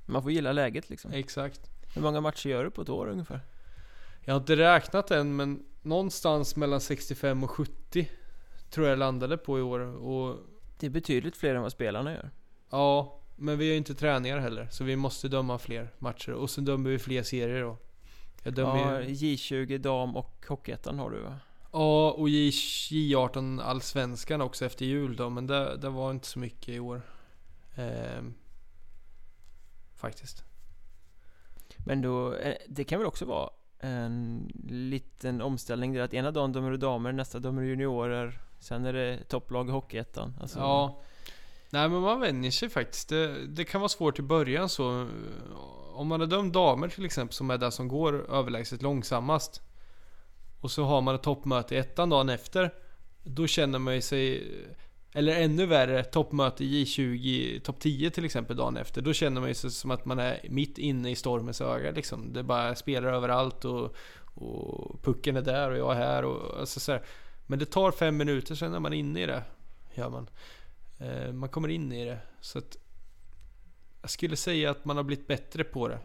Man 0.07 0.23
får 0.23 0.33
gilla 0.33 0.53
läget 0.53 0.91
liksom 0.91 1.13
Exakt. 1.13 1.71
Hur 1.95 2.03
många 2.03 2.21
matcher 2.21 2.49
gör 2.51 2.65
du 2.65 2.71
på 2.71 2.83
ett 2.83 2.89
år 2.89 3.07
ungefär? 3.09 3.41
Jag 4.25 4.35
har 4.35 4.41
inte 4.41 4.57
räknat 4.57 5.11
än 5.11 5.37
men 5.37 5.65
någonstans 5.83 6.57
mellan 6.57 6.81
65 6.81 7.45
och 7.45 7.51
70 7.51 8.11
tror 8.71 8.89
jag 8.89 8.99
landade 8.99 9.37
på 9.37 9.59
i 9.59 9.63
år. 9.63 9.81
Och 9.81 10.37
Det 10.79 10.87
är 10.87 10.91
betydligt 10.91 11.37
fler 11.37 11.55
än 11.55 11.63
vad 11.63 11.73
spelarna 11.73 12.13
gör 12.13 12.31
ja, 12.75 13.21
men 13.37 13.59
vi 13.59 13.65
har 13.65 13.71
ju 13.71 13.77
inte 13.77 13.95
träningar 13.95 14.39
heller. 14.39 14.69
Så 14.71 14.85
vi 14.85 14.97
måste 14.97 15.29
döma 15.29 15.59
fler 15.59 15.91
matcher. 15.99 16.33
Och 16.33 16.51
så 16.51 16.61
dömer 16.61 16.91
vi 16.91 16.99
fler 16.99 17.23
serier 17.23 17.63
då. 17.63 17.77
Jag 18.43 18.55
dömer 18.55 18.93
Ja, 18.93 19.03
ju... 19.03 19.37
J20, 19.37 19.79
dam 19.79 20.17
och 20.17 20.45
Hockeyettan 20.49 20.99
har 20.99 21.11
du 21.11 21.21
va? 21.21 21.39
Ja, 21.73 22.11
och 22.11 22.29
J, 22.29 22.51
J18 22.51 23.63
Allsvenskan 23.63 24.41
också 24.41 24.65
efter 24.65 24.85
jul 24.85 25.17
då. 25.17 25.31
Men 25.31 25.47
det, 25.47 25.77
det 25.77 25.89
var 25.89 26.11
inte 26.11 26.27
så 26.27 26.39
mycket 26.39 26.69
i 26.69 26.81
år. 26.81 27.03
Ehm, 27.75 28.35
faktiskt. 29.97 30.45
Men 31.79 32.03
då, 32.03 32.35
eh, 32.35 32.55
det 32.69 32.85
kan 32.85 32.99
väl 32.99 33.09
också 33.09 33.25
vara 33.25 33.51
en 33.85 34.53
liten 34.69 35.41
omställning 35.41 35.93
där 35.93 36.01
att 36.01 36.15
ena 36.15 36.31
dagen 36.31 36.53
dömer 36.53 36.71
du 36.71 36.77
damer, 36.77 37.13
nästa 37.13 37.39
dömer 37.39 37.63
du 37.63 37.69
juniorer 37.69 38.41
Sen 38.65 38.85
är 38.85 38.93
det 38.93 39.25
topplag 39.29 39.69
i 39.69 39.73
Hockeyettan 39.73 40.35
alltså, 40.41 40.59
Ja. 40.59 41.03
Nej 41.71 41.89
men 41.89 42.01
man 42.01 42.21
vänjer 42.21 42.51
sig 42.51 42.69
faktiskt. 42.69 43.09
Det, 43.09 43.47
det 43.47 43.65
kan 43.65 43.81
vara 43.81 43.89
svårt 43.89 44.19
i 44.19 44.23
början 44.23 44.69
så. 44.69 45.09
Om 45.93 46.09
man 46.09 46.21
har 46.21 46.27
dömt 46.27 46.53
damer 46.55 46.89
till 46.89 47.05
exempel 47.05 47.35
som 47.35 47.51
är 47.51 47.59
där 47.59 47.71
som 47.71 47.89
går 47.89 48.31
överlägset 48.35 48.83
långsammast. 48.83 49.63
Och 50.61 50.71
så 50.71 50.85
har 50.85 51.01
man 51.01 51.15
ett 51.15 51.23
toppmöte 51.23 51.75
i 51.75 51.79
ettan 51.79 52.11
dagen 52.11 52.29
efter. 52.29 52.75
Då 53.23 53.47
känner 53.47 53.79
man 53.79 53.95
ju 53.95 54.01
sig... 54.01 54.53
Eller 55.17 55.41
ännu 55.41 55.67
värre, 55.67 56.05
toppmöte 56.05 56.65
J20, 56.65 57.61
topp 57.61 57.81
10 57.81 58.11
till 58.11 58.25
exempel 58.25 58.57
dagen 58.57 58.77
efter. 58.77 59.03
Då 59.03 59.13
känner 59.13 59.41
man 59.41 59.51
ju 59.51 59.55
sig 59.55 59.71
som 59.71 59.91
att 59.91 60.05
man 60.05 60.19
är 60.19 60.41
mitt 60.51 60.79
inne 60.79 61.11
i 61.11 61.17
stormens 61.17 61.61
öga 61.61 61.91
liksom. 61.91 62.33
Det 62.33 62.43
bara 62.43 62.75
spelar 62.75 63.13
överallt 63.13 63.65
och, 63.65 63.95
och 64.35 65.03
pucken 65.03 65.37
är 65.37 65.43
där 65.43 65.71
och 65.71 65.79
jag 65.79 65.93
är 65.93 65.97
här 65.97 66.25
och 66.25 66.61
alltså 66.61 66.81
så 66.81 66.93
här. 66.93 67.03
Men 67.47 67.59
det 67.59 67.67
tar 67.67 67.91
fem 67.91 68.17
minuter 68.17 68.55
sen 68.55 68.75
är 68.75 68.81
man 68.81 68.93
inne 68.93 69.23
i 69.23 69.27
det. 69.27 69.43
Gör 69.95 70.11
man. 70.11 70.29
Eh, 70.99 71.33
man 71.33 71.49
kommer 71.49 71.69
in 71.69 71.93
i 71.93 72.05
det. 72.05 72.19
Så 72.41 72.59
att 72.59 72.77
jag 74.01 74.11
skulle 74.11 74.37
säga 74.37 74.71
att 74.71 74.85
man 74.85 74.97
har 74.97 75.05
blivit 75.05 75.27
bättre 75.27 75.65
på 75.65 75.89
det. 75.89 75.99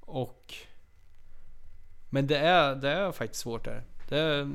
Och... 0.00 0.54
Men 2.10 2.26
det 2.26 2.38
är, 2.38 2.74
det 2.74 2.90
är 2.90 3.12
faktiskt 3.12 3.42
svårt 3.42 3.64
där. 3.64 3.82
Det 4.08 4.18
är, 4.18 4.52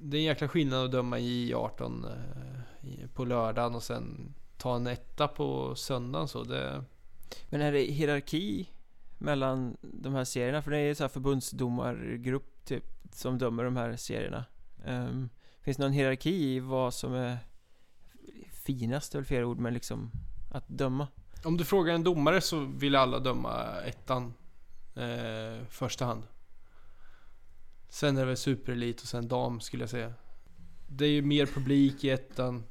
det 0.00 0.16
är 0.16 0.18
en 0.18 0.24
jäkla 0.24 0.48
skillnad 0.48 0.84
att 0.84 0.92
döma 0.92 1.18
i 1.18 1.54
18 1.54 2.04
eh, 2.04 3.08
på 3.14 3.24
lördagen 3.24 3.74
och 3.74 3.82
sen 3.82 4.34
ta 4.56 4.76
en 4.76 4.86
etta 4.86 5.28
på 5.28 5.74
söndagen 5.74 6.28
så. 6.28 6.44
Det, 6.44 6.84
Men 7.48 7.60
är 7.60 7.72
det 7.72 7.82
hierarki 7.82 8.70
mellan 9.18 9.76
de 9.80 10.14
här 10.14 10.24
serierna? 10.24 10.62
För 10.62 10.70
det 10.70 10.78
är 10.78 10.86
ju 10.86 10.94
så 10.94 11.04
här 11.04 11.08
förbundsdomargrupp 11.08 12.64
typ 12.64 12.84
som 13.12 13.38
dömer 13.38 13.64
de 13.64 13.76
här 13.76 13.96
serierna. 13.96 14.44
Ehm, 14.84 15.28
finns 15.60 15.76
det 15.76 15.82
någon 15.82 15.92
hierarki 15.92 16.54
i 16.54 16.60
vad 16.60 16.94
som 16.94 17.14
är 17.14 17.38
finast, 18.50 19.14
är 19.14 19.18
väl 19.18 19.26
fel 19.26 19.44
ord, 19.44 19.58
men 19.58 19.74
liksom 19.74 20.10
att 20.50 20.68
döma? 20.68 21.06
om 21.46 21.56
du 21.56 21.64
frågar 21.64 21.94
en 21.94 22.04
domare 22.04 22.40
så 22.40 22.58
vill 22.60 22.96
alla 22.96 23.18
döma 23.18 23.80
ettan 23.84 24.34
eh, 24.94 25.66
första 25.68 26.04
hand. 26.04 26.22
Sen 27.88 28.16
är 28.16 28.20
det 28.20 28.26
väl 28.26 28.36
superelit 28.36 29.00
och 29.00 29.08
sen 29.08 29.28
dam 29.28 29.60
skulle 29.60 29.82
jag 29.82 29.90
säga. 29.90 30.14
Det 30.86 31.04
är 31.04 31.10
ju 31.10 31.22
mer 31.22 31.46
publik 31.46 32.04
i 32.04 32.10
ettan. 32.10 32.64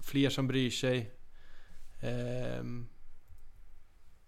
Fler 0.00 0.30
som 0.30 0.48
bryr 0.48 0.70
sig. 0.70 1.14
Ehm, 2.00 2.88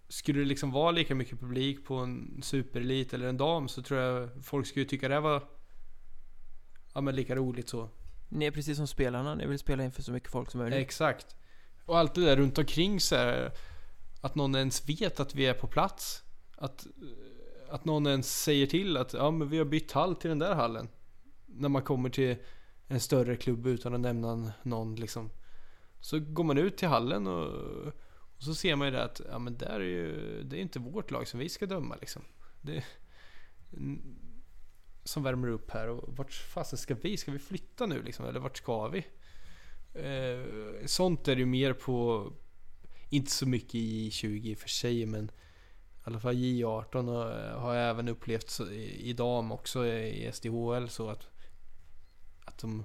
skulle 0.09 0.39
det 0.39 0.45
liksom 0.45 0.71
vara 0.71 0.91
lika 0.91 1.15
mycket 1.15 1.39
publik 1.39 1.85
på 1.85 1.95
en 1.95 2.41
superelit 2.43 3.13
eller 3.13 3.27
en 3.27 3.37
dam 3.37 3.67
så 3.67 3.81
tror 3.81 3.99
jag 3.99 4.29
folk 4.43 4.67
skulle 4.67 4.85
tycka 4.85 5.07
det 5.07 5.19
var 5.19 5.43
ja, 6.93 7.01
men 7.01 7.15
lika 7.15 7.35
roligt 7.35 7.69
så. 7.69 7.89
Ni 8.29 8.45
är 8.45 8.51
precis 8.51 8.77
som 8.77 8.87
spelarna, 8.87 9.35
ni 9.35 9.47
vill 9.47 9.59
spela 9.59 9.83
inför 9.83 10.01
så 10.01 10.11
mycket 10.11 10.31
folk 10.31 10.51
som 10.51 10.59
möjligt. 10.59 10.79
Exakt. 10.79 11.35
Och 11.85 11.97
allt 11.97 12.15
det 12.15 12.21
där 12.21 12.37
runt 12.37 12.57
omkring 12.57 12.99
så 12.99 13.15
här, 13.15 13.51
Att 14.21 14.35
någon 14.35 14.55
ens 14.55 14.89
vet 14.89 15.19
att 15.19 15.35
vi 15.35 15.45
är 15.45 15.53
på 15.53 15.67
plats. 15.67 16.23
Att, 16.55 16.87
att 17.71 17.85
någon 17.85 18.07
ens 18.07 18.41
säger 18.41 18.67
till 18.67 18.97
att 18.97 19.13
ja 19.13 19.31
men 19.31 19.49
vi 19.49 19.57
har 19.57 19.65
bytt 19.65 19.91
hall 19.91 20.15
till 20.15 20.29
den 20.29 20.39
där 20.39 20.55
hallen. 20.55 20.89
När 21.45 21.69
man 21.69 21.81
kommer 21.81 22.09
till 22.09 22.35
en 22.87 22.99
större 22.99 23.35
klubb 23.35 23.67
utan 23.67 23.93
att 23.93 23.99
nämna 23.99 24.51
någon 24.63 24.95
liksom. 24.95 25.29
Så 25.99 26.19
går 26.19 26.43
man 26.43 26.57
ut 26.57 26.77
till 26.77 26.87
hallen 26.87 27.27
och, 27.27 27.47
och 28.35 28.43
så 28.43 28.55
ser 28.55 28.75
man 28.75 28.87
ju 28.87 28.91
det 28.91 29.03
att 29.03 29.21
ja 29.29 29.39
men 29.39 29.57
där 29.57 29.79
är 29.79 29.79
ju, 29.79 30.43
det 30.43 30.57
är 30.57 30.61
inte 30.61 30.79
vårt 30.79 31.11
lag 31.11 31.27
som 31.27 31.39
vi 31.39 31.49
ska 31.49 31.65
döma 31.65 31.95
liksom. 32.01 32.21
Det, 32.61 32.83
som 35.03 35.23
värmer 35.23 35.47
upp 35.47 35.71
här 35.71 35.87
och 35.87 36.17
vart 36.17 36.33
fasen 36.33 36.77
ska 36.77 36.95
vi? 36.95 37.17
Ska 37.17 37.31
vi 37.31 37.39
flytta 37.39 37.85
nu 37.85 38.03
liksom? 38.03 38.25
Eller 38.25 38.39
vart 38.39 38.57
ska 38.57 38.87
vi? 38.87 39.05
Eh, 39.93 40.45
sånt 40.85 41.27
är 41.27 41.35
det 41.35 41.39
ju 41.39 41.45
mer 41.45 41.73
på, 41.73 42.27
inte 43.09 43.31
så 43.31 43.47
mycket 43.47 43.75
i 43.75 44.09
J20 44.09 44.45
i 44.45 44.55
och 44.55 44.59
för 44.59 44.69
sig 44.69 45.05
men 45.05 45.31
i 46.01 46.03
alla 46.03 46.19
fall 46.19 46.35
J18 46.35 47.07
har, 47.07 47.59
har 47.59 47.73
jag 47.73 47.89
även 47.89 48.07
upplevt 48.07 48.59
i, 48.99 49.13
dam 49.13 49.51
också 49.51 49.85
i 49.85 50.31
SDHL 50.33 50.89
så 50.89 51.09
att, 51.09 51.27
att 52.45 52.57
de 52.57 52.83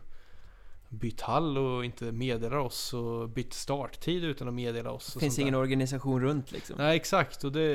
bytt 0.89 1.21
hall 1.21 1.59
och 1.59 1.85
inte 1.85 2.13
meddelar 2.13 2.57
oss 2.57 2.95
och 2.95 3.29
bytt 3.29 3.53
starttid 3.53 4.25
utan 4.25 4.49
att 4.49 4.55
meddela 4.55 4.91
oss. 4.91 5.07
Det 5.07 5.17
och 5.17 5.21
finns 5.21 5.39
ingen 5.39 5.53
där. 5.53 5.61
organisation 5.61 6.23
runt 6.23 6.53
liksom. 6.53 6.77
Nej 6.79 6.97
exakt 6.97 7.45
och 7.45 7.53
det, 7.53 7.75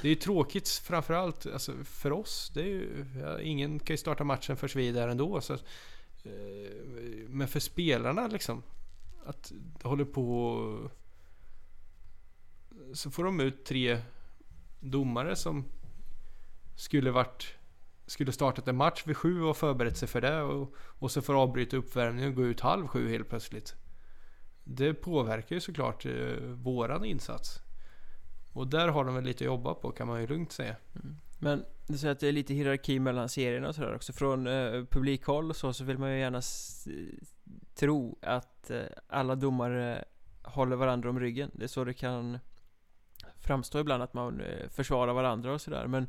det 0.00 0.08
är 0.08 0.08
ju 0.08 0.14
tråkigt 0.14 0.68
framförallt 0.68 1.46
alltså, 1.46 1.72
för 1.84 2.12
oss. 2.12 2.50
Det 2.54 2.60
är 2.60 2.66
ju, 2.66 3.06
ja, 3.20 3.40
ingen 3.40 3.78
kan 3.78 3.94
ju 3.94 3.98
starta 3.98 4.24
matchen 4.24 4.56
först 4.56 4.76
vi 4.76 4.88
är 4.88 4.92
där 4.92 5.08
ändå. 5.08 5.40
Så, 5.40 5.52
att, 5.52 5.64
eh, 6.24 6.32
men 7.28 7.48
för 7.48 7.60
spelarna 7.60 8.26
liksom. 8.26 8.62
Att 9.26 9.52
det 9.82 9.88
håller 9.88 10.04
på 10.04 10.90
Så 12.94 13.10
får 13.10 13.24
de 13.24 13.40
ut 13.40 13.64
tre 13.64 14.00
domare 14.84 15.36
som 15.36 15.64
skulle 16.74 17.10
varit 17.10 17.54
skulle 18.06 18.32
startat 18.32 18.68
en 18.68 18.76
match 18.76 19.02
vid 19.06 19.16
sju 19.16 19.42
och 19.42 19.56
förberett 19.56 19.96
sig 19.96 20.08
för 20.08 20.20
det 20.20 20.42
och, 20.42 20.74
och 20.76 21.10
så 21.10 21.22
får 21.22 21.42
avbryta 21.42 21.76
uppvärmningen 21.76 22.30
och 22.30 22.36
gå 22.36 22.46
ut 22.46 22.60
halv 22.60 22.86
sju 22.86 23.10
helt 23.10 23.28
plötsligt. 23.28 23.74
Det 24.64 24.94
påverkar 24.94 25.56
ju 25.56 25.60
såklart 25.60 26.06
eh, 26.06 26.36
våran 26.42 27.04
insats. 27.04 27.60
Och 28.52 28.66
där 28.66 28.88
har 28.88 29.04
de 29.04 29.14
väl 29.14 29.24
lite 29.24 29.44
att 29.44 29.46
jobba 29.46 29.74
på 29.74 29.90
kan 29.90 30.08
man 30.08 30.20
ju 30.20 30.26
lugnt 30.26 30.52
säga. 30.52 30.76
Mm. 30.94 31.16
Men 31.38 31.64
du 31.86 31.98
säger 31.98 32.12
att 32.12 32.20
det 32.20 32.28
är 32.28 32.32
lite 32.32 32.54
hierarki 32.54 33.00
mellan 33.00 33.28
serierna 33.28 33.68
och 33.68 33.74
sådär 33.74 33.94
också. 33.94 34.12
Från 34.12 34.46
eh, 34.46 34.84
publikhåll 34.90 35.50
och 35.50 35.56
så, 35.56 35.72
så 35.72 35.84
vill 35.84 35.98
man 35.98 36.12
ju 36.12 36.18
gärna 36.18 36.40
tro 37.74 38.18
att 38.22 38.70
eh, 38.70 38.82
alla 39.08 39.34
domare 39.34 40.04
håller 40.42 40.76
varandra 40.76 41.10
om 41.10 41.20
ryggen. 41.20 41.50
Det 41.54 41.64
är 41.64 41.68
så 41.68 41.84
det 41.84 41.94
kan 41.94 42.38
framstå 43.44 43.78
ibland 43.80 44.02
att 44.02 44.14
man 44.14 44.40
eh, 44.40 44.68
försvarar 44.70 45.12
varandra 45.12 45.52
och 45.54 45.60
sådär. 45.60 45.86
Men 45.86 46.06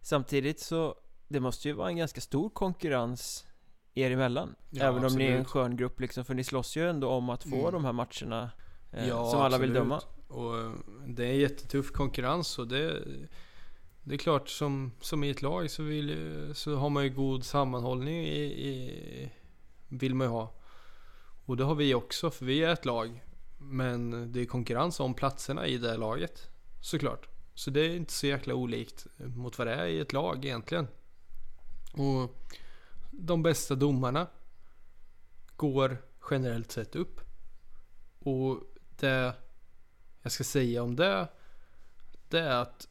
samtidigt 0.00 0.60
så, 0.60 0.94
det 1.28 1.40
måste 1.40 1.68
ju 1.68 1.74
vara 1.74 1.88
en 1.88 1.96
ganska 1.96 2.20
stor 2.20 2.50
konkurrens 2.50 3.46
er 3.94 4.10
emellan. 4.10 4.54
Ja, 4.70 4.84
Även 4.84 5.04
om 5.04 5.12
ni 5.14 5.24
är 5.24 5.36
en 5.36 5.44
skön 5.44 5.76
grupp 5.76 6.00
liksom, 6.00 6.24
för 6.24 6.34
ni 6.34 6.44
slåss 6.44 6.76
ju 6.76 6.90
ändå 6.90 7.08
om 7.08 7.30
att 7.30 7.42
få 7.42 7.56
Mm. 7.68 7.72
de 7.72 7.84
här 7.84 7.92
matcherna 7.92 8.50
eh, 8.92 9.08
Ja, 9.08 9.30
som 9.30 9.40
alla 9.40 9.58
vill 9.58 9.70
absolut. 9.76 9.88
döma. 9.88 10.00
Och 10.28 10.58
eh, 10.58 10.72
det 11.06 11.26
är 11.26 11.32
jättetuff 11.32 11.90
konkurrens 11.92 12.58
och 12.58 12.68
det, 12.68 13.02
det 14.02 14.14
är 14.14 14.18
klart 14.18 14.48
som, 14.48 14.92
som 15.00 15.24
i 15.24 15.30
ett 15.30 15.42
lag 15.42 15.70
så, 15.70 15.82
vill, 15.82 16.16
så 16.54 16.76
har 16.76 16.90
man 16.90 17.04
ju 17.04 17.10
god 17.10 17.44
sammanhållning 17.44 18.26
i, 18.26 18.42
i, 18.68 19.30
vill 19.88 20.14
man 20.14 20.26
ju 20.26 20.30
ha. 20.30 20.52
Och 21.46 21.56
det 21.56 21.64
har 21.64 21.74
vi 21.74 21.94
också 21.94 22.30
för 22.30 22.44
vi 22.44 22.64
är 22.64 22.72
ett 22.72 22.84
lag. 22.84 23.22
Men 23.58 24.32
det 24.32 24.40
är 24.40 24.44
konkurrens 24.46 25.00
om 25.00 25.14
platserna 25.14 25.66
i 25.66 25.78
det 25.78 25.96
laget. 25.96 26.48
Såklart. 26.84 27.28
Så 27.54 27.70
det 27.70 27.80
är 27.80 27.96
inte 27.96 28.12
så 28.12 28.26
jäkla 28.26 28.54
olikt 28.54 29.06
mot 29.16 29.58
vad 29.58 29.66
det 29.66 29.74
är 29.74 29.86
i 29.86 30.00
ett 30.00 30.12
lag 30.12 30.44
egentligen. 30.44 30.88
Och 31.92 32.46
de 33.10 33.42
bästa 33.42 33.74
domarna 33.74 34.26
går 35.56 35.96
generellt 36.30 36.72
sett 36.72 36.96
upp. 36.96 37.20
Och 38.18 38.60
det 39.00 39.34
jag 40.22 40.32
ska 40.32 40.44
säga 40.44 40.82
om 40.82 40.96
det, 40.96 41.28
det 42.28 42.40
är 42.40 42.62
att 42.62 42.88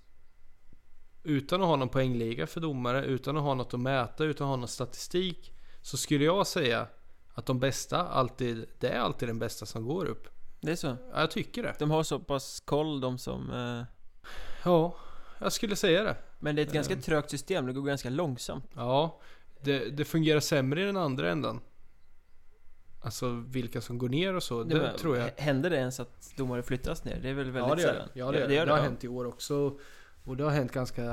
utan 1.24 1.62
att 1.62 1.68
ha 1.68 1.76
någon 1.76 1.89
poängliga 1.89 2.48
för 2.48 2.62
domare, 2.62 3.06
utan 3.06 3.38
att 3.38 3.44
ha 3.44 3.54
något 3.54 3.74
att 3.74 3.80
mäta, 3.80 4.24
utan 4.24 4.48
att 4.48 4.50
ha 4.50 4.58
någon 4.58 4.68
statistik, 4.68 5.54
så 5.82 5.98
skulle 5.98 6.26
jag 6.26 6.48
säga 6.48 6.88
att 7.34 7.46
de 7.46 7.60
bästa 7.60 8.08
alltid, 8.08 8.66
det 8.80 8.89
är 8.89 9.00
alltid 9.00 9.30
den 9.30 9.39
bästa 9.39 9.66
som 9.66 9.86
går 9.86 10.05
upp. 10.05 10.28
Det 10.63 10.72
är 10.72 10.76
så. 10.76 10.88
Ja, 10.88 11.20
jag 11.20 11.32
tycker 11.32 11.63
det. 11.63 11.76
De 11.80 11.92
har 11.92 12.04
så 12.04 12.20
pass 12.20 12.59
koll 12.59 13.01
de 13.01 13.17
som 13.17 13.51
eh, 13.51 13.84
Ja, 14.66 14.96
jag 15.40 15.52
skulle 15.54 15.76
säga 15.76 16.04
det. 16.04 16.16
Men 16.40 16.56
det 16.56 16.62
är 16.62 16.66
ett 16.68 16.74
ganska 16.74 16.94
Ehm. 16.94 17.02
trögt 17.02 17.30
system, 17.30 17.66
det 17.66 17.74
går 17.74 17.82
ganska 17.82 18.10
långsamt. 18.10 18.66
Ja, 18.76 19.20
det, 19.62 19.90
det 19.90 20.06
fungerar 20.06 20.40
sämre 20.40 20.82
i 20.82 20.86
den 20.86 20.98
andra 20.98 21.32
ändan. 21.32 21.62
Alltså 23.02 23.30
vilka 23.48 23.82
som 23.82 23.98
går 23.98 24.10
ner 24.10 24.34
och 24.34 24.44
så, 24.44 24.64
det, 24.64 24.76
men, 24.76 24.98
tror 24.98 25.18
jag. 25.18 25.30
Händer 25.38 25.70
det 25.70 25.76
ens 25.78 26.00
att 26.00 26.34
domare 26.38 26.64
flyttas 26.64 27.04
ner? 27.06 27.20
Det 27.22 27.30
är 27.30 27.34
väl 27.34 27.52
väldigt 27.52 27.70
Ja 27.70 27.76
det 27.76 27.82
gör 27.82 27.90
sällan? 27.90 28.08
det. 28.14 28.20
Ja, 28.20 28.32
det, 28.32 28.40
gör 28.40 28.48
det. 28.48 28.66
det 28.66 28.72
har 28.72 28.80
hänt 28.82 29.04
i 29.04 29.08
år 29.08 29.26
också. 29.26 29.80
Och 30.24 30.38
det 30.38 30.44
har 30.44 30.52
hänt 30.52 30.72
ganska... 30.72 31.04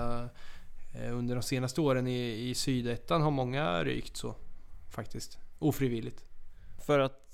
eh, 0.94 1.16
Under 1.18 1.34
de 1.34 1.42
senaste 1.42 1.80
åren 1.80 2.06
i, 2.06 2.48
i 2.50 2.54
sydettan 2.54 3.22
har 3.22 3.30
många 3.30 3.84
rykt 3.84 4.16
så. 4.16 4.34
Faktiskt. 4.90 5.38
Ofrivilligt. 5.58 6.24
För 6.86 6.98
att, 6.98 7.29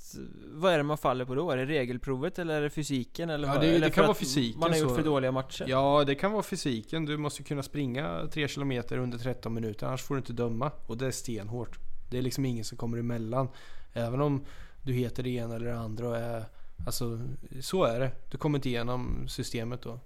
vad 0.53 0.73
är 0.73 0.77
det 0.79 0.83
man 0.85 0.99
faller 0.99 1.25
på 1.25 1.35
då? 1.35 1.51
Är 1.51 1.57
det 1.57 1.67
regelprovet 1.67 2.39
eller 2.39 2.55
är 2.57 2.61
det 2.63 2.71
fysiken? 2.71 3.31
Eller 3.31 3.49
Ja, 3.49 3.59
det- 3.59 3.67
eller 3.69 3.81
det 3.87 3.91
kan 3.91 4.05
vara 4.05 4.15
fysiken, 4.15 4.61
Man 4.61 4.71
har 4.71 4.79
gjort 4.79 4.89
så- 4.89 4.95
för 4.95 5.03
dåliga 5.05 5.33
matcher? 5.33 5.65
Ja, 5.69 6.05
det 6.07 6.15
kan 6.15 6.33
vara 6.33 6.43
fysiken. 6.43 7.05
Du 7.05 7.17
måste 7.17 7.43
kunna 7.43 7.63
springa 7.63 8.27
3 8.33 8.49
km 8.49 8.73
under 8.91 9.19
13 9.19 9.55
minuter. 9.55 9.87
Annars 9.87 10.03
får 10.03 10.15
du 10.15 10.19
inte 10.19 10.33
döma. 10.33 10.71
Och 10.87 10.97
det 10.97 11.07
är 11.07 11.11
stenhårt. 11.11 11.79
Det 12.11 12.19
är 12.19 12.23
liksom 12.23 12.45
ingen 12.45 12.65
som 12.65 12.79
kommer 12.79 12.99
emellan. 12.99 13.49
Även 13.93 14.21
om 14.21 14.45
du 14.83 14.93
heter 14.93 15.23
det 15.23 15.31
ena 15.31 15.55
eller 15.57 15.67
det 15.67 15.79
andra 15.79 16.09
och 16.09 16.17
är... 16.17 16.45
Alltså, 16.87 17.21
så 17.61 17.85
är 17.85 18.01
det. 18.01 18.11
Du 18.31 18.39
kommer 18.39 18.59
inte 18.59 18.69
igenom 18.69 19.29
systemet 19.29 19.83
då. 19.83 20.01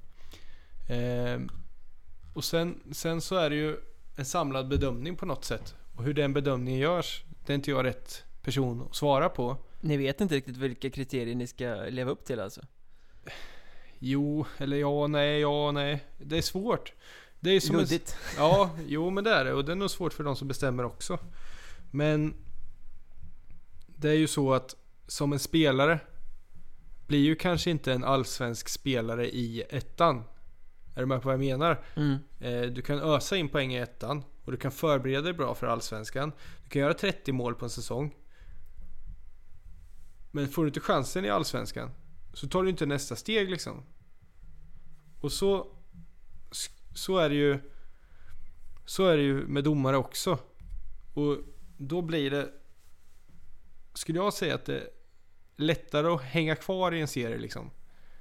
Ehm, 0.88 1.48
och 2.34 2.44
sen, 2.44 2.80
sen 2.92 3.20
så 3.20 3.36
är 3.36 3.50
det 3.50 3.56
ju 3.56 3.76
en 4.16 4.24
samlad 4.24 4.68
bedömning 4.68 5.16
på 5.16 5.26
något 5.26 5.44
sätt. 5.44 5.74
Och 5.96 6.04
hur 6.04 6.14
den 6.14 6.32
bedömningen 6.32 6.80
görs, 6.80 7.24
det 7.46 7.52
är 7.52 7.54
inte 7.54 7.70
jag 7.70 7.84
rätt 7.84 8.24
person 8.42 8.82
att 8.90 8.94
svara 8.96 9.28
på. 9.28 9.56
Ni 9.80 9.96
vet 9.96 10.20
inte 10.20 10.34
riktigt 10.34 10.56
vilka 10.56 10.90
kriterier 10.90 11.34
ni 11.34 11.46
ska 11.46 11.74
leva 11.74 12.10
upp 12.10 12.24
till 12.24 12.40
alltså? 12.40 12.60
Jo, 13.98 14.46
eller 14.58 14.76
ja, 14.76 15.06
nej, 15.06 15.40
ja, 15.40 15.72
nej. 15.72 16.04
Det 16.18 16.38
är 16.38 16.42
svårt. 16.42 16.92
Det 17.40 17.50
är 17.50 17.60
som 17.60 17.74
en, 17.74 17.80
Luddigt. 17.80 18.16
Ja, 18.36 18.70
jo 18.86 19.10
men 19.10 19.24
det 19.24 19.30
är 19.30 19.44
det. 19.44 19.52
Och 19.52 19.64
det 19.64 19.72
är 19.72 19.76
nog 19.76 19.90
svårt 19.90 20.12
för 20.12 20.24
de 20.24 20.36
som 20.36 20.48
bestämmer 20.48 20.84
också. 20.84 21.18
Men 21.90 22.34
det 23.86 24.08
är 24.08 24.14
ju 24.14 24.26
så 24.26 24.52
att 24.54 24.76
som 25.06 25.32
en 25.32 25.38
spelare 25.38 26.00
blir 27.06 27.20
ju 27.20 27.36
kanske 27.36 27.70
inte 27.70 27.92
en 27.92 28.04
allsvensk 28.04 28.68
spelare 28.68 29.30
i 29.30 29.62
ettan. 29.68 30.24
Är 30.94 31.00
du 31.00 31.06
med 31.06 31.22
på 31.22 31.28
vad 31.28 31.34
jag 31.34 31.40
menar? 31.40 31.84
Mm. 31.96 32.16
Eh, 32.40 32.62
du 32.62 32.82
kan 32.82 33.00
ösa 33.00 33.36
in 33.36 33.48
poäng 33.48 33.74
i 33.74 33.78
ettan 33.78 34.24
och 34.44 34.52
du 34.52 34.58
kan 34.58 34.70
förbereda 34.70 35.22
dig 35.22 35.32
bra 35.32 35.54
för 35.54 35.66
allsvenskan. 35.66 36.32
Du 36.64 36.70
kan 36.70 36.82
göra 36.82 36.94
30 36.94 37.32
mål 37.32 37.54
på 37.54 37.64
en 37.64 37.70
säsong. 37.70 38.14
Men 40.30 40.48
får 40.48 40.62
du 40.62 40.68
inte 40.68 40.80
chansen 40.80 41.24
i 41.24 41.30
allsvenskan 41.30 41.90
så 42.32 42.48
tar 42.48 42.62
du 42.62 42.70
inte 42.70 42.86
nästa 42.86 43.16
steg 43.16 43.50
liksom. 43.50 43.82
Och 45.20 45.32
så, 45.32 45.66
så 46.94 47.18
är 47.18 47.28
det 47.28 47.34
ju 47.34 47.60
så 48.84 49.06
är 49.06 49.16
det 49.16 49.22
ju 49.22 49.46
med 49.46 49.64
domare 49.64 49.96
också. 49.96 50.38
Och 51.14 51.38
då 51.76 52.02
blir 52.02 52.30
det 52.30 52.48
skulle 53.94 54.18
jag 54.18 54.32
säga 54.32 54.54
att 54.54 54.64
det 54.64 54.78
är 54.78 54.88
lättare 55.56 56.06
att 56.06 56.22
hänga 56.22 56.56
kvar 56.56 56.94
i 56.94 57.00
en 57.00 57.08
serie 57.08 57.38
liksom. 57.38 57.70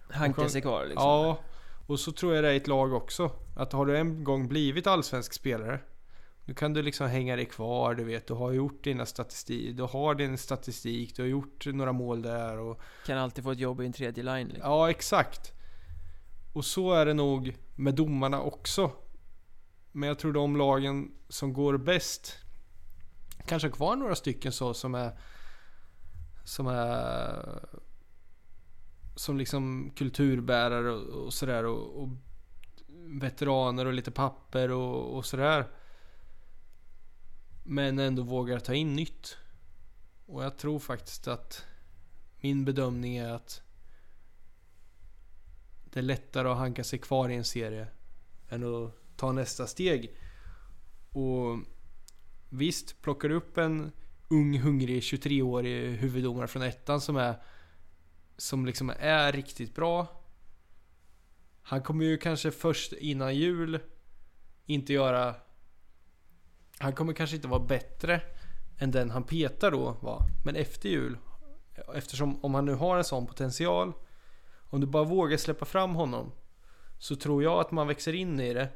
Hanka 0.09 0.49
sig 0.49 0.61
kvar 0.61 0.85
liksom. 0.85 1.03
Ja, 1.03 1.39
och 1.87 1.99
så 1.99 2.11
tror 2.11 2.35
jag 2.35 2.43
det 2.43 2.49
är 2.49 2.53
i 2.53 2.57
ett 2.57 2.67
lag 2.67 2.93
också. 2.93 3.31
Att 3.55 3.73
har 3.73 3.85
du 3.85 3.97
en 3.97 4.23
gång 4.23 4.47
blivit 4.47 4.87
allsvensk 4.87 5.33
spelare. 5.33 5.79
Nu 6.49 6.55
kan 6.55 6.73
du 6.73 6.81
liksom 6.81 7.07
hänga 7.07 7.35
dig 7.35 7.45
kvar, 7.45 7.95
du 7.95 8.03
vet. 8.03 8.27
Du 8.27 8.33
har 8.33 8.51
gjort 8.51 8.83
dina 8.83 9.05
statistik, 9.05 9.77
du 9.77 9.83
har 9.83 10.15
din 10.15 10.37
statistik, 10.37 11.15
du 11.15 11.21
har 11.21 11.29
gjort 11.29 11.65
några 11.65 11.91
mål 11.91 12.21
där 12.21 12.57
och... 12.57 12.81
Kan 13.05 13.17
alltid 13.17 13.43
få 13.43 13.51
ett 13.51 13.59
jobb 13.59 13.81
i 13.81 13.85
en 13.85 13.93
tredje 13.93 14.23
line 14.23 14.47
liksom. 14.47 14.71
Ja, 14.71 14.89
exakt. 14.89 15.53
Och 16.53 16.65
så 16.65 16.93
är 16.93 17.05
det 17.05 17.13
nog 17.13 17.57
med 17.75 17.95
domarna 17.95 18.41
också. 18.41 18.91
Men 19.91 20.07
jag 20.07 20.19
tror 20.19 20.33
de 20.33 20.57
lagen 20.57 21.11
som 21.27 21.53
går 21.53 21.77
bäst 21.77 22.37
kanske 23.45 23.67
har 23.67 23.73
kvar 23.73 23.95
några 23.95 24.15
stycken 24.15 24.51
så 24.51 24.73
som 24.73 24.95
är 24.95 25.19
som 26.43 26.67
är 26.67 27.59
som 29.15 29.37
liksom 29.37 29.91
kulturbärare 29.95 30.91
och, 30.91 31.25
och 31.25 31.33
sådär 31.33 31.65
och, 31.65 32.03
och, 32.03 32.09
veteraner 33.21 33.85
och 33.85 33.93
lite 33.93 34.11
papper 34.11 34.71
och, 34.71 35.17
och 35.17 35.25
sådär. 35.25 35.78
Men 37.71 37.99
ändå 37.99 38.23
vågar 38.23 38.59
ta 38.59 38.73
in 38.73 38.95
nytt. 38.95 39.37
Och 40.25 40.43
jag 40.43 40.57
tror 40.57 40.79
faktiskt 40.79 41.27
att 41.27 41.65
min 42.41 42.65
bedömning 42.65 43.17
är 43.17 43.31
att 43.31 43.61
det 45.83 45.99
är 45.99 46.03
lättare 46.03 46.47
att 46.47 46.57
hanka 46.57 46.83
sig 46.83 46.99
kvar 46.99 47.29
i 47.29 47.35
en 47.35 47.43
serie 47.43 47.87
än 48.49 48.63
att 48.63 48.93
ta 49.17 49.31
nästa 49.31 49.67
steg. 49.67 50.15
Och 51.09 51.59
visst, 52.49 53.01
plockar 53.01 53.29
du 53.29 53.35
upp 53.35 53.57
en 53.57 53.91
ung, 54.27 54.59
hungrig 54.59 55.01
23-årig 55.01 55.97
huvuddomare 55.97 56.47
från 56.47 56.61
ettan 56.61 57.01
som 57.01 57.17
är 57.17 57.41
som 58.37 58.65
liksom 58.65 58.93
är 58.99 59.31
riktigt 59.31 59.75
bra. 59.75 60.23
Han 61.61 61.81
kommer 61.81 62.05
ju 62.05 62.17
kanske 62.17 62.51
först 62.51 62.93
innan 62.93 63.35
jul 63.35 63.79
inte 64.65 64.93
göra... 64.93 65.35
Han 66.79 66.93
kommer 66.93 67.13
kanske 67.13 67.35
inte 67.35 67.47
vara 67.47 67.59
bättre 67.59 68.21
än 68.77 68.91
den 68.91 69.09
han 69.09 69.23
petar 69.23 69.71
då 69.71 69.97
var. 70.01 70.21
Men 70.45 70.55
efter 70.55 70.89
jul, 70.89 71.17
eftersom 71.95 72.45
om 72.45 72.53
han 72.53 72.65
nu 72.65 72.73
har 72.73 72.97
en 72.97 73.03
sån 73.03 73.27
potential, 73.27 73.93
om 74.69 74.81
du 74.81 74.87
bara 74.87 75.03
vågar 75.03 75.37
släppa 75.37 75.65
fram 75.65 75.95
honom, 75.95 76.31
så 76.97 77.15
tror 77.15 77.43
jag 77.43 77.59
att 77.59 77.71
man 77.71 77.87
växer 77.87 78.13
in 78.13 78.39
i 78.39 78.53
det 78.53 78.69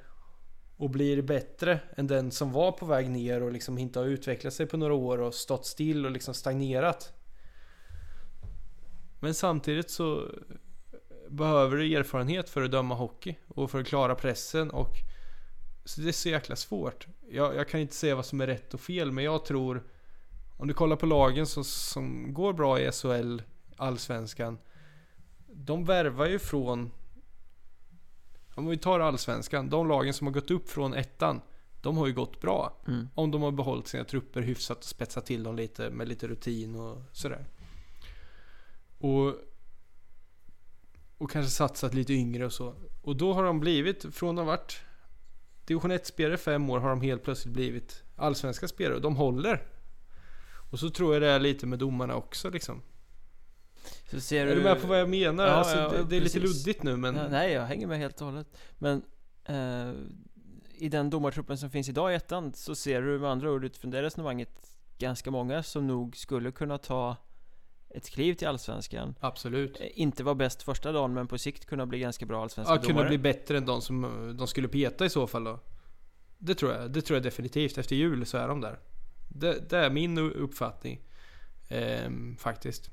och 0.78 0.90
blir 0.90 1.22
bättre 1.22 1.80
än 1.98 2.08
den 2.08 2.32
som 2.32 2.52
var 2.52 2.72
på 2.72 2.86
väg 2.86 3.10
ner 3.10 3.44
och 3.44 3.52
liksom 3.52 3.78
inte 3.78 4.00
har 4.00 4.06
utvecklat 4.06 4.54
sig 4.54 4.66
på 4.66 4.78
några 4.78 4.94
år 4.94 5.18
och 5.18 5.34
stått 5.34 5.66
still 5.66 6.06
och 6.06 6.12
liksom 6.12 6.34
stagnerat. 6.34 7.14
Men 9.20 9.34
samtidigt 9.34 9.90
så 9.90 10.32
behöver 11.30 11.78
du 11.78 11.96
erfarenhet 11.96 12.50
för 12.50 12.62
att 12.62 12.72
döma 12.72 12.96
hockey 12.96 13.36
och 13.48 13.72
för 13.72 13.80
att 13.80 13.88
klara 13.88 14.16
pressen 14.16 14.72
och 14.72 14.98
så 15.86 16.02
det 16.02 16.08
är 16.08 16.12
så 16.12 16.30
jäkla 16.30 16.56
svårt. 16.56 17.08
Jag, 17.30 17.56
jag 17.56 17.70
kan 17.70 17.80
inte 17.80 17.96
säga 17.96 18.16
vad 18.16 18.26
som 18.26 18.42
är 18.42 18.48
rätt 18.48 18.74
och 18.74 18.80
fel 18.80 19.12
men 19.12 19.24
jag 19.24 19.46
tror 19.46 19.84
om 20.58 20.68
du 20.68 20.74
kollar 20.74 20.96
på 20.96 21.06
lagen 21.06 21.48
som, 21.48 21.64
som 21.64 22.34
går 22.34 22.54
bra 22.54 22.80
i 22.80 22.92
SHL, 22.92 23.42
Allsvenskan. 23.78 24.58
De 25.48 25.86
värvar 25.86 26.26
ju 26.28 26.40
från 26.40 26.92
om 28.56 28.68
vi 28.68 28.78
tar 28.78 29.00
allsvenskan, 29.00 29.70
de 29.70 29.88
lagen 29.88 30.14
som 30.14 30.28
har 30.28 30.34
gått 30.34 30.52
upp 30.52 30.70
från 30.70 30.94
ettan, 30.94 31.42
de 31.82 31.98
har 31.98 32.08
ju 32.08 32.14
gått 32.14 32.42
bra. 32.42 32.78
Mm. 32.88 33.10
Om 33.16 33.32
de 33.32 33.42
har 33.42 33.52
behållit 33.52 33.88
sina 33.88 34.04
trupper 34.04 34.42
hyfsat 34.42 34.78
och 34.78 34.84
spetsat 34.84 35.26
till 35.26 35.44
dem 35.44 35.56
lite 35.56 35.90
med 35.90 36.08
lite 36.08 36.28
rutin 36.28 36.76
och 36.76 37.02
sådär. 37.12 37.46
Och, 38.98 39.36
och 41.18 41.32
kanske 41.32 41.52
satsat 41.52 41.94
lite 41.94 42.14
yngre 42.14 42.46
och 42.46 42.54
så. 42.54 42.76
Och 43.02 43.16
då 43.16 43.34
har 43.34 43.44
de 43.44 43.60
blivit, 43.60 44.16
från 44.16 44.40
att 44.40 44.46
ha 44.46 44.52
varit 44.52 44.82
division 45.66 45.92
1-spelare 45.92 46.38
fem 46.38 46.70
år, 46.70 46.80
har 46.80 46.90
de 46.90 47.02
helt 47.02 47.24
plötsligt 47.24 47.54
blivit 47.54 48.04
allsvenska 48.16 48.68
spelare. 48.68 48.96
Och 48.96 49.02
de 49.02 49.16
håller. 49.16 49.68
Och 50.72 50.80
så 50.80 50.90
tror 50.90 51.14
jag 51.14 51.22
det 51.22 51.30
är 51.30 51.40
lite 51.40 51.66
med 51.66 51.80
domarna 51.80 52.16
också 52.16 52.50
liksom. 52.50 52.82
Ser 54.20 54.48
Är 54.48 54.56
du 54.56 54.62
med 54.62 54.82
på 54.82 54.88
vad 54.88 55.00
jag 55.00 55.10
menar? 55.10 55.48
Ja, 55.48 55.52
alltså, 55.52 55.78
ja, 55.78 55.90
det, 55.90 56.04
det 56.04 56.18
är 56.18 56.22
lite 56.22 56.40
luddigt 56.40 56.84
nu 56.84 56.98
men... 56.98 57.16
Ja, 57.16 57.28
nej, 57.28 57.54
jag 57.54 57.66
hänger 57.66 57.88
med 57.88 58.00
helt 58.00 58.22
och 58.22 58.28
hållet. 58.28 58.48
Men 58.78 59.04
eh, 59.46 59.94
i 60.74 60.90
den 60.90 61.10
domartruppen 61.10 61.58
som 61.58 61.70
finns 61.70 61.90
idag 61.90 62.12
i 62.12 62.16
ettan 62.16 62.54
så 62.54 62.76
ser 62.76 63.02
du 63.02 63.20
med 63.20 63.30
andra 63.30 63.52
ord 63.52 63.66
utifrån 63.66 63.92
det 63.92 64.02
resonemanget 64.02 64.50
ganska 64.98 65.32
många 65.32 65.64
som 65.64 65.88
nog 65.88 66.18
skulle 66.18 66.52
kunna 66.52 66.78
ta 66.78 67.18
ett 67.96 68.10
kliv 68.10 68.34
till 68.34 68.48
Allsvenskan. 68.48 69.16
Absolut. 69.20 69.80
Eh, 69.80 69.88
Inte 69.94 70.24
vara 70.24 70.36
bäst 70.36 70.64
första 70.64 70.92
dagen 70.92 71.14
men 71.14 71.28
på 71.28 71.38
sikt 71.38 71.66
kunna 71.66 71.86
bli 71.86 72.00
ganska 72.00 72.26
bra 72.26 72.44
allsvenska 72.44 72.74
Ja, 72.74 72.82
kunna 72.82 72.94
domare. 72.94 73.08
bli 73.10 73.18
bättre 73.18 73.58
än 73.58 73.66
de 73.66 73.82
som 73.82 74.34
de 74.38 74.48
skulle 74.48 74.68
peta 74.68 75.06
i 75.06 75.10
så 75.10 75.28
fall 75.28 75.44
då. 75.44 75.60
Det 76.38 76.56
tror 76.56 76.74
jag. 76.74 76.92
Det 76.92 77.02
tror 77.02 77.16
jag 77.16 77.24
definitivt. 77.24 77.78
Efter 77.78 77.96
jul 77.96 78.26
så 78.26 78.38
är 78.38 78.48
de 78.48 78.62
där. 78.62 78.80
Det, 79.30 79.70
det 79.70 79.78
är 79.78 79.90
min 79.90 80.18
uppfattning. 80.18 81.00
Ehm, 81.70 82.38
faktiskt. 82.38 82.90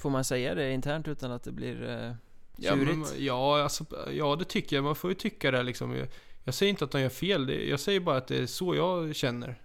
Får 0.00 0.10
man 0.10 0.24
säga 0.24 0.54
det 0.54 0.72
internt 0.72 1.08
utan 1.08 1.32
att 1.32 1.42
det 1.44 1.52
blir 1.52 1.88
eh, 1.88 2.12
Ja, 2.56 2.76
men, 2.76 3.04
ja, 3.18 3.62
alltså, 3.62 3.84
ja, 4.12 4.36
det 4.36 4.44
tycker 4.44 4.76
jag. 4.76 4.84
Man 4.84 4.94
får 4.94 5.10
ju 5.10 5.14
tycka 5.14 5.50
det 5.50 5.62
liksom. 5.62 5.96
Jag, 5.96 6.08
jag 6.44 6.54
säger 6.54 6.70
inte 6.70 6.84
att 6.84 6.90
de 6.90 7.00
gör 7.00 7.08
fel. 7.08 7.68
Jag 7.68 7.80
säger 7.80 8.00
bara 8.00 8.16
att 8.16 8.26
det 8.28 8.36
är 8.38 8.46
så 8.46 8.74
jag 8.74 9.16
känner. 9.16 9.60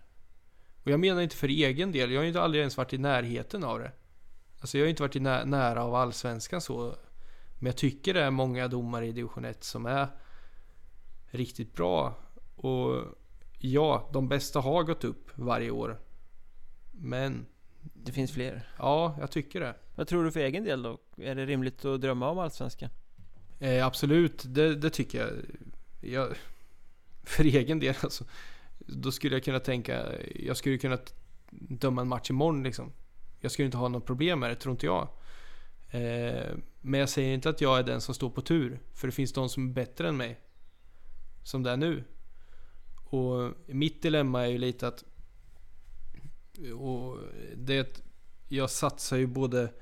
Och 0.83 0.91
jag 0.91 0.99
menar 0.99 1.21
inte 1.21 1.35
för 1.35 1.47
egen 1.47 1.91
del. 1.91 2.11
Jag 2.11 2.19
har 2.19 2.23
ju 2.23 2.27
inte 2.27 2.41
aldrig 2.41 2.59
ens 2.59 2.77
varit 2.77 2.93
i 2.93 2.97
närheten 2.97 3.63
av 3.63 3.79
det. 3.79 3.91
Alltså 4.59 4.77
jag 4.77 4.83
har 4.83 4.85
ju 4.85 4.89
inte 4.89 5.03
varit 5.03 5.15
i 5.15 5.19
nä- 5.19 5.45
nära 5.45 5.83
av 5.83 5.95
allsvenskan 5.95 6.61
så. 6.61 6.95
Men 7.59 7.65
jag 7.65 7.77
tycker 7.77 8.13
det 8.13 8.21
är 8.23 8.31
många 8.31 8.67
domare 8.67 9.07
i 9.07 9.11
division 9.11 9.45
1 9.45 9.63
som 9.63 9.85
är 9.85 10.07
riktigt 11.25 11.73
bra. 11.73 12.13
Och 12.55 13.03
ja, 13.57 14.09
de 14.13 14.27
bästa 14.27 14.59
har 14.59 14.83
gått 14.83 15.03
upp 15.03 15.29
varje 15.35 15.71
år. 15.71 15.99
Men 16.91 17.45
Det 17.81 18.11
finns 18.11 18.31
fler. 18.31 18.69
ja, 18.77 19.15
jag 19.19 19.31
tycker 19.31 19.59
det. 19.59 19.75
Vad 19.95 20.07
tror 20.07 20.23
du 20.23 20.31
för 20.31 20.39
egen 20.39 20.63
del 20.63 20.83
då? 20.83 20.97
Är 21.17 21.35
det 21.35 21.45
rimligt 21.45 21.85
att 21.85 22.01
drömma 22.01 22.29
om 22.29 22.39
Allsvenskan? 22.39 22.89
Eh, 23.59 23.85
absolut, 23.85 24.43
det, 24.47 24.75
det 24.75 24.89
tycker 24.89 25.19
jag. 25.19 25.31
jag. 26.11 26.37
För 27.23 27.43
egen 27.43 27.79
del 27.79 27.95
alltså. 28.01 28.23
Då 28.79 29.11
skulle 29.11 29.35
jag 29.35 29.43
kunna 29.43 29.59
tänka, 29.59 30.05
jag 30.35 30.57
skulle 30.57 30.77
kunna 30.77 30.97
döma 31.51 32.01
en 32.01 32.07
match 32.07 32.29
imorgon 32.29 32.63
liksom. 32.63 32.91
Jag 33.39 33.51
skulle 33.51 33.65
inte 33.65 33.77
ha 33.77 33.87
något 33.87 34.05
problem 34.05 34.39
med 34.39 34.49
det, 34.49 34.55
tror 34.55 34.71
inte 34.71 34.85
jag. 34.85 35.07
Eh, 35.89 36.55
men 36.81 36.99
jag 36.99 37.09
säger 37.09 37.33
inte 37.33 37.49
att 37.49 37.61
jag 37.61 37.79
är 37.79 37.83
den 37.83 38.01
som 38.01 38.15
står 38.15 38.29
på 38.29 38.41
tur. 38.41 38.79
För 38.93 39.07
det 39.07 39.11
finns 39.11 39.33
de 39.33 39.49
som 39.49 39.69
är 39.69 39.73
bättre 39.73 40.09
än 40.09 40.17
mig. 40.17 40.39
Som 41.43 41.63
det 41.63 41.71
är 41.71 41.77
nu. 41.77 42.03
Och 43.05 43.51
mitt 43.67 44.01
dilemma 44.01 44.41
är 44.41 44.47
ju 44.47 44.57
lite 44.57 44.87
att... 44.87 45.03
Och 46.79 47.17
det 47.55 48.01
jag 48.47 48.69
satsar 48.69 49.17
ju 49.17 49.27
både 49.27 49.73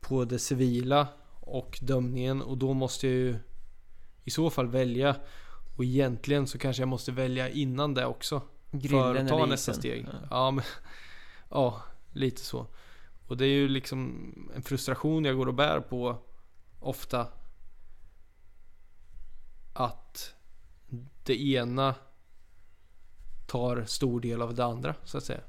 på 0.00 0.24
det 0.24 0.38
civila 0.38 1.08
och 1.40 1.78
dömningen 1.82 2.42
och 2.42 2.58
då 2.58 2.74
måste 2.74 3.06
jag 3.06 3.16
ju 3.16 3.36
i 4.24 4.30
så 4.30 4.50
fall 4.50 4.66
välja. 4.68 5.16
Och 5.76 5.84
egentligen 5.84 6.46
så 6.46 6.58
kanske 6.58 6.82
jag 6.82 6.88
måste 6.88 7.12
välja 7.12 7.48
innan 7.48 7.94
det 7.94 8.06
också. 8.06 8.42
för 8.70 8.78
Grillen 8.78 9.16
att 9.16 9.28
ta 9.28 9.46
nästa 9.46 9.72
steg. 9.72 10.06
Ja. 10.12 10.28
Ja, 10.30 10.50
men, 10.50 10.64
ja, 11.50 11.82
lite 12.14 12.40
så. 12.40 12.66
Och 13.26 13.36
det 13.36 13.44
är 13.44 13.54
ju 13.54 13.68
liksom 13.68 14.30
en 14.54 14.62
frustration 14.62 15.24
jag 15.24 15.36
går 15.36 15.46
och 15.48 15.54
bär 15.54 15.80
på 15.80 16.16
ofta. 16.80 17.28
Att 19.72 20.34
det 21.24 21.42
ena 21.42 21.94
tar 23.46 23.84
stor 23.84 24.20
del 24.20 24.42
av 24.42 24.54
det 24.54 24.64
andra 24.64 24.94
så 25.04 25.18
att 25.18 25.24
säga. 25.24 25.40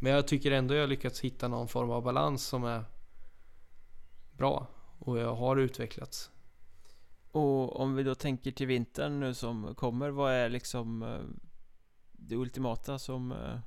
Men 0.00 0.12
jag 0.12 0.28
tycker 0.28 0.50
ändå 0.50 0.74
jag 0.74 0.82
har 0.82 0.88
lyckats 0.88 1.20
hitta 1.20 1.48
någon 1.48 1.68
form 1.68 1.90
av 1.90 2.02
balans 2.02 2.46
som 2.46 2.64
är 2.64 2.84
bra. 4.32 4.66
Och 4.98 5.18
jag 5.18 5.34
har 5.34 5.56
utvecklats. 5.56 6.30
Och 7.32 7.80
om 7.80 7.94
vi 7.94 8.02
då 8.02 8.14
tänker 8.14 8.50
till 8.50 8.66
vintern 8.66 9.20
nu 9.20 9.34
som 9.34 9.74
kommer, 9.74 10.10
vad 10.10 10.32
är 10.32 10.48
liksom 10.48 11.02
eh, 11.02 11.20
det 12.12 12.36
ultimata 12.36 12.98
som 12.98 13.32
eh, 13.32 13.58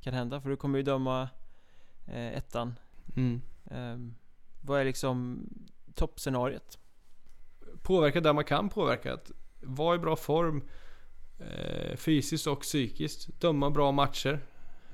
kan 0.00 0.14
hända? 0.14 0.40
För 0.40 0.50
du 0.50 0.56
kommer 0.56 0.78
ju 0.78 0.84
döma 0.84 1.28
eh, 2.12 2.36
ettan 2.36 2.74
Mm. 3.16 3.40
Ehm, 3.70 4.14
vad 4.60 4.80
är 4.80 4.84
liksom 4.84 5.48
toppscenariot? 5.94 6.78
Påverka 7.82 8.20
där 8.20 8.32
man 8.32 8.44
kan 8.44 8.68
påverka. 8.68 9.14
Att 9.14 9.30
vara 9.60 9.96
i 9.96 9.98
bra 9.98 10.16
form. 10.16 10.62
Eh, 11.38 11.96
fysiskt 11.96 12.46
och 12.46 12.60
psykiskt. 12.60 13.40
Döma 13.40 13.70
bra 13.70 13.92
matcher. 13.92 14.40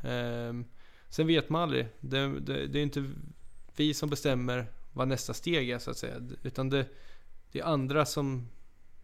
Eh, 0.02 0.52
sen 1.08 1.26
vet 1.26 1.48
man 1.48 1.62
aldrig. 1.62 1.88
Det, 2.00 2.40
det, 2.40 2.66
det 2.66 2.78
är 2.78 2.82
inte 2.82 3.10
vi 3.76 3.94
som 3.94 4.10
bestämmer 4.10 4.66
vad 4.92 5.08
nästa 5.08 5.34
steg 5.34 5.70
är 5.70 5.78
så 5.78 5.90
att 5.90 5.96
säga. 5.96 6.14
Utan 6.42 6.70
det, 6.70 6.86
det 7.52 7.60
är 7.60 7.64
andra 7.64 8.04
som, 8.06 8.48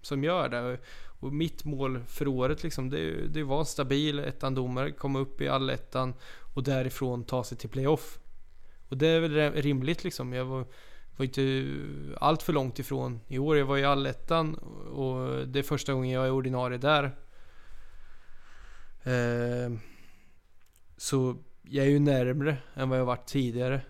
som 0.03 0.25
gör 0.25 0.49
det. 0.49 0.79
Och 1.21 1.33
mitt 1.33 1.65
mål 1.65 2.01
för 2.07 2.29
året 2.29 2.63
liksom, 2.63 2.91
det, 2.91 3.29
det 3.29 3.43
var 3.43 3.65
stabil 3.65 4.19
ettan-domare, 4.19 4.93
komma 4.93 5.19
upp 5.19 5.41
i 5.41 5.49
allettan 5.49 6.15
och 6.55 6.63
därifrån 6.63 7.25
ta 7.25 7.45
sig 7.45 7.59
till 7.59 7.69
playoff. 7.69 8.19
Och 8.89 8.97
det 8.97 9.07
är 9.07 9.21
väl 9.21 9.53
rimligt 9.53 10.05
liksom. 10.05 10.33
Jag 10.33 10.45
var, 10.45 10.67
var 11.17 11.25
inte 11.25 11.75
allt 12.17 12.43
för 12.43 12.53
långt 12.53 12.79
ifrån 12.79 13.21
i 13.29 13.39
år. 13.39 13.57
Jag 13.57 13.67
var 13.67 13.79
i 13.79 13.85
allettan 13.85 14.55
och 14.55 15.49
det 15.49 15.59
är 15.59 15.63
första 15.63 15.93
gången 15.93 16.11
jag 16.11 16.27
är 16.27 16.31
ordinarie 16.31 16.79
där. 16.79 17.05
Eh, 19.03 19.79
så 20.97 21.37
jag 21.63 21.87
är 21.87 21.91
ju 21.91 21.99
närmre 21.99 22.57
än 22.75 22.89
vad 22.89 22.99
jag 22.99 23.05
varit 23.05 23.27
tidigare. 23.27 23.81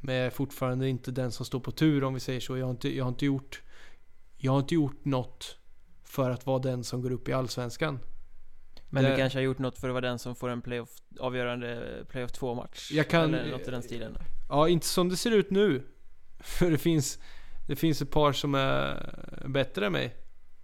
Men 0.00 0.14
jag 0.14 0.26
är 0.26 0.30
fortfarande 0.30 0.88
inte 0.88 1.10
den 1.10 1.32
som 1.32 1.46
står 1.46 1.60
på 1.60 1.70
tur 1.70 2.04
om 2.04 2.14
vi 2.14 2.20
säger 2.20 2.40
så. 2.40 2.56
Jag 2.56 2.66
har 2.66 2.70
inte, 2.70 2.96
jag 2.96 3.04
har 3.04 3.08
inte 3.08 3.26
gjort 3.26 3.62
jag 4.44 4.52
har 4.52 4.60
inte 4.60 4.74
gjort 4.74 5.04
något 5.04 5.56
för 6.12 6.30
att 6.30 6.46
vara 6.46 6.58
den 6.58 6.84
som 6.84 7.02
går 7.02 7.12
upp 7.12 7.28
i 7.28 7.32
Allsvenskan. 7.32 7.98
Men 8.88 9.04
Det- 9.04 9.10
du 9.10 9.16
kanske 9.16 9.38
har 9.38 9.42
gjort 9.42 9.58
något 9.58 9.78
för 9.78 9.88
att 9.88 9.92
vara 9.94 10.08
den 10.08 10.18
som 10.18 10.34
får 10.34 10.48
en 10.48 10.62
playoff, 10.62 10.90
avgörande 11.20 11.88
playoff 12.08 12.32
2 12.32 12.54
match? 12.54 12.90
Jag 12.92 13.08
kan- 13.08 13.34
Eller 13.34 13.50
något 13.50 13.68
i 13.68 13.70
den 13.70 13.82
stilen? 13.82 14.18
Ja, 14.48 14.68
inte 14.68 14.86
som 14.86 15.08
det 15.08 15.16
ser 15.16 15.30
ut 15.30 15.50
nu. 15.50 15.82
För 16.40 16.70
det 16.70 16.78
finns, 16.78 17.18
det 17.68 17.76
finns 17.76 18.02
ett 18.02 18.10
par 18.10 18.32
som 18.32 18.54
är 18.54 19.14
bättre 19.46 19.86
än 19.86 19.92
mig. 19.92 20.16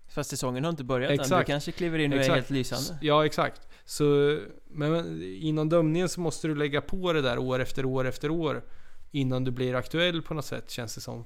Fast 0.08 0.30
säsongen 0.30 0.64
har 0.64 0.70
inte 0.70 0.84
börjat 0.84 1.10
än, 1.10 1.16
du 1.16 1.22
Exakt. 1.22 1.46
kanske 1.46 1.72
kliver 1.72 1.98
in 1.98 2.12
och 2.12 2.16
är 2.16 2.20
Exakt. 2.20 2.34
helt 2.36 2.50
lysande? 2.50 2.98
Ja, 3.02 3.26
exakt. 3.26 3.68
Så, 3.84 4.38
men 4.66 5.22
inom 5.22 5.68
dömningen 5.68 6.08
så 6.08 6.20
måste 6.20 6.48
du 6.48 6.54
lägga 6.54 6.80
på 6.80 7.12
det 7.12 7.22
där 7.22 7.38
år 7.38 7.58
efter 7.60 7.84
år 7.84 8.06
efter 8.06 8.30
år. 8.30 8.64
Innan 9.10 9.44
du 9.44 9.50
blir 9.50 9.74
aktuell 9.74 10.22
på 10.22 10.34
något 10.34 10.44
sätt, 10.44 10.70
känns 10.70 10.94
det 10.94 11.00
som. 11.00 11.24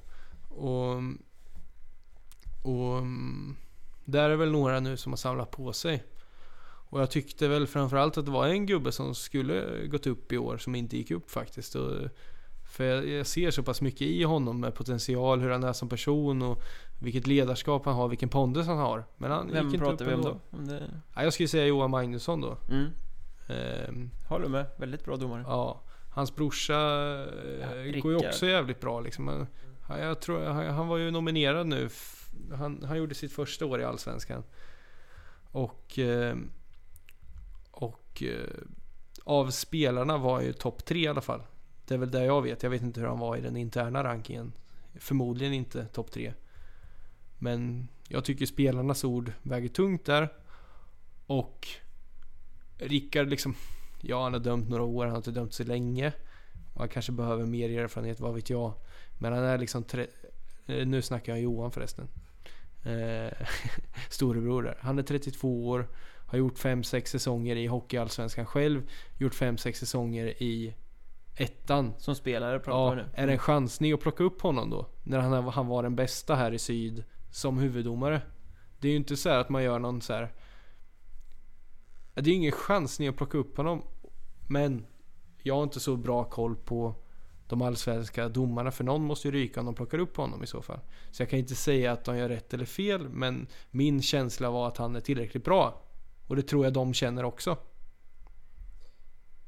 Och... 0.49 0.95
Och... 2.63 3.03
Där 4.05 4.29
är 4.29 4.35
väl 4.35 4.51
några 4.51 4.79
nu 4.79 4.97
som 4.97 5.11
har 5.11 5.17
samlat 5.17 5.51
på 5.51 5.73
sig. 5.73 6.03
Och 6.89 7.01
jag 7.01 7.11
tyckte 7.11 7.47
väl 7.47 7.67
framförallt 7.67 8.17
att 8.17 8.25
det 8.25 8.31
var 8.31 8.47
en 8.47 8.65
gubbe 8.65 8.91
som 8.91 9.15
skulle 9.15 9.87
gått 9.87 10.07
upp 10.07 10.31
i 10.31 10.37
år 10.37 10.57
som 10.57 10.75
inte 10.75 10.97
gick 10.97 11.11
upp 11.11 11.31
faktiskt. 11.31 11.75
Och, 11.75 11.91
för 12.71 12.83
jag, 12.83 13.27
ser 13.27 13.51
så 13.51 13.63
pass 13.63 13.81
mycket 13.81 14.01
i 14.01 14.23
honom 14.23 14.59
med 14.59 14.75
potential, 14.75 15.41
hur 15.41 15.49
han 15.49 15.63
är 15.63 15.73
som 15.73 15.89
person 15.89 16.41
och 16.41 16.63
vilket 16.99 17.27
ledarskap 17.27 17.85
han 17.85 17.95
har, 17.95 18.07
vilken 18.07 18.29
pondus 18.29 18.67
han 18.67 18.77
har. 18.77 19.05
Men 19.17 19.31
han 19.31 19.51
Vem 19.51 19.65
gick 19.65 19.73
inte 19.73 19.85
pratar 19.85 20.05
upp 20.05 20.11
vi 20.11 20.15
om 20.15 20.21
då? 20.21 20.39
Om 20.57 20.67
det... 20.67 21.01
Ja, 21.15 21.23
jag 21.23 21.33
skulle 21.33 21.47
säga 21.47 21.65
Johan 21.65 21.91
Magnusson 21.91 22.41
då. 22.41 22.57
Mm. 22.69 22.87
Ehm, 23.47 24.09
Håller 24.27 24.47
med, 24.47 24.65
väldigt 24.77 25.05
bra 25.05 25.15
domare. 25.15 25.43
ja, 25.47 25.81
hans 26.09 26.35
brorsa 26.35 26.73
Ja, 26.73 27.75
eh, 27.75 28.01
går 28.01 28.11
ju 28.11 28.27
också 28.27 28.45
jävligt 28.45 28.79
bra 28.79 28.99
liksom. 28.99 29.47
Ja, 29.89 29.97
jag 29.97 30.19
tror, 30.19 30.45
han, 30.45 30.65
han 30.65 30.87
var 30.87 30.97
ju 30.97 31.11
nominerad 31.11 31.67
nu. 31.67 31.89
Han, 32.53 32.83
han 32.83 32.97
gjorde 32.97 33.15
sitt 33.15 33.31
första 33.31 33.65
år 33.65 33.81
i 33.81 33.83
Allsvenskan. 33.83 34.43
Och... 35.51 35.99
Eh, 35.99 36.35
och 37.71 38.23
eh, 38.23 38.49
av 39.23 39.49
spelarna 39.49 40.17
var 40.17 40.41
ju 40.41 40.53
topp 40.53 40.85
tre 40.85 40.99
i 40.99 41.07
alla 41.07 41.21
fall. 41.21 41.41
Det 41.87 41.93
är 41.93 41.97
väl 41.97 42.11
det 42.11 42.25
jag 42.25 42.41
vet. 42.41 42.63
Jag 42.63 42.69
vet 42.69 42.81
inte 42.81 42.99
hur 42.99 43.07
han 43.07 43.19
var 43.19 43.37
i 43.37 43.41
den 43.41 43.57
interna 43.57 44.03
rankingen. 44.03 44.53
Förmodligen 44.95 45.53
inte 45.53 45.85
topp 45.85 46.11
tre. 46.11 46.33
Men 47.37 47.87
jag 48.07 48.25
tycker 48.25 48.45
spelarnas 48.45 49.03
ord 49.03 49.31
väger 49.41 49.69
tungt 49.69 50.05
där. 50.05 50.29
Och 51.27 51.67
Rickard 52.77 53.27
liksom, 53.27 53.55
ja 54.01 54.23
han 54.23 54.33
har 54.33 54.39
dömt 54.39 54.69
några 54.69 54.83
år, 54.83 55.03
han 55.03 55.11
har 55.11 55.17
inte 55.17 55.31
dömt 55.31 55.53
så 55.53 55.63
länge. 55.63 56.13
Och 56.73 56.79
han 56.79 56.89
kanske 56.89 57.11
behöver 57.11 57.45
mer 57.45 57.69
erfarenhet, 57.69 58.19
vad 58.19 58.35
vet 58.35 58.49
jag. 58.49 58.73
Men 59.17 59.33
han 59.33 59.43
är 59.43 59.57
liksom, 59.57 59.83
tre, 59.83 60.07
eh, 60.65 60.87
nu 60.87 61.01
snackar 61.01 61.33
jag 61.33 61.41
Johan 61.41 61.71
förresten. 61.71 62.07
Eh, 62.83 63.47
storebror 64.09 64.63
där. 64.63 64.77
Han 64.81 64.99
är 64.99 65.03
32 65.03 65.67
år, 65.67 65.87
har 66.27 66.37
gjort 66.37 66.57
5-6 66.57 67.05
säsonger 67.05 67.55
i 67.55 67.67
Hockeyallsvenskan 67.67 68.45
själv. 68.45 68.89
Gjort 69.17 69.33
5-6 69.33 69.73
säsonger 69.73 70.25
i 70.43 70.75
ettan. 71.35 71.93
Som 71.97 72.15
spelare 72.15 72.59
pratar 72.59 72.97
Ja, 72.97 73.03
nu. 73.03 73.09
är 73.13 73.27
det 73.27 73.33
en 73.33 73.39
chansning 73.39 73.93
att 73.93 73.99
plocka 74.01 74.23
upp 74.23 74.41
honom 74.41 74.69
då? 74.69 74.87
När 75.03 75.19
han, 75.19 75.43
han 75.47 75.67
var 75.67 75.83
den 75.83 75.95
bästa 75.95 76.35
här 76.35 76.51
i 76.51 76.59
syd 76.59 77.03
som 77.31 77.57
huvuddomare. 77.57 78.21
Det 78.79 78.87
är 78.87 78.91
ju 78.91 78.97
inte 78.97 79.17
så 79.17 79.29
här 79.29 79.39
att 79.39 79.49
man 79.49 79.63
gör 79.63 79.79
någon 79.79 80.01
så 80.01 80.13
här. 80.13 80.33
Det 82.13 82.21
är 82.21 82.25
ju 82.27 82.33
ingen 82.33 82.51
chansning 82.51 83.07
att 83.07 83.17
plocka 83.17 83.37
upp 83.37 83.57
honom. 83.57 83.81
Men 84.47 84.85
jag 85.43 85.55
har 85.55 85.63
inte 85.63 85.79
så 85.79 85.95
bra 85.95 86.23
koll 86.23 86.55
på 86.55 86.95
de 87.53 87.61
allsvenska 87.61 88.29
domarna. 88.29 88.71
För 88.71 88.83
någon 88.83 89.03
måste 89.05 89.27
ju 89.27 89.31
ryka 89.31 89.59
om 89.59 89.65
de 89.65 89.75
plockar 89.75 89.97
upp 89.97 90.17
honom 90.17 90.43
i 90.43 90.47
så 90.47 90.61
fall. 90.61 90.79
Så 91.11 91.21
jag 91.21 91.29
kan 91.29 91.39
inte 91.39 91.55
säga 91.55 91.91
att 91.91 92.05
de 92.05 92.17
gör 92.17 92.29
rätt 92.29 92.53
eller 92.53 92.65
fel. 92.65 93.09
Men 93.09 93.47
min 93.71 94.01
känsla 94.01 94.49
var 94.51 94.67
att 94.67 94.77
han 94.77 94.95
är 94.95 94.99
tillräckligt 94.99 95.43
bra. 95.43 95.81
Och 96.27 96.35
det 96.35 96.41
tror 96.41 96.63
jag 96.63 96.73
de 96.73 96.93
känner 96.93 97.23
också. 97.23 97.57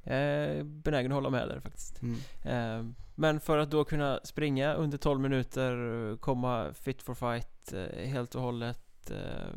Jag 0.04 0.18
är 0.18 0.64
benägen 0.64 1.12
att 1.12 1.16
hålla 1.16 1.30
med 1.30 1.48
där 1.48 1.60
faktiskt. 1.60 2.02
Mm. 2.02 2.18
Eh, 2.42 2.94
Men 3.16 3.40
för 3.40 3.58
att 3.58 3.72
då 3.72 3.84
kunna 3.84 4.20
springa 4.24 4.74
under 4.74 4.98
12 4.98 5.20
minuter, 5.22 6.18
komma 6.18 6.74
fit 6.74 7.02
for 7.02 7.14
fight 7.14 7.74
eh, 7.74 8.08
helt 8.08 8.36
och 8.36 8.42
hållet 8.42 9.12
eh, 9.12 9.50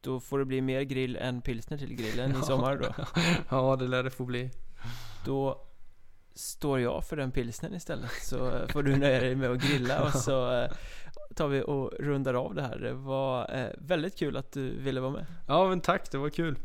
Då 0.00 0.20
får 0.20 0.38
det 0.38 0.44
bli 0.44 0.60
mer 0.60 0.82
grill 0.82 1.16
än 1.16 1.42
pilsner 1.42 1.78
till 1.78 1.94
grillen 1.94 2.30
i 2.30 2.42
sommar 2.42 2.76
då 2.76 3.04
Ja, 3.50 3.76
det 3.76 3.86
lär 3.86 4.02
det 4.02 4.10
få 4.10 4.24
bli. 4.24 4.50
Då 5.24 5.67
står 6.38 6.80
jag 6.80 7.04
för 7.04 7.16
den 7.16 7.30
pilsnen 7.30 7.74
istället 7.74 8.10
så 8.22 8.50
eh, 8.50 8.68
får 8.68 8.82
du 8.82 8.96
nöja 8.96 9.20
dig 9.20 9.34
med 9.34 9.50
att 9.50 9.62
grilla 9.62 10.02
och 10.02 10.12
så 10.12 10.52
eh, 10.52 10.70
tar 11.34 11.48
vi 11.48 11.62
och 11.62 11.92
rundar 11.98 12.34
av 12.34 12.54
det 12.54 12.62
här. 12.62 12.78
Det 12.78 12.92
var 12.92 13.54
eh, 13.54 13.70
väldigt 13.78 14.18
kul 14.18 14.36
att 14.36 14.52
du 14.52 14.70
ville 14.78 15.00
vara 15.00 15.12
med. 15.12 15.26
Ja 15.48 15.68
men 15.68 15.80
tack, 15.80 16.10
det 16.10 16.18
var 16.18 16.30
kul. 16.30 16.56